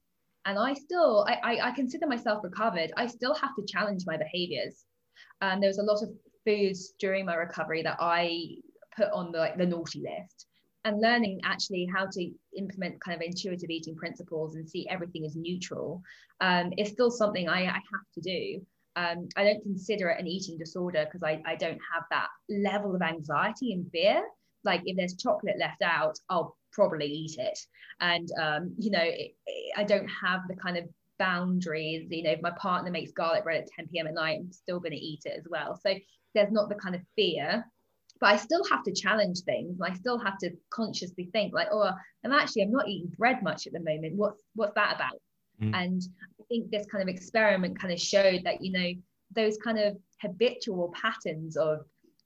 and 0.45 0.59
I 0.59 0.75
still, 0.75 1.25
I, 1.29 1.35
I, 1.43 1.69
I, 1.69 1.71
consider 1.71 2.07
myself 2.07 2.43
recovered. 2.43 2.93
I 2.97 3.07
still 3.07 3.35
have 3.35 3.55
to 3.57 3.65
challenge 3.67 4.05
my 4.07 4.17
behaviors. 4.17 4.85
And 5.41 5.63
there 5.63 5.69
was 5.69 5.79
a 5.79 5.85
lot 5.85 6.03
of 6.03 6.11
foods 6.45 6.95
during 6.99 7.27
my 7.27 7.35
recovery 7.37 7.83
that 7.83 7.97
I 8.01 8.57
put 8.97 9.09
on 9.13 9.33
the 9.33 9.39
like 9.39 9.57
the 9.57 9.67
naughty 9.67 10.01
list 10.01 10.47
and 10.85 11.01
learning 11.01 11.41
actually 11.45 11.89
how 11.93 12.07
to 12.07 12.31
implement 12.57 13.01
kind 13.01 13.17
of 13.17 13.23
intuitive 13.23 13.71
eating 13.71 13.97
principles 13.97 14.55
and 14.55 14.69
see 14.69 14.87
everything 14.89 15.25
as 15.25 15.35
neutral 15.35 16.03
um, 16.41 16.73
is 16.77 16.91
still 16.91 17.11
something 17.11 17.49
I, 17.49 17.63
I 17.63 17.73
have 17.73 18.07
to 18.15 18.21
do. 18.21 18.61
Um, 18.97 19.29
I 19.37 19.45
don't 19.45 19.63
consider 19.63 20.11
it 20.11 20.21
an 20.21 20.27
eating 20.27 20.59
disorder 20.59 21.05
because 21.07 21.23
I, 21.23 21.43
I 21.47 21.57
don't 21.57 21.81
have 21.93 22.05
that 22.11 22.29
level 22.49 22.95
of 22.95 23.03
anxiety 23.03 23.73
and 23.73 23.91
fear. 23.91 24.23
Like 24.63 24.83
if 24.85 24.97
there's 24.97 25.17
chocolate 25.17 25.59
left 25.59 25.83
out, 25.83 26.19
I'll 26.29 26.57
probably 26.73 27.07
eat 27.07 27.37
it. 27.39 27.59
And, 28.01 28.29
um, 28.41 28.75
you 28.79 28.91
know, 28.91 29.03
it, 29.03 29.35
it, 29.47 29.73
I 29.77 29.85
don't 29.85 30.09
have 30.09 30.43
the 30.49 30.57
kind 30.57 30.77
of 30.77 30.85
boundaries. 31.19 32.07
You 32.11 32.23
know, 32.25 32.31
if 32.33 32.43
my 32.43 32.53
partner 32.53 32.91
makes 32.91 33.13
garlic 33.13 33.45
bread 33.45 33.63
at 33.63 33.69
10 33.77 33.89
p.m. 33.89 34.07
at 34.07 34.15
night, 34.15 34.39
I'm 34.41 34.53
still 34.53 34.81
going 34.81 34.93
to 34.93 34.99
eat 34.99 35.23
it 35.25 35.35
as 35.39 35.47
well. 35.49 35.79
So 35.83 35.95
there's 36.35 36.53
not 36.53 36.69
the 36.69 36.75
kind 36.77 36.95
of 36.95 37.01
fear 37.17 37.65
but 38.25 38.33
I 38.33 38.37
still 38.39 38.65
have 38.71 38.83
to 38.85 38.93
challenge 38.93 39.41
things. 39.41 39.83
I 39.83 39.93
still 39.93 40.19
have 40.19 40.39
to 40.39 40.51
consciously 40.71 41.29
think 41.35 41.53
like, 41.53 41.69
oh, 41.71 41.91
I'm 42.25 42.33
actually 42.33 42.63
I'm 42.63 42.73
not 42.73 42.89
eating 42.89 43.13
bread 43.19 43.43
much 43.43 43.67
at 43.67 43.75
the 43.75 43.81
moment. 43.81 44.15
What's 44.17 44.43
what's 44.55 44.73
that 44.77 44.97
about? 44.97 45.21
Mm. 45.61 45.75
And 45.75 46.03
I 46.41 46.45
think 46.49 46.71
this 46.71 46.87
kind 46.87 47.03
of 47.03 47.15
experiment 47.15 47.79
kind 47.79 47.93
of 47.93 48.01
showed 48.01 48.43
that 48.45 48.65
you 48.65 48.73
know 48.73 48.91
those 49.37 49.59
kind 49.59 49.79
of 49.79 49.99
habitual 50.23 50.91
patterns 50.95 51.59
of 51.59 51.81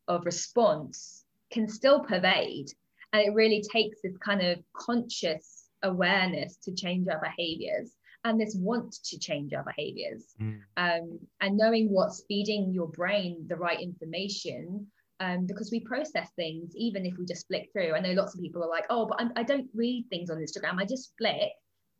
of 0.06 0.24
response 0.24 1.24
can 1.50 1.66
still 1.68 1.98
pervade, 2.04 2.68
and 3.12 3.20
it 3.20 3.34
really 3.34 3.60
takes 3.60 3.98
this 4.00 4.16
kind 4.18 4.40
of 4.40 4.60
conscious 4.76 5.64
awareness 5.82 6.58
to 6.58 6.72
change 6.72 7.08
our 7.08 7.20
behaviors. 7.20 7.90
and 8.24 8.40
this 8.40 8.56
want 8.56 8.92
to 9.04 9.16
change 9.18 9.52
our 9.52 9.64
behaviors 9.64 10.24
Mm. 10.40 10.60
um, 10.76 11.18
and 11.40 11.56
knowing 11.56 11.86
what's 11.90 12.24
feeding 12.28 12.72
your 12.72 12.88
brain 12.88 13.46
the 13.48 13.56
right 13.56 13.80
information 13.80 14.86
um, 15.20 15.46
because 15.46 15.70
we 15.70 15.80
process 15.80 16.30
things 16.36 16.72
even 16.76 17.04
if 17.04 17.16
we 17.18 17.24
just 17.24 17.46
flick 17.48 17.70
through. 17.72 17.94
I 17.94 18.00
know 18.00 18.12
lots 18.12 18.34
of 18.34 18.40
people 18.40 18.62
are 18.62 18.68
like 18.68 18.86
oh 18.90 19.06
but 19.06 19.20
I'm, 19.20 19.32
i 19.36 19.42
don't 19.42 19.68
read 19.74 20.06
things 20.10 20.30
on 20.30 20.38
instagram. 20.38 20.78
I 20.78 20.84
just 20.84 21.12
flick. 21.18 21.50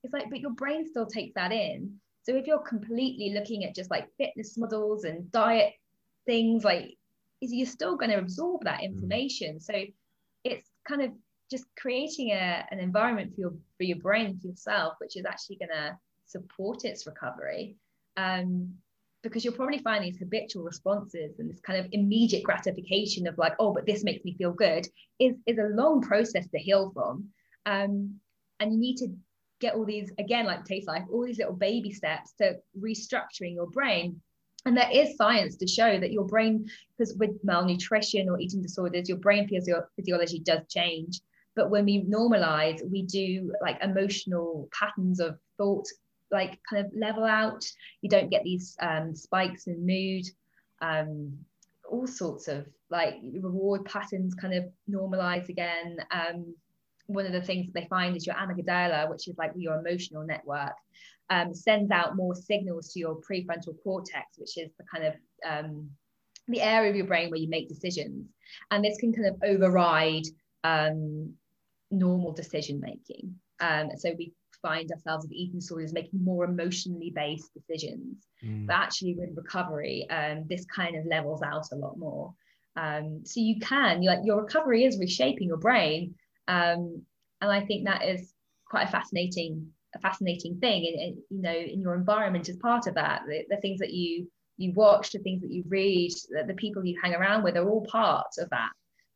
It's 0.05 0.13
like 0.13 0.31
but 0.31 0.41
your 0.41 0.53
brain 0.53 0.87
still 0.87 1.07
takes 1.07 1.35
that 1.35 1.53
in. 1.53 1.95
So 2.23 2.37
if 2.37 2.47
you're 2.47 2.59
completely 2.59 3.35
looking 3.35 3.65
at 3.65 3.75
just 3.75 3.91
like 3.91 4.09
fitness 4.19 4.57
models 4.57 5.05
and 5.05 5.31
diet 5.33 5.73
things 6.27 6.65
like 6.65 6.97
is 7.41 7.53
you're 7.53 7.67
still 7.67 7.97
going 7.97 8.11
to 8.11 8.19
absorb 8.19 8.65
that 8.65 8.83
information. 8.83 9.61
So 9.61 9.73
it's 10.45 10.69
kind 10.87 11.03
of 11.03 11.13
just 11.51 11.65
creating 11.79 12.33
a, 12.33 12.67
an 12.71 12.79
environment 12.79 13.35
for 13.35 13.41
your 13.41 13.53
for 13.77 13.85
your 13.85 13.99
brain 13.99 14.39
for 14.39 14.49
yourself 14.49 14.95
which 14.99 15.17
is 15.17 15.25
actually 15.25 15.57
going 15.57 15.71
to 15.71 15.97
support 16.27 16.85
its 16.85 17.07
recovery. 17.07 17.77
Um, 18.17 18.75
because 19.23 19.45
you'll 19.45 19.55
probably 19.55 19.79
find 19.79 20.05
these 20.05 20.19
habitual 20.19 20.63
responses 20.63 21.39
and 21.39 21.51
this 21.51 21.61
kind 21.61 21.79
of 21.79 21.87
immediate 21.93 22.43
gratification 22.43 23.27
of 23.27 23.37
like 23.39 23.55
oh 23.59 23.73
but 23.73 23.87
this 23.87 24.05
makes 24.05 24.25
me 24.25 24.35
feel 24.37 24.53
good 24.53 24.87
is 25.19 25.35
is 25.47 25.59
a 25.59 25.75
long 25.75 26.01
process 26.01 26.47
to 26.49 26.59
heal 26.59 26.91
from. 26.95 27.29
Um, 27.67 28.15
and 28.61 28.73
you 28.73 28.79
need 28.79 28.97
to 28.99 29.09
get 29.61 29.75
all 29.75 29.85
these 29.85 30.13
again 30.19 30.47
like 30.47 30.65
taste 30.65 30.87
life 30.87 31.05
all 31.11 31.25
these 31.25 31.39
little 31.39 31.55
baby 31.55 31.93
steps 31.93 32.33
to 32.39 32.57
restructuring 32.81 33.55
your 33.55 33.69
brain. 33.69 34.21
And 34.67 34.77
there 34.77 34.91
is 34.93 35.17
science 35.17 35.57
to 35.57 35.67
show 35.67 35.99
that 35.99 36.13
your 36.13 36.25
brain 36.25 36.67
because 36.97 37.15
with 37.17 37.43
malnutrition 37.43 38.29
or 38.29 38.39
eating 38.41 38.63
disorders 38.63 39.09
your 39.09 39.19
brain 39.19 39.49
physio- 39.49 39.87
physiology 39.97 40.41
does 40.41 40.61
change. 40.69 41.21
But 41.57 41.71
when 41.71 41.85
we 41.87 42.05
normalize 42.05 42.89
we 42.89 43.03
do 43.03 43.53
like 43.61 43.83
emotional 43.83 44.69
patterns 44.73 45.19
of 45.19 45.39
thought 45.57 45.87
like 46.31 46.59
kind 46.69 46.85
of 46.85 46.93
level 46.95 47.25
out. 47.25 47.65
You 48.03 48.09
don't 48.09 48.31
get 48.31 48.45
these 48.45 48.77
um, 48.81 49.15
spikes 49.15 49.67
in 49.67 49.87
mood 49.87 50.25
um, 50.81 51.37
all 51.91 52.07
sorts 52.07 52.49
of 52.49 52.67
like 52.91 53.15
reward 53.41 53.85
patterns 53.85 54.35
kind 54.35 54.55
of 54.55 54.65
normalize 54.91 55.49
again. 55.49 55.99
Um, 56.11 56.55
one 57.07 57.27
of 57.27 57.33
the 57.33 57.41
things 57.41 57.67
that 57.67 57.81
they 57.81 57.87
find 57.89 58.17
is 58.17 58.27
your 58.27 58.37
amygdala 58.37 59.09
which 59.09 59.29
is 59.29 59.39
like 59.39 59.53
your 59.57 59.79
emotional 59.79 60.25
network 60.25 60.75
um, 61.31 61.55
sends 61.55 61.91
out 61.91 62.17
more 62.17 62.35
signals 62.35 62.93
to 62.93 63.01
your 63.01 63.17
prefrontal 63.17 63.75
cortex 63.83 64.37
which 64.37 64.59
is 64.59 64.71
the 64.79 64.85
kind 64.93 65.05
of 65.07 65.15
um, 65.49 65.89
the 66.49 66.61
area 66.61 66.91
of 66.91 66.97
your 66.97 67.07
brain 67.07 67.31
where 67.31 67.41
you 67.41 67.49
make 67.49 67.69
decisions. 67.69 68.27
And 68.71 68.85
this 68.85 68.99
can 68.99 69.13
kind 69.13 69.29
of 69.29 69.37
override 69.43 70.25
um, 70.65 71.35
normal 71.91 72.33
decision 72.33 72.81
making. 72.81 73.35
Um, 73.61 73.91
so 73.97 74.13
we 74.17 74.33
find 74.63 74.91
ourselves 74.91 75.25
with 75.25 75.33
eating 75.33 75.61
disorders 75.61 75.93
making 75.93 76.23
more 76.23 76.45
emotionally 76.45 77.13
based 77.15 77.51
decisions. 77.55 78.27
Mm. 78.45 78.67
But 78.67 78.77
actually, 78.77 79.15
with 79.15 79.37
recovery, 79.37 80.07
um, 80.11 80.45
this 80.49 80.65
kind 80.67 80.97
of 80.97 81.07
levels 81.07 81.43
out 81.43 81.67
a 81.73 81.77
lot 81.77 81.99
more. 81.99 82.35
Um, 82.77 83.23
so 83.25 83.41
you 83.41 83.59
can, 83.61 84.03
like, 84.03 84.21
your 84.25 84.43
recovery 84.43 84.85
is 84.85 84.99
reshaping 84.99 85.49
your 85.49 85.57
brain, 85.57 86.15
um, 86.47 87.03
and 87.41 87.51
I 87.51 87.65
think 87.65 87.85
that 87.85 88.05
is 88.05 88.33
quite 88.67 88.89
a 88.89 88.91
fascinating, 88.91 89.67
a 89.95 89.99
fascinating 90.01 90.59
thing. 90.61 90.87
And, 90.87 91.17
you 91.31 91.43
know, 91.43 91.57
in 91.57 91.81
your 91.81 91.95
environment 91.95 92.49
as 92.49 92.57
part 92.57 92.87
of 92.87 92.95
that, 92.95 93.23
the, 93.27 93.45
the 93.51 93.57
things 93.59 93.81
that 93.81 93.93
you 93.93 94.31
you 94.59 94.73
watch, 94.75 95.13
the 95.13 95.21
things 95.21 95.41
that 95.41 95.53
you 95.53 95.63
read, 95.69 96.11
the, 96.31 96.43
the 96.45 96.55
people 96.55 96.85
you 96.85 96.99
hang 97.01 97.15
around 97.15 97.45
with 97.45 97.57
are 97.57 97.69
all 97.69 97.87
part 97.87 98.27
of 98.39 98.51
that. 98.51 98.71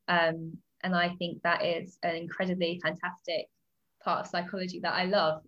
Um, 0.07 0.57
and 0.85 0.95
I 0.95 1.11
think 1.19 1.43
that 1.43 1.65
is 1.65 1.99
an 2.03 2.15
incredibly 2.15 2.81
fantastic 2.83 3.47
part 4.05 4.21
of 4.21 4.27
psychology 4.27 4.81
that 4.81 4.95
I 4.95 5.05
love. 5.05 5.43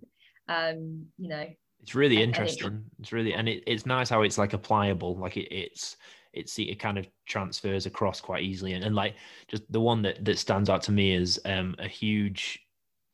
Um, 0.49 1.07
you 1.19 1.29
know, 1.29 1.47
it's 1.81 1.95
really 1.95 2.23
and- 2.23 2.35
and 2.35 2.35
it- 2.35 2.51
interesting. 2.51 2.85
it's 3.01 3.13
really 3.13 3.35
and 3.35 3.49
it, 3.49 3.63
it's 3.67 3.87
nice 3.87 4.09
how 4.09 4.23
it's 4.23 4.39
like 4.39 4.55
applicable. 4.55 5.17
Like 5.19 5.37
it, 5.37 5.55
it's 5.55 5.97
it's 6.33 6.59
it 6.59 6.79
kind 6.79 6.99
of 6.99 7.07
transfers 7.27 7.87
across 7.87 8.21
quite 8.21 8.43
easily. 8.43 8.73
And, 8.73 8.85
and 8.85 8.95
like 8.95 9.15
just 9.49 9.71
the 9.71 9.81
one 9.81 10.03
that 10.03 10.25
that 10.25 10.39
stands 10.39 10.69
out 10.69 10.83
to 10.83 10.93
me 10.93 11.15
is 11.15 11.41
um, 11.45 11.75
a 11.79 11.89
huge 11.89 12.61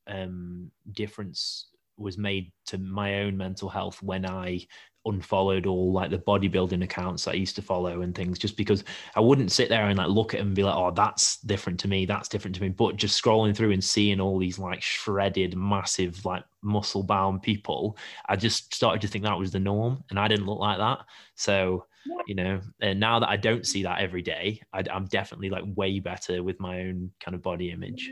um, 0.06 0.70
difference 0.92 1.68
was 1.96 2.16
made 2.16 2.50
to 2.66 2.78
my 2.78 3.20
own 3.20 3.36
mental 3.36 3.68
health 3.68 4.02
when 4.02 4.24
I 4.24 4.66
unfollowed 5.06 5.66
all 5.66 5.92
like 5.92 6.10
the 6.10 6.18
bodybuilding 6.18 6.82
accounts 6.84 7.24
that 7.24 7.32
I 7.32 7.34
used 7.34 7.56
to 7.56 7.62
follow 7.62 8.02
and 8.02 8.14
things 8.14 8.38
just 8.38 8.56
because 8.56 8.84
I 9.16 9.20
wouldn't 9.20 9.52
sit 9.52 9.68
there 9.68 9.86
and 9.86 9.98
like 9.98 10.08
look 10.08 10.34
at 10.34 10.38
them 10.38 10.48
and 10.48 10.56
be 10.56 10.62
like, 10.62 10.76
oh, 10.76 10.90
that's 10.90 11.38
different 11.38 11.80
to 11.80 11.88
me, 11.88 12.06
that's 12.06 12.28
different 12.28 12.54
to 12.56 12.62
me. 12.62 12.68
But 12.68 12.96
just 12.96 13.22
scrolling 13.22 13.56
through 13.56 13.72
and 13.72 13.82
seeing 13.82 14.20
all 14.20 14.38
these 14.38 14.58
like 14.58 14.82
shredded, 14.82 15.56
massive, 15.56 16.24
like 16.24 16.44
muscle 16.62 17.02
bound 17.02 17.42
people, 17.42 17.96
I 18.28 18.36
just 18.36 18.74
started 18.74 19.00
to 19.02 19.08
think 19.08 19.24
that 19.24 19.38
was 19.38 19.50
the 19.50 19.60
norm 19.60 20.04
and 20.10 20.18
I 20.18 20.28
didn't 20.28 20.46
look 20.46 20.60
like 20.60 20.78
that. 20.78 21.00
So, 21.34 21.86
you 22.26 22.34
know, 22.34 22.60
and 22.80 23.00
now 23.00 23.20
that 23.20 23.28
I 23.28 23.36
don't 23.36 23.66
see 23.66 23.82
that 23.84 24.00
every 24.00 24.22
day, 24.22 24.60
I, 24.72 24.82
I'm 24.90 25.06
definitely 25.06 25.50
like 25.50 25.64
way 25.76 26.00
better 26.00 26.42
with 26.42 26.60
my 26.60 26.80
own 26.80 27.10
kind 27.20 27.34
of 27.34 27.42
body 27.42 27.70
image. 27.70 28.10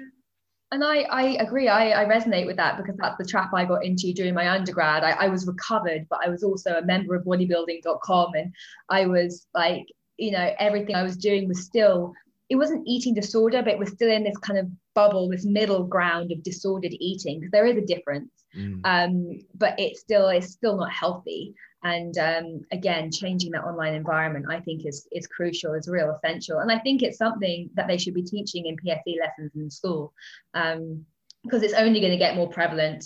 And 0.71 0.85
I, 0.85 0.99
I 1.11 1.23
agree. 1.41 1.69
I, 1.69 2.03
I 2.03 2.05
resonate 2.05 2.47
with 2.47 2.57
that 2.57 2.77
because 2.77 2.97
that's 2.99 3.17
the 3.17 3.25
trap 3.25 3.51
I 3.55 3.65
got 3.65 3.85
into 3.85 4.13
during 4.13 4.35
my 4.35 4.51
undergrad. 4.51 5.03
I, 5.03 5.13
I 5.13 5.29
was 5.29 5.47
recovered, 5.47 6.07
but 6.11 6.21
I 6.23 6.29
was 6.29 6.43
also 6.43 6.75
a 6.77 6.85
member 6.85 7.15
of 7.15 7.25
bodybuilding.com. 7.25 8.35
And 8.35 8.55
I 8.91 9.07
was 9.07 9.47
like, 9.55 9.87
you 10.19 10.31
know, 10.31 10.53
everything 10.59 10.95
I 10.95 11.03
was 11.03 11.17
doing 11.17 11.49
was 11.49 11.65
still, 11.65 12.13
it 12.49 12.57
wasn't 12.57 12.87
eating 12.87 13.15
disorder, 13.15 13.63
but 13.63 13.73
it 13.73 13.79
was 13.79 13.91
still 13.91 14.11
in 14.11 14.25
this 14.25 14.37
kind 14.39 14.59
of 14.59 14.69
bubble, 14.95 15.29
this 15.29 15.45
middle 15.45 15.85
ground 15.85 16.33
of 16.33 16.43
disordered 16.43 16.95
eating, 16.99 17.41
because 17.41 17.51
there 17.51 17.67
is 17.67 17.77
a 17.77 17.87
difference. 17.87 18.31
Mm. 18.57 18.81
Um, 18.85 19.41
but 19.55 19.79
it's 19.79 20.01
still, 20.01 20.29
it's 20.29 20.53
still 20.53 20.77
not 20.77 20.91
healthy. 20.91 21.55
And 21.85 22.17
um, 22.19 22.63
again, 22.73 23.13
changing 23.13 23.53
that 23.53 23.65
online 23.65 23.95
environment, 23.95 24.47
I 24.49 24.61
think 24.61 24.85
is 24.85 25.07
is 25.13 25.27
crucial, 25.27 25.75
is 25.75 25.89
real 25.89 26.11
essential. 26.11 26.59
And 26.59 26.73
I 26.73 26.79
think 26.79 27.03
it's 27.03 27.19
something 27.19 27.71
that 27.75 27.87
they 27.87 27.99
should 27.99 28.15
be 28.15 28.23
teaching 28.23 28.67
in 28.67 28.77
PSE 28.77 29.21
lessons 29.21 29.53
in 29.55 29.71
school, 29.71 30.13
um, 30.55 31.05
because 31.45 31.63
it's 31.63 31.75
only 31.75 32.01
going 32.01 32.13
to 32.13 32.19
get 32.19 32.35
more 32.35 32.49
prevalent. 32.49 33.05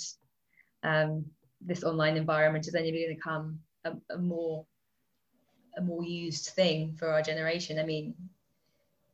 Um, 0.84 1.26
this 1.60 1.84
online 1.84 2.16
environment 2.16 2.66
is 2.66 2.74
only 2.74 2.90
going 2.92 3.08
to 3.08 3.14
become 3.14 3.58
a, 3.84 3.92
a 4.14 4.18
more 4.18 4.64
a 5.76 5.82
more 5.82 6.04
used 6.04 6.46
thing 6.50 6.94
for 6.98 7.08
our 7.08 7.22
generation. 7.22 7.78
I 7.78 7.84
mean, 7.84 8.14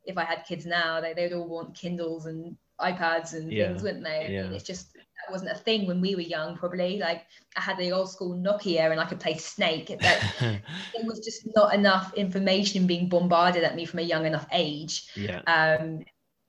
if 0.05 0.17
I 0.17 0.23
had 0.23 0.45
kids 0.45 0.65
now, 0.65 1.01
they 1.01 1.13
they'd 1.13 1.33
all 1.33 1.47
want 1.47 1.75
Kindles 1.75 2.25
and 2.25 2.57
iPads 2.79 3.33
and 3.33 3.51
Yeah, 3.51 3.67
things, 3.67 3.83
wouldn't 3.83 4.03
they? 4.03 4.25
I 4.25 4.43
mean, 4.43 4.53
it's 4.53 4.63
just 4.63 4.93
that 4.93 5.31
wasn't 5.31 5.51
a 5.51 5.55
thing 5.55 5.85
when 5.85 6.01
we 6.01 6.15
were 6.15 6.21
young. 6.21 6.55
Probably 6.55 6.97
like 6.97 7.25
I 7.55 7.61
had 7.61 7.77
the 7.77 7.91
old 7.91 8.09
school 8.09 8.35
Nokia 8.35 8.91
and 8.91 8.99
I 8.99 9.05
could 9.05 9.19
play 9.19 9.37
Snake. 9.37 9.87
But 9.87 10.01
it, 10.01 10.61
there 10.95 11.05
was 11.05 11.19
just 11.19 11.47
not 11.55 11.73
enough 11.73 12.13
information 12.15 12.87
being 12.87 13.09
bombarded 13.09 13.63
at 13.63 13.75
me 13.75 13.85
from 13.85 13.99
a 13.99 14.03
young 14.03 14.25
enough 14.25 14.47
age. 14.51 15.09
yeah. 15.15 15.41
Um, 15.47 16.03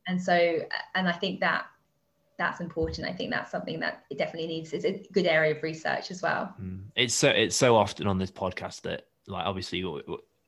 and 0.07 0.21
so, 0.21 0.59
and 0.95 1.09
I 1.09 1.13
think 1.13 1.41
that 1.41 1.67
that's 2.39 2.61
important. 2.61 3.07
I 3.07 3.13
think 3.13 3.31
that's 3.31 3.51
something 3.51 3.79
that 3.81 4.05
it 4.11 4.19
definitely 4.19 4.49
needs. 4.49 4.73
It's 4.73 4.85
a 4.85 5.07
good 5.13 5.27
area 5.27 5.55
of 5.55 5.63
research 5.63 6.11
as 6.11 6.23
well. 6.23 6.55
Mm. 6.61 6.85
It's 6.97 7.15
so 7.15 7.29
it's 7.29 7.55
so 7.55 7.77
often 7.77 8.07
on 8.07 8.19
this 8.19 8.31
podcast 8.31 8.81
that 8.83 9.07
like 9.27 9.47
obviously 9.47 9.85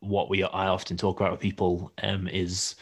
what 0.03 0.29
we 0.29 0.43
I 0.43 0.67
often 0.67 0.97
talk 0.97 1.21
about 1.21 1.33
with 1.33 1.41
people 1.41 1.93
um, 2.03 2.29
is 2.29 2.75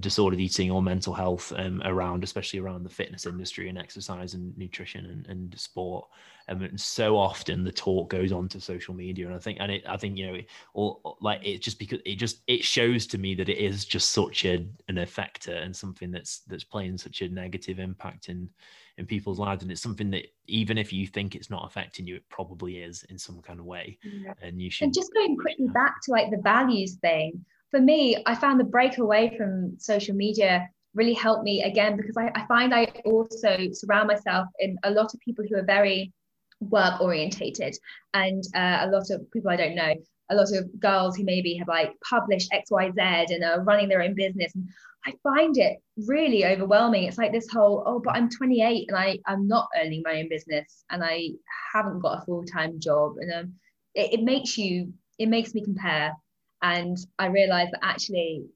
disordered 0.00 0.40
eating 0.40 0.72
or 0.72 0.82
mental 0.82 1.14
health 1.14 1.52
um, 1.56 1.80
around 1.84 2.24
especially 2.24 2.58
around 2.58 2.82
the 2.82 2.90
fitness 2.90 3.26
industry 3.26 3.68
and 3.68 3.78
exercise 3.78 4.34
and 4.34 4.56
nutrition 4.58 5.06
and, 5.06 5.26
and 5.28 5.58
sport. 5.58 6.08
Um, 6.48 6.62
and 6.62 6.80
so 6.80 7.16
often 7.16 7.62
the 7.62 7.70
talk 7.70 8.10
goes 8.10 8.32
on 8.32 8.48
to 8.48 8.60
social 8.60 8.92
media 8.92 9.26
and 9.26 9.34
I 9.34 9.38
think 9.38 9.58
and 9.60 9.70
it 9.70 9.84
I 9.88 9.96
think 9.96 10.18
you 10.18 10.26
know 10.26 10.38
or 10.74 10.98
or, 11.04 11.16
like 11.20 11.46
it 11.46 11.62
just 11.62 11.78
because 11.78 12.00
it 12.04 12.16
just 12.16 12.40
it 12.48 12.64
shows 12.64 13.06
to 13.08 13.18
me 13.18 13.34
that 13.36 13.48
it 13.48 13.58
is 13.58 13.84
just 13.84 14.10
such 14.10 14.44
a 14.44 14.66
an 14.88 14.96
effector 14.96 15.62
and 15.62 15.74
something 15.74 16.10
that's 16.10 16.40
that's 16.40 16.64
playing 16.64 16.98
such 16.98 17.22
a 17.22 17.28
negative 17.28 17.78
impact 17.78 18.28
in 18.28 18.50
in 18.98 19.06
people's 19.06 19.38
lives 19.38 19.62
and 19.62 19.72
it's 19.72 19.82
something 19.82 20.10
that 20.10 20.26
even 20.46 20.78
if 20.78 20.92
you 20.92 21.06
think 21.06 21.34
it's 21.34 21.50
not 21.50 21.66
affecting 21.66 22.06
you 22.06 22.16
it 22.16 22.28
probably 22.28 22.78
is 22.78 23.02
in 23.10 23.18
some 23.18 23.40
kind 23.42 23.58
of 23.58 23.66
way 23.66 23.98
and 24.40 24.62
you 24.62 24.70
should 24.70 24.86
And 24.86 24.94
just 24.94 25.12
going 25.12 25.36
quickly 25.36 25.66
back 25.74 25.96
to 26.04 26.12
like 26.12 26.30
the 26.30 26.40
values 26.42 26.96
thing, 27.00 27.44
for 27.70 27.80
me, 27.80 28.22
I 28.26 28.36
found 28.36 28.60
the 28.60 28.64
break 28.64 28.98
away 28.98 29.34
from 29.36 29.74
social 29.78 30.14
media 30.14 30.68
really 30.94 31.12
helped 31.12 31.42
me 31.42 31.64
again 31.64 31.96
because 31.96 32.16
I, 32.16 32.30
I 32.36 32.46
find 32.46 32.72
I 32.72 32.84
also 33.04 33.56
surround 33.72 34.06
myself 34.06 34.46
in 34.60 34.78
a 34.84 34.90
lot 34.92 35.12
of 35.12 35.18
people 35.18 35.44
who 35.48 35.56
are 35.56 35.64
very 35.64 36.12
work 36.60 37.00
orientated 37.00 37.76
and 38.14 38.44
uh, 38.54 38.78
a 38.82 38.88
lot 38.92 39.10
of 39.10 39.28
people 39.32 39.50
I 39.50 39.56
don't 39.56 39.74
know, 39.74 39.94
a 40.30 40.34
lot 40.34 40.52
of 40.52 40.80
girls 40.80 41.16
who 41.16 41.24
maybe 41.24 41.54
have 41.56 41.68
like 41.68 41.92
published 42.08 42.52
XYZ 42.52 43.26
and 43.30 43.44
are 43.44 43.62
running 43.62 43.88
their 43.88 44.02
own 44.02 44.14
business. 44.14 44.52
And 44.54 44.68
I 45.06 45.12
find 45.22 45.56
it 45.58 45.78
really 46.06 46.46
overwhelming. 46.46 47.04
It's 47.04 47.18
like 47.18 47.32
this 47.32 47.48
whole, 47.50 47.82
oh, 47.86 48.00
but 48.02 48.16
I'm 48.16 48.30
28 48.30 48.86
and 48.88 48.96
I, 48.96 49.18
I'm 49.26 49.46
not 49.46 49.68
earning 49.80 50.02
my 50.04 50.20
own 50.20 50.28
business 50.28 50.84
and 50.90 51.04
I 51.04 51.30
haven't 51.74 52.00
got 52.00 52.22
a 52.22 52.24
full-time 52.24 52.80
job. 52.80 53.16
And 53.18 53.32
um, 53.32 53.52
it, 53.94 54.14
it 54.14 54.22
makes 54.22 54.56
you, 54.56 54.92
it 55.18 55.28
makes 55.28 55.54
me 55.54 55.62
compare. 55.62 56.14
And 56.62 56.96
I 57.18 57.26
realize 57.26 57.70
that 57.72 57.84
actually, 57.84 58.46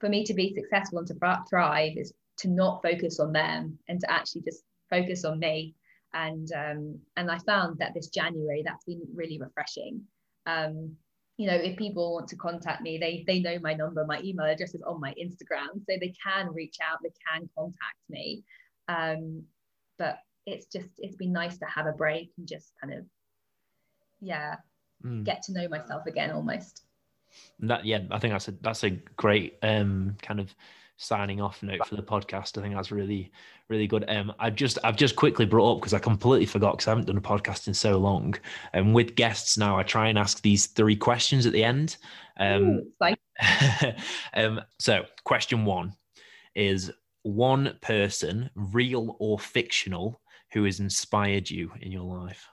for 0.00 0.08
me 0.10 0.24
to 0.24 0.34
be 0.34 0.54
successful 0.54 0.98
and 0.98 1.08
to 1.08 1.44
thrive 1.48 1.96
is 1.96 2.12
to 2.38 2.48
not 2.48 2.82
focus 2.82 3.20
on 3.20 3.32
them 3.32 3.78
and 3.88 4.00
to 4.00 4.10
actually 4.10 4.42
just 4.42 4.62
focus 4.90 5.24
on 5.24 5.38
me. 5.38 5.74
and 6.12 6.48
um, 6.52 7.00
and 7.16 7.30
I 7.30 7.38
found 7.38 7.78
that 7.78 7.94
this 7.94 8.08
January 8.08 8.62
that's 8.64 8.84
been 8.84 9.02
really 9.14 9.38
refreshing. 9.38 10.02
Um, 10.46 10.96
you 11.36 11.48
know, 11.48 11.54
if 11.54 11.76
people 11.76 12.14
want 12.14 12.28
to 12.28 12.36
contact 12.36 12.82
me, 12.82 12.98
they 12.98 13.24
they 13.26 13.40
know 13.40 13.58
my 13.60 13.74
number, 13.74 14.04
my 14.06 14.20
email 14.22 14.46
address 14.46 14.74
is 14.74 14.82
on 14.82 15.00
my 15.00 15.12
Instagram, 15.20 15.74
so 15.74 15.96
they 16.00 16.14
can 16.22 16.52
reach 16.52 16.76
out, 16.82 16.98
they 17.02 17.12
can 17.28 17.48
contact 17.56 17.98
me. 18.08 18.44
Um, 18.88 19.42
but 19.98 20.18
it's 20.46 20.66
just 20.66 20.88
it's 20.98 21.16
been 21.16 21.32
nice 21.32 21.58
to 21.58 21.64
have 21.66 21.86
a 21.86 21.92
break 21.92 22.32
and 22.38 22.46
just 22.46 22.72
kind 22.80 22.92
of 22.92 23.04
yeah 24.20 24.56
mm. 25.04 25.24
get 25.24 25.42
to 25.42 25.52
know 25.52 25.68
myself 25.68 26.06
again 26.06 26.30
almost. 26.30 26.82
That 27.60 27.84
yeah, 27.84 28.00
I 28.10 28.18
think 28.18 28.32
that's 28.32 28.48
a 28.48 28.54
that's 28.60 28.84
a 28.84 28.90
great 28.90 29.58
um 29.62 30.16
kind 30.22 30.38
of 30.38 30.54
signing 30.96 31.40
off 31.40 31.62
note 31.62 31.86
for 31.86 31.96
the 31.96 32.02
podcast. 32.02 32.58
I 32.58 32.62
think 32.62 32.74
that's 32.74 32.90
really, 32.90 33.32
really 33.68 33.86
good. 33.86 34.04
Um, 34.08 34.32
I've 34.38 34.54
just 34.54 34.78
I've 34.84 34.96
just 34.96 35.16
quickly 35.16 35.46
brought 35.46 35.72
up 35.72 35.80
because 35.80 35.94
I 35.94 35.98
completely 35.98 36.46
forgot 36.46 36.74
because 36.74 36.88
I 36.88 36.90
haven't 36.92 37.06
done 37.06 37.16
a 37.16 37.20
podcast 37.20 37.66
in 37.66 37.74
so 37.74 37.98
long. 37.98 38.34
And 38.72 38.88
um, 38.88 38.92
with 38.92 39.14
guests 39.14 39.58
now, 39.58 39.78
I 39.78 39.82
try 39.82 40.08
and 40.08 40.18
ask 40.18 40.42
these 40.42 40.66
three 40.66 40.96
questions 40.96 41.46
at 41.46 41.52
the 41.52 41.64
end. 41.64 41.96
Um, 42.38 42.62
Ooh, 43.02 43.14
um, 44.34 44.60
so 44.78 45.04
question 45.24 45.64
one 45.64 45.94
is 46.54 46.90
one 47.22 47.78
person, 47.80 48.50
real 48.54 49.16
or 49.18 49.38
fictional, 49.38 50.20
who 50.52 50.64
has 50.64 50.80
inspired 50.80 51.50
you 51.50 51.72
in 51.80 51.90
your 51.90 52.04
life. 52.04 52.48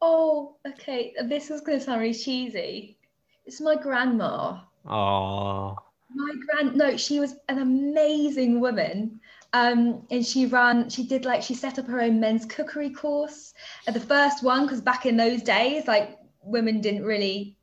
Oh, 0.00 0.56
okay. 0.66 1.14
This 1.24 1.50
is 1.50 1.60
going 1.60 1.78
to 1.78 1.84
sound 1.84 2.00
really 2.00 2.14
cheesy. 2.14 2.98
It's 3.46 3.60
my 3.60 3.76
grandma. 3.76 4.60
Oh 4.86 5.76
my 6.14 6.32
grand 6.46 6.76
no 6.76 6.96
she 6.96 7.20
was 7.20 7.36
an 7.48 7.58
amazing 7.58 8.60
woman. 8.60 9.20
Um, 9.52 10.04
and 10.10 10.26
she 10.26 10.46
ran 10.46 10.90
she 10.90 11.06
did 11.06 11.24
like 11.24 11.42
she 11.42 11.54
set 11.54 11.78
up 11.78 11.86
her 11.86 12.00
own 12.00 12.18
men's 12.18 12.44
cookery 12.44 12.90
course. 12.90 13.54
At 13.86 13.94
the 13.94 14.00
first 14.00 14.42
one 14.42 14.66
because 14.66 14.80
back 14.80 15.06
in 15.06 15.16
those 15.16 15.42
days 15.42 15.86
like 15.86 16.18
women 16.42 16.80
didn't 16.80 17.04
really 17.04 17.56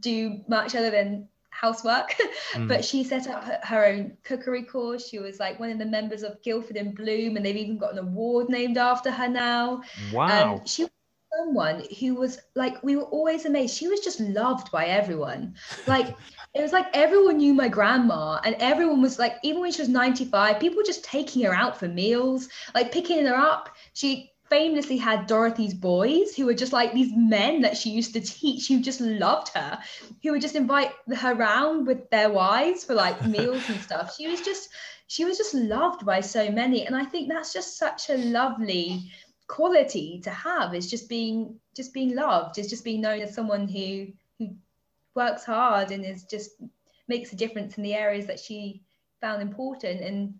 do 0.00 0.40
much 0.48 0.74
other 0.74 0.90
than 0.90 1.28
housework. 1.50 2.16
Mm. 2.54 2.66
but 2.66 2.84
she 2.84 3.04
set 3.04 3.28
up 3.28 3.44
her, 3.44 3.60
her, 3.62 3.86
own 3.86 4.16
cookery 4.24 4.64
course. 4.64 5.08
She 5.08 5.20
was 5.20 5.38
like 5.38 5.60
one 5.60 5.70
of 5.70 5.78
the 5.78 5.84
members 5.84 6.24
of 6.24 6.42
guildford 6.42 6.76
and 6.76 6.96
bloom 6.96 7.36
and 7.36 7.46
they've 7.46 7.56
even 7.56 7.78
got 7.78 7.92
an 7.92 7.98
award 7.98 8.48
named 8.48 8.76
after 8.76 9.08
her 9.08 9.28
now. 9.28 9.82
Wow. 10.12 10.54
um, 10.54 10.66
she 10.66 10.82
was 10.82 10.90
someone 11.38 11.84
who 12.00 12.16
was 12.16 12.40
like 12.56 12.82
we 12.82 12.96
were 12.96 13.04
always 13.04 13.44
amazed. 13.44 13.76
She 13.76 13.86
was 13.86 14.00
just 14.00 14.18
loved 14.18 14.72
by 14.72 14.86
everyone. 14.86 15.54
Like 15.86 16.16
it 16.54 16.62
was 16.62 16.72
like 16.72 16.86
everyone 16.94 17.36
knew 17.36 17.54
my 17.54 17.68
grandma 17.68 18.40
and 18.44 18.56
everyone 18.58 19.00
was 19.00 19.18
like 19.18 19.36
even 19.42 19.60
when 19.60 19.70
she 19.70 19.82
was 19.82 19.88
95 19.88 20.58
people 20.58 20.76
were 20.76 20.82
just 20.82 21.04
taking 21.04 21.42
her 21.44 21.54
out 21.54 21.78
for 21.78 21.88
meals 21.88 22.48
like 22.74 22.92
picking 22.92 23.24
her 23.24 23.34
up. 23.34 23.76
She 23.94 24.32
famously 24.48 24.96
had 24.96 25.28
dorothy's 25.28 25.74
boys 25.74 26.34
who 26.34 26.44
were 26.44 26.54
just 26.54 26.72
like 26.72 26.92
these 26.92 27.12
men 27.14 27.60
that 27.62 27.76
she 27.76 27.90
used 27.90 28.12
to 28.12 28.20
teach 28.20 28.66
who 28.66 28.80
just 28.80 29.00
loved 29.00 29.48
her 29.54 29.78
who 30.24 30.32
would 30.32 30.40
just 30.40 30.56
invite 30.56 30.90
her 31.16 31.34
around 31.34 31.86
with 31.86 32.10
their 32.10 32.30
wives 32.30 32.84
for 32.84 32.94
like 32.94 33.24
meals 33.24 33.62
and 33.68 33.80
stuff. 33.88 34.16
She 34.16 34.26
was 34.26 34.40
just 34.40 34.70
she 35.06 35.24
was 35.24 35.38
just 35.38 35.54
loved 35.54 36.04
by 36.04 36.20
so 36.20 36.50
many. 36.50 36.86
And 36.86 36.96
i 36.96 37.04
think 37.04 37.28
that's 37.28 37.52
just 37.52 37.78
such 37.78 38.10
a 38.10 38.16
lovely 38.16 39.10
quality 39.46 40.20
to 40.22 40.30
have 40.30 40.74
is 40.74 40.88
just 40.88 41.08
being 41.08 41.58
just 41.76 41.92
being 41.92 42.14
loved 42.14 42.56
is 42.58 42.70
just 42.70 42.84
being 42.84 43.00
known 43.00 43.20
as 43.20 43.34
someone 43.34 43.66
who 43.66 44.06
who 44.06 44.06
works 45.14 45.44
hard 45.44 45.90
and 45.90 46.04
is 46.04 46.24
just 46.24 46.50
makes 47.08 47.32
a 47.32 47.36
difference 47.36 47.76
in 47.76 47.82
the 47.82 47.94
areas 47.94 48.26
that 48.26 48.38
she 48.38 48.82
found 49.20 49.42
important. 49.42 50.00
And 50.00 50.34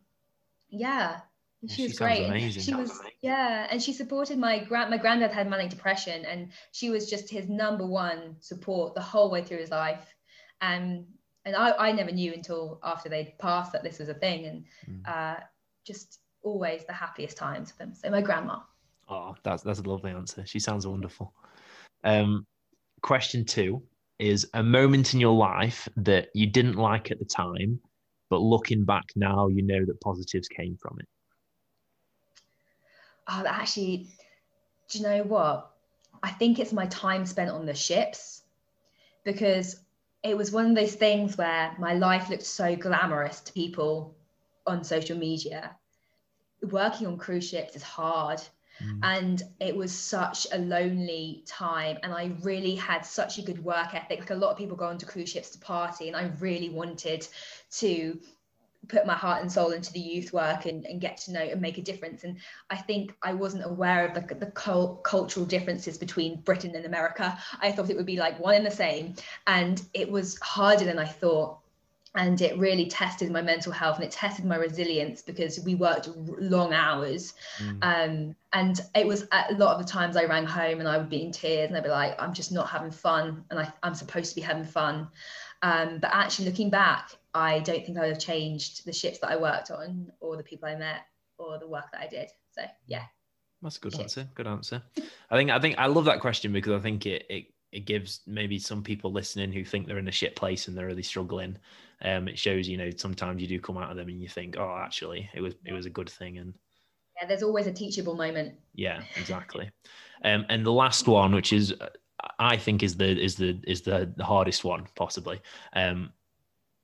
yeah 0.71 1.21
she, 1.69 1.75
she 1.75 1.83
was 1.89 1.99
great. 1.99 2.53
she 2.53 2.75
was 2.75 3.01
yeah 3.21 3.67
and 3.71 3.83
she 3.83 3.93
supported 3.93 4.39
my 4.39 4.61
grand 4.61 4.89
my 4.89 4.97
granddad 4.97 5.31
had 5.31 5.49
manic 5.49 5.69
depression 5.69 6.25
and 6.25 6.51
she 6.73 6.89
was 6.89 7.11
just 7.11 7.29
his 7.29 7.51
number 7.51 7.87
one 7.87 8.37
support 8.41 8.95
the 8.95 9.01
whole 9.03 9.31
way 9.31 9.43
through 9.43 9.59
his 9.59 9.71
life. 9.71 10.15
And 10.63 11.07
and 11.45 11.57
I, 11.57 11.73
I 11.73 11.93
never 11.93 12.13
knew 12.13 12.33
until 12.33 12.81
after 12.83 13.09
they'd 13.09 13.39
passed 13.39 13.73
that 13.73 13.83
this 13.83 13.99
was 13.99 14.09
a 14.09 14.15
thing 14.15 14.47
and 14.47 14.65
mm. 14.89 15.09
uh, 15.09 15.41
just 15.87 16.21
always 16.43 16.85
the 16.85 16.93
happiest 16.93 17.37
times 17.37 17.71
with 17.71 17.79
them. 17.79 17.95
So 17.95 18.11
my 18.11 18.23
grandma. 18.23 18.61
Oh, 19.09 19.35
that's 19.43 19.63
that's 19.63 19.81
a 19.81 19.83
lovely 19.83 20.13
answer. 20.13 20.47
She 20.47 20.61
sounds 20.61 20.87
wonderful. 20.87 21.35
Um, 22.05 22.47
question 23.03 23.45
two 23.45 23.83
is 24.21 24.49
a 24.55 24.63
moment 24.63 25.15
in 25.15 25.21
your 25.21 25.35
life 25.35 25.89
that 25.97 26.29
you 26.35 26.47
didn't 26.47 26.77
like 26.77 27.11
at 27.11 27.19
the 27.19 27.25
time, 27.25 27.81
but 28.29 28.41
looking 28.41 28.85
back 28.85 29.05
now, 29.17 29.49
you 29.49 29.63
know 29.63 29.85
that 29.85 30.01
positives 30.01 30.47
came 30.47 30.77
from 30.81 30.99
it. 31.01 31.09
Oh, 33.29 33.45
actually, 33.47 34.09
do 34.91 34.99
you 34.99 35.05
know 35.05 35.23
what? 35.23 35.71
I 36.23 36.31
think 36.31 36.59
it's 36.59 36.73
my 36.73 36.87
time 36.87 37.25
spent 37.25 37.51
on 37.51 37.65
the 37.65 37.75
ships 37.75 38.43
because 39.25 39.81
it 40.23 40.37
was 40.37 40.53
one 40.53 40.67
of 40.67 40.77
those 40.77 40.95
things 40.95 41.39
where 41.39 41.75
my 41.79 41.95
life 41.95 42.29
looked 42.29 42.43
so 42.43 42.77
glamorous 42.77 43.41
to 43.41 43.53
people 43.53 44.15
on 44.67 44.85
social 44.85 45.17
media. 45.17 45.77
Working 46.63 47.07
on 47.07 47.17
cruise 47.17 47.49
ships 47.49 47.75
is 47.75 47.83
hard 47.83 48.41
Mm. 48.83 49.01
And 49.03 49.43
it 49.61 49.77
was 49.77 49.97
such 49.97 50.47
a 50.53 50.59
lonely 50.59 51.45
time. 51.47 51.99
And 52.03 52.13
I 52.13 52.33
really 52.43 52.75
had 52.75 53.05
such 53.05 53.39
a 53.39 53.43
good 53.43 53.63
work 53.65 53.95
ethic. 53.95 54.21
Like 54.21 54.31
a 54.31 54.35
lot 54.35 54.51
of 54.51 54.59
people 54.59 54.77
go 54.77 54.87
onto 54.87 55.07
cruise 55.07 55.31
ships 55.31 55.51
to 55.51 55.59
party, 55.59 56.09
and 56.09 56.17
I 56.17 56.31
really 56.41 56.71
wanted 56.71 57.27
to 57.73 58.19
put 58.89 59.07
my 59.07 59.15
heart 59.15 59.43
and 59.43 59.53
soul 59.53 59.71
into 59.71 59.93
the 59.93 60.01
youth 60.01 60.33
work 60.33 60.67
and, 60.67 60.85
and 60.87 61.01
get 61.01 61.17
to 61.19 61.33
know 61.33 61.41
and 61.41 61.61
make 61.61 61.79
a 61.79 61.83
difference. 61.83 62.25
And 62.25 62.39
I 62.71 62.77
think 62.77 63.15
I 63.23 63.35
wasn't 63.35 63.65
aware 63.65 64.07
of 64.07 64.15
the, 64.15 64.35
the 64.35 64.51
cult, 64.51 65.05
cultural 65.05 65.47
differences 65.47 65.99
between 65.99 66.41
Britain 66.41 66.75
and 66.75 66.87
America. 66.87 67.39
I 67.61 67.73
thought 67.73 67.91
it 67.91 67.97
would 67.97 68.07
be 68.07 68.17
like 68.17 68.41
one 68.41 68.55
and 68.55 68.67
the 68.67 68.71
same. 68.71 69.15
And 69.47 69.81
it 69.95 70.11
was 70.11 70.39
harder 70.41 70.85
than 70.85 70.99
I 70.99 71.07
thought 71.07 71.60
and 72.15 72.41
it 72.41 72.59
really 72.59 72.87
tested 72.87 73.31
my 73.31 73.41
mental 73.41 73.73
health 73.73 73.97
and 73.97 74.05
it 74.05 74.11
tested 74.11 74.45
my 74.45 74.57
resilience 74.57 75.23
because 75.23 75.61
we 75.61 75.75
worked 75.75 76.09
long 76.17 76.73
hours. 76.73 77.35
Mm. 77.59 77.79
um, 77.83 78.37
and 78.53 78.81
it 78.97 79.07
was 79.07 79.29
a 79.31 79.55
lot 79.55 79.79
of 79.79 79.87
the 79.87 79.91
times 79.91 80.17
i 80.17 80.25
rang 80.25 80.45
home 80.45 80.81
and 80.81 80.89
i 80.89 80.99
would 80.99 81.09
be 81.09 81.23
in 81.23 81.31
tears 81.31 81.69
and 81.69 81.77
i'd 81.77 81.85
be 81.85 81.89
like 81.89 82.21
i'm 82.21 82.35
just 82.35 82.51
not 82.51 82.69
having 82.69 82.91
fun 82.91 83.45
and 83.51 83.61
I, 83.61 83.73
am 83.83 83.95
supposed 83.95 84.31
to 84.31 84.35
be 84.35 84.41
having 84.41 84.65
fun. 84.65 85.09
Um, 85.63 85.99
but 85.99 86.11
actually 86.13 86.47
looking 86.47 86.71
back 86.71 87.11
i 87.35 87.61
don't 87.61 87.85
think 87.85 87.97
i 87.99 88.03
would 88.03 88.11
have 88.11 88.19
changed 88.19 88.85
the 88.85 88.93
ships 88.93 89.19
that 89.19 89.31
i 89.31 89.37
worked 89.37 89.71
on 89.71 90.11
or 90.21 90.37
the 90.37 90.43
people 90.43 90.69
i 90.69 90.75
met 90.75 91.03
or 91.39 91.59
the 91.59 91.69
work 91.69 91.85
that 91.93 92.01
i 92.01 92.07
did. 92.07 92.29
So 92.53 92.63
yeah. 92.87 93.05
That's 93.63 93.77
a 93.77 93.81
good 93.81 94.01
answer 94.01 94.29
good 94.35 94.47
answer. 94.47 94.83
I 95.31 95.37
think 95.37 95.51
i 95.51 95.61
think 95.61 95.79
i 95.79 95.87
love 95.87 96.07
that 96.07 96.21
question 96.21 96.53
because 96.53 96.73
i 96.73 96.83
think 96.83 97.07
it, 97.07 97.27
it 97.29 97.45
it 97.73 97.87
gives 97.87 98.21
maybe 98.27 98.59
some 98.59 98.83
people 98.83 99.13
listening 99.13 99.53
who 99.53 99.65
think 99.65 99.87
they're 99.87 99.99
in 99.99 100.09
a 100.09 100.13
shit 100.13 100.37
place 100.37 100.69
and 100.69 100.77
they're 100.77 100.87
really 100.87 101.03
struggling. 101.03 101.57
Um, 102.03 102.29
it 102.29 102.39
shows, 102.39 102.69
you 102.69 102.77
know, 102.77 102.91
sometimes 102.97 103.41
you 103.41 103.49
do 103.49 103.61
come 103.61 103.77
out 103.77 103.91
of 103.91 103.97
them 103.97 104.09
and 104.09 104.21
you 104.21 104.29
think, 104.29 104.57
oh, 104.59 104.81
actually, 104.83 105.29
it 105.35 105.41
was 105.41 105.55
it 105.65 105.73
was 105.73 105.87
a 105.87 105.91
good 105.91 106.09
thing. 106.09 106.39
And 106.39 106.55
yeah, 107.21 107.29
there's 107.29 107.43
always 107.43 107.67
a 107.67 107.73
teachable 107.73 108.15
moment. 108.15 108.55
Yeah, 108.75 109.03
exactly. 109.17 109.71
um, 110.25 110.47
and 110.49 110.65
the 110.65 110.73
last 110.73 111.07
one, 111.07 111.35
which 111.35 111.53
is 111.53 111.75
I 112.39 112.57
think 112.57 112.83
is 112.83 112.97
the 112.97 113.23
is 113.23 113.37
the 113.37 113.61
is 113.67 113.83
the, 113.83 114.13
the 114.17 114.25
hardest 114.25 114.65
one 114.65 114.87
possibly. 114.97 115.41
Um, 115.75 116.11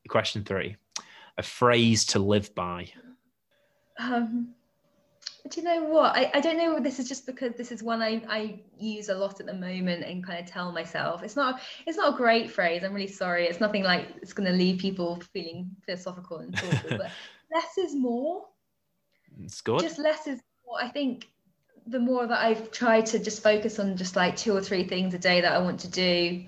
question 0.08 0.44
three: 0.44 0.76
a 1.38 1.42
phrase 1.42 2.04
to 2.06 2.18
live 2.18 2.54
by. 2.54 2.88
Um, 3.98 4.54
do 5.51 5.60
you 5.60 5.66
know 5.66 5.85
what? 5.85 6.16
I, 6.16 6.31
I 6.35 6.40
don't 6.40 6.56
know. 6.56 6.78
This 6.81 6.98
is 6.98 7.09
just 7.09 7.27
because 7.27 7.55
this 7.55 7.73
is 7.73 7.82
one 7.82 8.02
I, 8.02 8.23
I 8.28 8.60
use 8.78 9.09
a 9.09 9.14
lot 9.14 9.40
at 9.40 9.47
the 9.47 9.55
moment 9.55 10.05
and 10.05 10.24
kind 10.24 10.39
of 10.39 10.51
tell 10.51 10.73
myself. 10.73 11.23
It's 11.23 11.36
not 11.36 11.60
it's 11.86 11.97
not 11.97 12.14
a 12.14 12.16
great 12.16 12.51
phrase. 12.51 12.82
I'm 12.85 12.94
really 12.94 13.06
sorry. 13.06 13.47
It's 13.47 13.60
nothing 13.60 13.82
like 13.82 14.09
it's 14.23 14.32
going 14.32 14.51
to 14.51 14.56
leave 14.56 14.81
people 14.81 15.20
feeling 15.32 15.70
philosophical 15.85 16.39
and 16.39 16.56
thoughtful. 16.56 16.98
but 16.98 17.10
less 17.55 17.78
is 17.78 17.94
more. 17.94 18.47
It's 19.43 19.60
good. 19.60 19.81
Just 19.81 19.98
less 19.98 20.27
is 20.27 20.40
more. 20.66 20.78
I 20.81 20.89
think 20.89 21.28
the 21.86 22.01
more 22.01 22.27
that 22.27 22.44
I've 22.44 22.70
tried 22.70 23.06
to 23.06 23.18
just 23.18 23.43
focus 23.43 23.78
on 23.78 23.97
just 23.97 24.16
like 24.16 24.36
two 24.36 24.55
or 24.55 24.60
three 24.60 24.85
things 24.85 25.14
a 25.14 25.18
day 25.18 25.40
that 25.40 25.52
I 25.52 25.59
want 25.59 25.81
to 25.81 25.89
do, 25.89 26.44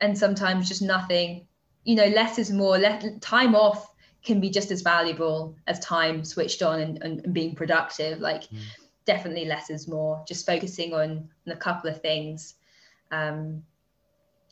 and 0.00 0.16
sometimes 0.16 0.68
just 0.68 0.82
nothing. 0.82 1.46
You 1.84 1.96
know, 1.96 2.06
less 2.06 2.38
is 2.38 2.52
more. 2.52 2.78
Let 2.78 3.20
time 3.20 3.54
off 3.56 3.91
can 4.24 4.40
be 4.40 4.50
just 4.50 4.70
as 4.70 4.82
valuable 4.82 5.56
as 5.66 5.78
time 5.80 6.24
switched 6.24 6.62
on 6.62 6.80
and, 6.80 7.02
and, 7.02 7.24
and 7.24 7.34
being 7.34 7.54
productive 7.54 8.18
like 8.20 8.44
mm. 8.44 8.58
definitely 9.04 9.44
less 9.44 9.70
is 9.70 9.88
more 9.88 10.22
just 10.26 10.46
focusing 10.46 10.94
on, 10.94 11.28
on 11.46 11.52
a 11.52 11.56
couple 11.56 11.90
of 11.90 12.00
things 12.00 12.54
um, 13.10 13.62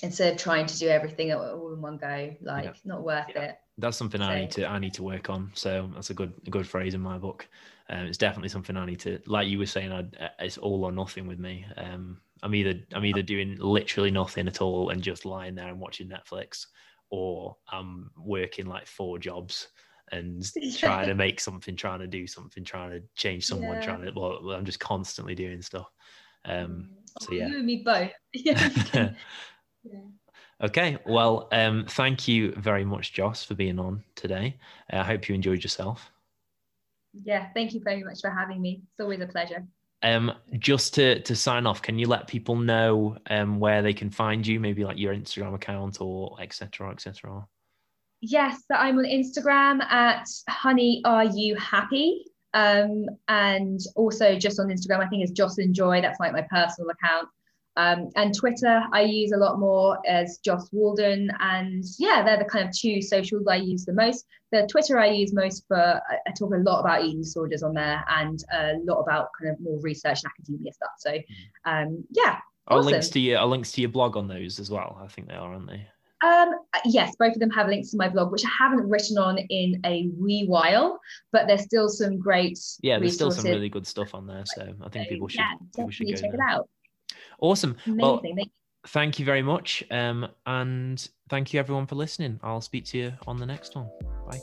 instead 0.02 0.32
of 0.32 0.38
trying 0.38 0.66
to 0.66 0.78
do 0.78 0.88
everything 0.88 1.32
all 1.32 1.72
in 1.72 1.80
one 1.80 1.96
go 1.96 2.34
like 2.42 2.64
yeah. 2.64 2.72
not 2.84 3.02
worth 3.02 3.26
yeah. 3.34 3.42
it 3.42 3.58
that's 3.80 3.96
something 3.96 4.20
so, 4.20 4.26
I 4.26 4.40
need 4.40 4.50
to 4.52 4.66
I 4.66 4.78
need 4.78 4.94
to 4.94 5.02
work 5.02 5.30
on. 5.30 5.50
So 5.54 5.90
that's 5.94 6.10
a 6.10 6.14
good 6.14 6.32
a 6.46 6.50
good 6.50 6.66
phrase 6.66 6.94
in 6.94 7.00
my 7.00 7.18
book. 7.18 7.48
Um, 7.88 8.06
it's 8.06 8.18
definitely 8.18 8.50
something 8.50 8.76
I 8.76 8.86
need 8.86 9.00
to, 9.00 9.18
like 9.26 9.48
you 9.48 9.58
were 9.58 9.66
saying, 9.66 9.90
I, 9.90 10.30
it's 10.38 10.58
all 10.58 10.84
or 10.84 10.92
nothing 10.92 11.26
with 11.26 11.40
me. 11.40 11.66
Um, 11.76 12.18
I'm 12.42 12.54
either 12.54 12.74
I'm 12.94 13.04
either 13.04 13.22
doing 13.22 13.56
literally 13.58 14.10
nothing 14.10 14.46
at 14.46 14.60
all 14.60 14.90
and 14.90 15.02
just 15.02 15.24
lying 15.24 15.54
there 15.54 15.68
and 15.68 15.80
watching 15.80 16.08
Netflix, 16.08 16.66
or 17.10 17.56
I'm 17.70 18.10
working 18.16 18.66
like 18.66 18.86
four 18.86 19.18
jobs 19.18 19.68
and 20.12 20.44
trying 20.78 21.08
to 21.08 21.14
make 21.14 21.40
something, 21.40 21.76
trying 21.76 22.00
to 22.00 22.06
do 22.06 22.26
something, 22.26 22.64
trying 22.64 22.90
to 22.90 23.02
change 23.14 23.46
someone, 23.46 23.76
Yeah. 23.76 23.82
trying 23.82 24.02
to. 24.02 24.12
Well, 24.12 24.50
I'm 24.50 24.64
just 24.64 24.80
constantly 24.80 25.34
doing 25.34 25.62
stuff. 25.62 25.90
Um, 26.44 26.88
so 27.20 27.32
yeah. 27.32 27.48
You 27.48 27.56
and 27.58 27.66
me 27.66 27.82
both. 27.84 28.10
yeah. 28.34 29.10
Okay, 30.62 30.98
well, 31.06 31.48
um, 31.52 31.86
thank 31.88 32.28
you 32.28 32.52
very 32.52 32.84
much, 32.84 33.12
Joss, 33.14 33.44
for 33.44 33.54
being 33.54 33.78
on 33.78 34.04
today. 34.14 34.58
I 34.90 35.02
hope 35.02 35.28
you 35.28 35.34
enjoyed 35.34 35.62
yourself. 35.62 36.12
yeah, 37.14 37.48
thank 37.54 37.72
you 37.72 37.80
very 37.82 38.04
much 38.04 38.20
for 38.20 38.30
having 38.30 38.60
me. 38.60 38.82
It's 38.90 39.00
always 39.00 39.20
a 39.20 39.26
pleasure. 39.26 39.66
Um, 40.02 40.32
just 40.58 40.94
to 40.94 41.20
to 41.20 41.36
sign 41.36 41.66
off, 41.66 41.82
can 41.82 41.98
you 41.98 42.06
let 42.06 42.26
people 42.26 42.56
know 42.56 43.18
um, 43.28 43.60
where 43.60 43.82
they 43.82 43.92
can 43.92 44.10
find 44.10 44.46
you? 44.46 44.58
Maybe 44.58 44.84
like 44.84 44.98
your 44.98 45.14
Instagram 45.14 45.54
account 45.54 46.00
or 46.00 46.36
etc. 46.40 46.90
etc. 46.90 47.46
Yes, 48.22 48.62
so 48.70 48.76
I'm 48.76 48.98
on 48.98 49.04
Instagram 49.04 49.82
at 49.82 50.26
honey 50.48 51.00
are 51.04 51.24
you 51.24 51.56
happy? 51.56 52.24
Um, 52.52 53.06
and 53.28 53.80
also 53.96 54.36
just 54.36 54.58
on 54.58 54.68
Instagram, 54.68 55.00
I 55.00 55.08
think 55.08 55.22
it's 55.22 55.32
Jocelyn 55.32 55.72
Joy. 55.72 56.00
That's 56.00 56.20
like 56.20 56.32
my 56.32 56.46
personal 56.50 56.90
account. 56.90 57.28
Um, 57.76 58.10
and 58.16 58.34
Twitter, 58.34 58.82
I 58.92 59.02
use 59.02 59.32
a 59.32 59.36
lot 59.36 59.58
more 59.58 59.98
as 60.06 60.38
Joss 60.44 60.68
Walden. 60.72 61.30
And 61.40 61.84
yeah, 61.98 62.22
they're 62.24 62.38
the 62.38 62.44
kind 62.44 62.68
of 62.68 62.76
two 62.76 63.00
socials 63.00 63.46
I 63.48 63.56
use 63.56 63.84
the 63.84 63.92
most. 63.92 64.26
The 64.52 64.66
Twitter 64.70 64.98
I 64.98 65.06
use 65.06 65.32
most 65.32 65.64
for, 65.68 65.76
I 65.76 66.16
I 66.26 66.32
talk 66.38 66.52
a 66.52 66.56
lot 66.58 66.80
about 66.80 67.04
eating 67.04 67.22
disorders 67.22 67.62
on 67.62 67.74
there 67.74 68.04
and 68.08 68.42
a 68.52 68.74
lot 68.84 69.00
about 69.00 69.28
kind 69.40 69.52
of 69.52 69.60
more 69.60 69.78
research 69.80 70.22
and 70.24 70.32
academia 70.32 70.72
stuff. 70.72 70.90
So 70.98 71.16
um, 71.64 72.04
yeah, 72.10 72.38
Are 72.66 72.78
Awesome. 72.78 72.92
links 72.92 73.08
to 73.10 73.20
your 73.20 73.38
are 73.38 73.46
links 73.46 73.72
to 73.72 73.80
your 73.80 73.90
blog 73.90 74.16
on 74.16 74.26
those 74.28 74.58
as 74.58 74.70
well? 74.70 74.98
I 75.02 75.06
think 75.06 75.28
they 75.28 75.34
are, 75.34 75.52
aren't 75.54 75.68
they? 75.68 75.86
Um, 76.22 76.50
yes, 76.84 77.16
both 77.18 77.32
of 77.32 77.40
them 77.40 77.48
have 77.50 77.68
links 77.68 77.90
to 77.92 77.96
my 77.96 78.08
blog, 78.08 78.30
which 78.30 78.44
I 78.44 78.50
haven't 78.58 78.86
written 78.88 79.16
on 79.16 79.38
in 79.38 79.80
a 79.86 80.10
wee 80.18 80.44
while, 80.46 81.00
but 81.32 81.46
there's 81.46 81.62
still 81.62 81.88
some 81.88 82.18
great 82.18 82.58
Yeah, 82.82 82.98
there's 82.98 83.14
still 83.14 83.30
some 83.30 83.46
really 83.46 83.70
good 83.70 83.86
stuff 83.86 84.14
on 84.14 84.26
there. 84.26 84.42
So 84.44 84.74
I 84.82 84.88
think 84.90 85.08
people 85.08 85.28
should 85.28 85.38
yeah, 85.40 85.54
people 85.74 85.90
should 85.90 86.06
definitely 86.08 86.12
go 86.12 86.20
check 86.20 86.30
there. 86.32 86.48
it 86.48 86.52
out. 86.52 86.68
Awesome. 87.40 87.76
Amazing. 87.86 88.00
Well, 88.00 88.20
Thank 88.22 88.50
thank 88.86 89.18
you 89.18 89.24
very 89.24 89.42
much. 89.42 89.84
Um, 89.90 90.28
and 90.46 91.08
thank 91.28 91.52
you 91.52 91.60
everyone 91.60 91.86
for 91.86 91.96
listening. 91.96 92.40
I'll 92.42 92.60
speak 92.60 92.84
to 92.86 92.98
you 92.98 93.12
on 93.26 93.38
the 93.38 93.46
next 93.46 93.74
one. 93.74 93.88
Bye. 94.26 94.40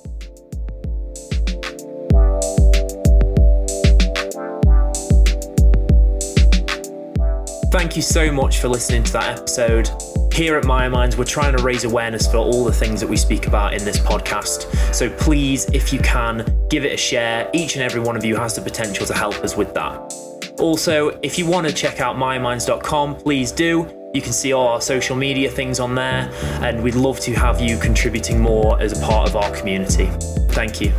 Thank 7.70 7.96
you 7.96 8.02
so 8.02 8.32
much 8.32 8.60
for 8.60 8.70
listening 8.70 9.04
to 9.04 9.14
that 9.14 9.38
episode. 9.38 9.90
Here 10.34 10.56
at 10.56 10.66
Maya 10.66 10.90
Minds, 10.90 11.18
we're 11.18 11.26
trying 11.26 11.56
to 11.56 11.62
raise 11.62 11.84
awareness 11.84 12.26
for 12.26 12.38
all 12.38 12.64
the 12.64 12.72
things 12.72 13.02
that 13.02 13.08
we 13.08 13.18
speak 13.18 13.48
about 13.48 13.74
in 13.74 13.84
this 13.84 14.00
podcast. 14.00 14.96
So 14.96 15.10
please, 15.10 15.66
if 15.72 15.92
you 15.92 16.00
can, 16.00 16.46
give 16.70 16.86
it 16.86 16.94
a 16.94 16.98
share. 16.98 17.50
Each 17.54 17.76
and 17.76 17.84
every 17.84 18.00
one 18.00 18.16
of 18.16 18.24
you 18.24 18.36
has 18.36 18.56
the 18.56 18.62
potential 18.62 19.06
to 19.06 19.14
help 19.14 19.36
us 19.44 19.58
with 19.58 19.74
that. 19.74 20.27
Also, 20.60 21.10
if 21.22 21.38
you 21.38 21.46
want 21.46 21.68
to 21.68 21.74
check 21.74 22.00
out 22.00 22.16
myminds.com, 22.16 23.16
please 23.16 23.52
do. 23.52 23.88
You 24.14 24.22
can 24.22 24.34
see 24.34 24.54
all 24.54 24.68
our 24.68 24.82
social 24.82 25.16
media 25.16 25.50
things 25.50 25.80
on 25.80 25.94
there, 25.94 26.32
and 26.62 26.82
we'd 26.82 26.96
love 26.96 27.20
to 27.22 27.34
have 27.34 27.62
you 27.62 27.78
contributing 27.78 28.40
more 28.40 28.82
as 28.82 28.98
a 28.98 29.06
part 29.06 29.30
of 29.30 29.36
our 29.36 29.52
community. 29.56 30.10
Thank 30.50 30.82
you. 30.82 30.92